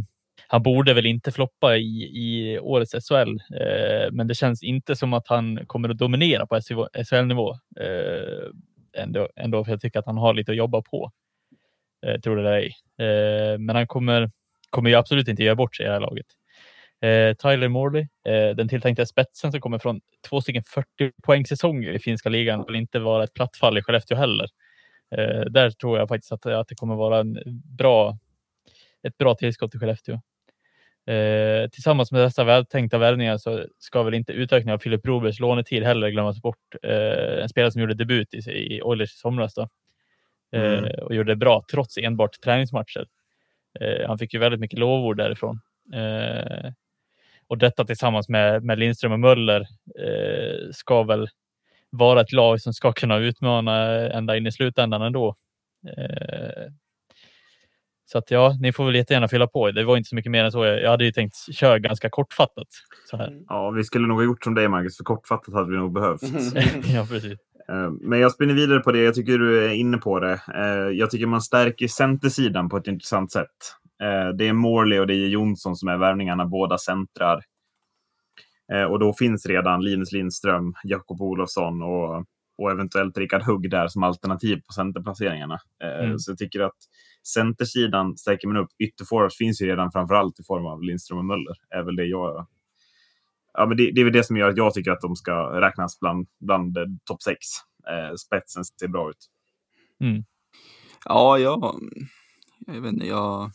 han 0.52 0.62
borde 0.62 0.94
väl 0.94 1.06
inte 1.06 1.32
floppa 1.32 1.76
i, 1.76 2.02
i 2.02 2.58
årets 2.58 3.08
SHL, 3.08 3.38
eh, 3.60 4.12
men 4.12 4.26
det 4.26 4.34
känns 4.34 4.62
inte 4.62 4.96
som 4.96 5.12
att 5.12 5.28
han 5.28 5.66
kommer 5.66 5.88
att 5.88 5.98
dominera 5.98 6.46
på 6.46 6.60
SHL-nivå. 7.10 7.52
Eh, 7.80 9.02
ändå, 9.02 9.28
ändå, 9.36 9.64
för 9.64 9.72
jag 9.72 9.80
tycker 9.80 9.98
att 9.98 10.06
han 10.06 10.18
har 10.18 10.34
lite 10.34 10.52
att 10.52 10.56
jobba 10.56 10.82
på. 10.82 11.10
Eh, 12.06 12.20
tror 12.20 12.36
det 12.36 12.42
eller 12.42 12.52
ej. 12.52 12.74
Eh, 12.98 13.58
men 13.58 13.76
han 13.76 13.86
kommer, 13.86 14.30
kommer 14.70 14.90
ju 14.90 14.96
absolut 14.96 15.28
inte 15.28 15.42
göra 15.42 15.54
bort 15.54 15.76
sig 15.76 15.84
i 15.84 15.86
det 15.86 15.92
här 15.92 16.00
laget. 16.00 16.26
Eh, 17.00 17.34
Tyler 17.34 17.68
Morley, 17.68 18.06
eh, 18.26 18.56
den 18.56 18.68
tilltänkta 18.68 19.06
spetsen 19.06 19.52
som 19.52 19.60
kommer 19.60 19.78
från 19.78 20.00
två 20.28 20.40
stycken 20.40 20.62
40 20.62 21.12
poängsäsonger 21.22 21.92
i 21.92 21.98
finska 21.98 22.28
ligan, 22.28 22.64
vill 22.66 22.76
inte 22.76 22.98
vara 22.98 23.24
ett 23.24 23.34
platt 23.34 23.56
fall 23.56 23.78
i 23.78 23.82
Skellefteå 23.82 24.16
heller. 24.16 24.48
Eh, 25.16 25.40
där 25.40 25.70
tror 25.70 25.98
jag 25.98 26.08
faktiskt 26.08 26.32
att, 26.32 26.46
att 26.46 26.68
det 26.68 26.74
kommer 26.74 26.94
vara 26.94 27.20
en 27.20 27.38
bra, 27.78 28.18
ett 29.02 29.18
bra 29.18 29.34
tillskott 29.34 29.70
till 29.70 29.80
Skellefteå. 29.80 30.20
Eh, 31.06 31.68
tillsammans 31.70 32.12
med 32.12 32.20
dessa 32.20 32.44
vältänkta 32.44 32.98
värvningar 32.98 33.36
så 33.38 33.64
ska 33.78 34.02
väl 34.02 34.14
inte 34.14 34.32
utökningen 34.32 34.74
av 34.74 34.78
Filip 34.78 35.02
Brobers 35.02 35.40
lånetid 35.40 35.82
heller 35.82 36.08
glömmas 36.10 36.42
bort. 36.42 36.74
Eh, 36.82 37.42
en 37.42 37.48
spelare 37.48 37.72
som 37.72 37.80
gjorde 37.80 37.94
debut 37.94 38.34
i, 38.34 38.38
i 38.50 38.82
Oilers 38.82 39.14
i 39.14 39.16
somras 39.18 39.54
då. 39.54 39.62
Eh, 40.52 40.78
Mm. 40.78 40.84
och 41.04 41.14
gjorde 41.14 41.32
det 41.32 41.36
bra 41.36 41.64
trots 41.70 41.98
enbart 41.98 42.40
träningsmatcher. 42.44 43.06
Eh, 43.80 44.06
han 44.08 44.18
fick 44.18 44.34
ju 44.34 44.40
väldigt 44.40 44.60
mycket 44.60 44.78
lovord 44.78 45.16
därifrån. 45.16 45.60
Eh, 45.94 46.72
och 47.46 47.58
detta 47.58 47.84
tillsammans 47.84 48.28
med, 48.28 48.64
med 48.64 48.78
Lindström 48.78 49.12
och 49.12 49.20
Möller 49.20 49.60
eh, 50.00 50.70
ska 50.72 51.02
väl 51.02 51.28
vara 51.90 52.20
ett 52.20 52.32
lag 52.32 52.60
som 52.60 52.74
ska 52.74 52.92
kunna 52.92 53.16
utmana 53.18 53.86
ända 54.10 54.36
in 54.36 54.46
i 54.46 54.52
slutändan 54.52 55.02
ändå. 55.02 55.36
Så 58.04 58.18
att 58.18 58.30
ja, 58.30 58.56
ni 58.60 58.72
får 58.72 58.84
väl 58.86 58.94
jättegärna 58.94 59.28
fylla 59.28 59.46
på. 59.46 59.70
Det 59.70 59.84
var 59.84 59.96
inte 59.96 60.08
så 60.08 60.14
mycket 60.14 60.32
mer 60.32 60.44
än 60.44 60.52
så. 60.52 60.64
Jag 60.64 60.90
hade 60.90 61.04
ju 61.04 61.12
tänkt 61.12 61.36
köra 61.54 61.78
ganska 61.78 62.10
kortfattat. 62.10 62.66
Så 63.10 63.16
här. 63.16 63.38
Ja, 63.48 63.70
vi 63.70 63.84
skulle 63.84 64.06
nog 64.06 64.16
ha 64.16 64.24
gjort 64.24 64.44
som 64.44 64.54
dig, 64.54 64.68
Marcus. 64.68 64.96
För 64.96 65.04
kortfattat 65.04 65.54
hade 65.54 65.70
vi 65.70 65.76
nog 65.76 65.92
behövt. 65.92 66.22
ja, 66.94 67.06
precis. 67.10 67.38
Eh, 67.68 67.90
Men 68.00 68.18
jag 68.20 68.32
spinner 68.32 68.54
vidare 68.54 68.80
på 68.80 68.92
det. 68.92 68.98
Jag 68.98 69.14
tycker 69.14 69.38
du 69.38 69.64
är 69.64 69.72
inne 69.72 69.98
på 69.98 70.20
det. 70.20 70.40
Eh, 70.54 70.98
Jag 70.98 71.10
tycker 71.10 71.26
man 71.26 71.42
stärker 71.42 71.88
centersidan 71.88 72.68
på 72.68 72.76
ett 72.76 72.86
intressant 72.86 73.32
sätt. 73.32 73.48
Eh, 74.02 74.28
Det 74.36 74.48
är 74.48 74.52
Morley 74.52 74.98
och 74.98 75.06
det 75.06 75.14
är 75.14 75.28
Jonsson 75.28 75.76
som 75.76 75.88
är 75.88 75.96
värvningarna, 75.96 76.46
båda 76.46 76.78
centrar. 76.78 77.42
Och 78.88 78.98
då 78.98 79.12
finns 79.12 79.46
redan 79.46 79.84
Linus 79.84 80.12
Lindström, 80.12 80.74
Jakob 80.84 81.22
Olofsson 81.22 81.82
och, 81.82 82.24
och 82.58 82.70
eventuellt 82.70 83.18
Rickard 83.18 83.42
Hugg 83.42 83.70
där 83.70 83.88
som 83.88 84.02
alternativ 84.02 84.60
på 84.66 84.72
centerplaceringarna. 84.72 85.58
Mm. 86.00 86.18
Så 86.18 86.30
jag 86.30 86.38
tycker 86.38 86.60
att 86.60 86.76
centersidan 87.26 88.16
stärker 88.16 88.48
man 88.48 88.56
upp. 88.56 88.68
Ytterforwards 88.78 89.36
finns 89.36 89.62
ju 89.62 89.66
redan 89.66 89.92
framförallt 89.92 90.40
i 90.40 90.44
form 90.44 90.66
av 90.66 90.82
Lindström 90.82 91.18
och 91.18 91.24
Möller. 91.24 91.56
Är 91.70 91.82
väl 91.82 91.96
det 91.96 92.04
jag... 92.04 92.46
Ja, 93.54 93.66
men 93.66 93.76
det, 93.76 93.90
det 93.94 94.00
är 94.00 94.04
väl 94.04 94.12
det 94.12 94.24
som 94.24 94.36
gör 94.36 94.48
att 94.48 94.56
jag 94.56 94.74
tycker 94.74 94.90
att 94.90 95.00
de 95.00 95.16
ska 95.16 95.60
räknas 95.60 96.00
bland, 96.00 96.26
bland 96.40 96.76
eh, 96.78 96.84
topp 97.04 97.22
sex. 97.22 97.38
Eh, 97.88 98.14
spetsen 98.16 98.64
ser 98.64 98.88
bra 98.88 99.10
ut. 99.10 99.28
Ja, 101.04 101.38
jag, 101.38 101.80
jag 102.66 102.80
vet 102.80 102.92
inte, 102.92 103.06
jag 103.06 103.50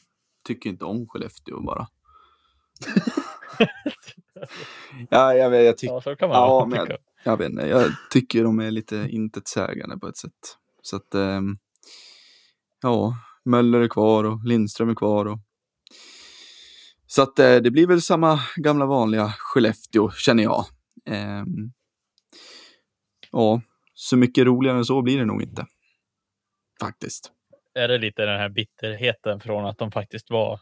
tycker 0.47 0.69
inte 0.69 0.85
om 0.85 1.07
Skellefteå 1.07 1.61
bara. 1.61 1.87
ja, 5.09 5.33
jag 5.33 5.49
vet, 5.49 5.65
jag 5.65 5.77
tycker 5.77 5.93
Ja, 5.93 6.01
så 6.01 6.15
kan 6.15 6.29
man 6.29 6.37
Ja, 6.37 6.65
men- 6.69 6.85
tycka. 6.87 6.97
Jag 7.23 7.37
vet 7.37 7.49
inte, 7.49 7.67
jag 7.67 7.85
tycker 8.11 8.43
de 8.43 8.59
är 8.59 8.71
lite 8.71 9.07
intetsägande 9.09 9.97
på 9.97 10.07
ett 10.07 10.17
sätt. 10.17 10.57
Så 10.81 10.95
att, 10.95 11.15
ehm, 11.15 11.57
ja, 12.81 13.15
Möller 13.47 13.81
är 13.81 13.87
kvar 13.87 14.23
och 14.23 14.45
Lindström 14.45 14.89
är 14.89 14.95
kvar. 14.95 15.25
Och... 15.25 15.39
Så 17.07 17.21
att 17.21 17.39
eh, 17.39 17.55
det 17.55 17.71
blir 17.71 17.87
väl 17.87 18.01
samma 18.01 18.39
gamla 18.55 18.85
vanliga 18.85 19.33
Skellefteå, 19.37 20.11
känner 20.11 20.43
jag. 20.43 20.65
Ehm, 21.05 21.71
ja, 23.31 23.61
så 23.93 24.17
mycket 24.17 24.45
roligare 24.45 24.77
än 24.77 24.85
så 24.85 25.01
blir 25.01 25.17
det 25.17 25.25
nog 25.25 25.41
inte. 25.41 25.65
Faktiskt. 26.81 27.31
Är 27.73 27.87
det 27.87 27.97
lite 27.97 28.25
den 28.25 28.39
här 28.39 28.49
bitterheten 28.49 29.39
från 29.39 29.65
att 29.65 29.77
de 29.77 29.91
faktiskt 29.91 30.29
var 30.29 30.59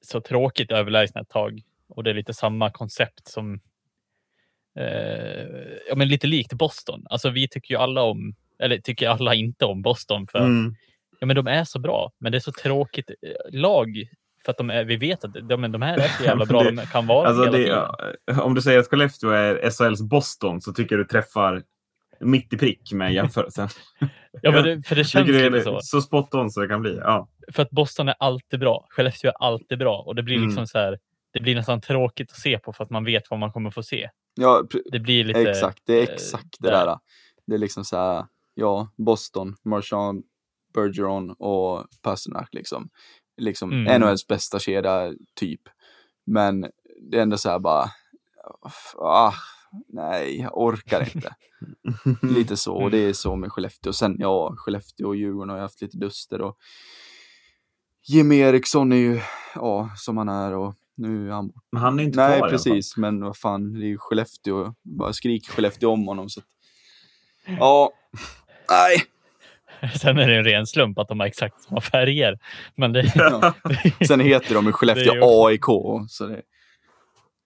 så 0.00 0.20
tråkigt 0.20 0.72
överlägsna 0.72 1.20
ett 1.20 1.28
tag? 1.28 1.62
Och 1.88 2.04
det 2.04 2.10
är 2.10 2.14
lite 2.14 2.34
samma 2.34 2.70
koncept 2.70 3.28
som 3.28 3.60
eh, 4.78 5.46
ja, 5.88 5.96
men 5.96 6.08
lite 6.08 6.26
likt 6.26 6.52
Boston. 6.52 7.06
Alltså 7.10 7.30
vi 7.30 7.48
tycker 7.48 7.74
ju 7.74 7.80
alla 7.80 8.02
om, 8.02 8.34
eller 8.58 8.78
tycker 8.78 9.08
alla 9.08 9.34
inte 9.34 9.64
om 9.64 9.82
Boston 9.82 10.26
för 10.26 10.38
Mm. 10.38 10.74
Ja, 11.18 11.26
men 11.26 11.36
de 11.36 11.46
är 11.46 11.64
så 11.64 11.78
bra, 11.78 12.12
men 12.20 12.32
det 12.32 12.38
är 12.38 12.40
så 12.40 12.52
tråkigt 12.52 13.10
eh, 13.10 13.58
lag 13.60 13.88
för 14.44 14.50
att 14.50 14.58
de 14.58 14.70
är, 14.70 14.84
vi 14.84 14.96
vet 14.96 15.24
att 15.24 15.32
de, 15.48 15.60
men 15.60 15.72
de 15.72 15.82
här 15.82 15.98
är 15.98 16.08
så 16.08 16.24
jävla 16.24 16.44
bra 16.46 16.62
Det- 16.64 16.70
de 16.70 16.86
kan 16.86 17.06
vara 17.06 17.28
Alltså 17.28 17.44
det, 17.50 17.58
ja, 17.66 17.96
om 18.42 18.54
du 18.54 18.62
säger 18.62 18.78
att 18.78 18.86
Skellefteå 18.88 19.30
är 19.30 19.70
SHLs 19.70 20.02
Boston 20.02 20.60
så 20.60 20.72
tycker 20.72 20.96
jag 20.96 21.04
du 21.04 21.08
träffar 21.08 21.62
mitt 22.20 22.52
i 22.52 22.56
prick 22.58 22.92
med 22.92 23.14
jämförelsen. 23.14 23.68
Ja, 24.42 24.50
men 24.50 24.64
det, 24.64 24.82
för 24.86 24.96
det 24.96 25.04
känns 25.04 25.28
lite 25.28 25.48
det 25.50 25.62
så. 25.62 25.80
så 25.82 26.00
spot 26.00 26.34
on 26.34 26.50
så 26.50 26.60
det 26.60 26.68
kan 26.68 26.80
bli. 26.80 26.96
Ja. 26.96 27.28
För 27.52 27.62
att 27.62 27.70
Boston 27.70 28.08
är 28.08 28.14
alltid 28.18 28.60
bra. 28.60 28.86
Skellefteå 28.90 29.28
är 29.30 29.34
alltid 29.44 29.78
bra 29.78 29.98
och 29.98 30.14
det 30.14 30.22
blir 30.22 30.36
Mm. 30.36 30.48
liksom 30.48 30.66
så 30.66 30.78
här. 30.78 30.98
Det 31.32 31.40
blir 31.40 31.54
nästan 31.54 31.80
tråkigt 31.80 32.30
att 32.30 32.36
se 32.38 32.58
på 32.58 32.72
för 32.72 32.84
att 32.84 32.90
man 32.90 33.04
vet 33.04 33.30
vad 33.30 33.38
man 33.40 33.52
kommer 33.52 33.70
få 33.70 33.82
se. 33.82 34.10
Ja, 34.34 34.62
Det 34.92 34.98
blir 34.98 35.24
lite. 35.24 35.50
exakt. 35.50 35.78
Det 35.86 35.92
är 35.92 36.08
eh, 36.08 36.14
exakt 36.14 36.56
det 36.58 36.70
där. 36.70 36.86
där. 36.86 36.98
Det 37.46 37.54
är 37.54 37.58
liksom 37.58 37.84
så 37.84 37.96
här, 37.96 38.26
ja, 38.54 38.88
Boston, 38.96 39.54
Marchand, 39.64 40.24
Bergeron 40.74 41.30
och 41.30 41.86
Pasternak 42.02 42.48
liksom. 42.54 42.88
Liksom 43.36 43.72
Mm. 43.72 44.00
NHLs 44.00 44.26
bästa 44.26 44.58
kedja 44.58 45.12
typ. 45.34 45.60
Men 46.26 46.60
det 47.10 47.18
är 47.18 47.22
ändå 47.22 47.38
så 47.38 47.50
här 47.50 47.58
bara, 47.58 47.90
ah, 48.98 49.32
nej, 49.88 50.40
jag 50.40 50.58
orkar 50.58 51.00
inte. 51.14 51.34
Lite 52.34 52.56
så, 52.56 52.74
och 52.74 52.90
det 52.90 52.98
är 52.98 53.12
så 53.12 53.36
med 53.36 53.52
Skellefteå. 53.52 53.92
Sen 53.92 54.16
ja, 54.18 54.54
Skellefteå 54.56 55.08
och 55.08 55.16
Djurgården 55.16 55.48
har 55.50 55.56
ju 55.56 55.62
haft 55.62 55.82
lite 55.82 55.96
duster 55.98 56.40
och 56.40 56.56
Jimmy 58.08 58.36
Eriksson 58.38 58.92
är 58.92 58.96
ju, 58.96 59.20
ja, 59.54 59.90
som 59.96 60.16
han 60.16 60.28
är 60.28 60.52
och 60.54 60.74
nu 60.96 61.28
är 61.28 61.32
han 61.32 61.46
borta. 61.48 61.60
Men 61.72 61.82
han 61.82 61.98
är 62.00 62.04
inte 62.04 62.16
Nej, 62.18 62.38
kvar 62.38 62.48
fall. 62.48 62.50
precis, 62.50 62.96
men 62.96 63.20
vad 63.20 63.36
fan, 63.36 63.72
det 63.72 63.84
är 63.86 63.88
ju 63.88 63.98
Skellefteå. 63.98 64.74
Bara 64.82 65.12
skrik 65.12 65.48
Skellefteå 65.48 65.90
om 65.90 66.06
honom. 66.06 66.28
Så 66.28 66.40
att, 66.40 66.46
ja, 67.58 67.92
nej. 68.70 69.04
Sen 70.00 70.18
är 70.18 70.28
det 70.28 70.36
en 70.36 70.44
ren 70.44 70.66
slump 70.66 70.98
att 70.98 71.08
de 71.08 71.20
har 71.20 71.26
exakt 71.26 71.62
samma 71.62 71.80
färger. 71.80 72.38
Men 72.76 72.92
det, 72.92 73.12
Ja. 73.14 73.54
Sen 74.08 74.20
heter 74.20 74.54
de 74.54 74.66
ju 74.66 74.72
Skellefteå 74.72 75.46
AIK. 75.46 75.64
Så 76.08 76.26
det, 76.26 76.42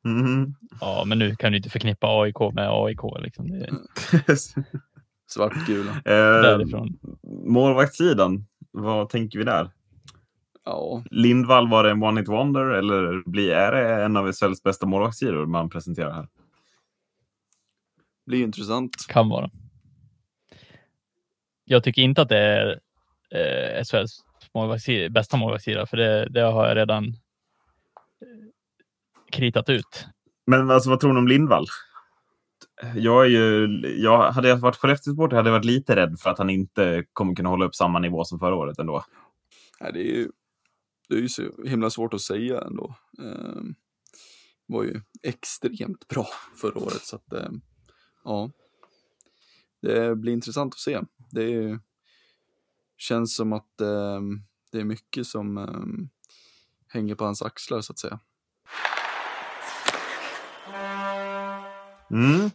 Mhm. 0.05 0.55
ja, 0.81 1.05
men 1.07 1.19
nu 1.19 1.37
kan 1.37 1.53
du 1.53 1.57
inte 1.59 1.71
förknippa 1.71 2.07
AIK 2.23 2.41
med 2.55 2.69
AIK. 2.71 3.01
Liksom. 3.23 3.49
Det 3.51 3.69
Mm. 3.69 3.83
svartgula. 5.31 5.91
eh, 6.05 6.85
målvaktssidan, 7.47 8.47
vad 8.71 9.09
tänker 9.09 9.39
vi 9.39 9.45
där? 9.45 9.71
Ja, 10.65 11.03
Lindvall, 11.11 11.69
var 11.69 11.85
det 11.85 11.91
en 11.91 12.03
one 12.03 12.21
hit 12.21 12.29
wonder 12.29 12.65
eller 12.65 13.31
blir, 13.31 13.51
är 13.53 13.73
det 13.73 14.05
en 14.05 14.17
av 14.17 14.33
SHLs 14.33 14.63
bästa 14.63 14.87
målvaktssidor 14.87 15.47
man 15.47 15.71
presenterar 15.71 16.13
här? 16.13 16.29
blir 18.27 18.43
intressant. 18.45 18.91
Kan 19.09 19.29
vara. 19.29 19.51
Jag 21.65 21.85
tycker 21.85 22.03
inte 22.03 22.23
att 22.23 22.29
det 22.29 22.39
är 22.39 22.81
eh, 23.35 23.85
SHLs 23.85 24.25
målvaktssida, 24.55 25.11
bästa 25.11 25.37
målvaktssida, 25.37 25.87
för 25.87 25.97
det, 25.97 26.29
det 26.29 26.41
har 26.41 26.67
jag 26.67 26.77
redan 26.77 27.05
eh, 27.05 27.13
kritat 29.31 29.69
ut. 29.69 30.07
Men 30.47 30.71
alltså, 30.71 30.91
vad 30.91 31.01
tror 31.01 31.13
ni 31.13 31.19
om 31.19 31.29
Lindvall? 31.29 31.67
Jag 32.95 33.25
är 33.25 33.29
ju, 33.29 33.69
jag, 33.99 34.33
hade 34.33 34.49
jag 34.49 34.57
varit 34.57 34.77
Skellefteå-supporter 34.77 35.37
hade 35.37 35.49
jag 35.49 35.55
varit 35.55 35.65
lite 35.65 35.97
rädd 35.97 36.19
för 36.21 36.31
att 36.31 36.39
han 36.39 36.51
inte 36.51 37.05
kommer 37.13 37.35
kunna 37.35 37.49
hålla 37.49 37.65
upp 37.65 37.75
samma 37.75 37.99
nivå 37.99 38.25
som 38.25 38.39
förra 38.39 38.55
året 38.55 38.79
ändå. 38.79 39.05
Nej, 39.81 39.93
det 39.93 40.01
är 40.01 40.17
ju 40.17 40.29
det 41.13 41.19
är 41.19 41.21
ju 41.21 41.29
så 41.29 41.43
himla 41.65 41.91
svårt 41.91 42.15
att 42.15 42.21
säga 42.21 42.61
ändå. 42.61 42.95
Ehm, 43.19 43.75
var 44.67 44.83
ju 44.83 45.01
extremt 45.23 46.09
bra 46.09 46.27
förra 46.57 46.79
året. 46.79 47.03
Så 47.03 47.17
att, 47.17 47.33
ehm, 47.33 47.61
ja, 48.25 48.51
det 49.83 50.17
blir 50.17 50.33
intressant 50.33 50.75
att 50.75 50.81
se. 50.81 51.01
Det 51.33 51.55
är, 51.55 51.81
känns 52.97 53.37
som 53.37 53.53
att 53.53 53.81
ehm, 53.81 54.43
det 54.73 54.81
är 54.81 54.85
mycket 54.85 55.27
som 55.27 55.59
ehm, 55.59 56.09
hänger 56.89 57.15
på 57.15 57.25
hans 57.25 57.43
axlar 57.43 57.81
så 57.81 57.93
att 57.93 57.99
säga. 57.99 58.21
Mm. 62.11 62.51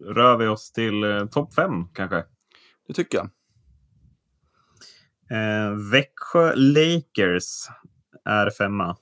Rör 0.00 0.36
vi 0.36 0.46
oss 0.46 0.72
till 0.72 1.04
eh, 1.04 1.26
topp 1.26 1.54
fem 1.54 1.88
kanske? 1.92 2.24
Det 2.88 2.94
tycker 2.94 3.18
jag. 3.18 3.28
Eh, 5.30 5.90
Växjö 5.90 6.54
Lakers 6.54 7.68
är 8.24 8.50
femma. 8.50 8.96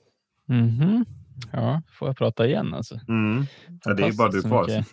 Mhm. 0.45 1.05
Ja, 1.51 1.81
får 1.91 2.07
jag 2.09 2.17
prata 2.17 2.47
igen 2.47 2.73
alltså. 2.73 2.99
Mm. 3.07 3.45
Ja, 3.85 3.93
det 3.93 4.03
är 4.03 4.07
ju 4.07 4.13
bara 4.13 4.29
du 4.29 4.41
kvar. 4.41 4.67
mycket. 4.67 4.87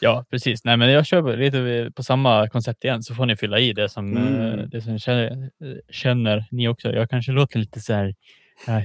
Ja, 0.00 0.24
precis. 0.30 0.64
Nej, 0.64 0.76
men 0.76 0.90
jag 0.90 1.06
kör 1.06 1.36
lite 1.36 1.90
på 1.94 2.02
samma 2.02 2.48
koncept 2.48 2.84
igen 2.84 3.02
så 3.02 3.14
får 3.14 3.26
ni 3.26 3.36
fylla 3.36 3.58
i 3.58 3.72
det 3.72 3.88
som, 3.88 4.16
Mm. 4.16 4.58
eh, 4.58 4.64
det 4.66 4.80
som 4.80 4.98
känner, 4.98 5.50
känner 5.92 6.44
ni 6.50 6.68
också. 6.68 6.92
Jag 6.92 7.10
kanske 7.10 7.32
låter 7.32 7.58
lite 7.58 7.80
så 7.80 7.92
här, 7.92 8.14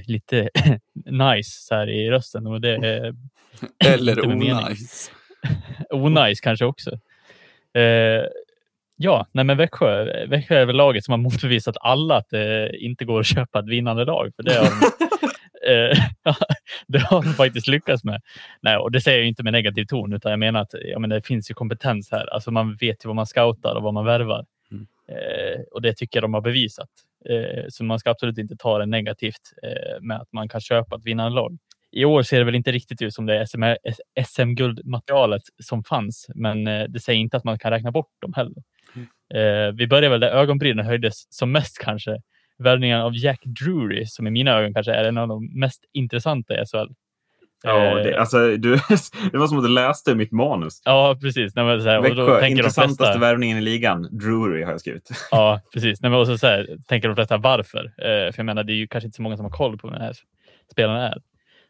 lite 0.06 0.48
nice 1.10 1.50
så 1.66 1.74
här 1.74 1.90
i 1.90 2.10
rösten 2.10 2.46
och 2.46 2.60
det 2.60 2.70
är 2.76 3.14
Eller 3.84 4.26
onajs. 4.26 5.10
onajs 5.90 6.40
kanske 6.40 6.64
också. 6.64 6.90
Eh, 7.74 8.24
ja, 8.96 9.26
nej 9.32 9.44
men 9.44 9.56
Växjö, 9.56 10.26
Växjö 10.26 10.54
är 10.58 10.66
väl 10.66 10.76
laget 10.76 11.04
som 11.04 11.12
har 11.12 11.18
motbevisat 11.18 11.76
alla 11.80 12.16
att 12.16 12.30
det 12.30 12.76
inte 12.78 13.04
går 13.04 13.20
att 13.20 13.26
köpa 13.26 13.58
ett 13.58 13.68
vinnande 13.68 14.04
lag. 14.04 14.32
För 14.36 14.42
det 14.42 14.54
har 14.54 14.64
de, 14.64 14.70
eh, 14.70 15.30
det 16.86 16.98
har 16.98 17.22
de 17.22 17.32
faktiskt 17.32 17.68
lyckats 17.68 18.04
med. 18.04 18.22
Nej, 18.62 18.76
och 18.76 18.92
det 18.92 19.00
säger 19.00 19.18
jag 19.18 19.28
inte 19.28 19.42
med 19.42 19.52
negativ 19.52 19.84
ton, 19.84 20.12
utan 20.12 20.30
jag 20.30 20.38
menar 20.38 20.60
att 20.60 20.74
ja, 20.84 20.98
men 20.98 21.10
det 21.10 21.22
finns 21.22 21.50
ju 21.50 21.54
kompetens 21.54 22.10
här. 22.10 22.34
Alltså 22.34 22.50
man 22.50 22.76
vet 22.76 23.04
ju 23.04 23.06
vad 23.06 23.16
man 23.16 23.26
scoutar 23.26 23.74
och 23.74 23.82
vad 23.82 23.94
man 23.94 24.04
värvar. 24.04 24.46
Mm. 24.70 24.86
Eh, 25.08 25.60
och 25.72 25.82
det 25.82 25.94
tycker 25.94 26.16
jag 26.16 26.24
de 26.24 26.34
har 26.34 26.40
bevisat. 26.40 26.88
Eh, 27.28 27.64
så 27.68 27.84
man 27.84 27.98
ska 27.98 28.10
absolut 28.10 28.38
inte 28.38 28.56
ta 28.56 28.78
det 28.78 28.86
negativt 28.86 29.52
eh, 29.62 30.00
med 30.00 30.20
att 30.20 30.32
man 30.32 30.48
kan 30.48 30.60
köpa 30.60 30.96
ett 30.96 31.04
vinnande 31.04 31.34
lag. 31.34 31.58
I 31.92 32.04
år 32.04 32.22
ser 32.22 32.38
det 32.38 32.44
väl 32.44 32.54
inte 32.54 32.72
riktigt 32.72 33.02
ut 33.02 33.14
som 33.14 33.26
det 33.26 33.46
SM-guldmaterialet 34.26 35.42
som 35.62 35.84
fanns, 35.84 36.26
men 36.34 36.66
eh, 36.66 36.84
det 36.88 37.00
säger 37.00 37.20
inte 37.20 37.36
att 37.36 37.44
man 37.44 37.58
kan 37.58 37.70
räkna 37.70 37.90
bort 37.90 38.12
dem 38.20 38.32
heller. 38.36 38.62
Eh, 39.34 39.72
vi 39.74 39.86
börjar 39.86 40.10
väl 40.10 40.20
där 40.20 40.30
ögonbrynen 40.30 40.86
höjdes 40.86 41.32
som 41.34 41.52
mest 41.52 41.78
kanske. 41.78 42.22
Värvningen 42.58 43.00
av 43.00 43.16
Jack 43.16 43.40
Drury, 43.44 44.06
som 44.06 44.26
i 44.26 44.30
mina 44.30 44.50
ögon 44.50 44.74
kanske 44.74 44.92
är 44.92 45.04
en 45.04 45.18
av 45.18 45.28
de 45.28 45.60
mest 45.60 45.84
intressanta 45.92 46.54
i 46.54 46.66
SHL. 46.66 46.92
Ja, 47.62 47.98
Eh, 47.98 48.04
det, 48.04 48.20
alltså, 48.20 48.56
du, 48.56 48.70
det 49.32 49.38
var 49.38 49.46
som 49.46 49.58
att 49.58 49.64
du 49.64 49.70
läste 49.70 50.14
mitt 50.14 50.32
manus. 50.32 50.82
Ja, 50.84 51.18
precis. 51.20 51.54
Nej, 51.54 51.64
men 51.64 51.82
så 51.82 51.88
här, 51.88 51.98
och 51.98 52.14
då 52.16 52.24
Växjö, 52.24 52.40
tänker 52.40 52.56
de 52.56 52.60
intressantaste 52.60 53.04
flesta, 53.04 53.18
värvningen 53.18 53.58
i 53.58 53.60
ligan. 53.60 54.08
Drury 54.10 54.62
har 54.62 54.70
jag 54.70 54.80
skrivit. 54.80 55.10
Ja, 55.30 55.60
precis. 55.72 56.00
Nej, 56.02 56.10
men 56.10 56.20
och 56.20 56.26
så, 56.26 56.38
så 56.38 56.46
här, 56.46 56.76
tänker 56.88 57.08
de 57.08 57.14
flesta 57.14 57.36
varför. 57.36 57.84
Eh, 57.84 58.32
för 58.32 58.34
jag 58.36 58.46
menar, 58.46 58.64
det 58.64 58.72
är 58.72 58.76
ju 58.76 58.86
kanske 58.86 59.06
inte 59.06 59.16
så 59.16 59.22
många 59.22 59.36
som 59.36 59.44
har 59.44 59.52
koll 59.52 59.78
på 59.78 59.86
vem 59.86 59.92
den 59.94 60.02
här 60.02 60.16
spelaren 60.72 61.02
är. 61.02 61.18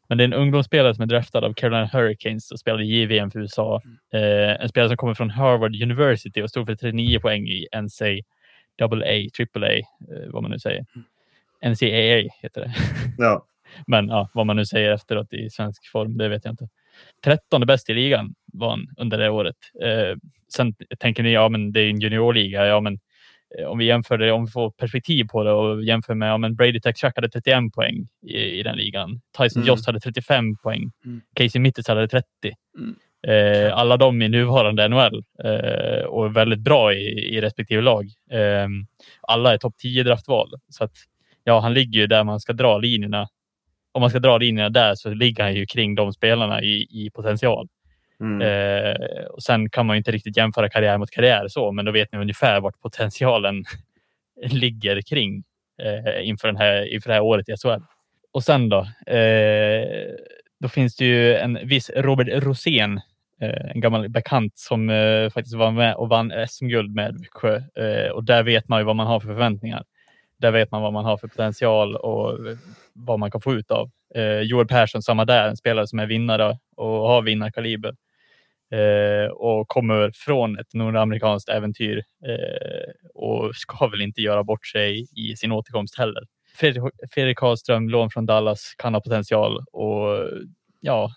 Men 0.08 0.18
det 0.18 0.24
är 0.24 0.26
en 0.26 0.32
ungdomsspelare 0.34 0.94
som 0.94 1.02
är 1.02 1.06
draftad 1.06 1.38
av 1.38 1.54
Carolina 1.54 1.86
Hurricanes 1.92 2.50
och 2.50 2.58
spelade 2.58 2.84
i 2.84 3.00
JVM 3.00 3.30
för 3.30 3.40
USA. 3.40 3.80
Eh, 4.14 4.62
en 4.62 4.68
spelare 4.68 4.88
som 4.88 4.96
kommer 4.96 5.14
från 5.14 5.30
Harvard 5.30 5.82
University 5.82 6.42
och 6.42 6.50
stod 6.50 6.66
för 6.66 6.74
39 6.74 7.20
poäng 7.20 7.48
i 7.48 7.66
NCAA, 7.82 8.20
AAA, 8.82 9.72
eh, 9.72 9.84
vad 10.28 10.42
man 10.42 10.50
nu 10.50 10.58
säger. 10.58 10.86
NCAA 11.64 12.30
heter 12.42 12.60
det. 12.60 12.72
Ja. 13.18 13.46
Men 13.86 14.08
ja, 14.08 14.28
vad 14.34 14.46
man 14.46 14.56
nu 14.56 14.66
säger 14.66 14.92
efteråt 14.92 15.32
i 15.32 15.50
svensk 15.50 15.90
form, 15.90 16.16
det 16.16 16.28
vet 16.28 16.44
jag 16.44 16.52
inte. 16.52 16.68
13 17.24 17.66
bäst 17.66 17.90
i 17.90 17.94
ligan 17.94 18.34
var 18.52 18.70
han 18.70 18.88
under 18.96 19.18
det 19.18 19.30
året. 19.30 19.56
Eh, 19.82 20.16
sen 20.56 20.74
tänker 20.98 21.22
ni, 21.22 21.32
ja 21.32 21.48
men 21.48 21.72
det 21.72 21.80
är 21.80 21.90
en 21.90 22.00
juniorliga. 22.00 22.66
Ja, 22.66 22.80
men 22.80 22.98
eh, 23.58 23.66
om 23.66 23.78
vi 23.78 23.84
jämför 23.84 24.18
det, 24.18 24.32
om 24.32 24.44
vi 24.44 24.50
får 24.50 24.70
perspektiv 24.70 25.24
på 25.24 25.44
det 25.44 25.52
och 25.52 25.84
jämför 25.84 26.14
med, 26.14 26.28
ja 26.28 26.38
men 26.38 26.56
Brady 26.56 26.80
Tkachuk 26.80 27.12
hade 27.16 27.28
31 27.28 27.72
poäng 27.74 28.08
i, 28.26 28.38
i 28.38 28.62
den 28.62 28.76
ligan. 28.76 29.20
Tyson 29.38 29.62
Mm. 29.62 29.68
Jost 29.68 29.86
hade 29.86 30.00
35 30.00 30.56
poäng. 30.56 30.90
Mm. 31.04 31.20
Casey 31.34 31.60
Mitters 31.60 31.88
hade 31.88 32.08
30. 32.08 32.26
Mm. 32.78 32.96
Eh, 33.26 33.78
alla 33.78 33.96
de 33.96 34.22
i 34.22 34.28
nuvarande 34.28 34.88
NHL 34.88 35.24
eh, 35.44 36.04
och 36.04 36.36
väldigt 36.36 36.60
bra 36.60 36.94
i, 36.94 37.36
i 37.36 37.40
respektive 37.40 37.82
lag. 37.82 38.04
Eh, 38.30 38.68
alla 39.20 39.52
är 39.52 39.58
topp 39.58 39.74
10 39.78 40.02
draftval. 40.02 40.50
Så 40.68 40.84
att, 40.84 40.92
ja, 41.44 41.60
han 41.60 41.74
ligger 41.74 42.00
ju 42.00 42.06
där 42.06 42.24
man 42.24 42.40
ska 42.40 42.52
dra 42.52 42.78
linjerna. 42.78 43.28
Om 43.92 44.00
man 44.00 44.10
ska 44.10 44.18
dra 44.18 44.38
linjerna 44.38 44.68
där 44.68 44.94
så 44.94 45.10
ligger 45.10 45.42
han 45.42 45.54
ju 45.54 45.66
kring 45.66 45.94
de 45.94 46.12
spelarna 46.12 46.62
i, 46.62 46.86
i 46.90 47.10
potential. 47.14 47.68
Mm. 48.20 48.40
Eh, 48.40 49.24
och 49.26 49.42
sen 49.42 49.70
kan 49.70 49.86
man 49.86 49.96
ju 49.96 49.98
inte 49.98 50.10
riktigt 50.10 50.36
jämföra 50.36 50.68
karriär 50.68 50.98
mot 50.98 51.10
karriär 51.10 51.48
så, 51.48 51.72
men 51.72 51.84
då 51.84 51.92
vet 51.92 52.12
ni 52.12 52.18
ungefär 52.18 52.60
vart 52.60 52.80
potentialen 52.80 53.64
ligger 54.50 55.00
kring 55.00 55.44
eh, 55.82 56.28
inför, 56.28 56.48
den 56.48 56.56
här, 56.56 56.94
inför 56.94 57.08
det 57.08 57.14
här 57.14 57.22
året 57.22 57.48
i 57.48 57.56
SHL. 57.56 57.82
Och 58.32 58.44
sen 58.44 58.68
då? 58.68 58.78
Eh, 59.12 59.86
då 60.60 60.68
finns 60.68 60.96
det 60.96 61.04
ju 61.04 61.34
en 61.34 61.58
viss 61.68 61.90
Robert 61.96 62.28
Rosén, 62.44 63.00
Eh, 63.40 63.70
en 63.74 63.80
gammal 63.80 64.08
bekant 64.08 64.58
som 64.58 64.90
eh, 64.90 65.30
faktiskt 65.30 65.56
var 65.56 65.70
med 65.70 65.94
och 65.94 66.08
vann 66.08 66.32
SM-guld 66.48 66.94
med 66.94 67.14
Växjö. 67.20 67.56
Eh, 67.56 68.10
och 68.10 68.24
där 68.24 68.42
vet 68.42 68.68
man 68.68 68.80
ju 68.80 68.84
vad 68.84 68.96
man 68.96 69.06
har 69.06 69.20
för 69.20 69.28
förväntningar. 69.28 69.84
Där 70.38 70.50
vet 70.50 70.70
man 70.70 70.82
vad 70.82 70.92
man 70.92 71.04
har 71.04 71.16
för 71.16 71.28
potential 71.28 71.96
och 71.96 72.38
vad 72.92 73.18
man 73.18 73.30
kan 73.30 73.40
få 73.40 73.54
ut 73.54 73.70
av. 73.70 73.90
Eh, 74.14 74.40
Joel 74.40 74.66
Persson, 74.66 75.02
samma 75.02 75.24
där, 75.24 75.48
en 75.48 75.56
spelare 75.56 75.86
som 75.86 75.98
är 75.98 76.06
vinnare 76.06 76.58
och 76.76 77.08
har 77.08 77.22
vinnarkaliber. 77.22 77.94
Eh, 78.70 79.30
och 79.30 79.68
kommer 79.68 80.10
från 80.14 80.58
ett 80.58 80.74
nordamerikanskt 80.74 81.48
äventyr 81.48 82.02
eh, 82.26 83.10
och 83.14 83.56
ska 83.56 83.86
väl 83.86 84.02
inte 84.02 84.20
göra 84.20 84.44
bort 84.44 84.66
sig 84.66 85.06
i 85.16 85.36
sin 85.36 85.52
återkomst 85.52 85.98
heller. 85.98 86.22
Fredrik, 86.56 86.82
Fredrik 87.10 87.38
Karlström, 87.38 87.88
lån 87.88 88.10
från 88.10 88.26
Dallas, 88.26 88.74
kan 88.78 88.94
ha 88.94 89.00
potential 89.00 89.64
och 89.72 90.30
ja, 90.80 91.10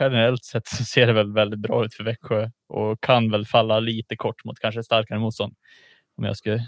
generellt 0.00 0.44
sett 0.44 0.66
så 0.66 0.84
ser 0.84 1.06
det 1.06 1.12
väl 1.12 1.32
väldigt 1.32 1.60
bra 1.60 1.84
ut 1.84 1.94
för 1.94 2.04
Växjö 2.04 2.50
och 2.68 3.02
kan 3.02 3.30
väl 3.30 3.46
falla 3.46 3.80
lite 3.80 4.16
kort 4.16 4.44
mot 4.44 4.58
kanske 4.58 4.82
starkare 4.82 5.18
motstånd. 5.18 5.54
Om 6.16 6.24
jag 6.24 6.36
skulle 6.36 6.60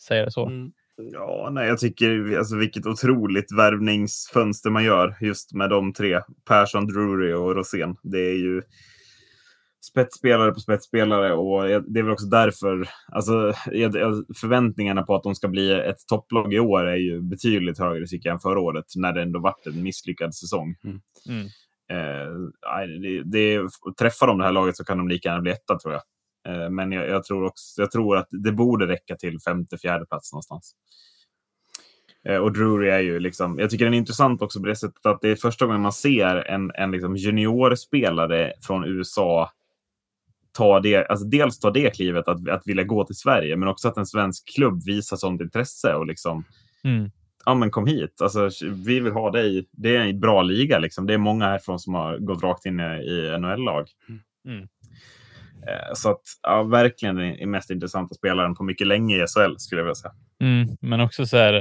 säga 0.00 0.24
det 0.24 0.30
så. 0.30 0.46
Mm. 0.46 0.72
Ja, 1.12 1.48
nej, 1.52 1.68
jag 1.68 1.78
tycker 1.78 2.38
alltså, 2.38 2.56
vilket 2.56 2.86
otroligt 2.86 3.52
värvningsfönster 3.58 4.70
man 4.70 4.84
gör 4.84 5.16
just 5.20 5.54
med 5.54 5.70
de 5.70 5.92
tre. 5.92 6.20
Persson, 6.48 6.86
Drury 6.86 7.32
och 7.32 7.56
Rosén. 7.56 7.96
Det 8.02 8.18
är 8.18 8.38
ju 8.38 8.62
spetsspelare 9.84 10.52
på 10.52 10.60
spetsspelare 10.60 11.32
och 11.32 11.62
det 11.62 12.00
är 12.00 12.02
väl 12.02 12.12
också 12.12 12.26
därför, 12.26 12.88
alltså 13.12 13.52
förväntningarna 14.40 15.02
på 15.02 15.14
att 15.14 15.22
de 15.22 15.34
ska 15.34 15.48
bli 15.48 15.72
ett 15.72 16.06
topplag 16.08 16.54
i 16.54 16.58
år 16.58 16.86
är 16.86 16.96
ju 16.96 17.20
betydligt 17.20 17.78
högre 17.78 18.06
tycker 18.06 18.28
jag 18.28 18.34
än 18.34 18.40
förra 18.40 18.60
året 18.60 18.84
när 18.96 19.12
det 19.12 19.22
ändå 19.22 19.40
varit 19.40 19.66
en 19.66 19.82
misslyckad 19.82 20.34
säsong. 20.34 20.76
Mm. 20.84 21.00
Mm. 21.28 21.46
Eh, 21.92 22.90
det, 23.00 23.22
det, 23.22 23.68
träffar 23.98 24.26
de 24.26 24.38
det 24.38 24.44
här 24.44 24.52
laget 24.52 24.76
så 24.76 24.84
kan 24.84 24.98
de 24.98 25.08
lika 25.08 25.28
gärna 25.28 25.42
bli 25.42 25.52
etta 25.52 25.78
tror 25.78 25.94
jag. 25.94 26.02
Eh, 26.48 26.70
men 26.70 26.92
jag, 26.92 27.08
jag, 27.08 27.24
tror 27.24 27.44
också, 27.44 27.82
jag 27.82 27.90
tror 27.90 28.16
att 28.16 28.28
det 28.30 28.52
borde 28.52 28.86
räcka 28.86 29.16
till 29.16 29.40
femte, 29.40 29.78
fjärde 29.78 30.06
plats 30.06 30.32
någonstans. 30.32 30.74
Eh, 32.28 32.36
och 32.36 32.52
Drury 32.52 32.88
är 32.88 33.00
ju 33.00 33.20
liksom, 33.20 33.58
jag 33.58 33.70
tycker 33.70 33.84
den 33.84 33.94
är 33.94 33.98
intressant 33.98 34.42
också 34.42 34.60
på 34.60 34.66
det 34.66 34.76
sättet 34.76 35.06
att 35.06 35.20
det 35.20 35.28
är 35.28 35.36
första 35.36 35.66
gången 35.66 35.80
man 35.80 35.92
ser 35.92 36.36
en, 36.36 36.70
en 36.74 36.90
liksom 36.90 37.16
juniorspelare 37.16 38.52
från 38.62 38.84
USA 38.84 39.50
ta 40.52 40.80
det, 40.80 41.06
alltså 41.06 41.26
dels 41.26 41.58
ta 41.58 41.70
det 41.70 41.96
klivet 41.96 42.28
att, 42.28 42.48
att 42.48 42.62
vilja 42.66 42.84
gå 42.84 43.04
till 43.04 43.16
Sverige, 43.16 43.56
men 43.56 43.68
också 43.68 43.88
att 43.88 43.96
en 43.96 44.06
svensk 44.06 44.54
klubb 44.54 44.82
visar 44.86 45.16
sånt 45.16 45.40
intresse 45.40 45.94
och 45.94 46.06
liksom 46.06 46.44
mm. 46.84 47.10
Ja, 47.44 47.54
men 47.54 47.70
kom 47.70 47.86
hit. 47.86 48.20
Alltså, 48.22 48.50
vi 48.84 49.00
vill 49.00 49.12
ha 49.12 49.30
dig. 49.30 49.68
Det 49.70 49.96
är 49.96 50.00
en 50.00 50.20
bra 50.20 50.42
liga. 50.42 50.78
Liksom. 50.78 51.06
Det 51.06 51.14
är 51.14 51.18
många 51.18 51.44
härifrån 51.44 51.78
som 51.78 51.94
har 51.94 52.18
gått 52.18 52.42
rakt 52.42 52.66
in 52.66 52.80
i 52.80 53.36
NHL-lag. 53.38 53.88
Mm. 54.08 54.20
mm. 54.46 54.68
Eh, 55.66 55.94
så 55.94 56.10
att, 56.10 56.22
ja, 56.42 56.62
verkligen 56.62 57.16
den 57.16 57.50
mest 57.50 57.70
intressanta 57.70 58.14
spelaren 58.14 58.54
på 58.54 58.64
mycket 58.64 58.86
länge 58.86 59.16
i 59.16 59.26
SHL 59.26 59.56
skulle 59.58 59.80
jag 59.80 59.84
vilja 59.84 59.94
säga. 59.94 60.14
Mm, 60.40 60.76
men 60.80 61.00
också 61.00 61.26
så 61.26 61.36
här, 61.36 61.54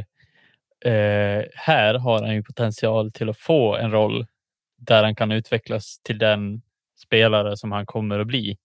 eh, 0.86 1.46
här 1.54 1.94
har 1.94 2.22
han 2.22 2.36
ju 2.36 2.44
potential 2.44 3.12
till 3.12 3.30
att 3.30 3.38
få 3.38 3.76
en 3.76 3.92
roll 3.92 4.26
där 4.78 5.04
han 5.04 5.16
kan 5.16 5.32
utvecklas 5.32 6.00
till 6.04 6.18
den 6.18 6.62
spelare 7.04 7.58
som 7.58 7.72
han 7.72 7.86
kommer 7.86 8.20
att 8.20 8.28
bli. 8.28 8.58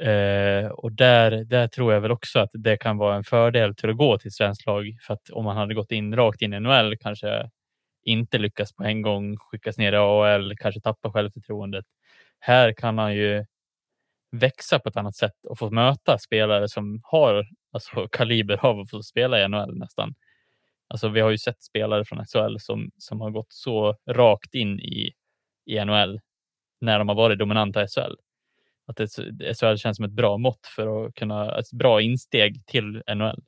Eh, 0.00 0.66
och 0.70 0.92
där, 0.92 1.44
där 1.44 1.66
tror 1.66 1.92
jag 1.92 2.00
väl 2.00 2.10
också 2.10 2.38
att 2.38 2.50
det 2.52 2.76
kan 2.76 2.98
vara 2.98 3.16
en 3.16 3.24
fördel 3.24 3.74
till 3.74 3.90
att 3.90 3.96
gå 3.96 4.18
till 4.18 4.32
svenskt 4.32 4.66
lag. 4.66 4.96
För 5.00 5.14
att 5.14 5.30
om 5.30 5.44
man 5.44 5.56
hade 5.56 5.74
gått 5.74 5.92
in 5.92 6.16
rakt 6.16 6.42
in 6.42 6.54
i 6.54 6.60
NHL 6.60 6.96
kanske 6.96 7.50
inte 8.04 8.38
lyckas 8.38 8.72
på 8.72 8.84
en 8.84 9.02
gång, 9.02 9.36
skickas 9.36 9.78
ner 9.78 9.92
i 9.92 9.96
AHL, 9.96 10.56
kanske 10.56 10.80
tappa 10.80 11.12
självförtroendet. 11.12 11.84
Här 12.38 12.72
kan 12.72 12.98
han 12.98 13.14
ju 13.14 13.44
växa 14.32 14.78
på 14.78 14.88
ett 14.88 14.96
annat 14.96 15.16
sätt 15.16 15.46
och 15.48 15.58
få 15.58 15.70
möta 15.70 16.18
spelare 16.18 16.68
som 16.68 17.00
har 17.04 17.46
alltså, 17.72 18.08
kaliber 18.08 18.66
av 18.66 18.80
att 18.80 18.90
få 18.90 19.02
spela 19.02 19.44
i 19.44 19.48
NHL 19.48 19.78
nästan. 19.78 20.14
Alltså, 20.88 21.08
vi 21.08 21.20
har 21.20 21.30
ju 21.30 21.38
sett 21.38 21.62
spelare 21.62 22.04
från 22.04 22.26
SHL 22.26 22.56
som, 22.58 22.90
som 22.98 23.20
har 23.20 23.30
gått 23.30 23.52
så 23.52 23.96
rakt 24.06 24.54
in 24.54 24.80
i, 24.80 25.12
i 25.66 25.84
NHL 25.84 26.20
när 26.80 26.98
de 26.98 27.08
har 27.08 27.16
varit 27.16 27.38
dominanta 27.38 27.82
i 27.82 27.86
SHL. 27.86 28.14
Att 28.90 29.10
SHL 29.58 29.76
känns 29.76 29.96
som 29.96 30.04
ett 30.04 30.12
bra 30.12 30.38
mått 30.38 30.66
för 30.66 31.06
att 31.06 31.14
kunna, 31.14 31.58
ett 31.58 31.72
bra 31.72 32.00
insteg 32.00 32.66
till 32.66 33.02
NHL. 33.14 33.42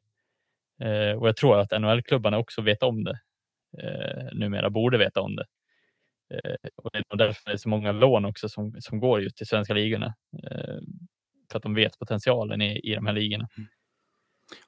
Eh, 0.81 1.19
och 1.19 1.28
jag 1.28 1.36
tror 1.36 1.59
att 1.59 1.81
NHL-klubbarna 1.81 2.39
också 2.39 2.62
vet 2.62 2.82
om 2.82 3.05
det. 3.05 3.20
Eh, 3.78 4.39
numera 4.39 4.70
borde 4.70 4.98
veta 4.98 5.20
om 5.20 5.36
det. 5.36 5.47
Eh, 6.35 6.70
och 6.77 6.90
det 6.93 6.98
är 6.98 7.16
därför 7.16 7.43
det 7.44 7.52
är 7.52 7.56
så 7.56 7.69
många 7.69 7.93
lån 7.93 8.24
också 8.24 8.48
som, 8.48 8.77
som 8.81 9.01
går 9.01 9.23
just 9.23 9.36
till 9.36 9.47
svenska 9.47 9.74
ligorna. 9.74 10.14
Eh, 10.43 10.78
för 11.51 11.56
att 11.56 11.62
de 11.62 11.74
vet 11.74 11.98
potentialen 11.98 12.62
i, 12.62 12.81
i 12.90 12.94
de 12.94 13.06
här 13.06 13.12
ligorna. 13.12 13.48
Mm. 13.56 13.69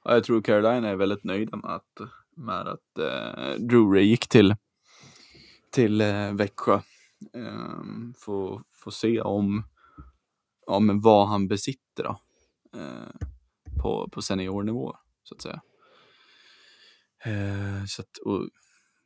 Ja, 0.03 0.13
jag 0.13 0.23
tror 0.23 0.41
Carolina 0.41 0.89
är 0.89 0.95
väldigt 0.95 1.23
nöjda 1.23 1.57
med 1.57 1.71
att, 1.71 2.09
med 2.35 2.67
att 2.67 2.99
eh, 2.99 3.55
Drury 3.59 4.03
gick 4.03 4.27
till, 4.27 4.55
till 5.71 6.01
eh, 6.01 6.33
Växjö. 6.33 6.79
Eh, 7.33 7.79
få, 8.17 8.63
få 8.73 8.91
se 8.91 9.21
om, 9.21 9.63
ja, 10.65 10.79
men 10.79 11.01
vad 11.01 11.27
han 11.27 11.47
besitter 11.47 12.03
då, 12.03 12.19
eh, 12.79 13.27
på, 13.81 14.09
på 14.11 14.21
seniornivå, 14.21 14.95
så 15.23 15.35
att 15.35 15.41
säga. 15.41 15.61
Eh, 17.25 17.85
så 17.87 18.01
att, 18.01 18.17
och, 18.17 18.49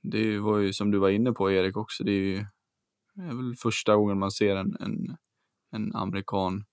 det 0.02 0.40
var 0.40 0.58
ju 0.58 0.74
som 0.74 0.92
du 0.92 0.98
var 0.98 1.10
inne 1.10 1.32
på 1.32 1.52
Erik 1.52 1.78
också, 1.78 2.04
det 2.04 2.12
är 2.12 2.16
ju 2.16 2.46
det 3.14 3.22
är 3.22 3.36
väl 3.36 3.56
första 3.56 3.96
gången 3.96 4.20
man 4.20 4.32
ser 4.32 4.56
en, 4.56 4.78
en, 4.80 5.18
en 5.72 5.96
amerikan 5.96 6.66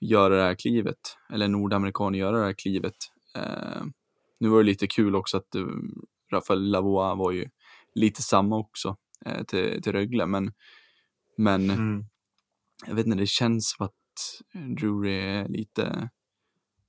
göra 0.00 0.36
det 0.36 0.42
här 0.42 0.54
klivet, 0.54 1.16
eller 1.32 1.44
en 1.44 1.52
nordamerikan 1.52 2.14
göra 2.14 2.38
det 2.38 2.44
här 2.44 2.52
klivet. 2.52 2.96
Eh, 3.36 3.82
nu 4.40 4.48
var 4.48 4.58
det 4.58 4.64
lite 4.64 4.86
kul 4.86 5.16
också 5.16 5.36
att 5.36 5.56
uh, 5.56 5.68
Rafael 6.32 6.70
Lavois 6.70 7.18
var 7.18 7.32
ju 7.32 7.48
lite 7.94 8.22
samma 8.22 8.56
också 8.56 8.96
eh, 9.26 9.44
till, 9.44 9.82
till 9.82 9.92
Rögle, 9.92 10.26
men, 10.26 10.52
men 11.36 11.70
mm. 11.70 12.04
jag 12.86 12.94
vet 12.94 13.06
inte, 13.06 13.18
det 13.18 13.28
känns 13.28 13.70
som 13.70 13.86
att 13.86 13.94
Drury 14.80 15.20
är 15.20 15.48
lite 15.48 16.10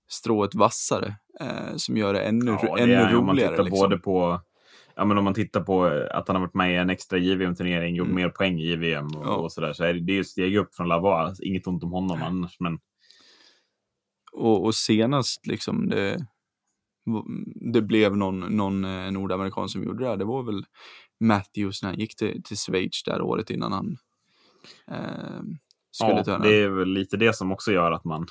strået 0.10 0.56
vassare 0.56 1.16
eh, 1.40 1.76
som 1.76 1.98
gör 1.98 2.14
det 2.14 2.22
ännu, 2.22 2.52
ja, 2.52 2.76
det 2.76 2.84
ännu 2.84 2.94
är, 2.94 3.14
roligare. 3.14 3.18
Om 3.18 3.26
man 3.26 3.38
tittar 3.38 3.64
liksom. 3.64 3.80
både 3.80 3.98
på 3.98 4.42
ja, 4.96 5.06
men 5.06 5.18
om 5.18 5.24
man 5.24 5.34
tittar 5.34 5.62
på 5.62 5.84
att 6.12 6.28
han 6.28 6.36
har 6.36 6.42
varit 6.42 6.54
med 6.54 6.74
i 6.74 6.76
en 6.76 6.90
extra 6.90 7.18
JVM-turnering, 7.18 7.96
gjort 7.96 8.06
mm. 8.06 8.16
mer 8.16 8.30
poäng 8.30 8.60
i 8.60 8.72
JVM 8.72 9.06
och, 9.06 9.28
ja. 9.28 9.36
och 9.36 9.52
sådär, 9.52 9.74
så 9.74 9.84
är 9.84 9.94
det, 9.94 10.00
det 10.00 10.14
är 10.14 10.18
ju 10.18 10.24
steg 10.24 10.56
upp 10.56 10.76
från 10.76 10.88
Lavois. 10.88 11.40
Inget 11.40 11.68
ont 11.68 11.84
om 11.84 11.92
honom 11.92 12.24
annars, 12.24 12.60
men... 12.60 12.80
Och, 14.32 14.66
och 14.66 14.76
senast 14.76 15.48
liksom 15.48 15.90
det, 15.90 16.26
det 17.74 17.82
blev 17.82 18.18
någon, 18.18 18.40
någon 18.40 18.86
eh, 18.86 19.12
nordamerikan 19.12 19.70
som 19.70 19.84
gjorde 19.84 20.04
det 20.04 20.10
här, 20.10 20.18
det 20.18 20.26
var 20.26 20.44
väl 20.44 20.66
Matthews 21.20 21.82
när 21.82 21.90
han 21.90 22.00
gick 22.00 22.16
till, 22.16 22.44
till 22.44 22.58
Schweiz 22.58 23.04
där 23.04 23.22
året 23.22 23.50
innan 23.50 23.72
han 23.72 23.98
eh, 24.88 25.42
skulle 25.92 26.24
ja, 26.26 26.38
det 26.38 26.56
är 26.56 26.70
väl 26.70 26.90
lite 26.90 27.18
det 27.18 27.34
som 27.34 27.52
också 27.52 27.72
gör 27.72 27.92
att 27.92 28.04
man 28.04 28.28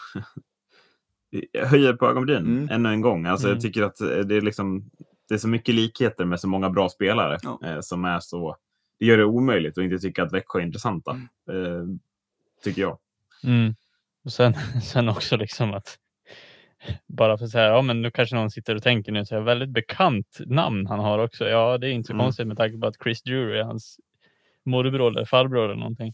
höjer 1.65 1.93
på 1.93 2.07
ögonbrynen 2.07 2.47
mm. 2.47 2.69
ännu 2.69 2.89
en 2.89 3.01
gång. 3.01 3.27
Alltså, 3.27 3.47
mm. 3.47 3.57
Jag 3.57 3.63
tycker 3.63 3.83
att 3.83 3.97
det 4.29 4.37
är 4.37 4.41
liksom 4.41 4.91
det 5.29 5.35
är 5.35 5.39
så 5.39 5.49
mycket 5.49 5.75
likheter 5.75 6.25
med 6.25 6.41
så 6.41 6.49
många 6.49 6.71
bra 6.71 6.89
spelare 6.89 7.39
ja. 7.43 7.61
eh, 7.65 7.81
som 7.81 8.05
är 8.05 8.21
så... 8.21 8.57
Det 8.99 9.07
gör 9.07 9.19
det 9.19 9.25
omöjligt 9.25 9.79
att 9.79 9.85
inte 9.85 9.99
tycka 9.99 10.23
att 10.23 10.33
Växjö 10.33 10.59
är 10.59 10.63
intressanta. 10.63 11.21
Mm. 11.51 11.65
Eh, 11.65 11.83
tycker 12.65 12.83
jag. 12.83 12.99
Mm. 13.45 13.75
Och 14.25 14.33
sen, 14.33 14.55
sen 14.83 15.09
också 15.09 15.37
liksom 15.37 15.75
att 15.75 15.99
bara 17.07 17.39
för 17.39 17.47
så 17.47 17.59
här, 17.59 17.71
ja 17.71 17.83
men 17.83 18.03
nu 18.03 18.11
kanske 18.11 18.37
någon 18.37 18.51
sitter 18.51 18.75
och 18.75 18.83
tänker 18.83 19.13
nu, 19.13 19.27
så 19.27 19.35
här, 19.35 19.43
väldigt 19.43 19.71
bekant 19.71 20.39
namn 20.47 20.87
han 20.87 21.01
har 21.01 21.19
också. 21.19 21.49
Ja, 21.49 21.79
det 21.79 21.89
är 21.89 21.91
inte 21.91 22.07
så 22.07 22.13
mm. 22.13 22.25
konstigt 22.25 22.47
med 22.47 22.57
tanke 22.57 22.79
på 22.79 22.87
att 22.87 23.03
Chris 23.03 23.23
Drury 23.23 23.59
är 23.59 23.65
hans 23.65 24.01
morbror 24.69 25.11
eller 25.11 25.25
farbror 25.25 25.65
eller 25.65 25.75
någonting. 25.75 26.13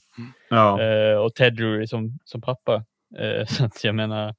Ja. 0.51 0.83
Eh, 0.83 1.17
och 1.17 1.35
Ted 1.35 1.57
Drury 1.57 1.87
som, 1.87 2.19
som 2.25 2.41
pappa. 2.41 2.85
Eh, 3.19 3.47
så 3.49 3.65
att 3.65 3.85
jag 3.85 3.95
menar, 3.95 4.35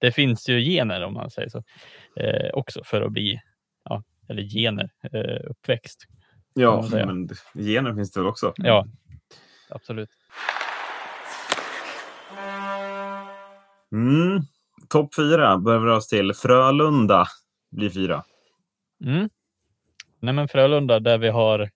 det 0.00 0.12
finns 0.12 0.48
ju 0.48 0.60
gener 0.60 1.04
om 1.04 1.14
man 1.14 1.30
säger 1.30 1.48
så, 1.48 1.62
eh, 2.16 2.50
också 2.52 2.84
för 2.84 3.02
att 3.02 3.12
bli 3.12 3.40
eller 4.28 4.42
gener, 4.42 4.90
eh, 5.12 5.50
uppväxt. 5.50 6.06
Ja, 6.54 6.88
men 6.92 7.28
gener 7.54 7.94
finns 7.94 8.12
det 8.12 8.20
väl 8.20 8.28
också? 8.28 8.52
Ja, 8.56 8.86
absolut. 9.68 10.10
Mm. 13.92 14.42
Topp 14.88 15.14
fyra 15.14 15.58
börjar 15.58 15.80
vi 15.80 15.90
oss 15.90 16.08
till. 16.08 16.34
Frölunda 16.34 17.26
blir 17.70 17.90
fyra. 17.90 18.24
Mm. 19.04 19.28
Nej, 20.20 20.34
men 20.34 20.48
Frölunda 20.48 21.00
där 21.00 21.18
vi 21.18 21.28
har 21.28 21.70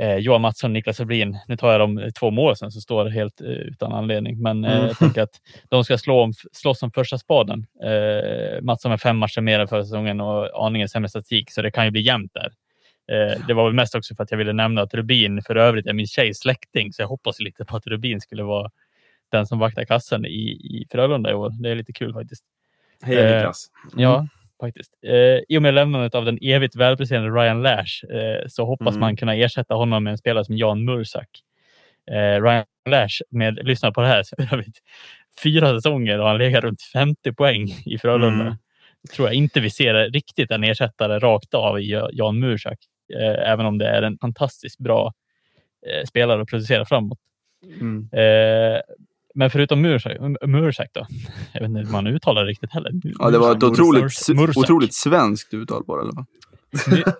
eh, 0.00 0.16
Johan 0.16 0.40
Mattsson 0.40 0.70
och 0.70 0.72
Niklas 0.72 1.00
Öbrien. 1.00 1.36
Nu 1.48 1.56
tar 1.56 1.72
jag 1.72 1.80
de 1.80 2.10
två 2.18 2.30
mål 2.30 2.56
som 2.56 2.70
står 2.70 3.06
helt 3.06 3.40
eh, 3.40 3.46
utan 3.46 3.92
anledning, 3.92 4.42
men 4.42 4.64
eh, 4.64 4.76
mm. 4.76 4.86
jag 4.86 4.98
tänker 4.98 5.22
att 5.22 5.40
de 5.68 5.84
ska 5.84 5.98
slå 5.98 6.20
om, 6.20 6.32
slåss 6.52 6.82
om 6.82 6.90
första 6.90 7.18
spaden. 7.18 7.66
Eh, 7.82 8.62
Mattsson 8.62 8.90
med 8.90 9.00
fem 9.00 9.16
matcher 9.16 9.40
mer 9.40 9.60
än 9.60 9.68
förra 9.68 9.84
säsongen 9.84 10.20
och 10.20 10.66
aningen 10.66 10.88
sämre 10.88 11.08
statistik, 11.08 11.50
så 11.50 11.62
det 11.62 11.70
kan 11.70 11.84
ju 11.84 11.90
bli 11.90 12.00
jämnt 12.00 12.34
där. 12.34 12.52
Eh, 13.12 13.46
det 13.46 13.54
var 13.54 13.64
väl 13.64 13.74
mest 13.74 13.94
också 13.94 14.14
för 14.14 14.22
att 14.22 14.30
jag 14.30 14.38
ville 14.38 14.52
nämna 14.52 14.82
att 14.82 14.94
Rubin 14.94 15.42
för 15.42 15.56
övrigt 15.56 15.86
är 15.86 15.92
min 15.92 16.06
tjejs 16.06 16.38
släkting, 16.38 16.92
så 16.92 17.02
jag 17.02 17.08
hoppas 17.08 17.40
lite 17.40 17.64
på 17.64 17.76
att 17.76 17.86
Rubin 17.86 18.20
skulle 18.20 18.42
vara 18.42 18.70
den 19.28 19.46
som 19.46 19.58
vaktar 19.58 19.84
kassen 19.84 20.26
i, 20.26 20.50
i 20.50 20.86
Frölunda 20.90 21.30
i 21.30 21.34
år. 21.34 21.50
Det 21.62 21.70
är 21.70 21.74
lite 21.74 21.92
kul 21.92 22.12
faktiskt. 22.12 22.44
Hej 23.02 23.16
Niklas. 23.16 23.70
Mm. 23.92 24.02
Ja, 24.02 24.26
faktiskt. 24.60 24.92
Eh, 25.06 25.38
I 25.48 25.58
och 25.58 25.62
med 25.62 25.74
lämnandet 25.74 26.14
av 26.14 26.24
den 26.24 26.38
evigt 26.42 26.76
välpresterande 26.76 27.40
Ryan 27.40 27.62
Lash 27.62 28.04
eh, 28.10 28.46
så 28.48 28.64
hoppas 28.64 28.88
mm. 28.88 29.00
man 29.00 29.16
kunna 29.16 29.34
ersätta 29.34 29.74
honom 29.74 30.04
med 30.04 30.10
en 30.10 30.18
spelare 30.18 30.44
som 30.44 30.56
Jan 30.56 30.84
Mursak. 30.84 31.28
Eh, 32.10 32.42
Ryan 32.42 32.64
Lash, 32.88 33.22
med, 33.30 33.66
lyssna 33.66 33.92
på 33.92 34.00
det 34.00 34.06
här, 34.06 34.24
fyra 35.42 35.74
säsonger 35.74 36.20
och 36.20 36.26
han 36.26 36.38
legat 36.38 36.64
runt 36.64 36.82
50 36.82 37.32
poäng 37.32 37.68
i 37.86 37.98
Frölunda. 37.98 38.44
Mm. 38.44 38.56
tror 39.14 39.28
jag 39.28 39.34
inte 39.34 39.60
vi 39.60 39.70
ser 39.70 40.10
riktigt 40.10 40.50
en 40.50 40.64
ersättare 40.64 41.18
rakt 41.18 41.54
av 41.54 41.80
i 41.80 42.02
Jan 42.12 42.38
Mursak, 42.38 42.78
eh, 43.14 43.50
även 43.52 43.66
om 43.66 43.78
det 43.78 43.88
är 43.88 44.02
en 44.02 44.18
fantastiskt 44.18 44.78
bra 44.78 45.12
eh, 45.86 46.04
spelare 46.04 46.42
att 46.42 46.48
producera 46.48 46.84
framåt. 46.84 47.18
Mm. 47.80 48.08
Men 49.36 49.50
förutom 49.50 49.82
Mursak, 49.82 50.88
då? 50.92 51.06
Jag 51.52 51.60
vet 51.60 51.68
inte 51.68 51.80
hur 51.80 51.92
man 51.92 52.06
uttalar 52.06 52.44
det 52.44 52.50
riktigt 52.50 52.72
heller. 52.72 52.92
Ja, 53.02 53.30
det 53.30 53.38
var 53.38 53.56
ett 53.56 53.62
otroligt, 53.62 54.56
otroligt 54.56 54.94
svenskt 54.94 55.54
uttal 55.54 55.82
det. 55.86 56.00
Eller? 56.00 56.24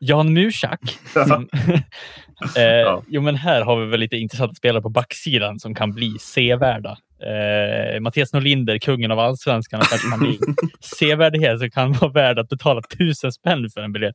Jan 0.00 0.32
Mursak. 0.32 0.80
Som, 1.12 1.48
eh, 2.56 2.62
ja. 2.62 3.02
Jo, 3.08 3.22
men 3.22 3.34
här 3.34 3.62
har 3.62 3.80
vi 3.80 3.86
väl 3.86 4.00
lite 4.00 4.16
intressanta 4.16 4.54
spelare 4.54 4.82
på 4.82 4.88
backsidan 4.88 5.58
som 5.58 5.74
kan 5.74 5.92
bli 5.92 6.18
sevärda. 6.20 6.96
Eh, 7.22 8.00
Mattias 8.00 8.32
Norlinder, 8.32 8.78
kungen 8.78 9.10
av 9.10 9.18
allsvenskan, 9.18 9.80
kanske 9.80 10.10
kan 10.10 10.18
bli 10.18 10.38
sevärdighet 10.80 11.58
som 11.58 11.70
kan 11.70 11.92
vara 11.92 12.12
värd 12.12 12.38
att 12.38 12.48
betala 12.48 12.82
tusen 12.98 13.32
spänn 13.32 13.70
för 13.74 13.80
en 13.80 13.92
biljett. 13.92 14.14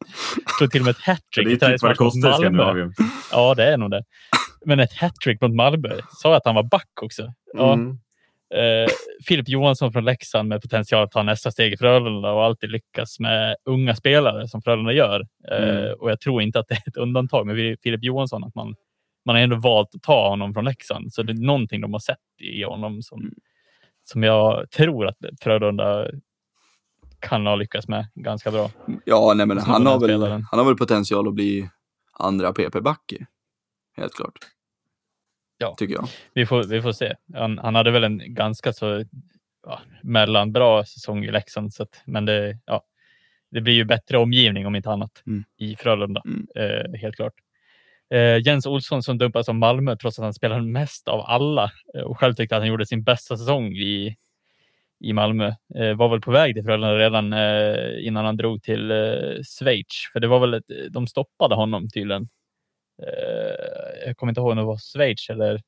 Slog 0.57 0.71
till 0.71 0.81
och 0.81 0.85
med 0.85 0.91
ett 0.91 1.01
hattrick 1.01 1.47
i 1.47 1.57
träningsmatch 1.57 1.99
mot 1.99 2.15
Malmö. 2.15 2.89
Ja, 3.31 3.53
det 3.55 3.73
är 3.73 3.77
nog 3.77 3.91
det. 3.91 4.03
Men 4.65 4.79
ett 4.79 4.93
hattrick 4.93 5.41
mot 5.41 5.53
Malmö. 5.53 5.99
Sa 6.11 6.35
att 6.35 6.45
han 6.45 6.55
var 6.55 6.63
back 6.63 7.01
också. 7.01 7.33
Ja. 7.53 7.73
Mm. 7.73 7.97
Eh, 8.53 8.89
Filip 9.27 9.49
Johansson 9.49 9.91
från 9.91 10.05
Leksand 10.05 10.49
med 10.49 10.61
potential 10.61 11.03
att 11.03 11.11
ta 11.11 11.23
nästa 11.23 11.51
steg 11.51 11.73
i 11.73 11.77
Frölunda 11.77 12.31
och 12.31 12.43
alltid 12.43 12.71
lyckas 12.71 13.19
med 13.19 13.55
unga 13.65 13.95
spelare 13.95 14.47
som 14.47 14.61
Frölunda 14.61 14.93
gör. 14.93 15.27
Eh, 15.51 15.69
mm. 15.69 15.93
Och 15.99 16.11
jag 16.11 16.19
tror 16.19 16.41
inte 16.41 16.59
att 16.59 16.67
det 16.67 16.73
är 16.73 16.83
ett 16.87 16.97
undantag 16.97 17.47
med 17.47 17.77
Filip 17.83 18.03
Johansson, 18.03 18.43
att 18.43 18.55
man, 18.55 18.75
man 19.25 19.35
har 19.35 19.43
ändå 19.43 19.55
valt 19.55 19.95
att 19.95 20.01
ta 20.01 20.29
honom 20.29 20.53
från 20.53 20.65
Leksand. 20.65 21.13
Så 21.13 21.23
det 21.23 21.33
är 21.33 21.45
någonting 21.45 21.81
de 21.81 21.93
har 21.93 21.99
sett 21.99 22.17
i 22.41 22.63
honom 22.63 23.01
som, 23.01 23.21
mm. 23.21 23.33
som 24.03 24.23
jag 24.23 24.71
tror 24.71 25.07
att 25.07 25.17
Frölunda 25.41 26.07
kan 27.19 27.45
ha 27.45 27.55
lyckats 27.55 27.87
med 27.87 28.07
ganska 28.15 28.51
bra. 28.51 28.69
Ja, 29.05 29.33
nej, 29.35 29.45
men 29.45 29.57
han 29.57 29.85
har, 29.85 29.99
väl, 29.99 30.21
han 30.21 30.59
har 30.59 30.65
väl 30.65 30.77
potential 30.77 31.27
att 31.27 31.33
bli 31.33 31.69
andra 32.19 32.53
PP-back 32.53 33.13
helt 33.97 34.13
klart. 34.13 34.33
Ja, 35.57 35.75
tycker 35.77 35.93
jag. 35.93 36.07
Vi 36.33 36.45
får, 36.45 36.63
vi 36.63 36.81
får 36.81 36.91
se. 36.91 37.15
Han, 37.33 37.57
han 37.57 37.75
hade 37.75 37.91
väl 37.91 38.03
en 38.03 38.33
ganska 38.33 38.73
så 38.73 39.03
ja, 39.67 39.81
mellanbra 40.03 40.85
säsong 40.85 41.25
i 41.25 41.31
Leksand, 41.31 41.73
så 41.73 41.83
att, 41.83 42.01
men 42.05 42.25
det, 42.25 42.57
ja, 42.65 42.83
det 43.51 43.61
blir 43.61 43.73
ju 43.73 43.83
bättre 43.83 44.17
omgivning 44.17 44.67
om 44.67 44.75
inte 44.75 44.89
annat 44.89 45.23
mm. 45.27 45.43
i 45.57 45.75
Frölunda, 45.75 46.21
mm. 46.25 46.47
eh, 46.55 46.99
helt 46.99 47.15
klart. 47.15 47.33
Eh, 48.13 48.37
Jens 48.45 48.65
Olsson 48.65 49.03
som 49.03 49.17
dumpas 49.17 49.49
av 49.49 49.55
Malmö 49.55 49.95
trots 49.95 50.19
att 50.19 50.23
han 50.23 50.33
spelade 50.33 50.61
mest 50.61 51.07
av 51.07 51.21
alla 51.21 51.71
eh, 51.95 52.01
och 52.01 52.19
själv 52.19 52.33
tyckte 52.33 52.55
att 52.55 52.61
han 52.61 52.69
gjorde 52.69 52.85
sin 52.85 53.03
bästa 53.03 53.37
säsong 53.37 53.73
i, 53.73 54.15
i 54.99 55.13
Malmö. 55.13 55.53
Eh, 55.75 55.93
var 55.95 56.09
väl 56.09 56.21
på 56.21 56.31
väg 56.31 56.55
till 56.55 56.63
Frölunda 56.63 56.97
redan 56.97 57.33
eh, 57.33 58.07
innan 58.07 58.25
han 58.25 58.37
drog 58.37 58.63
till 58.63 58.91
eh, 58.91 59.43
Schweiz, 59.59 60.09
för 60.13 60.19
det 60.19 60.27
var 60.27 60.39
väl 60.39 60.53
ett, 60.53 60.71
de 60.89 61.07
stoppade 61.07 61.55
honom 61.55 61.89
tydligen 61.89 62.27
Eh, 63.03 64.07
jag 64.07 64.17
kommer 64.17 64.31
inte 64.31 64.41
ihåg 64.41 64.51
om 64.51 64.57
det 64.57 64.63
var 64.63 64.77
Schweiz 64.77 65.29
eller 65.29 65.61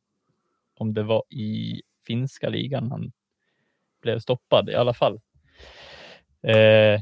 om 0.77 0.93
det 0.93 1.03
var 1.03 1.23
i 1.29 1.81
finska 2.07 2.49
ligan 2.49 2.91
han 2.91 3.11
blev 4.01 4.19
stoppad 4.19 4.69
i 4.69 4.75
alla 4.75 4.93
fall. 4.93 5.19
Eh, 6.43 7.01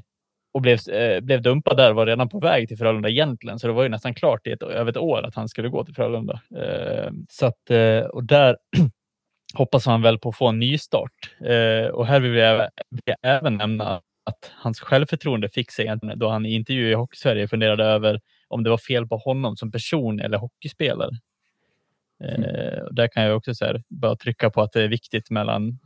och 0.54 0.62
blev, 0.62 0.90
eh, 0.90 1.22
blev 1.22 1.42
dumpad 1.42 1.78
där 1.78 1.94
var 1.94 2.06
redan 2.06 2.30
på 2.30 2.40
väg 2.40 2.68
till 2.68 2.78
Frölunda 2.78 3.10
egentligen, 3.10 3.60
så 3.60 3.68
det 3.68 3.74
var 3.74 3.84
ju 3.84 3.90
nästan 3.90 4.14
klart 4.14 4.48
i 4.48 4.52
ett, 4.52 4.64
över 4.64 4.92
ett 4.92 4.98
år 4.98 5.26
att 5.26 5.36
han 5.36 5.50
skulle 5.50 5.70
gå 5.70 5.86
till 5.86 5.96
Frölunda. 5.96 6.42
Eh, 6.58 7.12
så 7.30 7.46
att, 7.46 7.70
eh, 7.70 8.00
och 8.00 8.24
där 8.24 8.58
hoppas 9.54 9.86
han 9.86 10.02
väl 10.02 10.20
på 10.20 10.30
att 10.30 10.38
få 10.38 10.48
en 10.48 10.60
ny 10.60 10.78
start. 10.78 11.36
Eh, 11.40 11.88
och 11.88 12.08
här 12.08 12.20
vill 12.20 12.36
jag, 12.36 12.70
vill 12.90 13.02
jag, 13.06 13.18
även 13.22 13.58
nämna 13.58 14.02
att 14.24 14.52
hans 14.54 14.80
självförtroende 14.80 15.50
fick 15.50 15.72
sig 15.72 15.98
då 16.16 16.30
han 16.30 16.46
i 16.46 16.54
intervju 16.54 16.92
i 16.92 16.94
Hockeysverige 16.94 17.48
funderade 17.48 17.84
över 17.84 18.20
om 18.48 18.64
det 18.64 18.70
var 18.70 18.78
fel 18.78 19.08
på 19.08 19.18
honom 19.18 19.58
som 19.58 19.72
person 19.72 20.20
eller 20.20 20.38
hockeyspelare. 20.38 21.12
Mm. 22.20 22.44
Eh, 22.44 22.84
där 22.92 23.08
kan 23.08 23.24
jag 23.24 23.38
också 23.38 23.56
så 23.56 23.66
här, 23.66 23.84
bara 23.88 24.16
trycka 24.16 24.50
på 24.50 24.62
att 24.62 24.72
det 24.72 24.82
är 24.82 24.88
viktigt 24.88 25.30
mellan 25.30 25.80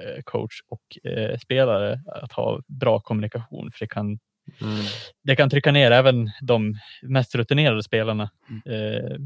eh, 0.00 0.22
coach 0.24 0.60
och 0.68 1.10
eh, 1.10 1.38
spelare 1.38 2.00
att 2.06 2.32
ha 2.32 2.60
bra 2.66 3.00
kommunikation, 3.00 3.70
för 3.72 3.80
det 3.80 3.88
kan, 3.88 4.06
mm. 4.06 4.84
det 5.22 5.36
kan 5.36 5.50
trycka 5.50 5.72
ner 5.72 5.90
även 5.90 6.30
de 6.42 6.74
mest 7.02 7.34
rutinerade 7.34 7.82
spelarna 7.82 8.30
mm. 8.48 8.94
eh, 8.94 9.16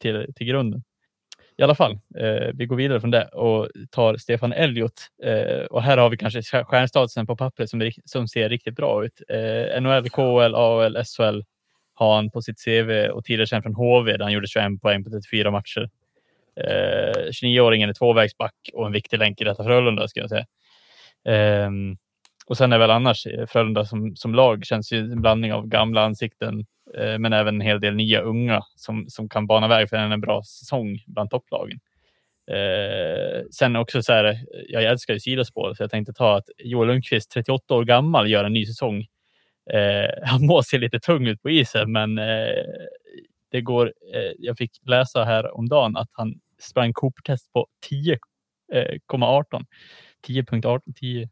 till, 0.00 0.34
till 0.34 0.46
grunden. 0.46 0.82
I 1.58 1.62
alla 1.62 1.74
fall, 1.74 1.92
eh, 1.92 2.50
vi 2.54 2.66
går 2.66 2.76
vidare 2.76 3.00
från 3.00 3.10
det 3.10 3.24
och 3.24 3.68
tar 3.90 4.16
Stefan 4.16 4.52
Elliot. 4.52 4.92
Eh, 5.22 5.64
och 5.64 5.82
här 5.82 5.96
har 5.98 6.10
vi 6.10 6.16
kanske 6.16 6.42
stjärnstatusen 6.64 7.26
på 7.26 7.36
pappret 7.36 7.70
som, 7.70 7.90
som 8.04 8.28
ser 8.28 8.48
riktigt 8.48 8.76
bra 8.76 9.04
ut. 9.04 9.22
Eh, 9.28 9.80
NHL, 9.80 10.08
KHL, 10.08 10.54
AHL, 10.54 10.96
SHL 11.04 11.42
har 11.96 12.14
han 12.14 12.30
på 12.30 12.42
sitt 12.42 12.64
CV 12.64 13.08
och 13.10 13.24
tidigare 13.24 13.46
känd 13.46 13.62
från 13.62 13.74
HV 13.74 14.12
där 14.12 14.24
han 14.24 14.32
gjorde 14.32 14.46
21 14.46 14.80
poäng 14.82 15.04
på 15.04 15.10
34 15.10 15.50
matcher. 15.50 15.90
Eh, 16.60 17.30
29-åringen 17.30 17.88
är 17.88 17.92
tvåvägsback 17.92 18.54
och 18.72 18.86
en 18.86 18.92
viktig 18.92 19.18
länk 19.18 19.40
i 19.40 19.44
detta 19.44 19.64
Frölunda 19.64 20.08
skulle 20.08 20.22
jag 20.22 20.30
säga. 20.30 20.46
Eh, 21.34 21.70
och 22.46 22.56
sen 22.56 22.72
är 22.72 22.78
väl 22.78 22.90
annars 22.90 23.26
eh, 23.26 23.46
Frölunda 23.46 23.84
som, 23.84 24.16
som 24.16 24.34
lag 24.34 24.64
känns 24.64 24.92
ju 24.92 24.98
en 24.98 25.22
blandning 25.22 25.52
av 25.52 25.66
gamla 25.66 26.04
ansikten 26.04 26.66
eh, 26.98 27.18
men 27.18 27.32
även 27.32 27.54
en 27.54 27.60
hel 27.60 27.80
del 27.80 27.94
nya 27.94 28.20
unga 28.20 28.62
som, 28.74 29.06
som 29.08 29.28
kan 29.28 29.46
bana 29.46 29.68
väg 29.68 29.88
för 29.88 29.96
en 29.96 30.20
bra 30.20 30.42
säsong 30.42 30.98
bland 31.06 31.30
topplagen. 31.30 31.78
Eh, 32.50 33.42
sen 33.50 33.76
också 33.76 34.02
så 34.02 34.12
här, 34.12 34.24
eh, 34.24 34.36
jag 34.68 34.84
älskar 34.84 35.14
ju 35.14 35.20
sidospår 35.20 35.74
så 35.74 35.82
jag 35.82 35.90
tänkte 35.90 36.12
ta 36.12 36.36
att 36.36 36.48
Joel 36.58 36.88
Lundqvist, 36.88 37.30
38 37.30 37.74
år 37.74 37.84
gammal, 37.84 38.30
gör 38.30 38.44
en 38.44 38.52
ny 38.52 38.66
säsong 38.66 39.06
Eh, 39.74 40.10
han 40.30 40.46
må 40.46 40.62
se 40.62 40.78
lite 40.78 41.00
tung 41.00 41.26
ut 41.26 41.42
på 41.42 41.50
isen, 41.50 41.92
men 41.92 42.18
eh, 42.18 42.64
det 43.50 43.60
går. 43.60 43.92
Eh, 44.14 44.32
jag 44.38 44.58
fick 44.58 44.70
läsa 44.86 45.24
här 45.24 45.56
om 45.56 45.68
dagen 45.68 45.96
att 45.96 46.10
han 46.12 46.34
sprang 46.60 46.92
Cooper-test 46.92 47.52
på 47.52 47.66
10,18. 47.90 48.18
10.18. 50.28 50.80
10 50.94 51.28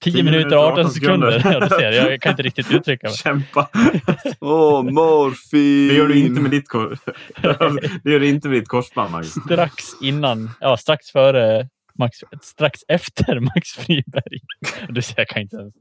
10 0.00 0.22
minuter 0.22 0.56
och 0.56 0.64
18 0.64 0.90
sekunder. 0.90 1.38
sekunder. 1.38 1.68
ja, 1.70 1.78
ser, 1.78 1.92
jag 1.92 2.20
kan 2.20 2.30
inte 2.30 2.42
riktigt 2.42 2.70
uttrycka 2.72 3.06
mig. 3.06 3.16
Kämpa. 3.16 3.68
Åh, 4.40 4.80
oh, 4.80 4.82
morfin! 4.82 5.88
Det 5.88 5.94
gör 5.94 6.08
du 6.08 6.18
inte 6.18 6.40
med 6.40 6.50
ditt, 6.50 6.68
kor 6.68 6.98
det 8.04 8.10
gör 8.10 8.20
du 8.20 8.28
inte 8.28 8.48
med 8.48 8.58
ditt 8.58 8.68
korsband, 8.68 9.12
Magnus. 9.12 9.32
Strax 9.32 9.84
innan, 10.02 10.50
ja, 10.60 10.76
strax 10.76 11.10
före 11.10 11.68
Max, 11.98 12.18
strax 12.42 12.80
efter 12.88 13.40
Max 13.40 13.68
Friberg. 13.68 14.40
Du 14.88 15.02
ser, 15.02 15.14
jag 15.16 15.28
kan 15.28 15.42
inte 15.42 15.56
ens 15.56 15.74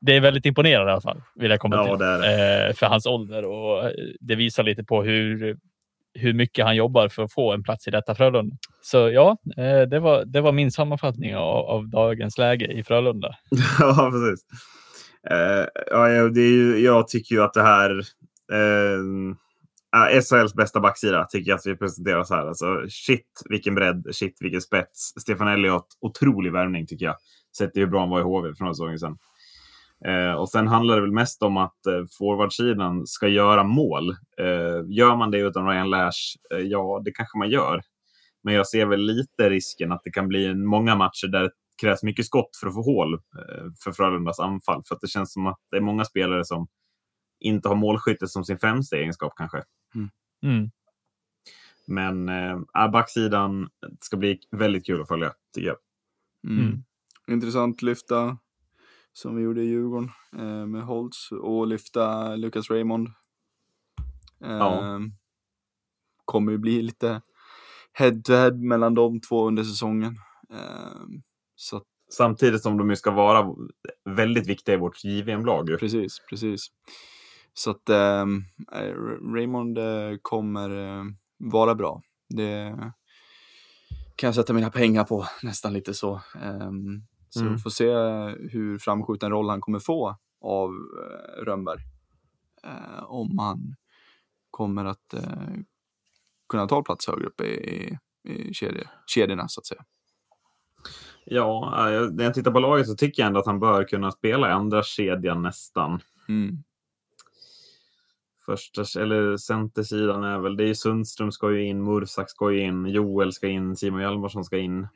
det 0.00 0.16
är 0.16 0.20
väldigt 0.20 0.46
imponerande 0.46 0.90
i 0.90 0.92
alla 0.92 1.00
fall, 1.00 1.22
vill 1.34 1.50
jag 1.50 1.60
komma 1.60 1.76
ja, 1.76 1.84
till. 1.84 2.02
Eh, 2.02 2.74
för 2.74 2.86
hans 2.86 3.06
ålder 3.06 3.44
och 3.44 3.84
eh, 3.84 3.90
det 4.20 4.34
visar 4.34 4.62
lite 4.62 4.84
på 4.84 5.02
hur, 5.02 5.56
hur 6.14 6.34
mycket 6.34 6.64
han 6.64 6.76
jobbar 6.76 7.08
för 7.08 7.22
att 7.22 7.32
få 7.32 7.52
en 7.52 7.62
plats 7.62 7.88
i 7.88 7.90
detta 7.90 8.14
Frölunda. 8.14 8.56
Så 8.80 9.10
ja, 9.10 9.36
eh, 9.56 9.80
det, 9.80 10.00
var, 10.00 10.24
det 10.24 10.40
var 10.40 10.52
min 10.52 10.72
sammanfattning 10.72 11.36
av, 11.36 11.66
av 11.66 11.88
dagens 11.88 12.38
läge 12.38 12.66
i 12.66 12.84
Frölunda. 12.84 13.34
ja, 13.80 14.10
precis. 14.12 14.44
Uh, 15.30 15.66
ja, 15.90 16.28
det 16.28 16.40
är 16.40 16.50
ju, 16.50 16.78
jag 16.78 17.08
tycker 17.08 17.34
ju 17.34 17.42
att 17.42 17.54
det 17.54 17.62
här 17.62 17.90
uh, 18.52 19.34
SHLs 20.22 20.54
bästa 20.54 20.80
backsida 20.80 21.24
tycker 21.24 21.50
jag 21.50 21.56
att 21.56 21.66
vi 21.66 21.76
presenterar 21.76 22.24
så 22.24 22.34
här. 22.34 22.46
Alltså, 22.46 22.66
shit 22.88 23.42
vilken 23.48 23.74
bredd, 23.74 24.06
shit 24.12 24.36
vilken 24.40 24.60
spets. 24.60 25.12
Stefan 25.20 25.48
Elliot, 25.48 25.86
otrolig 26.00 26.52
värvning 26.52 26.86
tycker 26.86 27.06
jag. 27.06 27.16
Sett 27.58 27.70
hur 27.74 27.86
bra 27.86 28.00
han 28.00 28.10
var 28.10 28.20
i 28.20 28.22
HV 28.22 28.54
för 28.54 28.64
några 28.64 28.74
säsonger 28.74 28.96
sedan. 28.96 29.18
Eh, 30.04 30.32
och 30.32 30.48
sen 30.48 30.68
handlar 30.68 30.94
det 30.94 31.00
väl 31.00 31.12
mest 31.12 31.42
om 31.42 31.56
att 31.56 31.86
eh, 31.86 32.04
forwardsidan 32.18 33.06
ska 33.06 33.28
göra 33.28 33.64
mål. 33.64 34.10
Eh, 34.40 34.84
gör 34.86 35.16
man 35.16 35.30
det 35.30 35.38
utan 35.38 35.68
Ryan 35.68 35.90
Lash? 35.90 36.36
Eh, 36.54 36.58
ja, 36.58 37.02
det 37.04 37.10
kanske 37.10 37.38
man 37.38 37.50
gör. 37.50 37.82
Men 38.42 38.54
jag 38.54 38.66
ser 38.66 38.86
väl 38.86 39.00
lite 39.00 39.50
risken 39.50 39.92
att 39.92 40.00
det 40.04 40.10
kan 40.10 40.28
bli 40.28 40.54
många 40.54 40.94
matcher 40.94 41.26
där 41.26 41.42
det 41.42 41.50
krävs 41.80 42.02
mycket 42.02 42.26
skott 42.26 42.56
för 42.60 42.66
att 42.66 42.74
få 42.74 42.82
hål 42.82 43.14
eh, 43.14 43.72
för 43.84 43.92
Frölundas 43.92 44.40
anfall. 44.40 44.82
För 44.84 44.94
att 44.94 45.00
det 45.00 45.08
känns 45.08 45.32
som 45.32 45.46
att 45.46 45.58
det 45.70 45.76
är 45.76 45.80
många 45.80 46.04
spelare 46.04 46.44
som 46.44 46.68
inte 47.40 47.68
har 47.68 47.76
målskytte 47.76 48.28
som 48.28 48.44
sin 48.44 48.58
främsta 48.58 48.96
egenskap 48.96 49.32
kanske. 49.36 49.62
Mm. 49.94 50.10
Mm. 50.42 50.70
Men 51.86 52.28
äh, 52.28 52.90
backsidan 52.92 53.68
ska 54.00 54.16
bli 54.16 54.38
väldigt 54.50 54.86
kul 54.86 55.02
att 55.02 55.08
följa, 55.08 55.32
tycker 55.54 55.68
jag. 55.68 55.76
Mm. 56.46 56.64
mm. 56.64 56.84
Intressant 57.28 57.82
lyfta 57.82 58.38
som 59.18 59.36
vi 59.36 59.42
gjorde 59.42 59.62
i 59.62 59.66
Djurgården 59.66 60.10
eh, 60.38 60.66
med 60.66 60.82
Holtz 60.82 61.32
och 61.32 61.66
lyfta 61.66 62.36
Lucas 62.36 62.70
Raymond. 62.70 63.08
Eh, 64.44 64.50
ja. 64.50 65.00
Kommer 66.24 66.52
ju 66.52 66.58
bli 66.58 66.82
lite 66.82 67.22
head-to-head 67.92 68.52
-head 68.52 68.68
mellan 68.68 68.94
de 68.94 69.20
två 69.20 69.46
under 69.46 69.62
säsongen. 69.62 70.16
Eh, 70.50 71.06
så 71.56 71.82
Samtidigt 72.10 72.62
som 72.62 72.78
de 72.78 72.90
ju 72.90 72.96
ska 72.96 73.10
vara 73.10 73.54
väldigt 74.04 74.46
viktiga 74.46 74.74
i 74.74 74.78
vårt 74.78 75.04
JVM-lag. 75.04 75.78
Precis, 75.78 76.18
precis. 76.28 76.66
Så 77.54 77.70
att 77.70 77.88
ehm, 77.88 78.44
eh, 78.72 78.94
Raymond 79.34 79.78
eh, 79.78 80.16
kommer 80.22 80.70
eh, 80.70 81.04
vara 81.38 81.74
bra. 81.74 82.02
Det 82.28 82.74
kan 84.16 84.28
jag 84.28 84.34
sätta 84.34 84.52
mina 84.52 84.70
pengar 84.70 85.04
på 85.04 85.26
nästan 85.42 85.72
lite 85.72 85.94
så. 85.94 86.20
Um, 86.42 87.02
så 87.30 87.40
mm. 87.40 87.52
vi 87.52 87.58
får 87.58 87.70
se 87.70 87.92
hur 88.50 88.78
framskjuten 88.78 89.30
roll 89.30 89.48
han 89.50 89.60
kommer 89.60 89.78
få 89.78 90.16
av 90.40 90.70
eh, 90.70 91.44
Rönnberg. 91.44 91.80
Eh, 92.64 93.04
om 93.04 93.38
han 93.38 93.76
kommer 94.50 94.84
att 94.84 95.14
eh, 95.14 95.52
kunna 96.48 96.68
ta 96.68 96.82
plats 96.82 97.06
högre 97.06 97.26
upp 97.26 97.40
i, 97.40 97.98
i 98.24 98.54
kedjor, 98.54 98.88
kedjorna 99.06 99.48
så 99.48 99.60
att 99.60 99.66
säga. 99.66 99.84
Ja, 101.24 101.90
eh, 101.90 102.10
när 102.10 102.24
jag 102.24 102.34
tittar 102.34 102.50
på 102.50 102.60
laget 102.60 102.86
så 102.86 102.96
tycker 102.96 103.22
jag 103.22 103.26
ändå 103.26 103.40
att 103.40 103.46
han 103.46 103.60
bör 103.60 103.84
kunna 103.84 104.12
spela 104.12 104.48
i 104.48 104.52
andra 104.52 104.82
kedjan 104.82 105.42
nästan. 105.42 106.00
Mm. 106.28 106.62
Första, 108.46 109.00
eller 109.00 109.36
centersidan 109.36 110.24
är 110.24 110.38
väl, 110.38 110.56
det 110.56 110.64
är 110.64 110.74
Sundström 110.74 111.32
ska 111.32 111.52
ju 111.52 111.64
in, 111.64 111.84
Mursak 111.84 112.30
ska 112.30 112.52
ju 112.52 112.60
in, 112.60 112.86
Joel 112.86 113.32
ska 113.32 113.48
in, 113.48 113.76
Simon 113.76 114.00
Hjalmarsson 114.00 114.44
ska 114.44 114.58
in. 114.58 114.88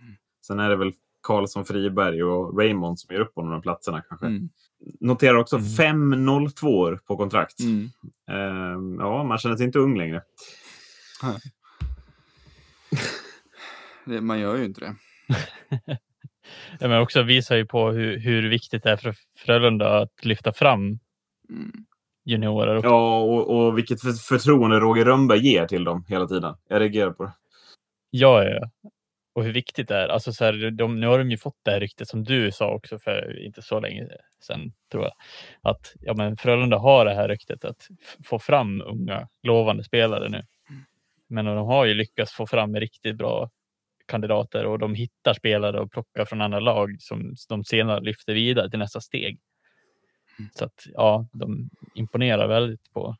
Sen 0.46 0.60
är 0.60 0.70
det 0.70 0.76
väl 0.76 0.92
Karlsson, 1.22 1.64
Friberg 1.64 2.22
och 2.24 2.58
Raymond 2.58 2.98
som 3.00 3.14
gör 3.14 3.20
upp 3.22 3.34
på 3.34 3.42
de 3.42 3.62
platserna 3.62 4.02
kanske. 4.08 4.26
Mm. 4.26 4.48
Noterar 5.00 5.34
också 5.34 5.56
Mm. 5.56 5.68
5-0-2 6.14 6.98
på 7.06 7.16
kontrakt. 7.16 7.60
Mm. 7.60 7.90
Ehm, 8.30 8.96
ja, 9.00 9.24
man 9.24 9.38
känner 9.38 9.56
sig 9.56 9.66
inte 9.66 9.78
ung 9.78 9.98
längre. 9.98 10.22
Det, 14.04 14.20
man 14.20 14.40
gör 14.40 14.56
ju 14.56 14.64
inte 14.64 14.80
det. 14.80 14.94
Ja, 16.80 16.88
men 16.88 17.00
också 17.02 17.22
visar 17.22 17.56
ju 17.56 17.66
på 17.66 17.90
hur, 17.90 18.18
hur 18.18 18.48
viktigt 18.48 18.82
det 18.82 18.90
är 18.90 18.96
för 18.96 19.14
Frölunda 19.38 19.98
att 19.98 20.24
lyfta 20.24 20.52
fram 20.52 20.98
Mm. 21.50 21.72
juniorer. 22.24 22.76
Och, 22.76 22.84
Ja, 22.84 23.20
och, 23.22 23.50
och 23.66 23.78
vilket 23.78 24.00
för, 24.00 24.12
förtroende 24.12 24.80
Roger 24.80 25.04
Rönnberg 25.04 25.38
ger 25.38 25.66
till 25.66 25.84
dem 25.84 26.04
hela 26.08 26.26
tiden. 26.26 26.54
Jag 26.68 26.80
reagerar 26.80 27.10
på 27.10 27.22
det. 27.24 27.32
Ja, 28.10 28.44
ja, 28.44 28.50
ja. 28.60 28.90
Och 29.34 29.44
hur 29.44 29.52
viktigt 29.52 29.88
det 29.88 29.96
är. 29.96 30.08
Alltså, 30.08 30.32
så 30.32 30.44
här, 30.44 30.70
de, 30.70 31.00
nu 31.00 31.06
har 31.06 31.18
de 31.18 31.30
ju 31.30 31.36
fått 31.36 31.58
det 31.62 31.70
här 31.70 31.80
ryktet 31.80 32.08
som 32.08 32.24
du 32.24 32.52
sa 32.52 32.70
också 32.70 32.98
för 32.98 33.46
inte 33.46 33.62
så 33.62 33.80
länge 33.80 34.08
sedan, 34.42 34.72
tror 34.92 35.04
jag. 35.04 35.12
Att 35.62 35.94
ja, 36.00 36.14
men 36.14 36.36
Frölunda 36.36 36.78
har 36.78 37.04
det 37.04 37.14
här 37.14 37.28
ryktet 37.28 37.64
att 37.64 37.88
få 38.24 38.38
fram 38.38 38.82
unga, 38.82 39.28
lovande 39.42 39.84
spelare 39.84 40.28
nu. 40.28 40.42
Men 41.28 41.44
de 41.44 41.66
har 41.66 41.84
ju 41.84 41.94
lyckats 41.94 42.32
få 42.32 42.46
fram 42.46 42.76
riktigt 42.76 43.16
bra 43.16 43.50
kandidater 44.06 44.66
och 44.66 44.78
de 44.78 44.94
hittar 44.94 45.34
spelare 45.34 45.80
och 45.80 45.92
plockar 45.92 46.24
från 46.24 46.40
andra 46.40 46.60
lag 46.60 46.96
som 46.98 47.34
de 47.48 47.64
senare 47.64 48.00
lyfter 48.00 48.34
vidare 48.34 48.70
till 48.70 48.78
nästa 48.78 49.00
steg. 49.00 49.40
Så 50.54 50.64
att 50.64 50.86
ja, 50.94 51.26
de 51.32 51.70
imponerar 51.94 52.48
väldigt 52.48 52.92
på. 52.92 53.16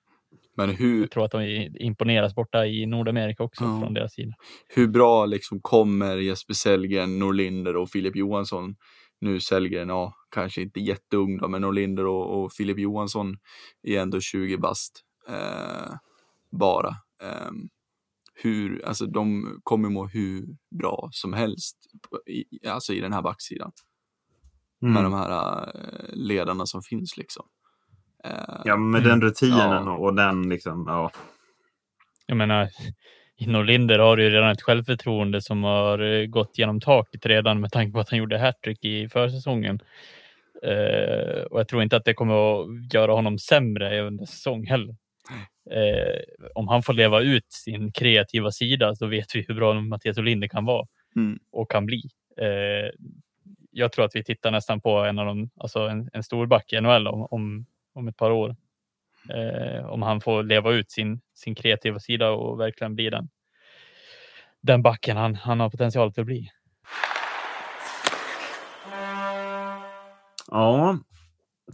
Men 0.57 0.71
hur, 0.71 1.01
Jag 1.01 1.11
tror 1.11 1.25
att 1.25 1.31
de 1.31 1.69
imponeras 1.81 2.35
borta 2.35 2.67
i 2.67 2.87
Nordamerika 2.87 3.43
också 3.43 3.65
Ja. 3.65 3.81
från 3.81 3.95
deras 3.95 4.13
sida. 4.15 4.35
hur 4.69 4.89
bra 4.89 5.27
liksom 5.27 5.61
kommer 5.61 6.17
Jesper 6.17 6.55
Sellgren, 6.55 7.19
Norlinder 7.19 7.77
och 7.77 7.91
Filip 7.91 8.17
Johansson? 8.17 8.77
Nu 9.21 9.41
Sellgren, 9.41 9.89
ja, 9.89 10.15
kanske 10.31 10.63
inte 10.63 10.81
jätteung 10.81 11.39
då, 11.39 11.49
men 11.49 11.63
Norlinder 11.63 12.07
och, 12.07 12.43
och 12.45 12.53
Filip 12.53 12.79
Johansson 12.79 13.37
är 13.83 14.01
ändå 14.01 14.21
20 14.21 14.57
bast 14.59 15.01
eh, 15.29 15.95
bara. 16.51 16.97
Ehm, 17.23 17.69
hur, 18.35 18.85
alltså 18.85 19.07
de 19.07 19.57
kommer 19.63 19.89
må 19.89 20.07
hur 20.07 20.47
bra 20.79 21.09
som 21.13 21.33
helst 21.33 21.77
på- 22.11 22.31
i, 22.31 22.45
alltså 22.69 22.93
i 22.93 23.01
den 23.01 23.13
här 23.13 23.23
backsidan 23.23 23.73
med 24.81 24.91
Mm. 24.91 25.03
de 25.03 25.13
här 25.13 25.63
eh, 25.75 26.15
ledarna 26.15 26.67
som 26.67 26.83
finns 26.83 27.17
liksom. 27.17 27.47
Eh, 28.25 28.61
Ja, 28.65 28.77
med 28.77 28.99
Mm. 28.99 29.11
den 29.11 29.29
rutinen 29.29 29.59
Ja. 29.87 29.91
och, 29.97 30.15
den 30.15 30.49
liksom, 30.49 30.85
ja. 30.89 31.11
Jag 32.27 32.37
menar, 32.37 32.69
i 33.37 33.47
Norlinder 33.47 33.99
har 33.99 34.19
ju 34.19 34.31
redan 34.31 34.51
ett 34.51 34.63
självförtroende 34.63 35.43
som 35.43 35.65
har 35.65 35.99
eh, 35.99 36.27
gått 36.27 36.59
genom 36.59 36.81
taket 36.81 37.27
redan 37.27 37.61
med 37.61 37.73
tanke 37.73 37.93
på 37.93 38.01
att 38.01 38.11
han 38.11 38.19
gjorde 38.19 38.39
hattrick 38.39 38.85
i 38.85 39.09
försäsongen. 39.09 39.81
Eh, 40.63 41.43
och 41.43 41.61
jag 41.61 41.69
tror 41.69 41.83
inte 41.83 41.97
att 41.97 42.05
det 42.05 42.15
kommer 42.15 42.61
att 42.63 42.95
göra 42.95 43.13
honom 43.13 43.39
sämre 43.39 44.01
under 44.01 44.25
säsong 44.25 44.67
heller. 44.67 44.97
Eh, 45.71 46.21
om 46.55 46.69
han 46.69 46.83
får 46.83 46.93
leva 46.93 47.21
ut 47.21 47.53
sin 47.53 47.93
kreativa 47.93 48.51
sida 48.51 48.95
så 48.95 49.07
vet 49.07 49.35
vi 49.35 49.45
hur 49.49 49.55
bra 49.55 49.75
Mattias 49.75 50.19
Olinder 50.19 50.49
kan 50.49 50.65
vara 50.65 50.87
Mm. 51.17 51.39
och 51.53 51.71
kan 51.71 51.87
bli. 51.87 52.03
Eh, 52.41 52.91
jag 53.71 53.93
tror 53.93 54.05
att 54.05 54.15
vi 54.17 54.25
tittar 54.25 54.51
nästan 54.51 54.81
på 54.81 54.99
en 54.99 55.19
av 55.19 55.27
de, 55.27 55.51
alltså 55.57 55.81
en, 55.81 56.11
en 56.13 56.23
storback 56.23 56.73
i 56.73 56.81
NHL 56.81 57.07
om, 57.09 57.27
om, 57.31 57.67
om 57.93 58.09
ett 58.09 58.17
par 58.17 58.31
år. 58.31 58.57
Eh, 59.29 59.87
om 59.87 60.03
han 60.03 60.21
får 60.21 60.43
leva 60.43 60.73
ut 60.73 60.91
sin, 60.91 61.21
sin 61.35 61.55
kreativa 61.55 61.99
sida 61.99 62.31
och 62.31 62.61
verkligen 62.61 62.95
bli 62.95 63.11
den, 63.11 63.29
den 64.61 64.83
backen 64.83 65.17
han, 65.17 65.35
han 65.35 65.61
har 65.61 65.71
potential 65.71 66.13
till 66.13 66.21
att 66.21 66.27
bli. 66.27 66.51
Ja, 70.51 70.99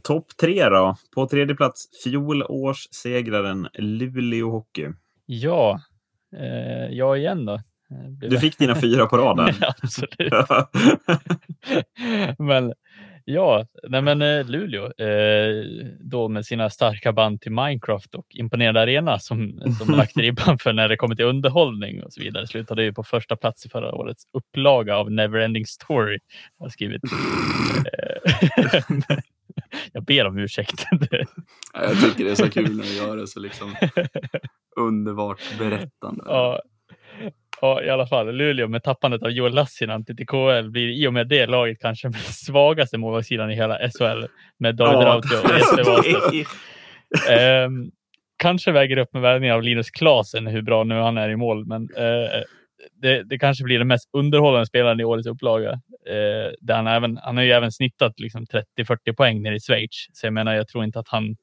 topp 0.02 0.26
tre 0.40 0.68
då. 0.68 0.96
På 1.14 1.26
tredje 1.28 1.54
plats 1.54 2.02
fjolårssegraren 2.04 3.68
Luleå 3.74 4.50
Hockey. 4.50 4.88
Ja, 5.26 5.80
eh, 6.36 6.94
jag 6.96 7.18
igen 7.18 7.44
då. 7.44 7.54
Eh, 7.54 8.08
Du 8.08 8.38
fick 8.38 8.58
dina 8.58 8.74
fyra 8.74 9.06
på 9.06 9.16
raden. 9.16 9.54
Absolut. 9.82 10.32
men 12.38 12.74
ja, 13.30 13.66
nej 13.88 14.02
men 14.02 14.22
eh, 14.22 14.46
Luleå 14.46 14.84
eh, 14.84 15.64
då 16.00 16.28
med 16.28 16.46
sina 16.46 16.70
starka 16.70 17.12
band 17.12 17.40
till 17.40 17.52
Minecraft 17.52 18.14
och 18.14 18.26
imponerande 18.30 18.80
arena 18.80 19.18
som, 19.18 19.60
som 19.78 19.94
lagt 19.96 20.16
ribban 20.16 20.58
för 20.58 20.72
när 20.72 20.88
det 20.88 20.96
kommer 20.96 21.14
till 21.14 21.24
underhållning 21.24 22.02
och 22.02 22.12
så 22.12 22.20
vidare 22.20 22.46
slutade 22.46 22.82
ju 22.82 22.92
på 22.92 23.04
första 23.04 23.36
plats 23.36 23.66
i 23.66 23.68
förra 23.68 23.94
årets 23.94 24.22
upplaga 24.32 24.96
av 24.96 25.10
Neverending 25.10 25.66
Story. 25.66 26.18
Jag 26.58 26.64
har 26.64 26.70
skrivit. 26.70 27.02
Jag 29.92 30.04
ber 30.04 30.26
om 30.26 30.38
ursäkt. 30.38 30.84
Ja, 31.10 31.84
Jag 31.84 32.00
tycker 32.00 32.24
det 32.24 32.30
är 32.30 32.34
så 32.34 32.50
kul 32.50 32.76
när 32.76 32.84
vi 32.84 32.96
gör 32.96 33.16
det 33.16 33.26
så 33.26 33.40
liksom 33.40 33.74
underbart 34.76 35.58
berättande. 35.58 36.24
Ja, 36.26 36.62
ja, 37.60 37.82
i 37.82 37.90
alla 37.90 38.06
fall. 38.06 38.34
Luleå 38.34 38.68
med 38.68 38.82
tappandet 38.82 39.22
av 39.22 39.30
Joel 39.30 39.54
Lassinen 39.54 40.04
till 40.04 40.26
KL 40.26 40.70
blir 40.70 40.88
i 40.88 41.06
och 41.06 41.12
med 41.12 41.28
det 41.28 41.46
laget 41.46 41.78
kanske 41.80 42.08
den 42.08 42.14
svagaste 42.46 42.98
målvaktssidan 42.98 43.50
i 43.50 43.54
hela 43.54 43.78
SHL 43.78 44.24
med 44.58 44.76
David 44.76 45.06
Rautio 45.06 45.36
och 45.36 45.58
Jesper 45.58 45.84
Wahlstedt. 45.90 46.48
Ehm, 47.30 47.90
kanske 48.38 48.72
väger 48.72 48.96
upp 48.96 49.12
med 49.12 49.22
värvningen 49.22 49.56
av 49.56 49.62
Linus 49.62 49.90
Klasen, 49.90 50.46
hur 50.46 50.62
bra 50.62 50.84
nu 50.84 50.94
han 50.94 51.18
är 51.18 51.28
i 51.28 51.36
mål, 51.36 51.66
men 51.66 51.82
eh, 51.96 52.42
det, 53.02 53.22
det 53.22 53.38
kanske 53.38 53.64
blir 53.64 53.78
den 53.78 53.88
mest 53.88 54.10
underhållande 54.12 54.66
spelaren 54.66 55.00
i 55.00 55.04
årets 55.04 55.28
upplaga. 55.28 55.70
Eh, 56.06 56.52
där 56.60 56.74
han, 56.74 56.86
även, 56.86 57.16
han 57.16 57.36
har 57.36 57.44
ju 57.44 57.50
även 57.50 57.72
snittat 57.72 58.20
liksom 58.20 58.46
30-40 58.78 59.14
poäng 59.16 59.42
nere 59.42 59.54
i 59.54 59.60
Schweiz, 59.60 60.06
så 60.12 60.26
jag 60.26 60.34
menar, 60.34 60.54
jag 60.54 60.68
tror 60.68 60.84
inte 60.84 60.98
att 60.98 61.08
han 61.08 61.36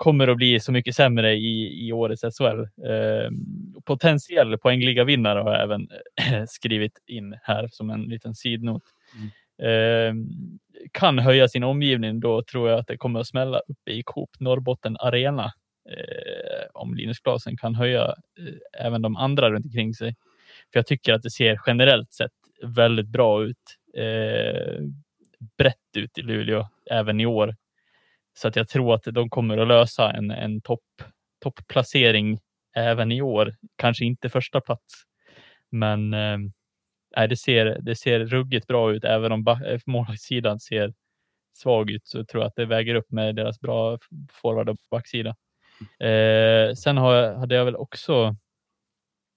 kommer 0.00 0.28
att 0.28 0.36
bli 0.36 0.60
så 0.60 0.72
mycket 0.72 0.96
sämre 0.96 1.32
i, 1.32 1.86
i 1.88 1.92
årets 1.92 2.22
SHL. 2.22 2.60
Eh, 2.88 3.30
potentiell 3.84 4.58
poängliga 4.58 5.04
vinnare 5.04 5.38
har 5.38 5.52
jag 5.52 5.62
även 5.62 5.88
eh, 6.30 6.44
skrivit 6.48 6.98
in 7.06 7.38
här 7.42 7.68
som 7.72 7.90
en 7.90 8.02
liten 8.02 8.34
sidnot. 8.34 8.82
Eh, 9.66 10.14
kan 10.92 11.18
höja 11.18 11.48
sin 11.48 11.64
omgivning, 11.64 12.20
då 12.20 12.42
tror 12.42 12.70
jag 12.70 12.78
att 12.78 12.86
det 12.86 12.96
kommer 12.96 13.20
att 13.20 13.26
smälla 13.26 13.58
uppe 13.58 13.90
i 13.90 14.02
Coop 14.02 14.30
Norrbotten 14.38 14.96
Arena. 14.96 15.52
Eh, 15.90 16.66
om 16.74 16.94
Linus 16.94 17.20
Klasen 17.20 17.56
kan 17.56 17.74
höja 17.74 18.04
eh, 18.04 18.86
även 18.86 19.02
de 19.02 19.16
andra 19.16 19.50
runt 19.50 19.66
omkring 19.66 19.94
sig. 19.94 20.16
För 20.72 20.78
jag 20.78 20.86
tycker 20.86 21.14
att 21.14 21.22
det 21.22 21.30
ser 21.30 21.60
generellt 21.66 22.12
sett 22.12 22.32
väldigt 22.62 23.08
bra 23.08 23.44
ut. 23.44 23.76
Eh, 23.96 24.82
brett 25.58 25.96
ut 25.96 26.18
i 26.18 26.22
Luleå 26.22 26.68
även 26.90 27.20
i 27.20 27.26
år. 27.26 27.54
Så 28.40 28.48
att 28.48 28.56
jag 28.56 28.68
tror 28.68 28.94
att 28.94 29.04
de 29.04 29.30
kommer 29.30 29.58
att 29.58 29.68
lösa 29.68 30.12
en, 30.12 30.30
en 30.30 30.60
topp 30.60 30.84
toppplacering 31.40 32.38
även 32.76 33.12
i 33.12 33.22
år. 33.22 33.54
Kanske 33.76 34.04
inte 34.04 34.28
första 34.28 34.60
plats, 34.60 34.94
men 35.70 36.14
eh, 36.14 37.28
det, 37.28 37.36
ser, 37.36 37.78
det 37.80 37.96
ser 37.96 38.20
ruggigt 38.20 38.66
bra 38.66 38.92
ut. 38.92 39.04
Även 39.04 39.32
om 39.32 39.46
eh, 39.48 39.80
målvaktssidan 39.86 40.60
ser 40.60 40.92
svag 41.52 41.90
ut 41.90 42.06
så 42.06 42.24
tror 42.24 42.42
jag 42.42 42.48
att 42.48 42.56
det 42.56 42.66
väger 42.66 42.94
upp 42.94 43.10
med 43.10 43.34
deras 43.36 43.60
bra 43.60 43.98
forward 44.30 44.68
och 44.68 44.76
backsida. 44.90 45.36
Eh, 46.00 46.74
sen 46.74 46.96
har 46.96 47.14
jag, 47.14 47.34
hade 47.34 47.54
jag 47.54 47.64
väl 47.64 47.76
också 47.76 48.36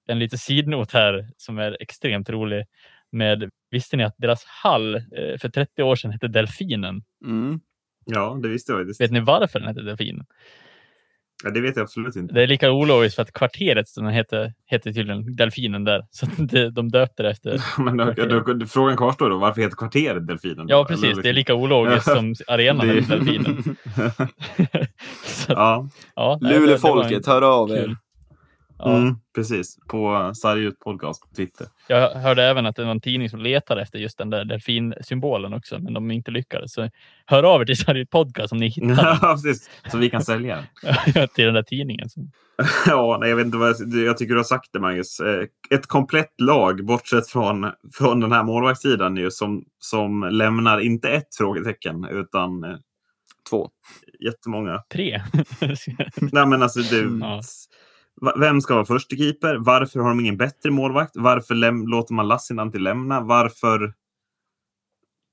en 0.08 0.20
liten 0.20 0.40
sidnot 0.40 0.92
här 0.92 1.30
som 1.38 1.60
är 1.60 1.78
extremt 1.80 2.30
rolig. 2.30 2.66
Med, 3.12 3.50
visste 3.70 3.98
ni 3.98 4.04
att 4.04 4.16
deras 4.18 4.46
hall 4.46 4.96
eh, 4.96 5.38
för 5.42 5.50
30 5.50 5.84
år 5.84 5.96
sedan 5.96 6.12
hette 6.12 6.28
Delfinen? 6.28 7.04
Mm. 7.26 7.60
Ja, 8.06 8.40
det 8.44 8.50
visste 8.50 8.72
jag 8.72 8.80
faktiskt. 8.82 9.02
Vet 9.02 9.12
ni 9.12 9.20
varför 9.20 9.60
den 9.60 9.68
hette 9.68 9.82
Delfinen? 9.82 10.26
Ja, 11.44 11.50
det 11.50 11.62
vet 11.62 11.76
jag 11.76 11.84
absolut 11.84 12.16
inte. 12.16 12.34
Det 12.34 12.44
är 12.44 12.48
lika 12.48 12.72
ologiskt 12.72 13.16
för 13.16 13.22
att 13.22 13.34
kvarteret 13.34 13.88
som 13.88 14.04
den 14.06 14.14
heter, 14.14 14.54
heter 14.66 14.94
tydligen 14.94 15.36
Delfinen 15.36 15.84
där. 15.84 16.06
Så 16.12 16.26
att 16.26 16.32
det, 16.50 16.70
de 16.70 16.90
döpte 16.92 17.24
det 17.24 17.30
efter. 17.30 17.62
Men 17.84 17.98
då, 17.98 18.14
då, 18.26 18.54
då, 18.54 18.66
frågan 18.66 18.98
kvarstår 18.98 19.30
då, 19.30 19.38
varför 19.38 19.62
heter 19.62 19.76
kvarteret 19.76 20.28
Delfinen? 20.28 20.66
Ja, 20.70 20.86
precis. 20.86 21.04
Eller 21.04 21.24
Det 21.24 21.30
är 21.30 21.34
liksom- 21.34 21.36
lika 21.36 21.76
ologiskt 21.76 22.06
som 22.12 22.36
arenan 22.48 22.88
Det- 22.88 23.02
Delfinen. 23.02 23.64
Så 25.26 25.52
att, 25.52 25.58
ja, 25.58 25.90
ja, 26.16 26.40
Luleåfolket, 26.42 27.28
hör 27.28 27.42
av 27.42 27.72
er. 27.72 27.76
kul. 27.84 27.96
Ja. 28.78 28.98
Mm, 28.98 29.16
precis, 29.36 29.78
på 29.88 30.32
Sargut 30.36 30.80
podcast 30.80 31.22
på 31.22 31.36
Twitter. 31.36 31.68
Jag 31.88 32.10
hörde 32.10 32.44
även 32.44 32.66
att 32.66 32.76
det 32.76 32.84
var 32.84 32.92
en 32.92 33.02
tidning 33.02 33.30
som 33.30 33.40
letar 33.40 33.78
efter 33.78 34.00
just 34.00 34.18
den 34.18 34.30
där 34.30 34.46
delfinsymbolen 34.46 35.54
också, 35.54 35.80
men 35.80 35.94
de 35.94 36.12
inte 36.12 36.32
lyckades. 36.32 36.74
Så 36.74 36.90
hör 37.26 37.44
av 37.44 37.62
er 37.62 37.66
till 37.66 37.78
Sargut 37.78 38.10
podcast 38.10 38.52
om 38.54 38.58
ni 38.58 38.68
hittar 38.68 38.90
Ja, 39.22 39.34
precis. 39.34 39.70
Så 39.92 39.98
vi 39.98 40.10
kan 40.10 40.22
sälja 40.22 40.64
den. 41.14 41.28
till 41.36 41.46
den 41.46 41.54
där 41.54 41.64
tidningen. 41.64 42.10
Så. 42.10 42.20
Ja, 42.88 43.18
nej, 43.20 43.30
jag 43.30 43.36
vet 43.36 43.46
inte 43.46 43.58
vad 43.58 43.70
jag, 43.70 44.06
jag 44.06 44.18
tycker 44.18 44.34
du 44.34 44.40
har 44.40 44.44
sagt 44.44 44.70
det, 44.74 44.80
Magnus. 44.80 45.20
Eh, 45.20 45.44
Ett 45.70 45.88
komplett 45.88 46.34
lag, 46.42 46.86
bortsett 46.86 47.28
från, 47.28 47.72
från 47.94 48.20
den 48.20 48.32
här 48.32 48.44
målvaktssidan, 48.44 49.18
ju, 49.18 49.32
som, 49.32 49.64
som 49.80 50.24
lämnar 50.32 50.80
inte 50.80 51.10
ett 51.10 51.36
frågetecken, 51.38 52.06
utan 52.12 52.64
eh, 52.64 52.76
Två. 53.50 53.70
jättemånga. 54.26 54.80
Tre. 54.94 55.22
Nej, 56.22 56.46
men 56.48 56.64
alltså, 56.64 56.80
det, 56.80 57.26
Ja. 57.26 57.42
Vem 58.40 58.62
ska 58.62 58.74
vara 58.74 58.86
första 58.86 59.16
keeper? 59.16 59.56
Varför 59.56 60.00
har 60.00 60.10
de 60.10 60.20
ingen 60.20 60.38
bättre 60.38 60.72
målvakt? 60.72 61.12
Varför 61.16 61.56
läm- 61.56 61.88
låter 61.88 62.14
man 62.14 62.28
Lassinantti 62.28 62.80
lämna? 62.80 63.22
Varför? 63.22 63.94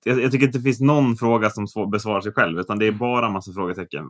Jag, 0.04 0.22
jag 0.22 0.32
tycker 0.32 0.46
inte 0.46 0.58
det 0.58 0.64
finns 0.64 0.80
någon 0.80 1.16
fråga 1.16 1.50
som 1.50 1.90
besvarar 1.90 2.20
sig 2.20 2.32
själv, 2.32 2.58
utan 2.58 2.78
det 2.78 2.86
är 2.86 2.92
bara 2.92 3.26
en 3.26 3.32
massa 3.32 3.52
frågetecken 3.52 4.04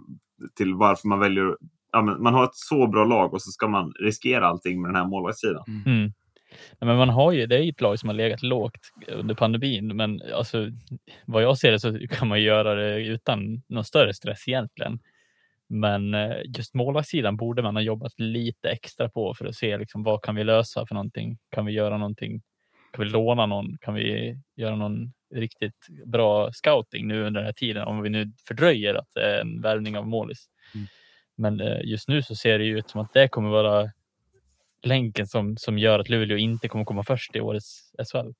till 0.56 0.74
varför 0.74 1.08
man 1.08 1.18
väljer. 1.18 1.56
Ja, 1.92 2.02
men 2.02 2.22
man 2.22 2.34
har 2.34 2.44
ett 2.44 2.54
så 2.54 2.86
bra 2.86 3.04
lag 3.04 3.34
och 3.34 3.42
så 3.42 3.50
ska 3.50 3.68
man 3.68 3.92
riskera 4.00 4.46
allting 4.46 4.82
med 4.82 4.88
den 4.88 4.96
här 4.96 5.06
målvaktssidan. 5.06 5.64
Mm. 5.86 6.12
Nej, 6.80 6.88
Men 6.88 6.96
man 6.96 7.08
har 7.08 7.32
ju, 7.32 7.46
det 7.46 7.56
är 7.56 7.62
ju 7.62 7.70
ett 7.70 7.80
lag 7.80 7.98
som 7.98 8.08
har 8.08 8.16
legat 8.16 8.42
lågt 8.42 8.92
under 9.08 9.34
pandemin, 9.34 9.96
men 9.96 10.22
alltså, 10.34 10.70
vad 11.26 11.42
jag 11.42 11.58
ser 11.58 11.72
det 11.72 11.80
så 11.80 11.98
kan 12.10 12.28
man 12.28 12.42
göra 12.42 12.74
det 12.74 13.06
utan 13.06 13.62
någon 13.68 13.84
större 13.84 14.14
stress 14.14 14.48
egentligen. 14.48 14.98
Men 15.72 16.14
eh, 16.14 16.36
just 16.56 16.74
målvaktssidan 16.74 17.36
borde 17.36 17.62
man 17.62 17.76
ha 17.76 17.82
jobbat 17.82 18.20
lite 18.20 18.70
extra 18.70 19.08
på 19.08 19.34
för 19.34 19.46
att 19.46 19.54
se 19.54 19.78
liksom, 19.78 20.02
vad 20.02 20.22
kan 20.22 20.34
vi 20.34 20.44
lösa 20.44 20.86
för 20.86 20.94
någonting? 20.94 21.38
Kan 21.50 21.66
vi 21.66 21.72
göra 21.72 21.98
någonting? 21.98 22.42
Kan 22.92 23.04
vi 23.04 23.10
låna 23.10 23.46
någon? 23.46 23.78
Kan 23.78 23.94
vi 23.94 24.36
göra 24.56 24.76
någon 24.76 25.12
riktigt 25.34 25.86
bra 26.06 26.52
scouting 26.52 27.08
nu 27.08 27.24
under 27.24 27.40
den 27.40 27.46
här 27.46 27.52
tiden? 27.52 27.84
Om 27.84 28.02
vi 28.02 28.10
nu 28.10 28.32
fördröjer 28.46 28.94
att 28.94 29.08
det 29.14 29.36
är 29.36 29.40
en 29.40 29.60
värvning 29.60 29.98
av 29.98 30.08
målis. 30.08 30.46
Mm. 30.74 30.86
Men 31.36 31.60
eh, 31.60 31.80
just 31.84 32.08
nu 32.08 32.22
så 32.22 32.34
ser 32.34 32.58
det 32.58 32.64
ju 32.64 32.78
ut 32.78 32.90
som 32.90 33.00
att 33.00 33.12
det 33.12 33.28
kommer 33.28 33.50
vara 33.50 33.90
länken 34.82 35.26
som, 35.26 35.56
som 35.56 35.78
gör 35.78 35.98
att 35.98 36.08
Luleå 36.08 36.38
inte 36.38 36.68
kommer 36.68 36.84
komma 36.84 37.04
först 37.04 37.36
i 37.36 37.40
årets 37.40 37.92
SHL. 38.12 38.32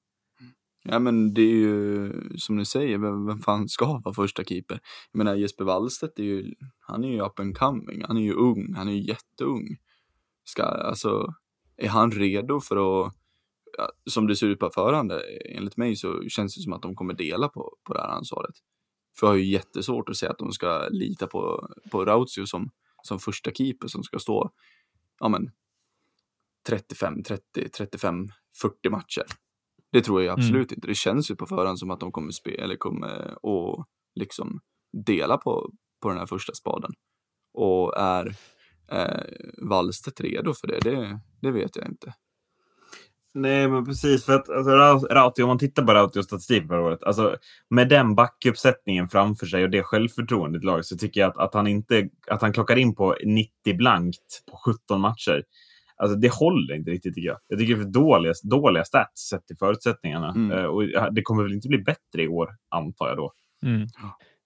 Ja 0.82 0.98
men 0.98 1.34
det 1.34 1.42
är 1.42 1.54
ju 1.54 2.12
som 2.36 2.56
ni 2.56 2.64
säger, 2.64 2.98
vem, 2.98 3.26
vem 3.26 3.38
fan 3.38 3.68
ska 3.68 4.00
vara 4.04 4.14
första 4.14 4.44
keeper? 4.44 4.80
Jag 5.12 5.18
menar 5.18 5.34
Jesper 5.34 5.64
Wallstedt 5.64 6.18
är 6.18 6.22
ju, 6.22 6.54
han 6.80 7.04
är 7.04 7.08
ju 7.08 7.22
up 7.22 7.40
and 7.40 7.58
coming, 7.58 8.04
han 8.08 8.16
är 8.16 8.22
ju 8.22 8.32
ung, 8.32 8.74
han 8.74 8.88
är 8.88 8.92
ju 8.92 9.06
jätteung. 9.06 9.76
Ska, 10.44 10.62
alltså, 10.62 11.34
är 11.76 11.88
han 11.88 12.10
redo 12.10 12.60
för 12.60 13.06
att, 13.06 13.14
som 14.06 14.26
det 14.26 14.36
ser 14.36 14.46
ut 14.46 14.58
på 14.58 14.70
förhand, 14.70 15.12
enligt 15.44 15.76
mig 15.76 15.96
så 15.96 16.22
känns 16.28 16.54
det 16.54 16.62
som 16.62 16.72
att 16.72 16.82
de 16.82 16.94
kommer 16.94 17.14
dela 17.14 17.48
på, 17.48 17.76
på 17.84 17.94
det 17.94 18.00
här 18.00 18.08
ansvaret. 18.08 18.54
För 19.18 19.26
jag 19.26 19.32
har 19.32 19.38
ju 19.38 19.44
jättesvårt 19.44 20.08
att 20.08 20.16
säga 20.16 20.32
att 20.32 20.38
de 20.38 20.52
ska 20.52 20.88
lita 20.88 21.26
på, 21.26 21.68
på 21.90 22.04
Rautio 22.04 22.46
som, 22.46 22.70
som 23.02 23.18
första 23.18 23.50
keeper 23.50 23.88
som 23.88 24.02
ska 24.02 24.18
stå, 24.18 24.50
ja 25.20 25.28
men, 25.28 25.50
35, 26.68 27.22
30, 27.22 27.68
35, 27.68 28.28
40 28.60 28.90
matcher. 28.90 29.24
Det 29.92 30.00
tror 30.00 30.22
jag 30.22 30.38
absolut 30.38 30.72
inte. 30.72 30.86
Det 30.86 30.94
känns 30.94 31.30
ju 31.30 31.36
på 31.36 31.46
förhand 31.46 31.78
som 31.78 31.90
att 31.90 32.00
de 32.00 32.12
kommer 32.12 32.30
spela 32.30 32.64
eller 32.64 32.76
kommer 32.76 33.08
att 33.32 33.86
liksom 34.14 34.60
dela 35.06 35.36
på, 35.36 35.70
på 36.02 36.08
den 36.08 36.18
här 36.18 36.26
första 36.26 36.54
spaden. 36.54 36.90
Och 37.54 37.98
är 37.98 38.34
eh, 38.92 39.68
Wallstedt 39.68 40.20
redo 40.20 40.54
för 40.54 40.66
det? 40.66 40.80
det? 40.80 41.20
Det 41.40 41.50
vet 41.50 41.76
jag 41.76 41.86
inte. 41.86 42.14
Nej, 43.34 43.68
men 43.68 43.84
precis. 43.84 44.24
För 44.24 44.32
att 44.32 44.50
alltså, 44.50 44.70
Rau- 44.70 45.06
Rautio, 45.10 45.42
om 45.42 45.48
man 45.48 45.58
tittar 45.58 45.84
på 45.84 45.94
Rautios 45.94 46.26
statistik 46.26 46.66
förra 46.66 46.80
året, 46.80 47.02
alltså, 47.02 47.36
med 47.70 47.88
den 47.88 48.14
backuppsättningen 48.14 49.08
framför 49.08 49.46
sig 49.46 49.64
och 49.64 49.70
det 49.70 49.82
självförtroendet 49.82 50.62
i 50.62 50.66
laget 50.66 50.86
så 50.86 50.96
tycker 50.96 51.20
jag 51.20 51.30
att, 51.30 51.38
att, 51.38 51.54
han 51.54 51.66
inte, 51.66 52.08
att 52.26 52.42
han 52.42 52.52
klockar 52.52 52.76
in 52.76 52.94
på 52.94 53.16
90 53.24 53.76
blankt 53.76 54.44
på 54.50 54.56
17 54.56 55.00
matcher. 55.00 55.42
Alltså, 56.00 56.16
det 56.16 56.32
håller 56.32 56.74
inte 56.74 56.90
riktigt 56.90 57.14
tycker 57.14 57.28
jag. 57.28 57.38
Jag 57.48 57.58
tycker 57.58 57.74
det 57.74 57.80
är 57.80 57.84
för 57.84 57.90
dåliga, 57.90 58.32
dåliga 58.42 58.84
stats 58.84 59.28
sett 59.28 59.46
till 59.46 59.56
förutsättningarna. 59.56 60.28
Mm. 60.28 60.58
Eh, 60.58 60.64
och 60.64 61.12
det 61.14 61.22
kommer 61.22 61.42
väl 61.42 61.52
inte 61.52 61.68
bli 61.68 61.78
bättre 61.78 62.22
i 62.22 62.28
år, 62.28 62.50
antar 62.68 63.08
jag 63.08 63.16
då. 63.16 63.32
Mm. 63.62 63.86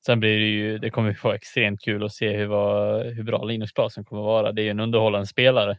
Sen 0.06 0.20
blir 0.20 0.38
det 0.38 0.46
ju, 0.46 0.78
det 0.78 0.90
kommer 0.90 1.18
vara 1.22 1.34
extremt 1.34 1.80
kul 1.80 2.04
att 2.04 2.12
se 2.12 2.36
hur, 2.36 2.46
vad, 2.46 3.06
hur 3.06 3.22
bra 3.22 3.44
Linus 3.44 3.72
Klasen 3.72 4.04
kommer 4.04 4.22
att 4.22 4.26
vara. 4.26 4.52
Det 4.52 4.62
är 4.62 4.64
ju 4.64 4.70
en 4.70 4.80
underhållande 4.80 5.26
spelare. 5.26 5.78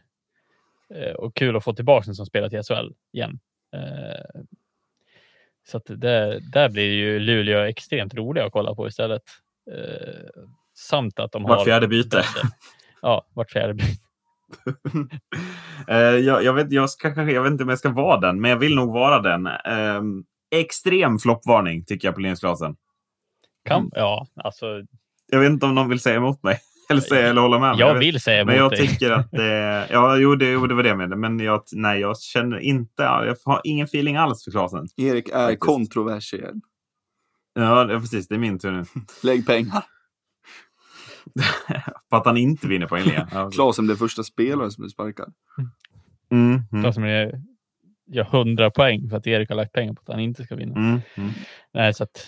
Eh, 0.94 1.12
och 1.12 1.36
kul 1.36 1.56
att 1.56 1.64
få 1.64 1.74
tillbaka 1.74 2.04
en 2.08 2.14
som 2.14 2.26
spelar 2.26 2.48
till 2.48 2.62
SHL 2.62 2.92
igen. 3.12 3.38
Eh, 3.74 4.40
så 5.68 5.76
att 5.76 5.86
det, 5.86 6.40
där 6.52 6.68
blir 6.68 6.92
ju 6.92 7.18
Luleå 7.18 7.60
extremt 7.60 8.14
roliga 8.14 8.46
att 8.46 8.52
kolla 8.52 8.74
på 8.74 8.88
istället. 8.88 9.22
Samt 10.74 11.18
att 11.18 11.32
de 11.32 11.44
har... 11.44 11.56
Vart 11.56 11.64
fjärde 11.64 11.88
byte. 11.88 12.22
Ja, 13.02 13.26
vart 13.34 13.50
fjärde 13.50 13.74
byte. 13.74 14.05
Eh, 15.88 15.96
jag, 15.98 16.44
jag, 16.44 16.52
vet, 16.54 16.72
jag, 16.72 16.90
ska, 16.90 17.14
kanske- 17.14 17.34
jag 17.34 17.42
vet 17.42 17.52
inte 17.52 17.62
om 17.64 17.68
jag 17.70 17.78
ska 17.78 17.90
vara 17.90 18.20
den, 18.20 18.40
men 18.40 18.50
jag 18.50 18.58
vill 18.58 18.74
nog 18.74 18.92
vara 18.92 19.20
den. 19.22 19.46
Ehm, 19.46 20.24
extrem 20.56 21.18
floppvarning 21.18 21.84
tycker 21.84 22.08
jag 22.08 22.14
på 22.14 22.20
Linus 22.20 22.40
Klasen. 22.40 22.76
Kan, 23.68 23.78
Mm. 23.80 23.90
Ja, 23.94 24.26
alltså 24.44 24.66
Jag 25.32 25.40
vet 25.40 25.50
inte 25.50 25.66
om 25.66 25.74
någon 25.74 25.88
vill 25.88 26.00
säga 26.00 26.16
emot 26.16 26.42
mig. 26.42 26.58
Eller, 26.90 27.00
säga, 27.00 27.28
eller 27.28 27.40
hålla 27.40 27.58
med 27.58 27.70
mig. 27.70 27.80
jag 27.80 27.94
vill 27.98 28.20
säga 28.20 28.40
emot 28.40 28.46
Men 28.46 28.56
jag 28.56 28.70
dig. 28.70 28.88
tycker 28.88 29.10
att 29.10 29.30
det... 29.30 29.86
Ja, 29.92 30.16
jo, 30.16 30.34
det, 30.36 30.50
jo, 30.50 30.66
det 30.66 30.74
var 30.74 30.82
det 30.82 30.88
jag 30.88 30.98
menade. 30.98 31.16
Men 31.20 31.40
jag, 31.40 31.62
nej, 31.72 32.00
jag 32.00 32.18
känner 32.20 32.58
inte... 32.58 33.02
Jag 33.02 33.36
har 33.44 33.60
ingen 33.64 33.84
feeling 33.84 34.16
alls 34.16 34.44
för 34.44 34.50
Klasen. 34.50 34.86
Erik 34.96 35.28
är 35.28 35.32
Faktiskt. 35.32 35.60
kontroversiell. 35.60 36.54
Ja, 37.54 37.84
det- 37.84 38.00
precis. 38.00 38.28
Det 38.28 38.34
är 38.34 38.38
min 38.38 38.58
tur 38.58 38.70
nu. 38.70 38.84
Lägg 39.22 39.46
pengar. 39.46 39.84
På 42.10 42.16
att 42.16 42.26
han 42.26 42.36
inte 42.36 42.68
vinner 42.68 42.86
poängligan. 42.86 43.28
Ja, 43.32 43.50
Klasen 43.54 43.86
blev 43.86 43.96
första 43.96 44.22
spelaren 44.22 44.70
som 44.70 44.82
blev 44.82 44.90
sparkad. 44.90 45.32
mm, 46.30 46.60
mm, 46.72 46.82
Klasen 46.82 47.04
är- 47.04 47.40
gör 48.06 48.24
100 48.24 48.70
poäng 48.70 49.08
för 49.10 49.16
att 49.16 49.26
Erik 49.26 49.48
har 49.48 49.56
lagt 49.56 49.72
pengar 49.72 49.92
på 49.92 50.00
att 50.02 50.08
han 50.08 50.20
inte 50.20 50.44
ska 50.44 50.56
vinna. 50.56 50.74
mm, 50.76 51.00
mm. 51.16 51.30
Nej, 51.74 51.94
så 51.94 52.04
att, 52.04 52.26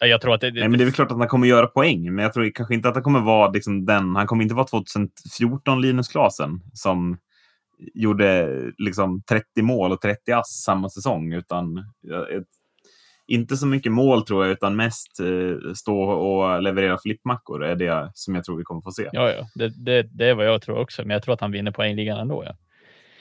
ja, 0.00 0.06
jag 0.06 0.20
tror 0.20 0.34
att 0.34 0.40
det, 0.40 0.50
det, 0.50 0.60
Nej, 0.60 0.68
men 0.68 0.78
det 0.78 0.82
är 0.82 0.86
väl 0.86 0.94
klart 0.94 1.10
att 1.12 1.18
han 1.18 1.28
kommer 1.28 1.46
göra 1.46 1.66
poäng, 1.66 2.14
men 2.14 2.22
jag 2.22 2.32
tror 2.32 2.50
kanske 2.54 2.74
inte 2.74 2.88
att 2.88 2.94
han 2.94 3.04
kommer 3.04 3.20
vara 3.20 3.50
liksom 3.50 3.86
den. 3.86 4.16
Han 4.16 4.26
kommer 4.26 4.42
inte 4.42 4.54
vara 4.54 4.66
2014 4.66 5.80
Linus 5.80 6.08
Klasen 6.08 6.60
som 6.72 7.18
gjorde 7.94 8.48
liksom 8.78 9.22
30 9.28 9.62
mål 9.62 9.92
och 9.92 10.00
30 10.00 10.32
ass 10.32 10.62
samma 10.64 10.88
säsong, 10.88 11.32
utan 11.32 11.84
ja, 12.00 12.28
ett, 12.28 12.46
inte 13.30 13.56
så 13.56 13.66
mycket 13.66 13.92
mål 13.92 14.26
tror 14.26 14.44
jag, 14.44 14.52
utan 14.52 14.76
mest 14.76 15.20
eh, 15.20 15.72
stå 15.74 16.02
och 16.02 16.62
leverera 16.62 16.98
flippmackor 16.98 17.64
är 17.64 17.74
det 17.76 18.10
som 18.14 18.34
jag 18.34 18.44
tror 18.44 18.56
vi 18.56 18.64
kommer 18.64 18.80
få 18.80 18.90
se. 18.92 19.08
ja, 19.12 19.30
ja, 19.30 19.46
det, 19.54 19.84
det, 19.84 20.02
det 20.02 20.26
är 20.28 20.34
vad 20.34 20.46
jag 20.46 20.62
tror 20.62 20.78
också, 20.78 21.02
men 21.02 21.10
jag 21.10 21.22
tror 21.22 21.34
att 21.34 21.40
han 21.40 21.52
vinner 21.52 21.70
poängligan 21.70 22.18
ändå. 22.18 22.44
Ja. 22.46 22.56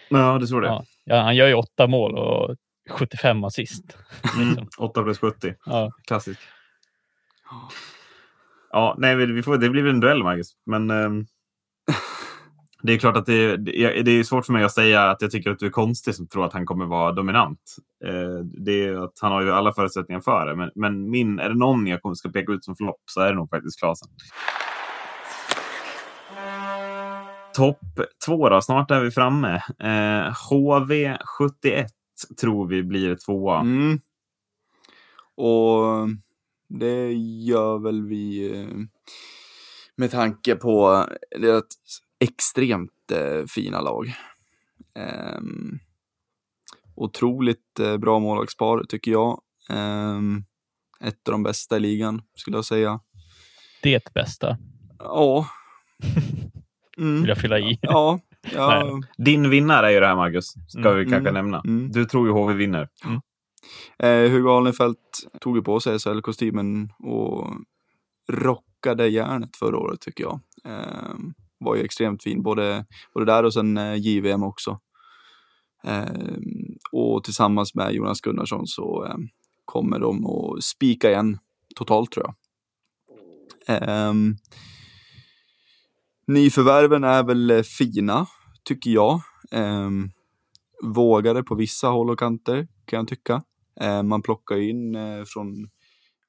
Ja, 0.09 0.37
du 0.41 0.47
tror 0.47 0.61
det? 0.61 0.67
Ja. 0.67 0.83
Ja, 1.05 1.21
han 1.21 1.35
gör 1.35 1.47
ju 1.47 1.53
åtta 1.53 1.87
mål 1.87 2.15
och 2.17 2.55
75 2.89 3.43
assist. 3.43 3.97
Mm, 4.35 4.47
Liksom. 4.49 4.67
8 4.77 5.03
plus 5.03 5.19
70. 5.19 5.53
Ja. 5.65 5.91
Klassisk. 6.07 6.39
Ja, 8.71 8.95
nej, 8.97 9.15
vi 9.15 9.43
får, 9.43 9.57
det 9.57 9.69
blir 9.69 9.83
väl 9.83 9.93
en 9.93 9.99
duell, 9.99 10.23
Marcus. 10.23 10.51
Men 10.65 10.89
ehm, 10.91 11.25
det 12.81 12.93
är 12.93 12.97
klart 12.97 13.17
att 13.17 13.25
det, 13.25 13.57
det, 13.57 14.01
det 14.01 14.11
är 14.11 14.23
svårt 14.23 14.45
för 14.45 14.53
mig 14.53 14.63
att 14.63 14.73
säga 14.73 15.09
att 15.09 15.21
jag 15.21 15.31
tycker 15.31 15.51
att 15.51 15.59
du 15.59 15.65
är 15.65 15.69
konstig 15.69 16.15
som 16.15 16.27
tror 16.27 16.45
att 16.45 16.53
han 16.53 16.65
kommer 16.65 16.85
vara 16.85 17.11
dominant. 17.11 17.75
Eh, 18.05 18.45
det 18.65 18.85
är 18.85 19.03
att 19.03 19.13
han 19.21 19.31
har 19.31 19.41
ju 19.41 19.51
alla 19.51 19.73
förutsättningar 19.73 20.21
för 20.21 20.45
det. 20.45 20.55
Men, 20.55 20.71
men 20.75 21.09
min, 21.09 21.39
är 21.39 21.49
det 21.49 21.57
någon 21.57 21.87
jag 21.87 22.01
kommer 22.01 22.15
ska 22.15 22.29
peka 22.29 22.51
ut 22.51 22.63
som 22.63 22.75
flopp 22.75 23.01
så 23.05 23.21
är 23.21 23.29
det 23.29 23.35
nog 23.35 23.49
faktiskt 23.49 23.79
Klasen. 23.79 24.09
Topp 27.53 27.79
två 28.25 28.49
då, 28.49 28.61
snart 28.61 28.91
är 28.91 29.01
vi 29.01 29.11
framme. 29.11 29.55
Eh, 29.79 30.33
HV71 30.51 31.87
tror 32.41 32.67
vi 32.67 32.83
blir 32.83 33.15
tvåa. 33.15 33.59
Mm. 33.59 33.99
Och 35.35 36.09
det 36.69 37.13
gör 37.43 37.77
väl 37.77 38.01
vi 38.07 38.55
eh, 38.59 38.67
med 39.95 40.11
tanke 40.11 40.55
på 40.55 40.87
att 40.89 41.67
extremt 42.19 43.11
eh, 43.11 43.45
fina 43.47 43.81
lag. 43.81 44.13
Um, 45.37 45.79
otroligt 46.95 47.79
eh, 47.79 47.97
bra 47.97 48.19
målvaktspar 48.19 48.83
tycker 48.89 49.11
jag. 49.11 49.41
Ehm, 49.69 50.43
ett 51.01 51.27
av 51.27 51.31
de 51.31 51.43
bästa 51.43 51.77
i 51.77 51.79
ligan 51.79 52.21
skulle 52.35 52.57
jag 52.57 52.65
säga. 52.65 52.99
Det 53.83 54.13
bästa 54.13 54.57
Ja. 54.99 55.47
Mm. 56.97 57.19
vill 57.21 57.29
jag 57.29 57.37
fylla 57.37 57.59
i. 57.59 57.79
Ja. 57.81 58.19
ja. 58.53 59.01
Din 59.17 59.49
vinnare 59.49 59.87
är 59.87 59.91
ju 59.91 59.99
det 59.99 60.07
här, 60.07 60.15
Marcus. 60.15 60.53
Ska 60.67 60.79
Mm, 60.79 60.95
vi 60.97 61.03
kanske 61.05 61.29
mm, 61.29 61.33
nämna. 61.33 61.61
mm. 61.65 61.91
Du 61.91 62.05
tror 62.05 62.27
ju 62.27 62.33
HV 62.33 62.53
vinner. 62.53 62.89
Eh, 63.99 64.31
Hugo 64.31 64.49
Alnefelt 64.57 65.27
tog 65.41 65.55
ju 65.57 65.61
på 65.63 65.79
sig 65.79 65.99
SHL-kostymen 65.99 66.89
och 66.99 67.47
rockade 68.31 69.07
järnet 69.07 69.55
förra 69.57 69.77
året 69.77 70.01
tycker 70.01 70.23
jag. 70.23 70.39
Eh, 70.65 71.15
var 71.59 71.75
ju 71.75 71.83
extremt 71.83 72.23
fin, 72.23 72.43
både, 72.43 72.85
både 73.13 73.25
där 73.25 73.43
och 73.43 73.53
sen 73.53 73.77
eh, 73.77 73.95
JVM 73.95 74.43
också. 74.43 74.79
Eh, 75.83 76.37
och 76.91 77.23
tillsammans 77.23 77.75
med 77.75 77.93
Jonas 77.93 78.21
Gunnarsson 78.21 78.67
så 78.67 79.05
eh, 79.05 79.17
kommer 79.65 79.99
de 79.99 80.25
att 80.25 80.63
spika 80.63 81.09
igen 81.11 81.37
totalt 81.75 82.11
tror 82.11 82.25
jag. 82.25 82.35
Eh, 83.81 84.13
nyförvärven 86.27 87.03
är 87.03 87.23
väl 87.23 87.51
eh, 87.51 87.61
fina, 87.61 88.27
tycker 88.63 88.91
jag. 88.91 89.21
Eh, 89.51 89.89
vågade 90.83 91.43
på 91.43 91.55
vissa 91.55 91.87
håll 91.87 92.09
och 92.09 92.19
kanter, 92.19 92.67
kan 92.85 92.97
jag 92.97 93.07
tycka. 93.07 93.43
Eh, 93.81 94.03
man 94.03 94.21
plockar 94.21 94.57
in 94.57 94.95
eh, 94.95 95.23
från 95.25 95.69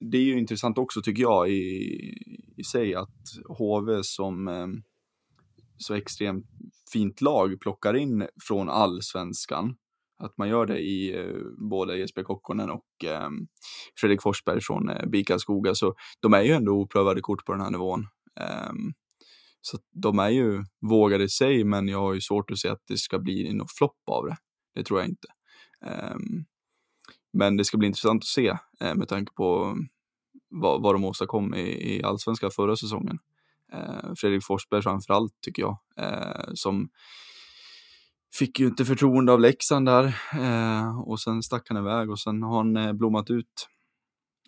det 0.01 0.17
är 0.17 0.23
ju 0.23 0.39
intressant 0.39 0.79
också 0.79 1.03
tycker 1.03 1.23
jag 1.23 1.51
i, 1.51 2.15
i 2.57 2.65
sig 2.65 2.95
att 2.95 3.19
HV 3.59 4.03
som 4.03 4.49
eh, 4.49 4.67
så 5.83 5.95
extremt 5.95 6.47
fint 6.93 7.21
lag 7.21 7.61
plockar 7.61 7.95
in 7.97 8.27
från 8.49 8.69
allsvenskan. 8.69 9.77
Att 10.23 10.39
man 10.39 10.49
gör 10.49 10.67
det 10.67 10.79
i 10.79 11.19
eh, 11.19 11.35
både 11.71 11.99
Jesper 11.99 12.23
Kokkonen 12.23 12.71
och 12.71 13.05
eh, 13.05 13.29
Fredrik 14.01 14.23
Forsberg 14.23 14.61
från 14.61 14.89
eh, 14.89 15.07
BIK 15.07 15.31
Skoga. 15.39 15.75
Så 15.75 15.95
de 16.21 16.35
är 16.35 16.43
ju 16.43 16.53
ändå 16.53 16.73
oprövade 16.73 17.21
kort 17.21 17.45
på 17.45 17.53
den 17.53 17.61
här 17.61 17.71
nivån. 17.71 18.07
Eh, 18.41 18.73
så 19.61 19.79
de 20.03 20.19
är 20.19 20.29
ju 20.29 20.65
vågade 20.81 21.25
i 21.25 21.29
sig, 21.29 21.65
men 21.65 21.89
jag 21.89 21.99
har 21.99 22.15
ju 22.15 22.21
svårt 22.21 22.51
att 22.51 22.59
se 22.59 22.69
att 22.69 22.83
det 22.89 22.97
ska 22.97 23.19
bli 23.19 23.53
någon 23.53 23.69
flopp 23.79 24.03
av 24.11 24.27
det. 24.27 24.37
Det 24.75 24.85
tror 24.85 25.01
jag 25.01 25.09
inte. 25.09 25.29
Ehm, 25.87 26.45
men 27.33 27.57
det 27.57 27.65
ska 27.65 27.79
bli 27.79 27.87
intressant 27.87 28.23
att 28.23 28.27
se 28.27 28.49
eh, 28.81 28.95
med 28.95 29.09
tanke 29.09 29.33
på 29.33 29.77
vad, 30.49 30.83
vad 30.83 30.95
de 30.95 31.05
åstadkom 31.05 31.55
i, 31.55 31.97
i 31.97 32.03
allsvenskan 32.03 32.51
förra 32.51 32.77
säsongen. 32.77 33.19
Eh, 33.73 34.13
Fredrik 34.17 34.45
Forsberg 34.45 34.83
framförallt 34.83 35.33
tycker 35.41 35.63
jag, 35.63 35.79
eh, 35.97 36.51
som 36.55 36.89
fick 38.39 38.61
ju 38.61 38.67
inte 38.67 38.85
förtroende 38.85 39.33
av 39.33 39.41
Leksand 39.41 39.87
där 39.87 40.05
eh, 40.35 41.01
och 41.01 41.21
sen 41.21 41.43
stack 41.43 41.69
han 41.69 41.79
iväg 41.79 42.11
och 42.11 42.21
sen 42.21 42.43
har 42.43 42.57
han 42.57 42.77
eh, 42.77 42.93
blommat 42.93 43.31
ut 43.31 43.69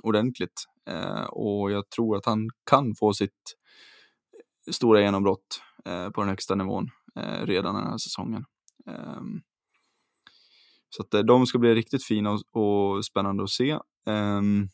ordentligt. 0.02 0.64
Eh, 0.90 1.24
och 1.24 1.70
jag 1.70 1.90
tror 1.90 2.16
att 2.16 2.26
han 2.26 2.48
kan 2.70 2.94
få 2.94 3.12
sitt 3.12 3.56
stora 4.70 5.00
genombrott 5.00 5.62
eh, 5.84 6.10
på 6.10 6.20
den 6.20 6.28
högsta 6.28 6.54
nivån 6.54 6.90
eh, 7.16 7.46
redan 7.46 7.74
den 7.74 7.86
här 7.86 7.98
säsongen. 7.98 8.44
Ehm, 8.86 9.40
så 10.88 11.02
att 11.02 11.14
eh, 11.14 11.20
de 11.20 11.46
ska 11.46 11.58
bli 11.58 11.74
riktigt 11.74 12.04
fina 12.04 12.30
och, 12.30 12.96
och 12.96 13.04
spännande 13.04 13.42
att 13.42 13.50
se. 13.50 13.78
Um, 14.06 14.68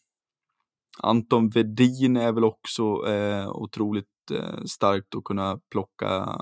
Anton 1.03 1.49
Vedin 1.49 2.16
är 2.16 2.33
väl 2.33 2.45
också 2.45 3.07
eh, 3.07 3.49
otroligt 3.49 4.09
Eh, 4.30 4.64
starkt 4.64 5.14
att 5.14 5.24
kunna 5.24 5.60
plocka, 5.70 6.40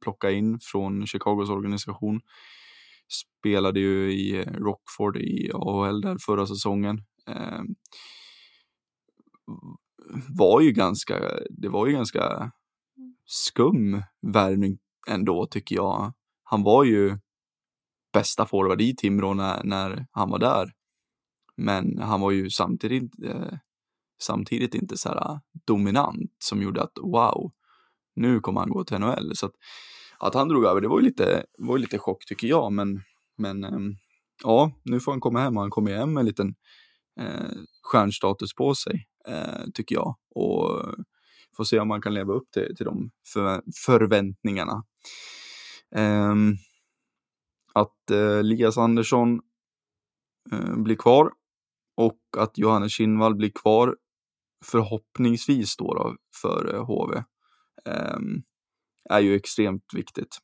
plocka 0.00 0.30
in 0.30 0.58
från 0.62 1.06
Chicagos 1.06 1.50
organisation. 1.50 2.20
Spelade 3.08 3.80
ju 3.80 4.12
i 4.12 4.44
Rockford 4.44 5.16
i 5.16 5.50
AHL 5.54 6.00
där 6.00 6.16
förra 6.26 6.46
säsongen. 6.46 7.04
Eh, 7.28 7.62
var 10.28 10.60
ju 10.60 10.72
ganska, 10.72 11.20
det 11.50 11.68
var 11.68 11.86
ju 11.86 11.92
ganska 11.92 12.52
skum 13.26 14.02
värvning 14.22 14.78
ändå 15.08 15.46
tycker 15.46 15.76
jag. 15.76 16.12
Han 16.42 16.62
var 16.62 16.84
ju 16.84 17.18
bästa 18.12 18.46
forward 18.46 18.80
i 18.80 18.96
Timrå 18.96 19.34
när, 19.34 19.64
när 19.64 20.06
han 20.10 20.30
var 20.30 20.38
där. 20.38 20.72
Men 21.56 21.98
han 21.98 22.20
var 22.20 22.30
ju 22.30 22.50
samtidigt, 22.50 23.12
eh, 23.24 23.52
samtidigt 24.22 24.74
inte 24.74 24.96
så 24.96 25.08
här 25.08 25.16
äh, 25.16 25.38
dominant 25.66 26.36
som 26.38 26.62
gjorde 26.62 26.82
att 26.82 26.98
wow, 27.02 27.52
nu 28.16 28.40
kommer 28.40 28.60
han 28.60 28.70
gå 28.70 28.84
till 28.84 28.98
NHL. 28.98 29.36
Så 29.36 29.46
att, 29.46 29.52
att 30.18 30.34
han 30.34 30.48
drog 30.48 30.64
över, 30.64 30.80
det 30.80 30.88
var 30.88 31.00
ju 31.00 31.04
lite, 31.04 31.44
var 31.58 31.76
ju 31.76 31.82
lite 31.82 31.98
chock 31.98 32.24
tycker 32.26 32.48
jag. 32.48 32.72
Men, 32.72 33.02
men 33.38 33.64
ehm, 33.64 33.94
ja, 34.42 34.72
nu 34.82 35.00
får 35.00 35.12
han 35.12 35.20
komma 35.20 35.40
hem 35.40 35.56
och 35.56 35.62
han 35.62 35.70
kommer 35.70 35.96
hem 35.96 36.12
med 36.12 36.20
en 36.20 36.26
liten 36.26 36.54
eh, 37.20 37.50
stjärnstatus 37.82 38.54
på 38.54 38.74
sig, 38.74 39.06
eh, 39.28 39.64
tycker 39.74 39.94
jag. 39.94 40.16
Och 40.34 40.82
får 41.56 41.64
se 41.64 41.80
om 41.80 41.88
man 41.88 42.02
kan 42.02 42.14
leva 42.14 42.32
upp 42.32 42.50
till, 42.50 42.76
till 42.76 42.86
de 42.86 43.10
för, 43.32 43.62
förväntningarna. 43.86 44.84
Um, 45.94 46.56
att 47.74 48.10
eh, 48.10 48.42
Lias 48.42 48.78
Andersson 48.78 49.40
eh, 50.52 50.76
blir 50.76 50.96
kvar 50.96 51.32
och 51.96 52.20
att 52.36 52.58
Johannes 52.58 52.92
Kinnvall 52.92 53.34
blir 53.34 53.50
kvar 53.50 53.96
förhoppningsvis 54.64 55.76
då, 55.76 55.94
då 55.94 56.16
för 56.42 56.78
HV 56.78 57.16
eh, 57.84 58.18
är 59.10 59.20
ju 59.20 59.36
extremt 59.36 59.84
viktigt. 59.94 60.38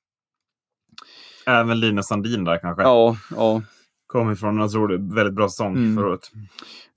Även 1.46 1.80
Linus 1.80 2.06
Sandin 2.06 2.44
där 2.44 2.58
kanske? 2.60 2.82
Ja, 2.82 3.16
ja. 3.30 3.62
Kom 4.06 4.32
ifrån 4.32 4.58
en 4.58 4.64
otroligt 4.64 5.14
väldigt 5.14 5.34
bra 5.34 5.48
säsong 5.48 5.76
mm. 5.76 5.96
förra 5.96 6.08
året. 6.08 6.30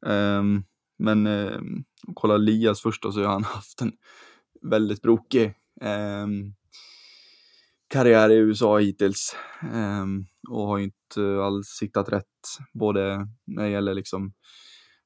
Um, 0.05 0.63
men 0.99 1.27
um, 1.27 1.83
kolla 2.13 2.35
Elias 2.35 2.81
först 2.81 3.03
då, 3.03 3.11
så 3.11 3.21
har 3.21 3.27
han 3.27 3.43
haft 3.43 3.81
en 3.81 3.91
väldigt 4.61 5.01
brokig 5.01 5.53
um, 5.81 6.53
karriär 7.87 8.29
i 8.29 8.35
USA 8.35 8.77
hittills 8.77 9.35
um, 9.73 10.25
och 10.49 10.67
har 10.67 10.79
inte 10.79 11.43
alls 11.43 11.67
siktat 11.67 12.09
rätt 12.09 12.25
både 12.73 13.27
när 13.47 13.63
det 13.63 13.69
gäller 13.69 13.93
liksom 13.93 14.33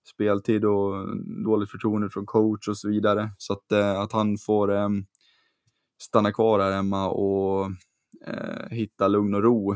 speltid 0.04 0.66
och 0.66 1.18
dåligt 1.46 1.72
förtroende 1.72 2.10
från 2.10 2.26
coach 2.26 2.68
och 2.68 2.78
så 2.78 2.90
vidare. 2.90 3.32
Så 3.38 3.54
att, 3.54 3.72
eh, 3.72 4.00
att 4.00 4.12
han 4.12 4.38
får 4.38 4.72
ehm, 4.72 5.06
stanna 6.02 6.32
kvar 6.32 6.60
här 6.60 6.72
hemma 6.72 7.10
och 7.10 7.66
eh, 8.28 8.70
hitta 8.70 9.08
lugn 9.08 9.36
och 9.36 9.44
ro 9.44 9.74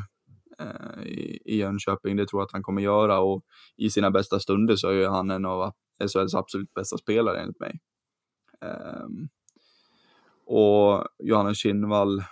eh, 0.60 1.04
i, 1.04 1.42
i 1.46 1.58
Jönköping, 1.58 2.16
det 2.16 2.28
tror 2.28 2.42
jag 2.42 2.46
att 2.46 2.54
han 2.54 2.64
kommer 2.64 2.82
göra 2.82 3.20
och 3.20 3.44
i 3.78 3.90
sina 3.90 4.12
bästa 4.12 4.40
stunder 4.40 4.76
så 4.76 4.90
är 4.90 4.94
ju 4.94 5.08
han 5.08 5.32
en 5.32 5.46
av 5.46 5.72
SHLs 6.14 6.36
absolut 6.36 6.74
bästa 6.74 6.98
spelare 6.98 7.42
enligt 7.42 7.60
mig. 7.60 7.80
Ehm, 8.62 9.28
och 10.46 11.08
Johannes 11.20 11.58
Kinnvall 11.58 12.24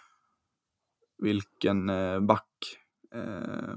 vilken 1.18 1.90
eh, 1.90 2.20
back. 2.20 2.50
Eh, 3.14 3.76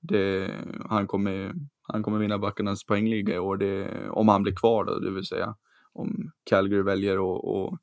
det, 0.00 0.54
han, 0.88 1.06
kommer, 1.06 1.54
han 1.88 2.02
kommer 2.02 2.18
vinna 2.18 2.38
backarnas 2.38 2.84
poängliga 2.84 3.34
i 3.34 3.38
år, 3.38 3.56
det, 3.56 4.08
om 4.10 4.28
han 4.28 4.42
blir 4.42 4.54
kvar 4.54 4.84
då, 4.84 4.98
det 4.98 5.10
vill 5.10 5.26
säga 5.26 5.54
om 5.92 6.30
Calgary 6.44 6.82
väljer 6.82 7.14
att 7.14 7.44
och, 7.44 7.78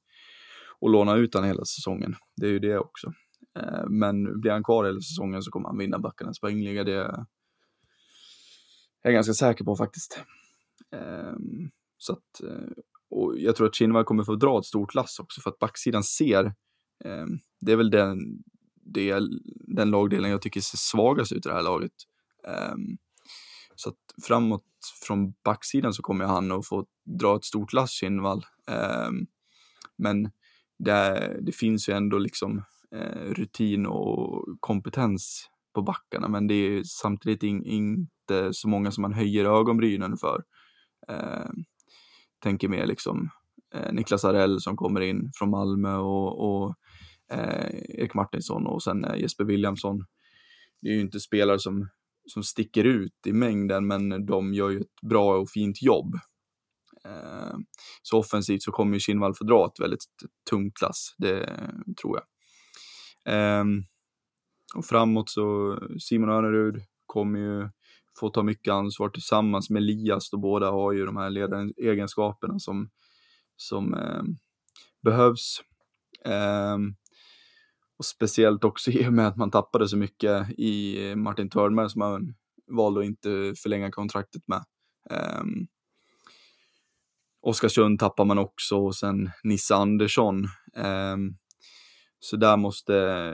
och 0.79 0.89
låna 0.89 1.15
ut 1.15 1.33
honom 1.33 1.47
hela 1.47 1.65
säsongen. 1.65 2.15
Det 2.37 2.45
är 2.45 2.51
ju 2.51 2.59
det 2.59 2.77
också. 2.77 3.13
Eh, 3.59 3.85
men 3.89 4.41
blir 4.41 4.51
han 4.51 4.63
kvar 4.63 4.85
hela 4.85 4.99
säsongen 4.99 5.41
så 5.41 5.51
kommer 5.51 5.69
han 5.69 5.77
vinna 5.77 5.99
backarnas 5.99 6.39
poängliga. 6.39 6.83
Det 6.83 6.93
är 6.93 7.25
jag 9.03 9.13
ganska 9.13 9.33
säker 9.33 9.65
på 9.65 9.75
faktiskt. 9.75 10.23
Ehm, 10.91 11.69
så 11.97 12.13
att, 12.13 12.43
eh, 12.43 12.71
och 13.09 13.33
jag 13.37 13.55
tror 13.55 13.67
att 13.67 13.75
Kinnvall 13.75 14.03
kommer 14.03 14.23
få 14.23 14.35
dra 14.35 14.59
ett 14.59 14.65
stort 14.65 14.93
lass 14.93 15.19
också 15.19 15.41
för 15.41 15.49
att 15.49 15.59
backsidan 15.59 16.03
ser 16.03 16.45
ehm, 17.05 17.39
det 17.61 17.71
är 17.71 17.75
väl 17.75 17.89
den, 17.89 18.17
del, 18.85 19.41
den 19.67 19.91
lagdelen 19.91 20.31
jag 20.31 20.41
tycker 20.41 20.61
ser 20.61 20.77
svagast 20.77 21.31
ut 21.31 21.45
i 21.45 21.49
det 21.49 21.55
här 21.55 21.63
laget. 21.63 21.91
Um, 22.73 22.97
så 23.75 23.89
att 23.89 24.23
framåt 24.23 24.63
från 25.07 25.33
backsidan 25.43 25.93
så 25.93 26.01
kommer 26.01 26.25
han 26.25 26.51
att 26.51 26.67
få 26.67 26.85
dra 27.19 27.35
ett 27.35 27.45
stort 27.45 27.73
lass 27.73 27.91
Kinnvall. 27.91 28.45
Ehm, 28.67 29.27
men 29.97 30.31
det, 30.79 31.37
det, 31.41 31.51
finns 31.51 31.89
ju 31.89 31.93
ändå 31.93 32.17
liksom 32.17 32.63
eh, 32.95 33.21
rutin 33.21 33.85
och 33.85 34.45
kompetens 34.59 35.49
på 35.73 35.81
backarna, 35.81 36.27
men 36.27 36.47
det 36.47 36.53
är 36.53 36.83
samtidigt 36.83 37.43
in, 37.43 37.65
inte 37.65 38.53
så 38.53 38.67
många 38.67 38.91
som 38.91 39.01
man 39.01 39.13
höjer 39.13 39.45
ögonbrynen 39.45 40.17
för. 40.17 40.43
Eh, 41.07 41.49
tänker 42.39 42.67
mer 42.67 42.85
liksom 42.85 43.29
eh, 43.75 43.93
Niklas 43.93 44.25
Arell 44.25 44.61
som 44.61 44.77
kommer 44.77 45.01
in 45.01 45.31
från 45.35 45.49
Malmö 45.49 45.95
och, 45.95 46.63
och 46.65 46.75
eh, 47.31 47.69
Erik 47.89 48.13
Martinsson 48.13 48.67
och 48.67 48.83
sen 48.83 49.05
eh, 49.05 49.15
Jesper 49.15 49.43
Williamson. 49.43 50.05
Det 50.81 50.89
är 50.89 50.93
ju 50.93 51.01
inte 51.01 51.19
spelare 51.19 51.59
som, 51.59 51.89
som 52.27 52.43
sticker 52.43 52.83
ut 52.83 53.27
i 53.27 53.33
mängden, 53.33 53.87
men 53.87 54.25
de 54.25 54.53
gör 54.53 54.69
ju 54.69 54.79
ett 54.79 55.01
bra 55.09 55.37
och 55.37 55.49
fint 55.49 55.81
jobb. 55.81 56.15
Eh, 57.05 57.57
så 58.01 58.19
offensivt 58.19 58.63
så 58.63 58.71
kommer 58.71 58.93
ju 58.93 58.99
Kinnvall 58.99 59.35
få 59.35 59.43
dra 59.43 59.65
ett 59.65 59.83
väldigt 59.83 60.05
tungt 60.49 60.81
lass, 60.81 61.15
det 61.17 61.45
tror 62.01 62.19
jag. 62.19 62.25
Eh, 63.33 63.65
och 64.75 64.85
framåt 64.85 65.29
så 65.29 65.79
Simon 65.99 66.29
Önerud 66.29 66.81
kommer 67.05 67.39
ju 67.39 67.69
få 68.19 68.29
ta 68.29 68.43
mycket 68.43 68.71
ansvar 68.71 69.09
tillsammans 69.09 69.69
med 69.69 69.81
Elias 69.81 70.33
och 70.33 70.39
båda 70.39 70.71
har 70.71 70.91
ju 70.91 71.05
de 71.05 71.17
här 71.17 71.29
ledaregenskaperna 71.29 72.59
som, 72.59 72.89
som 73.55 73.93
eh, 73.93 74.23
behövs. 75.03 75.61
Eh, 76.25 76.77
och 77.97 78.05
speciellt 78.05 78.63
också 78.63 78.91
i 78.91 79.07
och 79.07 79.13
med 79.13 79.27
att 79.27 79.37
man 79.37 79.51
tappade 79.51 79.87
så 79.87 79.97
mycket 79.97 80.59
i 80.59 80.97
Martin 81.15 81.49
Törnberg 81.49 81.89
som 81.89 81.99
man 81.99 82.35
valde 82.71 82.99
att 82.99 83.05
inte 83.05 83.53
förlänga 83.63 83.91
kontraktet 83.91 84.41
med. 84.47 84.63
Um, 85.39 85.67
Oskarsund 87.41 87.99
tappar 87.99 88.25
man 88.25 88.37
också 88.37 88.77
och 88.77 88.95
sen 88.95 89.31
Nisse 89.43 89.75
Andersson 89.75 90.47
Um, 90.75 91.37
så 92.19 92.37
där 92.37 92.57
måste, 92.57 93.33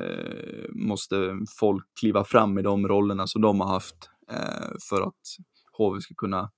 måste 0.69 1.15
folk 1.59 1.85
kliva 1.99 2.23
fram 2.23 2.57
i 2.57 2.61
de 2.61 2.87
rollerna 2.87 3.27
som 3.27 3.41
de 3.41 3.59
har 3.59 3.67
haft 3.67 4.09
uh, 4.31 4.71
för 4.89 5.01
att 5.01 5.21
HV 5.77 6.01
ska 6.01 6.13
kunna 6.17 6.51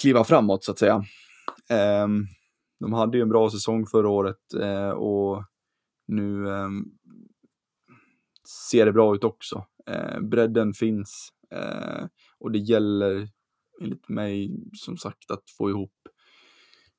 kliva 0.00 0.24
framåt 0.24 0.64
så 0.64 0.72
att 0.72 0.78
säga. 0.78 1.04
Um, 2.04 2.26
de 2.80 2.92
hade 2.92 3.16
ju 3.16 3.22
en 3.22 3.28
bra 3.28 3.50
säsong 3.50 3.86
förra 3.86 4.08
året 4.08 4.54
uh, 4.56 4.90
och 4.90 5.44
nu 6.06 6.48
eh, 6.48 6.68
ser 8.70 8.86
det 8.86 8.92
bra 8.92 9.14
ut 9.14 9.24
också. 9.24 9.66
Eh, 9.86 10.20
bredden 10.20 10.72
finns 10.72 11.32
eh, 11.50 12.06
och 12.38 12.52
det 12.52 12.58
gäller 12.58 13.28
enligt 13.80 14.08
mig 14.08 14.50
som 14.72 14.96
sagt 14.96 15.30
att 15.30 15.50
få 15.58 15.70
ihop 15.70 15.92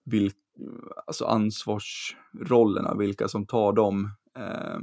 vilk, 0.04 0.38
alltså 1.08 1.26
ansvarsrollerna, 1.26 2.96
vilka 2.96 3.28
som 3.28 3.46
tar 3.46 3.74
dem. 3.74 4.12
Eh, 4.38 4.80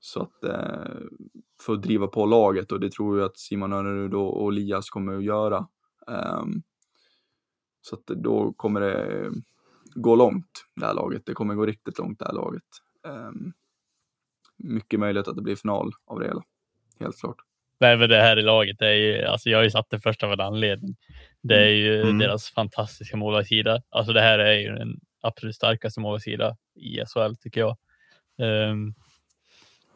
så 0.00 0.22
att 0.22 0.44
eh, 0.44 1.00
för 1.62 1.72
att 1.72 1.82
driva 1.82 2.06
på 2.06 2.26
laget 2.26 2.72
och 2.72 2.80
det 2.80 2.92
tror 2.92 3.18
jag 3.18 3.26
att 3.26 3.38
Simon 3.38 3.72
Önerud 3.72 4.14
och, 4.14 4.42
och 4.42 4.52
Elias 4.52 4.90
kommer 4.90 5.16
att 5.16 5.24
göra. 5.24 5.68
Eh, 6.08 6.44
så 7.80 7.94
att 7.94 8.06
då 8.06 8.52
kommer 8.52 8.80
det 8.80 9.30
gå 9.94 10.16
långt, 10.16 10.64
det 10.76 10.86
här 10.86 10.94
laget. 10.94 11.22
Det 11.26 11.34
kommer 11.34 11.54
gå 11.54 11.66
riktigt 11.66 11.98
långt, 11.98 12.18
det 12.18 12.24
här 12.24 12.32
laget. 12.32 12.62
Eh, 13.06 13.30
mycket 14.56 15.00
möjligt 15.00 15.28
att 15.28 15.36
det 15.36 15.42
blir 15.42 15.56
final 15.56 15.92
av 16.06 16.20
det 16.20 16.26
hela, 16.26 16.42
helt 17.00 17.20
klart. 17.20 17.36
Nej, 17.80 17.96
men 17.96 18.08
det 18.08 18.20
här 18.20 18.38
i 18.38 18.42
laget, 18.42 18.82
är 18.82 18.92
ju, 18.92 19.24
alltså 19.24 19.50
jag 19.50 19.58
har 19.58 19.62
ju 19.62 19.70
satt 19.70 19.90
det 19.90 20.00
först 20.00 20.22
av 20.22 20.32
en 20.32 20.40
anledning. 20.40 20.96
Det 21.42 21.64
är 21.64 21.70
ju 21.70 22.02
mm. 22.02 22.18
deras 22.18 22.50
fantastiska 22.50 23.16
målvaktssida. 23.16 23.82
Alltså 23.90 24.12
det 24.12 24.20
här 24.20 24.38
är 24.38 24.54
ju 24.54 24.68
den 24.68 25.00
absolut 25.20 25.54
starkaste 25.54 26.00
målvaktssida 26.00 26.56
i 26.74 27.04
SHL 27.06 27.34
tycker 27.40 27.60
jag. 27.60 27.76
Um, 28.70 28.94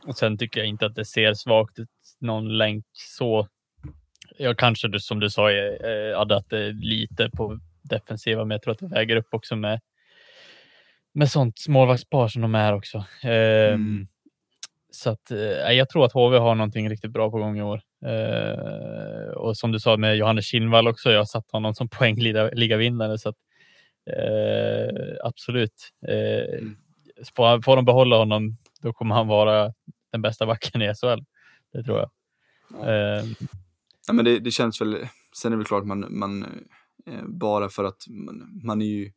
och 0.07 0.17
sen 0.17 0.39
tycker 0.39 0.61
jag 0.61 0.69
inte 0.69 0.87
att 0.87 0.95
det 0.95 1.05
ser 1.05 1.35
svagt 1.35 1.79
ut 1.79 1.89
någon 2.19 2.59
länk 2.59 2.85
så. 2.93 3.49
Jag 4.39 4.59
kanske 4.59 5.01
som 5.01 5.21
du 5.21 5.31
sa 5.31 5.51
eh, 5.51 6.19
Adde, 6.19 6.37
att 6.37 6.51
det 6.51 6.59
är 6.59 6.73
lite 6.73 7.31
på 7.31 7.61
defensiva, 7.83 8.45
men 8.45 8.51
jag 8.51 8.63
tror 8.63 8.73
att 8.73 8.79
det 8.79 8.89
väger 8.89 9.17
upp 9.17 9.35
också 9.35 9.57
med 9.57 9.81
med 11.15 11.31
sånt 11.31 11.69
målvaktspar 11.69 12.29
som 12.29 12.43
de 12.43 12.55
är 12.55 12.73
också. 12.73 12.99
Um, 12.99 13.05
mm. 13.25 14.07
Så 14.91 15.11
att, 15.11 15.31
eh, 15.31 15.73
jag 15.73 15.89
tror 15.89 16.05
att 16.05 16.13
HV 16.13 16.39
har 16.39 16.55
någonting 16.55 16.91
riktigt 16.91 17.11
bra 17.11 17.31
på 17.31 17.39
gång 17.39 17.59
i 17.59 17.63
år. 17.63 17.81
Eh, 18.07 19.33
och 19.35 19.57
som 19.57 19.73
du 19.73 19.81
sa 19.81 19.97
med 19.97 20.17
Johannes 20.17 20.45
Kinnvall 20.45 20.89
också, 20.89 21.11
jag 21.11 21.21
har 21.21 21.25
satt 21.25 21.51
honom 21.51 21.75
som 21.75 21.89
poängligavinnare. 21.99 23.19
Så 23.19 23.29
att, 23.29 23.37
eh, 24.07 25.17
absolut. 25.25 25.91
Eh, 26.09 26.59
mm. 26.59 26.77
får, 27.37 27.63
får 27.63 27.77
de 27.77 27.85
behålla 27.85 28.17
honom, 28.17 28.57
då 28.83 28.93
kommer 28.93 29.15
han 29.15 29.29
vara 29.29 29.73
den 30.13 30.23
bästa 30.23 30.47
backen 30.47 30.83
i 30.83 30.95
SHL. 30.95 31.21
Det 31.73 31.83
tror 31.83 31.99
jag. 31.99 32.11
Ja. 32.71 32.93
Eh, 32.93 33.25
ja, 34.07 34.13
men 34.13 34.25
det, 34.25 34.39
det, 34.39 34.51
känns 34.51 34.81
väl, 34.81 35.07
sen 35.37 35.53
är 35.53 35.57
det 35.57 35.57
väl 35.57 35.67
klart 35.67 35.85
man, 35.85 36.07
man 36.11 36.43
eh, 36.43 36.49
bara 37.27 37.69
för 37.69 37.85
att 37.85 38.09
man, 38.09 38.61
man 38.65 38.83
är 38.83 38.87
ju 38.87 39.13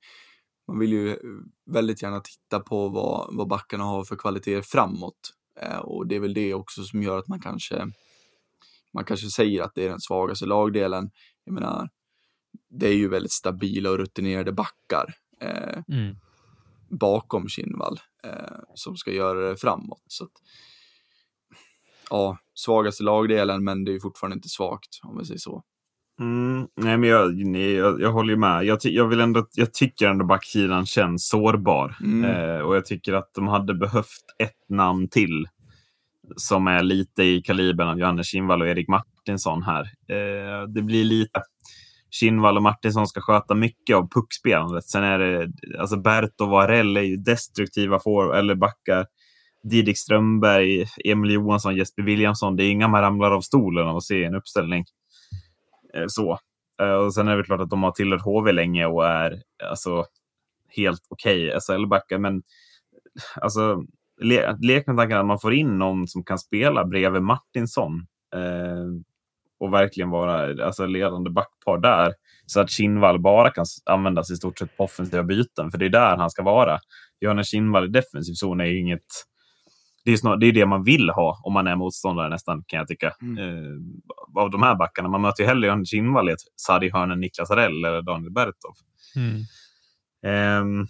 man 0.68 0.80
vill 0.80 0.92
ju 0.92 1.20
väldigt 1.66 2.02
gärna 2.02 2.20
titta 2.20 2.60
på 2.60 2.90
vad, 2.90 3.36
vad 3.36 3.48
backarna 3.48 3.84
har 3.84 4.04
för 4.04 4.16
kvaliteter 4.16 4.62
framåt. 4.62 5.20
Eh, 5.62 5.78
och 5.78 6.08
det 6.08 6.16
är 6.16 6.20
väl 6.20 6.34
det 6.34 6.54
också 6.54 6.84
som 6.84 7.04
gör 7.04 7.18
att 7.18 7.28
man 7.28 7.42
kanske, 7.42 7.92
man 8.94 9.06
kanske 9.06 9.28
säger 9.28 9.62
att 9.62 9.76
det 9.76 9.86
är 9.86 9.90
den 9.90 10.00
svagaste 10.00 10.46
lagdelen. 10.46 11.12
Jag 11.44 11.54
menar, 11.54 11.90
det 12.70 12.88
är 12.88 12.94
ju 12.94 13.08
väldigt 13.08 13.32
stabila 13.32 13.90
och 13.90 13.98
rutinerade 13.98 14.52
backar 14.52 15.14
eh, 15.42 15.84
mm. 15.88 16.16
bakom 16.90 17.48
Kinnvall 17.48 18.00
eh, 18.24 18.60
som 18.74 18.98
ska 18.98 19.12
göra 19.12 19.50
det 19.50 19.58
framåt. 19.58 20.04
Så 20.08 20.24
att, 20.24 20.32
ja, 22.10 22.38
svagaste 22.54 23.04
lagdelen, 23.04 23.64
men 23.64 23.84
det 23.84 23.96
är 23.96 24.00
fortfarande 24.00 24.36
inte 24.36 24.50
svagt 24.50 25.00
om 25.04 25.18
vi 25.18 25.26
säger 25.26 25.40
så. 25.40 25.64
Mm, 26.20 26.68
nej, 26.76 26.98
men 26.98 27.10
jag, 27.10 27.36
nej, 27.36 27.72
jag, 27.72 28.02
jag 28.02 28.12
håller 28.12 28.36
med. 28.36 28.66
Jag, 28.66 28.80
jag, 28.84 29.08
vill 29.08 29.20
ändå, 29.20 29.48
jag 29.56 29.74
tycker 29.74 30.08
ändå 30.08 30.26
backsidan 30.26 30.86
känns 30.86 31.28
sårbar. 31.30 31.98
Mm. 32.02 32.32
Eh, 32.32 32.60
och 32.60 32.76
jag 32.76 32.86
tycker 32.86 33.14
att 33.14 33.34
de 33.36 33.48
hade 33.48 33.74
behövt 33.74 34.24
ett 34.40 34.70
namn 34.70 35.10
till 35.10 35.48
som 36.36 36.68
är 36.68 36.84
lite 36.84 37.24
i 37.24 37.42
kalibern 37.42 37.88
av 37.88 38.00
Johannes 38.00 38.28
Kinnvall 38.28 38.62
och 38.62 38.68
Erik 38.68 38.88
Martinsson 38.88 39.64
här. 39.64 39.82
Eh, 40.10 40.68
det 40.68 40.82
blir 40.82 41.04
lite... 41.04 41.42
Kinnvall 42.20 42.58
och 42.58 42.64
Martinsson 42.64 43.08
ska 43.08 43.22
sköta 43.22 43.56
mycket 43.56 43.96
av 43.96 44.10
puckspelandet. 44.10 44.84
Sen 44.84 45.04
är 45.04 45.20
det, 45.20 45.52
alltså 45.80 45.98
Bert 45.98 46.42
och 46.42 46.50
Varell 46.50 46.98
är 46.98 47.02
ju 47.02 47.18
destruktiva 47.18 48.00
for, 48.00 48.36
eller 48.36 48.56
backar. 48.56 49.06
Didrik 49.64 49.98
Strömberg, 49.98 50.86
Emil 51.06 51.32
Johansson, 51.32 51.76
Jesper 51.76 52.04
Williamson. 52.04 52.56
Det 52.56 52.64
är 52.64 52.72
inga 52.72 52.88
man 52.88 53.02
ramlar 53.02 53.32
av 53.32 53.42
stolen 53.42 53.88
av 53.88 53.98
att 53.98 54.04
se 54.04 54.24
en 54.24 54.36
uppställning. 54.36 54.86
Eh, 55.96 56.06
så. 56.08 56.40
Eh, 56.82 56.94
och 56.94 57.14
sen 57.14 57.28
är 57.28 57.38
det 57.38 57.44
klart 57.44 57.62
att 57.62 57.70
de 57.70 57.84
har 57.84 57.92
tillhört 57.92 58.22
HV 58.22 58.52
länge 58.52 58.86
och 58.86 59.08
är 59.08 59.42
alltså, 59.64 60.06
helt 60.76 61.02
okej 61.10 61.50
eh, 61.50 61.58
okay 61.58 61.60
SHL-backar. 61.60 62.18
Men 62.18 62.44
alltså, 63.36 63.84
le, 64.22 64.56
lek 64.62 64.88
med 64.88 64.98
tanken 64.98 65.18
att 65.18 65.26
man 65.26 65.40
får 65.40 65.54
in 65.54 65.78
någon 65.78 66.08
som 66.08 66.24
kan 66.24 66.40
spela 66.40 66.86
bredvid 66.86 67.22
Martinsson. 67.22 68.06
Eh, 68.36 69.06
och 69.60 69.74
verkligen 69.74 70.10
vara 70.10 70.66
alltså, 70.66 70.86
ledande 70.86 71.30
backpar 71.30 71.78
där. 71.78 72.14
Så 72.46 72.60
att 72.60 72.70
Kinnvall 72.70 73.20
bara 73.20 73.50
kan 73.52 73.66
användas 73.86 74.32
i 74.32 74.36
stort 74.36 74.60
sett 74.60 74.78
på 74.78 74.84
offensiva 74.84 75.24
byten. 75.24 75.72
För 75.72 75.78
det 75.78 75.86
är 75.86 75.90
där 75.90 76.18
han 76.18 76.30
ska 76.30 76.44
vara. 76.44 76.80
Johannes 77.20 77.48
Kinnvall 77.48 77.86
i 77.86 77.88
defensiv 77.88 78.34
zon 78.34 78.62
är 78.62 78.80
inget 78.80 79.06
det 80.06 80.12
är, 80.12 80.18
snar, 80.18 80.38
det 80.38 80.48
är 80.48 80.52
det 80.52 80.66
man 80.66 80.84
vill 80.84 81.10
ha 81.10 81.42
om 81.44 81.54
man 81.54 81.68
är 81.68 81.76
motståndare 81.76 82.30
nästan, 82.30 82.64
kan 82.68 82.78
jag 82.78 82.88
tycka. 82.88 83.14
Mm. 83.22 83.38
Eh, 83.38 84.42
av 84.44 84.50
de 84.52 84.64
här 84.64 84.76
backarna. 84.76 85.10
Man 85.10 85.22
möter 85.22 85.44
ju 85.44 85.48
hellre 85.48 85.68
Johannes 85.68 85.90
Kinnvall 85.90 86.30
i 86.30 86.32
ett 86.32 86.40
Sadi 86.56 86.90
Hörnen, 86.90 87.20
Niklas 87.20 87.52
Arell 87.52 87.86
eller 87.86 88.02
Daniel 88.02 88.32
Bertov. 88.32 88.76
Mm. 89.16 89.42
Eh, 90.26 90.88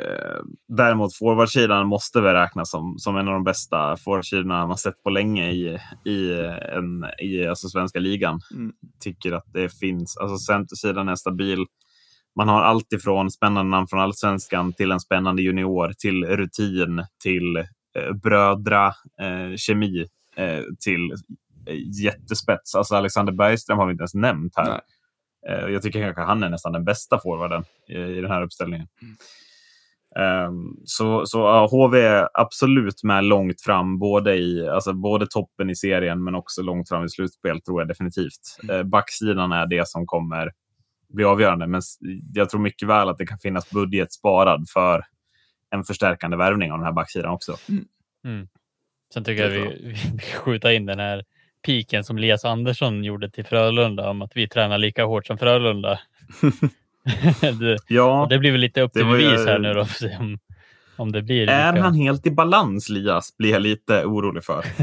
eh, 0.00 0.40
däremot 0.68 1.16
forwardsidan 1.16 1.86
måste 1.86 2.20
väl 2.20 2.34
räknas 2.34 2.70
som, 2.70 2.98
som 2.98 3.16
en 3.16 3.28
av 3.28 3.34
de 3.34 3.44
bästa 3.44 3.96
forwardsidorna 3.96 4.66
man 4.66 4.78
sett 4.78 5.02
på 5.02 5.10
länge 5.10 5.50
i, 5.50 5.78
i, 6.04 6.32
en, 6.72 7.04
i 7.22 7.46
alltså 7.46 7.68
svenska 7.68 7.98
ligan. 7.98 8.40
Mm. 8.54 8.72
Tycker 9.00 9.32
att 9.32 9.52
det 9.52 9.78
finns, 9.78 10.16
alltså 10.16 10.38
centersidan 10.38 11.08
är 11.08 11.16
stabil. 11.16 11.66
Man 12.36 12.48
har 12.48 12.62
allt 12.62 12.92
ifrån 12.92 13.30
spännande 13.30 13.70
namn 13.70 13.86
från 13.86 14.00
allsvenskan 14.00 14.72
till 14.72 14.92
en 14.92 15.00
spännande 15.00 15.42
junior 15.42 15.92
till 15.98 16.24
rutin 16.24 17.04
till 17.22 17.64
brödra 18.22 18.86
eh, 19.20 19.56
kemi 19.56 20.06
eh, 20.36 20.62
till 20.80 21.14
jättespets. 22.02 22.74
Alltså 22.74 22.94
Alexander 22.94 23.32
Bergström 23.32 23.78
har 23.78 23.86
vi 23.86 23.92
inte 23.92 24.02
ens 24.02 24.14
nämnt 24.14 24.52
här. 24.56 24.68
Nej. 24.68 24.80
Jag 25.72 25.82
tycker 25.82 26.00
kanske 26.00 26.22
han 26.22 26.42
är 26.42 26.48
nästan 26.48 26.72
den 26.72 26.84
bästa 26.84 27.18
forwarden 27.18 27.64
i, 27.88 27.94
den 27.94 28.30
här 28.30 28.42
uppställningen. 28.42 28.88
Mm. 29.02 29.16
Um, 30.16 30.80
så 30.84 31.26
så 31.26 31.62
uh, 31.64 31.70
HV 31.70 32.00
är 32.00 32.28
absolut 32.34 33.02
med 33.02 33.24
långt 33.24 33.60
fram, 33.60 33.98
både, 33.98 34.36
i, 34.36 34.68
alltså, 34.68 34.92
både 34.92 35.26
toppen 35.26 35.70
i 35.70 35.76
serien 35.76 36.24
men 36.24 36.34
också 36.34 36.62
långt 36.62 36.88
fram 36.88 37.04
i 37.04 37.08
slutspel, 37.08 37.60
tror 37.60 37.80
jag 37.80 37.88
definitivt. 37.88 38.58
Mm. 38.62 38.76
Uh, 38.76 38.82
backsidan 38.82 39.52
är 39.52 39.66
det 39.66 39.88
som 39.88 40.06
kommer 40.06 40.52
bli 41.08 41.24
avgörande, 41.24 41.66
men 41.66 41.82
jag 42.34 42.50
tror 42.50 42.60
mycket 42.60 42.88
väl 42.88 43.08
att 43.08 43.18
det 43.18 43.26
kan 43.26 43.38
finnas 43.38 43.70
budget 43.70 44.12
sparad 44.12 44.66
för 44.72 45.04
en 45.70 45.84
förstärkande 45.84 46.36
värvning 46.36 46.72
av 46.72 46.78
den 46.78 46.86
här 46.86 46.92
backsidan 46.92 47.30
också. 47.30 47.56
Mm. 47.68 47.84
Mm. 48.24 48.48
Sen 49.14 49.24
tycker 49.24 49.42
jag 49.42 49.50
vi, 49.50 49.94
vi 50.12 50.20
skjuter 50.20 50.70
in 50.70 50.86
den 50.86 50.98
här 50.98 51.24
piken 51.66 52.04
som 52.04 52.18
Elias 52.18 52.44
Andersson 52.44 53.04
gjorde 53.04 53.30
till 53.30 53.44
Frölunda 53.44 54.10
om 54.10 54.22
att 54.22 54.32
vi 54.34 54.48
tränar 54.48 54.78
lika 54.78 55.04
hårt 55.04 55.26
som 55.26 55.38
Frölunda. 55.38 56.00
det, 57.40 57.78
ja, 57.88 58.26
det 58.30 58.38
blir 58.38 58.52
väl 58.52 58.60
lite 58.60 58.80
upp 58.80 58.92
till 58.92 59.04
bevis 59.04 59.46
här 59.46 59.58
nu 59.58 59.74
då. 59.74 59.86
Om, 60.18 60.38
om 60.96 61.12
det 61.12 61.22
blir 61.22 61.48
är 61.48 61.72
lika. 61.72 61.82
han 61.82 61.94
helt 61.94 62.26
i 62.26 62.30
balans, 62.30 62.88
Lias? 62.88 63.36
Blir 63.36 63.50
jag 63.50 63.62
lite 63.62 64.04
orolig 64.04 64.44
för. 64.44 64.64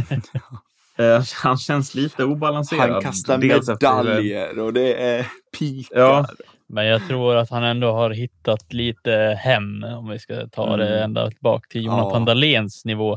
Eh, 0.97 1.23
han 1.43 1.57
känns 1.57 1.95
lite 1.95 2.23
obalanserad. 2.23 2.91
Han 2.91 3.01
kastar 3.01 3.37
medaljer 3.37 4.45
efter... 4.45 4.59
och 4.59 4.73
det 4.73 5.03
är 5.03 5.27
pikar. 5.59 5.99
Ja. 5.99 6.27
Men 6.67 6.85
jag 6.85 7.07
tror 7.07 7.35
att 7.35 7.49
han 7.49 7.63
ändå 7.63 7.91
har 7.91 8.09
hittat 8.09 8.73
lite 8.73 9.39
hem, 9.39 9.83
om 9.83 10.09
vi 10.09 10.19
ska 10.19 10.47
ta 10.47 10.67
mm. 10.67 10.79
det 10.79 11.03
ända 11.03 11.31
tillbaka 11.31 11.67
till 11.69 11.85
Jonathan 11.85 12.21
ja. 12.21 12.25
Dahléns 12.25 12.85
nivå. 12.85 13.13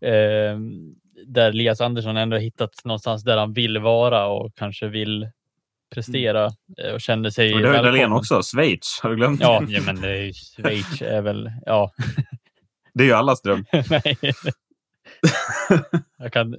Eh, 0.00 0.58
där 1.26 1.48
Elias 1.48 1.80
Andersson 1.80 2.16
ändå 2.16 2.36
hittat 2.36 2.84
någonstans 2.84 3.24
där 3.24 3.36
han 3.36 3.52
vill 3.52 3.78
vara 3.78 4.26
och 4.26 4.54
kanske 4.56 4.88
vill 4.88 5.30
prestera 5.94 6.50
mm. 6.78 6.94
och 6.94 7.00
kände 7.00 7.32
sig 7.32 7.54
och 7.54 7.60
Det 7.60 7.68
har 7.68 7.84
Dahlén 7.84 8.12
också, 8.12 8.42
Schweiz, 8.42 9.00
har 9.02 9.10
du 9.10 9.16
glömt? 9.16 9.40
Ja, 9.40 9.62
ja 9.68 9.80
men 9.86 10.00
det 10.00 10.18
är, 10.18 10.32
Schweiz 10.32 11.02
är 11.02 11.22
väl, 11.22 11.50
ja. 11.66 11.92
Det 12.94 13.04
är 13.04 13.06
ju 13.06 13.12
allas 13.12 13.42
dröm. 13.42 13.64
jag, 16.18 16.32
kan, 16.32 16.56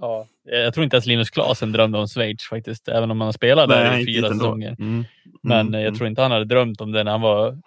ja, 0.00 0.26
jag 0.44 0.74
tror 0.74 0.84
inte 0.84 0.96
ens 0.96 1.06
Linus 1.06 1.30
Klasen 1.30 1.72
drömde 1.72 1.98
om 1.98 2.06
Schweiz 2.06 2.42
faktiskt, 2.42 2.88
även 2.88 3.10
om 3.10 3.20
han 3.20 3.32
spelade 3.32 3.74
där 3.74 3.98
i 3.98 4.06
fyra 4.06 4.28
säsonger. 4.28 4.76
Mm. 4.78 5.04
Men 5.42 5.68
mm. 5.68 5.80
jag 5.80 5.94
tror 5.94 6.08
inte 6.08 6.22
han 6.22 6.30
hade 6.30 6.44
drömt 6.44 6.80
om 6.80 6.92
det 6.92 7.04
när 7.04 7.10
han 7.10 7.20
var 7.20 7.58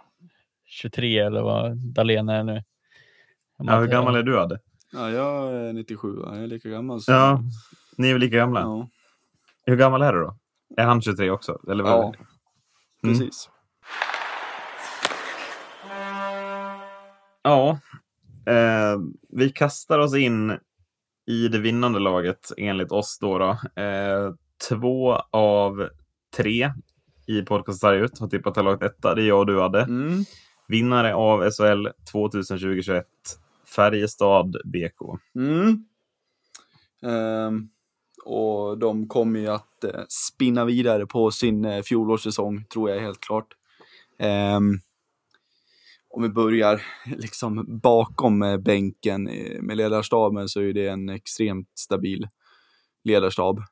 23 0.66 1.20
eller 1.20 1.42
vad 1.42 1.78
Dahlén 1.78 2.30
är 2.30 2.44
nu. 2.44 2.64
Ja, 3.58 3.80
hur 3.80 3.88
gammal 3.88 4.16
är 4.16 4.24
du 4.24 4.40
Adde? 4.40 4.60
Ja, 4.92 5.10
jag 5.10 5.54
är 5.54 5.74
97, 5.74 6.08
jag 6.24 6.38
är 6.38 6.48
lika 6.48 6.70
gammal. 6.70 7.02
Så... 7.02 7.12
Ja, 7.12 7.44
ni 7.98 8.10
är 8.10 8.14
väl 8.14 8.22
lika 8.22 8.38
gamla? 8.38 8.60
ja. 8.60 8.88
Hur 9.66 9.76
gammal 9.76 10.02
är 10.02 10.14
du 10.14 10.20
då? 10.20 10.38
Är 10.78 10.86
han 10.86 11.02
23 11.02 11.30
också? 11.30 11.60
Eller 11.72 11.84
vad? 11.84 11.92
ja. 11.92 12.14
Mm. 13.04 13.20
Precis. 13.20 13.50
Ja, 17.44 17.80
eh, 18.46 19.00
vi 19.30 19.50
kastar 19.50 20.00
oss 20.00 20.16
in 20.16 20.58
i 21.28 21.48
det 21.48 21.60
vinnande 21.60 22.00
laget 22.00 22.52
enligt 22.58 22.92
oss 22.92 23.18
då. 23.22 23.38
då. 23.38 23.82
Eh, 23.82 24.34
två 24.70 25.14
av 25.32 25.90
tre 26.38 26.72
i 27.28 27.42
podcast 27.42 27.84
ut 27.84 28.20
har 28.20 28.28
tippat 28.28 28.56
det 28.56 28.62
laget 28.62 28.84
etta. 28.84 29.16
Det 29.16 29.22
är 29.22 29.28
jag 29.28 29.40
och 29.40 29.46
du 29.46 29.62
hade. 29.62 29.82
Mm. 29.82 30.24
Vinnare 30.68 31.16
av 31.16 31.52
SHL 31.52 31.88
2020-21 32.14 33.04
Färjestad 33.76 34.56
BK. 34.66 35.20
Mm. 35.36 35.86
Ehm, 37.02 37.70
och 38.26 38.78
de 38.78 39.08
kommer 39.08 39.40
ju 39.40 39.48
att 39.48 39.84
eh, 39.84 40.02
spinna 40.10 40.66
vidare 40.66 41.06
på 41.06 41.32
sin 41.32 41.66
eh, 41.66 41.82
fjolårssäsong, 41.82 42.66
tror 42.66 42.90
jag 42.90 43.00
helt 43.00 43.20
klart. 43.20 43.48
Ehm, 44.20 44.80
om 46.14 46.24
vi 46.24 46.30
börjar 46.30 46.82
liksom 47.06 47.80
bakom 47.82 48.42
eh, 48.42 48.58
bänken 48.58 49.28
eh, 49.28 49.62
med 49.62 49.78
ledarstaben 49.78 50.50
så 50.50 50.62
är 50.62 50.74
det 50.74 50.88
en 50.88 51.10
extremt 51.10 51.72
stabil 51.80 52.28
ledarstab 53.04 53.64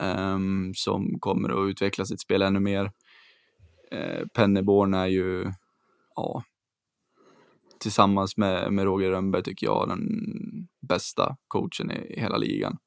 um, 0.00 0.72
som 0.74 1.20
kommer 1.20 1.48
att 1.48 1.70
utveckla 1.70 2.04
sitt 2.04 2.20
spel 2.20 2.42
ännu 2.42 2.60
mer. 2.60 2.92
Uh, 3.94 4.26
Penneborn 4.34 4.94
är 4.94 5.06
ju, 5.06 5.52
ja, 6.14 6.42
tillsammans 7.80 8.36
med, 8.36 8.72
med 8.72 8.84
Roger 8.84 9.10
Rönnberg 9.10 9.42
tycker 9.42 9.66
jag 9.66 9.88
den 9.88 10.08
bästa 10.88 11.36
coachen 11.48 11.90
i, 11.90 12.14
i 12.16 12.20
hela 12.20 12.36
ligan. 12.36 12.78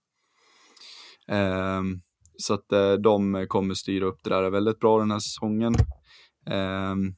Um, 1.28 2.02
så 2.38 2.54
att 2.54 2.74
uh, 2.74 2.94
de 2.94 3.46
kommer 3.50 3.74
styra 3.74 4.06
upp 4.06 4.24
det 4.24 4.30
där 4.30 4.50
väldigt 4.50 4.80
bra 4.80 5.00
den 5.00 5.12
här 5.12 5.20
säsongen. 5.20 5.76
Um, 6.46 7.16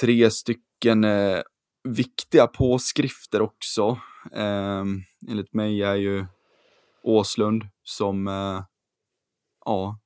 tre 0.00 0.30
stycken 0.30 1.04
eh, 1.04 1.40
viktiga 1.88 2.46
påskrifter 2.46 3.42
också. 3.42 3.98
Um, 4.32 5.02
enligt 5.28 5.54
mig 5.54 5.82
är 5.82 5.94
ju 5.94 6.26
Åslund 7.02 7.64
som, 7.82 8.28
eh, 8.28 8.62
ja, 9.64 9.98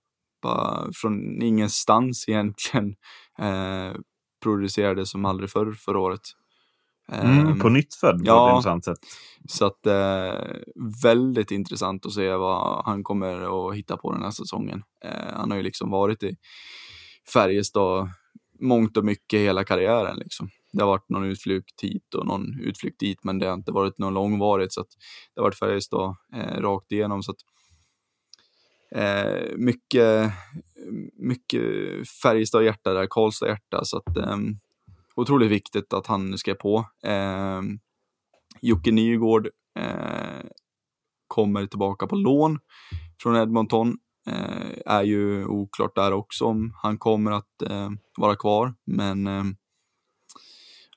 bara 0.43 0.93
från 0.95 1.43
ingenstans 1.43 2.29
egentligen 2.29 2.95
eh, 3.39 3.93
producerade 4.43 5.07
som 5.07 5.25
aldrig 5.25 5.51
förr 5.51 5.73
förra 5.73 5.99
året. 5.99 6.21
Mm, 7.13 7.47
Ehm, 7.47 7.59
på 7.59 7.69
nytt 7.69 7.95
född 7.95 8.19
på 8.19 8.25
ja. 8.27 8.49
ett 8.49 8.55
intressant 8.55 8.85
sätt. 8.85 8.99
så 9.49 9.67
att 9.67 9.87
eh, 9.87 10.57
väldigt 11.03 11.51
intressant 11.51 12.07
att 12.07 12.13
se 12.13 12.33
vad 12.33 12.85
han 12.85 13.05
kommer 13.05 13.69
att 13.69 13.77
hitta 13.77 13.97
på 13.97 14.13
den 14.13 14.23
här 14.23 14.31
säsongen. 14.31 14.83
Eh, 15.05 15.35
han 15.35 15.51
har 15.51 15.57
ju 15.57 15.63
liksom 15.63 15.91
varit 15.91 16.23
i 16.23 16.37
Färjestad 17.33 18.09
mångt 18.63 18.97
och 18.97 19.05
mycket 19.05 19.41
hela 19.41 19.65
karriären 19.65 20.17
liksom. 20.17 20.49
Det 20.73 20.83
har 20.83 20.89
varit 20.89 21.09
någon 21.09 21.25
utflykt 21.25 21.81
hit 21.83 22.15
och 22.15 22.27
någon 22.27 22.61
utflykt 22.61 23.01
dit, 23.01 23.25
men 23.25 23.39
det 23.39 23.47
har 23.47 23.55
inte 23.55 23.73
varit 23.73 23.99
någon 23.99 24.15
långvarigt 24.15 24.73
så 24.73 24.81
att 24.81 24.91
det 25.35 25.41
har 25.41 25.47
varit 25.47 25.59
Färjestad 25.59 26.17
eh, 26.35 26.61
rakt 26.61 26.93
igenom 26.93 27.23
så 27.23 27.33
att 27.33 27.39
eh, 28.95 29.57
mycket, 29.57 30.33
mycket 31.13 31.63
Färjestad-hjärta 32.23 32.93
där, 32.93 33.07
Karlstad-hjärta 33.07 33.85
så 33.85 33.97
att 33.97 34.17
eh, 34.17 34.37
otroligt 35.15 35.51
viktigt 35.51 35.93
att 35.93 36.07
han 36.07 36.39
skrev 36.39 36.55
på. 36.55 36.85
Eh, 37.05 37.63
Jocke 38.61 38.91
Nygård 38.91 39.49
eh, 39.79 40.47
kommer 41.27 41.67
tillbaka 41.67 42.07
på 42.07 42.17
lån 42.17 42.59
från 43.23 43.37
Edmonton. 43.37 43.99
Eh, 44.27 44.73
är 44.87 45.03
ju 45.03 45.47
oklart 45.47 45.95
där 45.95 46.13
också 46.13 46.45
om 46.45 46.75
han 46.83 46.99
kommer 46.99 47.33
att 47.33 47.63
eh, 47.63 47.91
vara 48.17 48.37
kvar, 48.37 48.75
men 48.85 49.27
eh, 49.27 49.45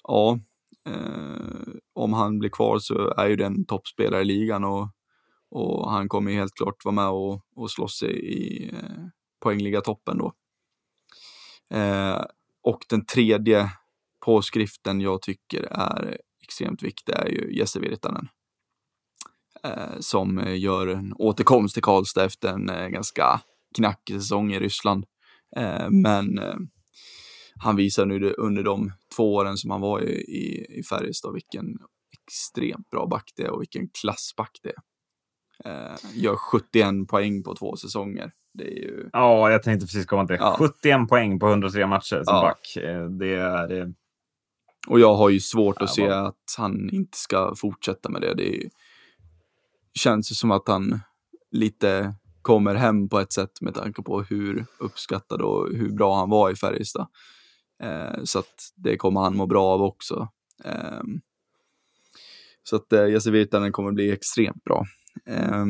ja, 0.04 0.40
eh, 0.86 1.76
om 1.94 2.14
han 2.14 2.40
blir 2.40 2.50
kvar 2.50 2.80
så 2.80 3.14
är 3.18 3.28
ju 3.28 3.36
den 3.36 3.66
toppspelare 3.66 4.22
i 4.22 4.26
ligan 4.26 4.64
och, 4.64 4.88
och 5.50 5.92
han 5.92 6.10
kommer 6.10 6.32
ju 6.32 6.38
helt 6.38 6.56
klart 6.56 6.86
vara 6.86 6.96
med 6.96 7.10
och, 7.10 7.42
och 7.56 7.72
slåss 7.72 8.04
i, 8.04 8.08
i 8.08 8.70
eh, 8.74 9.06
poängliga 9.44 9.82
toppen 9.82 10.18
då. 10.18 10.34
Eh, 11.78 12.22
och 12.64 12.86
den 12.90 13.06
tredje 13.06 13.70
påskriften 14.26 15.02
jag 15.02 15.22
tycker 15.22 15.64
är 15.72 16.18
extremt 16.44 16.84
viktig 16.84 17.14
är 17.14 17.28
ju 17.28 17.58
Jesse 17.58 17.80
Virtanen. 17.80 18.28
Eh, 19.66 20.00
som 20.00 20.40
eh, 20.40 20.60
gör 20.60 20.88
en 20.88 21.14
återkomst 21.18 21.74
till 21.74 21.84
Karlstad 21.84 22.26
efter 22.26 22.50
en 22.50 22.70
eh, 22.70 22.88
ganska 22.88 23.42
knackig 23.76 24.16
säsong 24.16 24.54
i 24.54 24.60
Ryssland. 24.60 25.06
Men 25.90 26.40
han 27.60 27.76
visar 27.76 28.06
nu 28.06 28.34
under 28.38 28.64
de 28.64 28.92
två 29.16 29.34
åren 29.36 29.58
som 29.58 29.72
han 29.72 29.82
var 29.82 30.02
i, 30.02 30.12
i, 30.12 30.66
i 30.80 30.84
Färjestad 30.84 31.34
vilken 31.34 31.66
extremt 32.24 32.90
bra 32.90 33.08
back 33.08 33.32
det 33.36 33.44
är 33.44 33.50
och 33.52 33.62
vilken 33.62 33.90
klassback 34.02 34.60
det 34.64 34.70
är. 34.70 35.92
Eh, 35.92 35.96
gör 36.14 36.36
71 36.36 37.08
poäng 37.08 37.44
på 37.44 37.56
två 37.56 37.76
säsonger. 37.76 38.32
Det 38.54 38.64
är 38.64 38.76
ju... 38.76 39.10
Ja, 39.14 39.52
jag 39.52 39.64
tänkte 39.64 39.86
precis 39.86 40.06
komma 40.06 40.28
till. 40.28 40.38
Ja. 40.40 40.56
71 40.60 41.10
poäng 41.10 41.40
på 41.40 41.48
103 41.48 41.88
matcher 41.88 42.24
som 42.24 42.36
Ja. 42.36 42.42
back. 42.42 42.78
Det 43.20 43.36
är... 43.36 43.94
Och 44.88 45.00
jag 45.00 45.16
har 45.16 45.30
ju 45.30 45.40
svårt 45.40 45.82
att 45.82 45.82
Ja, 45.82 45.88
se 45.88 46.10
att 46.10 46.56
han 46.58 46.90
inte 46.90 47.18
ska 47.18 47.56
fortsätta 47.56 48.10
med 48.10 48.22
det. 48.22 48.34
Det 48.34 48.58
är, 48.58 48.70
känns 50.00 50.32
ju 50.32 50.36
som 50.36 50.52
att 50.52 50.68
han 50.68 51.00
lite 51.52 52.16
kommer 52.42 52.76
hem 52.76 53.10
på 53.10 53.20
ett 53.20 53.34
sätt 53.34 53.62
med 53.62 53.74
tanke 53.74 54.02
på 54.02 54.22
hur 54.22 54.66
uppskattad 54.80 55.42
och 55.42 55.70
hur 55.74 55.90
bra 55.90 56.16
han 56.20 56.30
var 56.30 56.52
i 56.52 56.56
Färjestad. 56.56 57.08
Eh, 57.84 58.24
så 58.24 58.40
att 58.40 58.72
det 58.76 58.98
kommer 58.98 59.22
han 59.22 59.38
må 59.38 59.48
bra 59.48 59.66
av 59.66 59.82
också. 59.82 60.28
Eh, 60.64 61.02
så 62.64 62.76
att 62.76 62.94
eh, 62.94 63.08
Jesse 63.08 63.32
Virtanen 63.32 63.72
kommer 63.72 63.92
bli 63.92 64.12
extremt 64.12 64.64
bra. 64.64 64.86
Eh, 65.26 65.66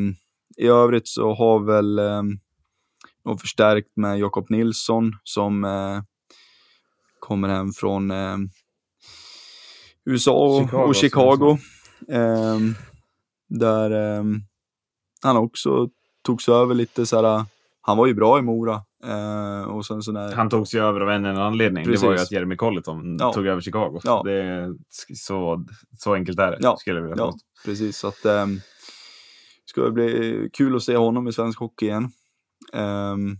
I 0.56 0.66
övrigt 0.66 1.08
så 1.08 1.34
har 1.34 1.64
väl 1.64 1.98
eh, 1.98 2.22
de 3.24 3.38
förstärkt 3.38 3.96
med 3.96 4.18
Jakob 4.18 4.50
Nilsson 4.50 5.12
som 5.24 5.64
eh, 5.64 6.02
kommer 7.18 7.48
hem 7.48 7.72
från 7.72 8.10
eh, 8.10 8.36
USA 10.04 10.32
och 10.32 10.64
Chicago, 10.64 10.82
och 10.88 10.96
som 10.96 11.00
Chicago. 11.00 11.58
Där 13.48 13.90
ehm, 13.90 14.40
han 15.22 15.36
också 15.36 15.88
togs 16.24 16.48
över 16.48 16.74
lite 16.74 17.06
så 17.06 17.22
här. 17.22 17.44
Han 17.80 17.98
var 17.98 18.06
ju 18.06 18.14
bra 18.14 18.38
i 18.38 18.42
Mora. 18.42 18.82
Eh, 19.04 19.62
och 19.62 19.86
sen 19.86 20.02
så 20.02 20.12
när, 20.12 20.32
Han 20.32 20.48
togs 20.50 20.74
ju 20.74 20.80
över 20.80 21.00
av 21.00 21.10
en 21.10 21.24
enda 21.24 21.42
anledning. 21.42 21.84
Det 21.84 21.90
var 22.02 22.10
ju 22.10 22.16
Precis. 22.16 22.26
att 22.28 22.32
Jeremy 22.32 22.56
Colleton 22.56 23.16
Ja. 23.20 23.32
tog 23.32 23.46
över 23.46 23.60
Chicago. 23.60 24.00
Ja. 24.04 24.22
Det 24.24 24.74
så, 25.14 25.64
så 25.98 26.14
enkelt 26.14 26.38
är 26.38 26.50
det, 26.50 26.58
Ja. 26.60 26.76
skulle 26.76 26.96
jag 26.96 27.02
vilja 27.08 27.16
Ja, 27.24 27.34
precis. 27.64 27.96
Så 27.98 28.08
att, 28.08 28.24
um, 28.26 28.60
ska 29.64 29.90
bli 29.90 30.50
kul 30.52 30.76
att 30.76 30.82
se 30.82 30.96
honom 30.96 31.28
i 31.28 31.32
svensk 31.32 31.58
hockey 31.58 31.86
igen. 31.86 32.10
Um, 32.72 33.38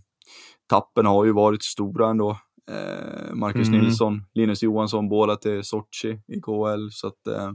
tappen 0.69 1.05
har 1.05 1.25
ju 1.25 1.31
varit 1.31 1.63
stora 1.63 2.09
ändå. 2.09 2.29
Uh, 2.71 3.33
Marcus 3.35 3.67
Mm. 3.67 3.79
Nilsson, 3.79 4.21
Linus 4.33 4.63
Johansson, 4.63 5.09
båda 5.09 5.35
till 5.35 5.63
Sochi 5.63 6.09
i 6.27 6.39
KHL. 6.41 6.89
Så 6.91 7.07
att 7.07 7.27
uh, 7.29 7.51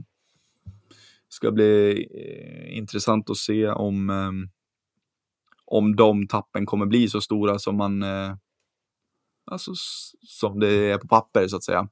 ska 1.33 1.51
bli 1.51 1.91
eh, 2.11 2.77
intressant 2.77 3.29
att 3.29 3.37
se 3.37 3.67
om, 3.67 4.09
ehm, 4.09 4.49
om 5.65 5.95
de 5.95 6.27
tappen 6.27 6.65
kommer 6.65 6.85
bli 6.85 7.09
så 7.09 7.21
stora 7.21 7.59
som 7.59 7.77
man 7.77 8.03
eh, 8.03 8.35
alltså 9.51 9.71
som 10.21 10.59
det 10.59 10.69
är 10.69 10.97
på 10.97 11.07
papper 11.07 11.47
så 11.47 11.55
att 11.55 11.63
säga. 11.63 11.89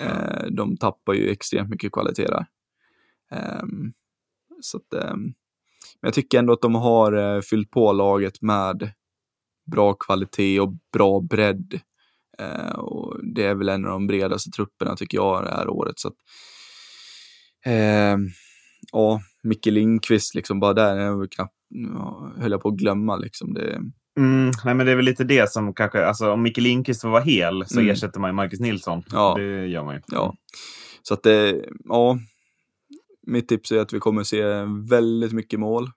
Eh, 0.00 0.46
de 0.50 0.76
tappar 0.76 1.12
ju 1.14 1.30
extremt 1.30 1.70
mycket 1.70 1.92
kvalitet 1.92 2.26
där. 2.26 2.46
Ehm, 3.30 3.92
så 4.60 4.76
att, 4.76 4.94
ehm, 4.94 5.20
men 6.00 6.08
jag 6.08 6.14
tycker 6.14 6.38
ändå 6.38 6.52
att 6.52 6.62
de 6.62 6.74
har 6.74 7.42
fyllt 7.42 7.70
på 7.70 7.92
laget 7.92 8.42
med 8.42 8.92
bra 9.66 9.94
kvalitet 9.94 10.60
och 10.60 10.72
bra 10.92 11.20
bredd. 11.20 11.80
Och 12.76 13.16
det 13.34 13.44
är 13.44 13.54
väl 13.54 13.68
en 13.68 13.84
av 13.84 13.90
de 13.90 14.06
bredaste 14.06 14.50
trupperna 14.50 14.96
tycker 14.96 15.18
jag 15.18 15.44
det 15.44 15.50
här 15.50 15.68
året. 15.68 15.98
Så 15.98 16.08
att, 16.08 16.14
ja, 18.92 19.20
Micke 19.42 19.66
Lindqvist 19.66 20.34
liksom 20.34 20.60
bara 20.60 20.72
där, 20.74 20.96
jag 20.96 21.32
knappt, 21.32 21.54
ja, 21.94 22.32
höll 22.36 22.50
jag 22.50 22.60
på 22.60 22.68
att 22.68 22.74
glömma 22.76 23.16
liksom. 23.16 23.54
Det, 23.54 23.80
Mm, 24.18 24.50
nej, 24.64 24.74
men 24.74 24.86
det 24.86 24.92
är 24.92 24.96
väl 24.96 25.04
lite 25.04 25.24
det 25.24 25.50
som 25.50 25.74
kanske, 25.74 26.04
alltså 26.06 26.32
om 26.32 26.42
Micke 26.42 26.56
Lindqvist 26.58 27.02
får 27.02 27.08
vara 27.08 27.22
hel 27.22 27.66
så 27.66 27.80
Mm. 27.80 27.90
ersätter 27.92 28.20
man 28.20 28.30
ju 28.30 28.34
Marcus 28.34 28.60
Nilsson. 28.60 29.02
Ja. 29.12 29.34
Det 29.38 29.66
gör 29.66 29.84
man 29.84 29.94
ju. 29.94 30.00
Ja. 30.06 30.34
Så 31.02 31.14
att 31.14 31.22
det, 31.22 31.64
ja. 31.84 32.18
Mitt 33.26 33.48
tips 33.48 33.72
är 33.72 33.78
att 33.78 33.92
vi 33.92 33.98
kommer 33.98 34.22
se 34.24 34.42
väldigt 34.90 35.32
mycket 35.32 35.60
mål. 35.60 35.90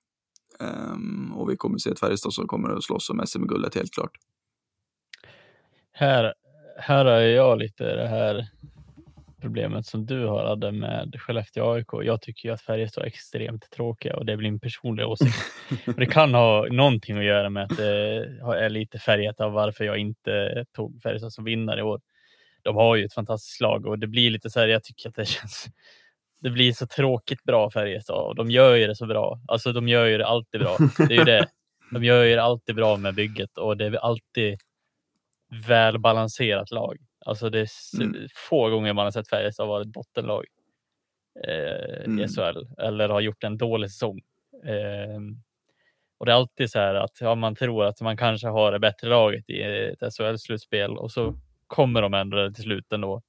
Ehm, 0.60 1.34
och 1.34 1.50
vi 1.50 1.58
kommer 1.58 1.78
se 1.78 1.90
ett 1.90 2.00
Färjestad 2.00 2.34
som 2.34 2.48
kommer 2.48 2.70
att 2.70 2.84
slåss 2.84 3.10
om 3.10 3.22
SM-guldet 3.28 3.76
helt 3.76 3.94
klart. 3.94 4.12
Här, 5.94 6.34
här 6.80 7.06
har 7.06 7.20
jag 7.20 7.58
lite 7.60 7.96
det 7.96 8.08
här 8.08 8.48
problemet 9.42 9.86
som 9.86 10.06
du 10.06 10.26
har 10.26 10.44
Adde 10.44 10.72
med 10.72 11.16
Skellefteå 11.20 11.74
AIK. 11.74 11.88
Jag 12.04 12.22
tycker 12.22 12.50
ju 12.50 12.54
att 12.54 12.62
Färjestad 12.62 13.04
är 13.04 13.08
extremt 13.08 13.70
tråkiga 13.70 14.16
och 14.16 14.26
det 14.26 14.32
är 14.32 14.36
väl 14.36 14.44
min 14.44 14.60
personliga 14.60 15.08
åsikt. 15.08 15.36
det 15.98 16.06
kan 16.06 16.34
ha 16.34 16.68
någonting 16.72 17.18
att 17.18 17.24
göra 17.24 17.50
med 17.50 17.64
att 17.64 17.78
det 17.78 18.26
är 18.58 18.70
lite 18.70 19.00
färgat 19.00 19.40
av 19.40 19.52
varför 19.52 19.86
jag 19.86 19.98
inte 19.98 20.66
tog 20.76 21.02
Färjestad 21.02 21.34
som 21.34 21.44
vinnare 21.44 21.80
i 21.80 21.84
år. 21.84 22.02
De 22.62 22.76
har 22.76 22.96
ju 22.96 23.06
ett 23.06 23.14
fantastiskt 23.14 23.62
lag 23.62 23.86
och 23.86 24.00
det 24.00 24.08
blir 24.08 24.30
lite 24.30 24.50
så 24.50 24.60
här, 24.60 24.68
jag 24.68 24.84
tycker 24.84 25.10
att 25.10 25.16
det 25.16 25.26
känns 25.26 25.68
det 26.42 26.50
blir 26.50 26.74
så 26.74 26.88
tråkigt 26.88 27.44
bra 27.44 27.70
Färjestad 27.70 28.28
och 28.28 28.36
de 28.36 28.52
gör 28.52 28.76
ju 28.76 28.88
det 28.88 28.96
så 28.96 29.06
bra. 29.06 29.40
Alltså 29.48 29.74
de 29.74 29.88
gör 29.88 30.06
ju 30.06 30.18
det 30.18 30.28
alltid 30.28 30.62
bra. 30.62 30.78
Det 30.98 31.14
är 31.14 31.18
ju 31.18 31.24
det. 31.24 31.48
De 31.92 32.04
gör 32.04 32.24
ju 32.24 32.36
det 32.36 32.44
alltid 32.44 32.76
bra 32.76 32.98
med 32.98 33.16
bygget 33.16 33.58
och 33.58 33.78
det 33.78 33.86
är 33.86 33.96
alltid 33.96 34.60
välbalanserat 35.68 36.72
lag. 36.72 36.98
Alltså 37.26 37.50
det 37.50 37.60
är 37.60 38.02
mm. 38.02 38.28
få 38.50 38.70
gånger 38.70 38.94
man 38.94 39.06
har 39.06 39.12
sett 39.12 39.30
Färjestad 39.30 39.68
vara 39.68 39.82
ett 39.82 39.88
bottenlag 39.88 40.46
eh, 41.48 42.06
mm. 42.06 42.20
i 42.20 42.28
SHL 42.28 42.82
eller 42.82 43.10
har 43.10 43.22
gjort 43.22 43.44
en 43.44 43.58
dålig 43.58 43.92
säsong. 43.92 44.22
Eh, 44.66 45.20
och 46.18 46.26
det 46.26 46.32
är 46.32 46.36
alltid 46.36 46.72
så 46.72 46.80
här 46.80 46.96
att 46.96 47.22
ja, 47.22 47.36
man 47.36 47.56
tror 47.56 47.86
att 47.86 48.02
man 48.02 48.18
kanske 48.18 48.48
har 48.48 48.72
det 48.72 48.80
bättre 48.80 49.10
laget 49.10 49.50
i 49.50 49.62
ett 49.62 50.14
SHL-slutspel 50.14 50.98
och 50.98 51.12
så 51.12 51.36
kommer 51.68 52.02
de 52.02 52.14
ändå 52.14 52.52
till 52.52 52.64
slut 52.64 52.94
ändå. 52.94 53.22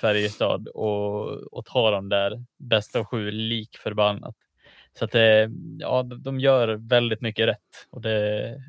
Färjestad 0.00 0.68
och, 0.68 1.28
och 1.28 1.64
tar 1.64 1.92
de 1.92 2.08
där 2.08 2.44
bästa 2.56 2.98
av 2.98 3.04
sju 3.04 3.30
lik 3.30 3.76
förbannat. 3.76 4.36
Så 4.98 5.04
att 5.04 5.12
det, 5.12 5.50
ja, 5.78 6.02
de 6.02 6.40
gör 6.40 6.68
väldigt 6.68 7.20
mycket 7.20 7.46
rätt 7.48 7.86
och 7.90 8.00
det, 8.00 8.62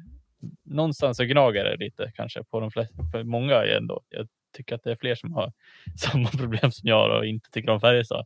någonstans 0.64 1.18
så 1.18 1.24
gnagar 1.24 1.64
det 1.64 1.78
lite 1.78 2.12
kanske 2.16 2.44
på 2.44 2.60
de 2.60 2.72
flesta, 2.72 2.96
för 3.12 3.24
många 3.24 3.66
ändå. 3.66 4.02
Jag 4.10 4.28
tycker 4.54 4.76
att 4.76 4.84
det 4.84 4.92
är 4.92 4.96
fler 4.96 5.16
som 5.16 5.34
har 5.34 5.54
samma 5.98 6.30
problem 6.30 6.72
som 6.72 6.90
jag 6.90 7.18
och 7.18 7.26
inte 7.26 7.50
tycker 7.50 7.70
om 7.70 7.82
Färjestad. 7.82 8.26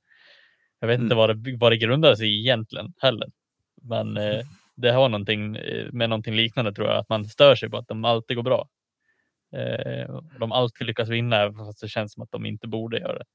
Jag 0.79 0.87
vet 0.87 0.95
mm. 0.95 1.05
inte 1.05 1.15
vad 1.15 1.37
det, 1.37 1.57
vad 1.57 1.71
det 1.71 1.77
grundar 1.77 2.15
sig 2.15 2.27
i 2.27 2.39
egentligen 2.39 2.93
heller. 2.97 3.27
Men 3.81 4.17
eh, 4.17 4.41
det 4.75 4.91
har 4.91 5.09
någonting 5.09 5.55
eh, 5.55 5.87
med 5.91 6.09
någonting 6.09 6.35
liknande 6.35 6.73
tror 6.73 6.87
jag, 6.87 6.97
att 6.97 7.09
man 7.09 7.25
stör 7.25 7.55
sig 7.55 7.69
på 7.69 7.77
att 7.77 7.87
de 7.87 8.05
alltid 8.05 8.37
går 8.37 8.43
bra. 8.43 8.69
Eh, 9.55 10.19
de 10.39 10.51
alltid 10.51 10.87
lyckas 10.87 11.09
vinna, 11.09 11.53
fast 11.53 11.81
det 11.81 11.87
känns 11.87 12.13
som 12.13 12.23
att 12.23 12.31
de 12.31 12.45
inte 12.45 12.67
borde 12.67 12.99
göra 12.99 13.17
det. 13.17 13.25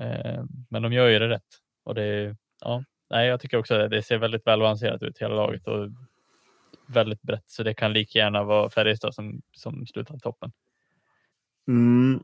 Eh, 0.00 0.44
men 0.70 0.82
de 0.82 0.92
gör 0.92 1.08
ju 1.08 1.18
det 1.18 1.28
rätt 1.28 1.60
och 1.84 1.94
det, 1.94 2.36
ja, 2.60 2.84
nej, 3.10 3.28
jag 3.28 3.40
tycker 3.40 3.58
också 3.58 3.74
att 3.74 3.90
det 3.90 4.02
ser 4.02 4.18
väldigt 4.18 4.46
välbalanserat 4.46 5.02
ut 5.02 5.18
hela 5.18 5.34
laget 5.34 5.66
och 5.66 5.88
väldigt 6.86 7.22
brett, 7.22 7.44
så 7.46 7.62
det 7.62 7.74
kan 7.74 7.92
lika 7.92 8.18
gärna 8.18 8.44
vara 8.44 8.70
Färjestad 8.70 9.14
som, 9.14 9.42
som 9.52 9.86
slutar 9.86 10.18
toppen. 10.18 10.52
Mm. 11.68 12.20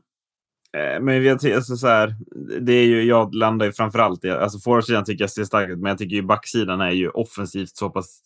Eh, 0.77 0.99
men 1.01 1.23
jag, 1.23 1.45
alltså 1.45 1.75
så 1.75 1.87
här, 1.87 2.15
det 2.61 2.73
är 2.73 2.85
ju, 2.85 3.03
jag 3.03 3.35
landar 3.35 3.65
ju 3.65 3.71
framförallt 3.71 4.25
i, 4.25 4.29
alltså 4.29 4.59
forwardsidan 4.59 5.05
tycker 5.05 5.23
jag 5.23 5.31
ser 5.31 5.43
stark 5.43 5.69
ut, 5.69 5.79
men 5.79 5.89
jag 5.89 5.97
tycker 5.97 6.15
ju 6.15 6.21
backsidan 6.21 6.81
är 6.81 6.91
ju 6.91 7.09
offensivt 7.09 7.75
så 7.77 7.89
pass 7.89 8.21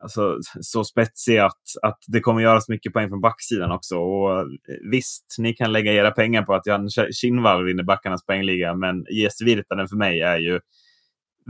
alltså, 0.00 0.38
så 0.60 0.84
spetsig 0.84 1.38
att, 1.38 1.62
att 1.82 1.98
det 2.06 2.20
kommer 2.20 2.42
göras 2.42 2.68
mycket 2.68 2.92
poäng 2.92 3.08
från 3.08 3.20
backsidan 3.20 3.72
också. 3.72 3.98
Och 3.98 4.40
eh, 4.40 4.46
visst, 4.90 5.36
ni 5.38 5.54
kan 5.54 5.72
lägga 5.72 5.92
era 5.92 6.10
pengar 6.10 6.42
på 6.42 6.54
att 6.54 6.66
Jan 6.66 6.88
Kinnvall 6.90 7.64
vinner 7.64 7.82
backarnas 7.82 8.26
poängliga, 8.26 8.74
men 8.74 9.06
Jes 9.10 9.42
Virtanen 9.42 9.88
för 9.88 9.96
mig 9.96 10.20
är 10.20 10.38
ju 10.38 10.60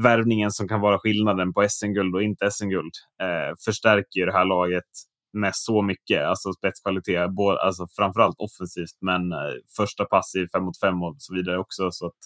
värvningen 0.02 0.50
som 0.50 0.68
kan 0.68 0.80
vara 0.80 0.98
skillnaden 0.98 1.52
på 1.52 1.66
SM-guld 1.68 2.14
och 2.14 2.22
inte 2.22 2.50
SM-guld. 2.50 2.92
Eh, 3.22 3.54
förstärker 3.64 4.20
ju 4.20 4.26
det 4.26 4.32
här 4.32 4.44
laget 4.44 4.84
med 5.32 5.52
så 5.54 5.82
mycket, 5.82 6.24
alltså 6.24 6.52
spetskvalitet, 6.52 7.30
både, 7.30 7.60
alltså 7.62 7.86
framförallt 7.96 8.36
offensivt, 8.38 8.96
men 9.00 9.32
eh, 9.32 9.38
första 9.76 10.04
pass 10.04 10.34
i 10.34 10.48
fem 10.48 10.64
mot 10.64 10.80
fem 10.80 11.02
och 11.02 11.16
så 11.18 11.34
vidare 11.34 11.58
också. 11.58 11.90
Så 11.90 12.06
att 12.06 12.18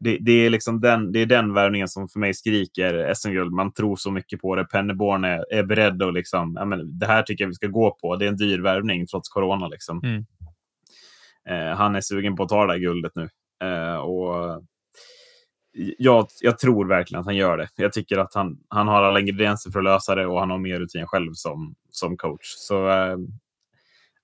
det, 0.00 0.18
det, 0.20 0.32
är 0.32 0.50
liksom 0.50 0.80
den, 0.80 1.12
det 1.12 1.20
är 1.20 1.26
den 1.26 1.54
värvningen 1.54 1.88
som 1.88 2.08
för 2.08 2.20
mig 2.20 2.34
skriker 2.34 3.14
SM-guld. 3.14 3.52
Man 3.52 3.72
tror 3.72 3.96
så 3.96 4.10
mycket 4.10 4.40
på 4.40 4.54
det. 4.56 4.64
Penneborn 4.64 5.24
är, 5.24 5.52
är 5.52 5.62
beredd 5.62 6.02
att 6.02 6.14
liksom, 6.14 6.54
ja, 6.58 6.64
men 6.64 6.98
det 6.98 7.06
här 7.06 7.22
tycker 7.22 7.44
jag 7.44 7.48
vi 7.48 7.54
ska 7.54 7.66
gå 7.66 7.96
på. 8.00 8.16
Det 8.16 8.24
är 8.24 8.28
en 8.28 8.36
dyr 8.36 8.58
värvning 8.58 9.06
trots 9.06 9.28
corona. 9.28 9.68
Liksom. 9.68 10.00
Mm. 10.04 10.24
Eh, 11.48 11.76
han 11.76 11.96
är 11.96 12.00
sugen 12.00 12.36
på 12.36 12.42
att 12.42 12.48
ta 12.48 12.66
det 12.66 12.72
där 12.72 12.78
guldet 12.78 13.12
nu. 13.14 13.28
Eh, 13.64 13.96
och 13.96 14.62
jag, 15.98 16.26
jag, 16.40 16.58
tror 16.58 16.88
verkligen 16.88 17.20
att 17.20 17.26
han 17.26 17.36
gör 17.36 17.58
det. 17.58 17.68
Jag 17.76 17.92
tycker 17.92 18.18
att 18.18 18.34
han, 18.34 18.58
han 18.68 18.88
har 18.88 19.02
alla 19.02 19.20
ingredienser 19.20 19.70
för 19.70 19.78
att 19.78 19.84
lösa 19.84 20.14
det 20.14 20.26
och 20.26 20.40
han 20.40 20.50
har 20.50 20.58
mer 20.58 20.80
rutin 20.80 21.06
själv 21.06 21.32
som, 21.32 21.74
som 21.90 22.16
coach. 22.16 22.54
Så 22.56 22.88
eh, 22.88 23.16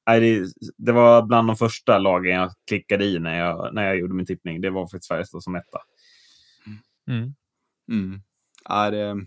det, 0.07 0.47
det 0.77 0.93
var 0.93 1.23
bland 1.23 1.49
de 1.49 1.57
första 1.57 1.99
lagen 1.99 2.35
jag 2.35 2.53
klickade 2.67 3.05
i 3.05 3.19
när 3.19 3.39
jag, 3.39 3.75
när 3.75 3.85
jag 3.85 3.99
gjorde 3.99 4.15
min 4.15 4.27
tippning. 4.27 4.61
Det 4.61 4.71
var 4.71 4.87
faktiskt 4.87 5.09
Färjestad 5.09 5.43
som 5.43 5.55
etta. 5.55 5.79
Mm. 7.09 7.35
Mm. 7.89 8.23
Ja, 8.69 8.91
det 8.91 9.27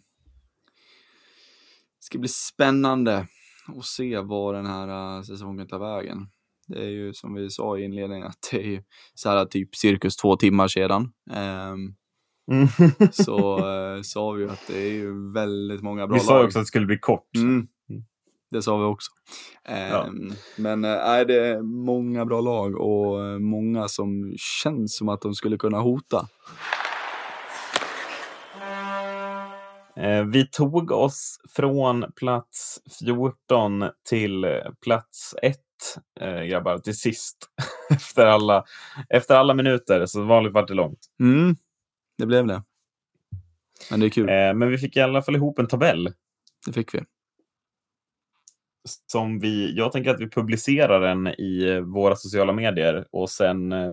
ska 2.00 2.18
bli 2.18 2.30
spännande 2.30 3.28
att 3.68 3.86
se 3.86 4.20
var 4.20 4.54
den 4.54 4.66
här 4.66 5.18
äh, 5.18 5.24
säsongen 5.24 5.68
tar 5.68 5.80
vägen. 5.80 6.28
Det 6.68 6.80
är 6.80 6.90
ju 6.90 7.14
som 7.14 7.34
vi 7.34 7.50
sa 7.50 7.78
i 7.78 7.84
inledningen 7.84 8.28
att 8.28 8.48
det 8.52 8.58
är 8.58 8.68
ju 8.68 8.84
så 9.14 9.30
här 9.30 9.46
typ 9.46 9.76
cirkus 9.76 10.16
två 10.18 10.36
timmar 10.36 10.68
sedan. 10.68 11.14
Um, 11.32 11.96
mm. 12.52 12.68
så 13.12 13.68
uh, 13.68 14.02
sa 14.02 14.32
vi 14.32 14.46
att 14.46 14.68
det 14.68 14.78
är 14.78 14.92
ju 14.92 15.32
väldigt 15.34 15.82
många 15.82 16.08
bra 16.08 16.16
lag. 16.16 16.22
Vi 16.22 16.28
sa 16.28 16.44
också 16.44 16.60
att 16.60 16.64
det 16.64 16.68
skulle 16.68 16.86
bli 16.86 17.00
kort. 17.00 17.36
Mm. 17.36 17.68
Det 18.52 18.62
sa 18.62 18.78
vi 18.78 18.84
också. 18.84 19.12
Ja. 19.68 20.06
Um, 20.08 20.34
men 20.58 20.86
äh, 20.86 21.20
det 21.28 21.48
är 21.48 21.62
många 21.62 22.26
bra 22.26 22.42
lag 22.42 22.76
och 22.76 23.26
eh, 23.26 23.40
många 23.40 23.88
som 23.88 24.34
känns 24.38 24.98
som 24.98 25.10
att 25.10 25.22
de 25.22 25.34
skulle 25.34 25.58
kunna 25.58 25.80
hota. 25.80 26.28
Eh, 29.98 30.24
vi 30.24 30.48
tog 30.48 30.92
oss 30.92 31.38
från 31.56 32.06
plats 32.16 32.80
14 33.06 33.90
till 34.10 34.46
plats 34.84 35.36
1, 35.42 35.58
eh, 36.22 36.42
grabbar, 36.42 36.78
till 36.78 36.98
sist. 36.98 37.38
efter, 37.90 38.26
alla, 38.26 38.64
efter 39.10 39.36
alla 39.36 39.54
minuter, 39.54 40.06
så 40.06 40.22
vanligt 40.22 40.54
vart 40.54 40.68
det 40.68 40.74
långt. 40.74 41.00
Mm, 41.20 41.56
det 42.18 42.26
blev 42.26 42.48
det. 42.48 42.64
Men 43.92 44.00
det 44.00 44.06
är 44.06 44.10
kul. 44.10 44.30
Eh, 44.30 44.54
men 44.54 44.70
vi 44.70 44.78
fick 44.78 44.98
i 44.98 45.02
alla 45.02 45.22
fall 45.22 45.36
ihop 45.36 45.60
en 45.60 45.68
tabell. 45.68 46.14
Det 46.66 46.74
fick 46.74 46.94
vi 46.94 47.02
som 48.88 49.40
vi, 49.40 49.78
jag 49.78 49.92
tänker 49.92 50.12
att 50.12 50.20
vi 50.20 50.30
publicerar 50.30 51.02
den 51.02 51.28
i 51.28 51.80
våra 51.80 52.16
sociala 52.16 52.54
medier 52.54 53.06
och 53.12 53.30
sen 53.30 53.72
eh, 53.72 53.92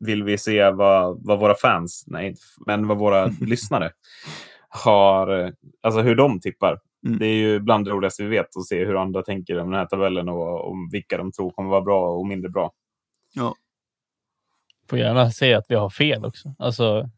vill 0.00 0.24
vi 0.24 0.38
se 0.38 0.70
vad, 0.70 1.26
vad 1.26 1.40
våra 1.40 1.54
fans, 1.54 2.04
nej, 2.06 2.34
men 2.66 2.88
vad 2.88 2.98
våra 2.98 3.26
lyssnare 3.40 3.90
har, 4.68 5.52
alltså 5.82 6.00
hur 6.00 6.14
de 6.14 6.40
tippar. 6.40 6.80
Mm. 7.06 7.18
Det 7.18 7.26
är 7.26 7.34
ju 7.34 7.60
bland 7.60 7.84
det 7.84 7.90
roligaste 7.90 8.22
vi 8.22 8.28
vet 8.28 8.56
att 8.56 8.66
se 8.66 8.84
hur 8.84 9.02
andra 9.02 9.22
tänker 9.22 9.58
om 9.58 9.70
den 9.70 9.78
här 9.78 9.86
tabellen 9.86 10.28
och 10.28 10.70
om 10.70 10.88
vilka 10.92 11.18
de 11.18 11.32
tror 11.32 11.50
kommer 11.50 11.70
vara 11.70 11.80
bra 11.80 12.08
och 12.08 12.26
mindre 12.26 12.50
bra. 12.50 12.72
Ja. 13.34 13.54
Får 14.90 14.98
gärna 14.98 15.30
säga 15.30 15.58
att 15.58 15.66
vi 15.68 15.74
har 15.74 15.90
fel 15.90 16.24
också. 16.24 16.54
Alltså, 16.58 17.10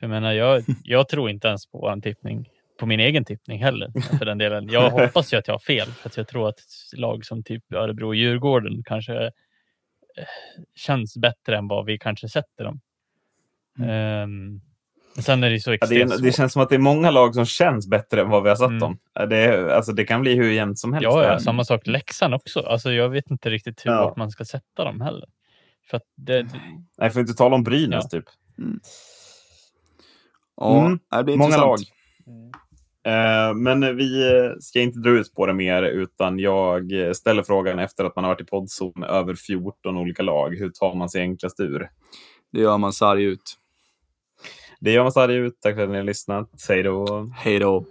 jag 0.00 0.10
menar, 0.10 0.32
jag, 0.32 0.64
jag 0.82 1.08
tror 1.08 1.30
inte 1.30 1.48
ens 1.48 1.66
på 1.66 1.78
vår 1.78 2.00
tippning 2.00 2.48
på 2.78 2.86
min 2.86 3.00
egen 3.00 3.24
tippning 3.24 3.62
heller. 3.62 3.92
För 4.18 4.24
den 4.24 4.38
delen. 4.38 4.68
Jag 4.68 4.90
hoppas 4.90 5.32
ju 5.32 5.36
att 5.36 5.48
jag 5.48 5.54
har 5.54 5.58
fel, 5.58 5.88
för 5.88 6.08
att 6.08 6.16
jag 6.16 6.28
tror 6.28 6.48
att 6.48 6.58
lag 6.96 7.24
som 7.24 7.42
typ 7.42 7.72
Örebro 7.72 8.06
och 8.06 8.14
Djurgården 8.14 8.82
kanske 8.84 9.24
eh, 9.24 9.30
känns 10.74 11.16
bättre 11.16 11.56
än 11.56 11.68
vad 11.68 11.86
vi 11.86 11.98
kanske 11.98 12.28
sätter 12.28 12.64
dem. 12.64 12.80
Mm. 13.78 14.22
Um, 14.22 14.60
sen 15.22 15.44
är 15.44 15.50
det 15.50 15.60
så 15.60 15.72
extremt 15.72 16.10
ja, 16.10 16.16
det, 16.16 16.22
det, 16.22 16.32
känns 16.32 16.52
som 16.52 16.62
att 16.62 16.68
det 16.68 16.74
är 16.74 16.78
många 16.78 17.10
lag 17.10 17.34
som 17.34 17.44
känns 17.44 17.88
bättre 17.88 18.20
än 18.20 18.30
vad 18.30 18.42
vi 18.42 18.48
har 18.48 18.56
satt 18.56 18.68
mm. 18.68 18.78
dem. 18.78 18.98
Det, 19.28 19.74
alltså, 19.76 19.92
det 19.92 20.04
kan 20.04 20.20
bli 20.20 20.34
hur 20.34 20.50
jämnt 20.50 20.78
som 20.78 20.92
helst. 20.92 21.04
Ja, 21.04 21.24
ja 21.24 21.38
samma 21.38 21.64
sak 21.64 21.86
Leksand 21.86 22.34
också. 22.34 22.60
Alltså, 22.60 22.92
jag 22.92 23.08
vet 23.08 23.30
inte 23.30 23.50
riktigt 23.50 23.86
hur 23.86 23.90
ja. 23.90 24.14
man 24.16 24.30
ska 24.30 24.44
sätta 24.44 24.84
dem 24.84 25.00
heller. 25.00 25.28
För 25.90 26.00
det, 26.16 26.42
Nej, 26.98 27.10
för 27.10 27.20
att 27.20 27.28
inte 27.28 27.34
tala 27.34 27.54
om 27.54 27.64
Brynäs 27.64 28.04
ja. 28.10 28.18
typ. 28.18 28.24
Mm. 28.58 28.80
Ja, 30.60 30.86
mm. 30.86 30.98
det 31.10 31.24
blir 31.24 31.36
Många 31.36 31.56
lag. 31.56 31.78
Mm. 32.26 32.50
Eh, 33.06 33.54
men 33.54 33.96
vi 33.96 34.22
ska 34.60 34.80
inte 34.80 34.98
dra 34.98 35.10
ut 35.10 35.34
på 35.34 35.46
det 35.46 35.54
mer, 35.54 35.82
utan 35.82 36.38
jag 36.38 36.92
ställer 37.16 37.42
frågan 37.42 37.78
efter 37.78 38.04
att 38.04 38.16
man 38.16 38.24
har 38.24 38.30
varit 38.30 38.40
i 38.40 38.44
poddzon 38.44 39.04
över 39.04 39.34
14 39.34 39.96
olika 39.96 40.22
lag. 40.22 40.58
Hur 40.58 40.70
tar 40.70 40.94
man 40.94 41.08
sig 41.08 41.20
enklast 41.20 41.60
ur? 41.60 41.90
Det 42.52 42.60
gör 42.60 42.78
man 42.78 42.92
sarg 42.92 43.24
ut. 43.24 43.58
Det 44.80 44.92
gör 44.92 45.02
man 45.02 45.12
sarg 45.12 45.34
ut. 45.34 45.60
Tack 45.60 45.74
för 45.74 45.82
att 45.82 45.90
ni 45.90 45.96
har 45.96 46.04
lyssnat. 46.04 46.50
Hej 46.68 46.82
då. 46.82 47.30
Hej 47.36 47.58
då. 47.58 47.84